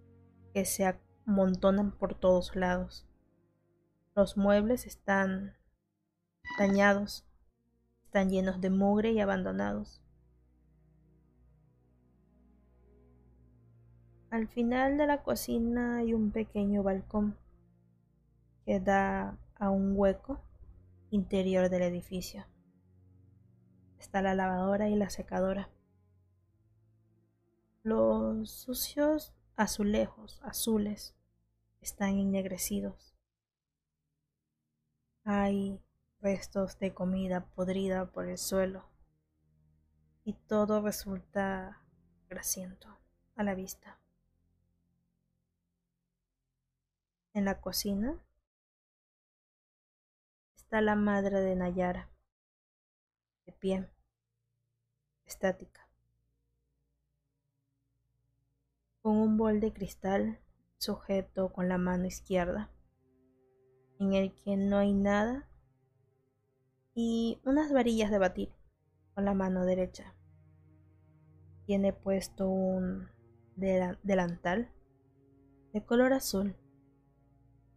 que 0.53 0.65
se 0.65 0.87
amontonan 1.27 1.93
por 1.93 2.19
todos 2.19 2.57
lados. 2.57 3.07
Los 4.15 4.37
muebles 4.37 4.87
están 4.87 5.57
dañados, 6.59 7.27
están 8.05 8.31
llenos 8.31 8.61
de 8.61 8.71
mugre 8.71 9.13
y 9.13 9.21
abandonados. 9.21 10.02
Al 14.33 14.49
final 14.49 14.97
de 14.97 15.07
la 15.07 15.23
cocina 15.23 15.99
hay 15.99 16.15
un 16.15 16.31
pequeño 16.31 16.83
balcón 16.83 17.37
que 18.65 18.81
da 18.81 19.37
a 19.57 19.69
un 19.69 19.93
hueco 19.95 20.41
interior 21.11 21.69
del 21.69 21.83
edificio. 21.83 22.47
Está 23.99 24.23
la 24.23 24.35
lavadora 24.35 24.89
y 24.89 24.97
la 24.97 25.11
secadora. 25.11 25.69
Los 27.83 28.51
sucios 28.51 29.35
azulejos 29.57 30.41
azules 30.43 31.15
están 31.83 32.19
ennegrecidos. 32.19 33.15
Hay 35.25 35.79
restos 36.23 36.79
de 36.79 36.95
comida 36.95 37.45
podrida 37.55 38.07
por 38.07 38.27
el 38.27 38.39
suelo 38.39 38.87
y 40.25 40.33
todo 40.33 40.81
resulta 40.81 41.83
grasiento 42.31 42.89
a 43.37 43.45
la 43.45 43.55
vista. 43.55 44.02
En 47.35 47.47
la 47.47 47.63
cocina 47.63 48.23
está 50.55 50.83
la 50.83 50.97
madre 50.97 51.41
de 51.41 51.57
Nayara, 51.57 52.11
de 53.47 53.53
pie, 53.53 53.89
estática, 55.25 55.89
con 59.01 59.17
un 59.17 59.39
bol 59.39 59.61
de 59.61 59.73
cristal 59.73 60.41
sujeto 60.77 61.55
con 61.55 61.71
la 61.71 61.79
mano 61.79 62.05
izquierda, 62.05 62.71
en 63.99 64.13
el 64.13 64.35
que 64.35 64.59
no 64.59 64.77
hay 64.77 64.93
nada, 64.93 65.49
y 66.95 67.41
unas 67.45 67.73
varillas 67.73 68.11
de 68.11 68.19
batir 68.19 68.53
con 69.15 69.25
la 69.25 69.33
mano 69.33 69.65
derecha. 69.65 70.15
Tiene 71.65 71.95
puesto 71.95 72.47
un 72.51 73.09
dela- 73.57 73.99
delantal 74.03 74.71
de 75.73 75.83
color 75.83 76.13
azul. 76.13 76.57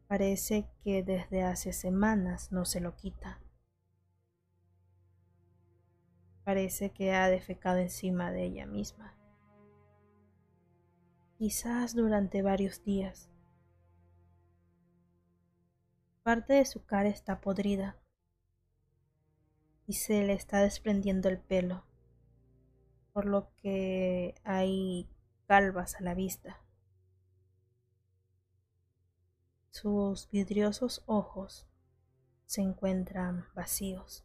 Parece 0.07 0.69
que 0.83 1.01
desde 1.01 1.43
hace 1.43 1.73
semanas 1.73 2.51
no 2.51 2.65
se 2.65 2.79
lo 2.79 2.95
quita. 2.95 3.41
Parece 6.43 6.91
que 6.91 7.13
ha 7.13 7.27
defecado 7.27 7.79
encima 7.79 8.31
de 8.31 8.43
ella 8.43 8.67
misma. 8.67 9.17
Quizás 11.39 11.95
durante 11.95 12.43
varios 12.43 12.83
días. 12.83 13.29
Parte 16.21 16.53
de 16.53 16.65
su 16.65 16.85
cara 16.85 17.09
está 17.09 17.41
podrida 17.41 17.97
y 19.87 19.93
se 19.93 20.23
le 20.23 20.33
está 20.33 20.61
desprendiendo 20.61 21.29
el 21.29 21.39
pelo, 21.39 21.85
por 23.11 23.25
lo 23.25 23.53
que 23.57 24.35
hay 24.43 25.09
calvas 25.47 25.95
a 25.95 26.01
la 26.01 26.13
vista. 26.13 26.64
Sus 29.75 30.29
vidriosos 30.29 31.03
ojos 31.05 31.67
se 32.45 32.61
encuentran 32.61 33.43
vacíos. 33.55 34.23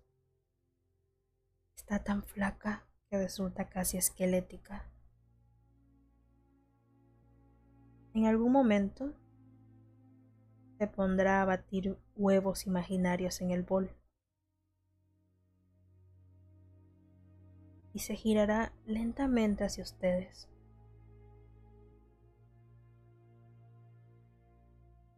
Está 1.75 2.05
tan 2.05 2.23
flaca 2.23 2.87
que 3.09 3.19
resulta 3.19 3.69
casi 3.69 3.97
esquelética. 3.97 4.89
En 8.15 8.27
algún 8.27 8.53
momento 8.53 9.13
se 10.79 10.87
pondrá 10.87 11.43
a 11.43 11.47
batir 11.47 11.99
huevos 12.15 12.69
imaginarios 12.69 13.41
en 13.41 13.51
el 13.51 13.65
bol 13.65 13.91
y 17.93 17.99
se 17.99 18.15
girará 18.15 18.73
lentamente 18.87 19.65
hacia 19.65 19.83
ustedes. 19.83 20.49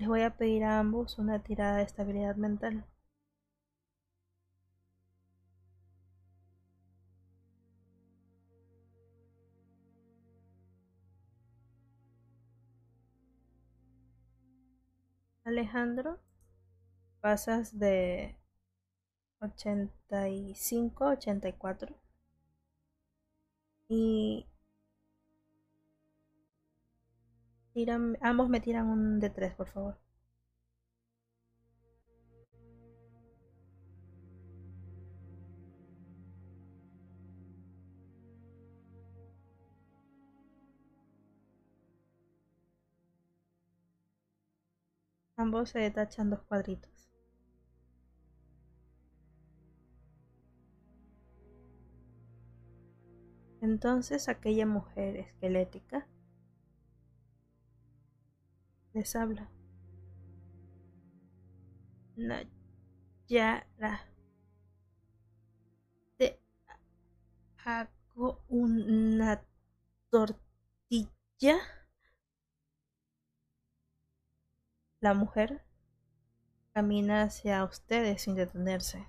Les 0.03 0.09
voy 0.09 0.23
a 0.23 0.37
pedir 0.37 0.65
a 0.65 0.81
ambos 0.81 1.17
una 1.21 1.39
tirada 1.45 1.77
de 1.77 1.85
estabilidad 1.85 2.35
mental. 2.35 2.85
Alejandro, 15.45 16.19
pasas 17.21 17.79
de 17.79 18.37
85 19.41 21.05
84 21.11 21.95
y 23.89 24.47
ambos 28.21 28.49
me 28.49 28.61
tiran 28.61 28.87
un 28.87 29.21
de 29.21 29.31
3 29.31 29.55
por 29.55 29.69
favor. 29.69 29.99
Ambos 45.37 45.71
se 45.71 45.81
detachan 45.81 46.31
dos 46.31 46.41
cuadritos. 46.43 47.11
Entonces 53.61 54.29
aquella 54.29 54.67
mujer 54.67 55.17
esquelética 55.17 56.07
les 58.95 59.17
habla. 59.17 59.51
Nayara. 62.17 64.07
Te 66.17 66.41
hago 67.65 68.45
una 68.49 69.43
tortilla. 70.11 71.59
La 75.01 75.15
mujer 75.15 75.65
camina 76.73 77.23
hacia 77.23 77.65
ustedes 77.65 78.23
sin 78.23 78.35
detenerse, 78.35 79.09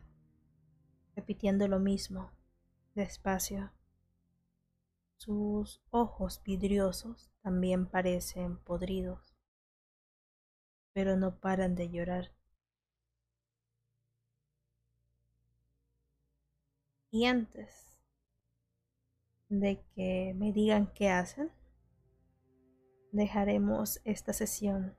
repitiendo 1.16 1.68
lo 1.68 1.80
mismo, 1.80 2.32
despacio. 2.96 3.72
Sus 5.18 5.82
ojos 5.92 6.42
vidriosos 6.44 7.32
también 7.42 7.86
parecen 7.86 8.58
podridos, 8.58 9.33
pero 10.94 11.18
no 11.18 11.36
paran 11.40 11.76
de 11.76 11.90
llorar. 11.90 12.32
Y 17.12 17.24
antes 17.28 17.98
de 19.48 19.82
que 19.96 20.34
me 20.36 20.52
digan 20.52 20.92
qué 20.94 21.10
hacen, 21.10 21.50
dejaremos 23.14 24.02
esta 24.04 24.34
sesión 24.34 24.94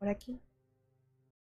por 0.00 0.08
aquí. 0.08 0.40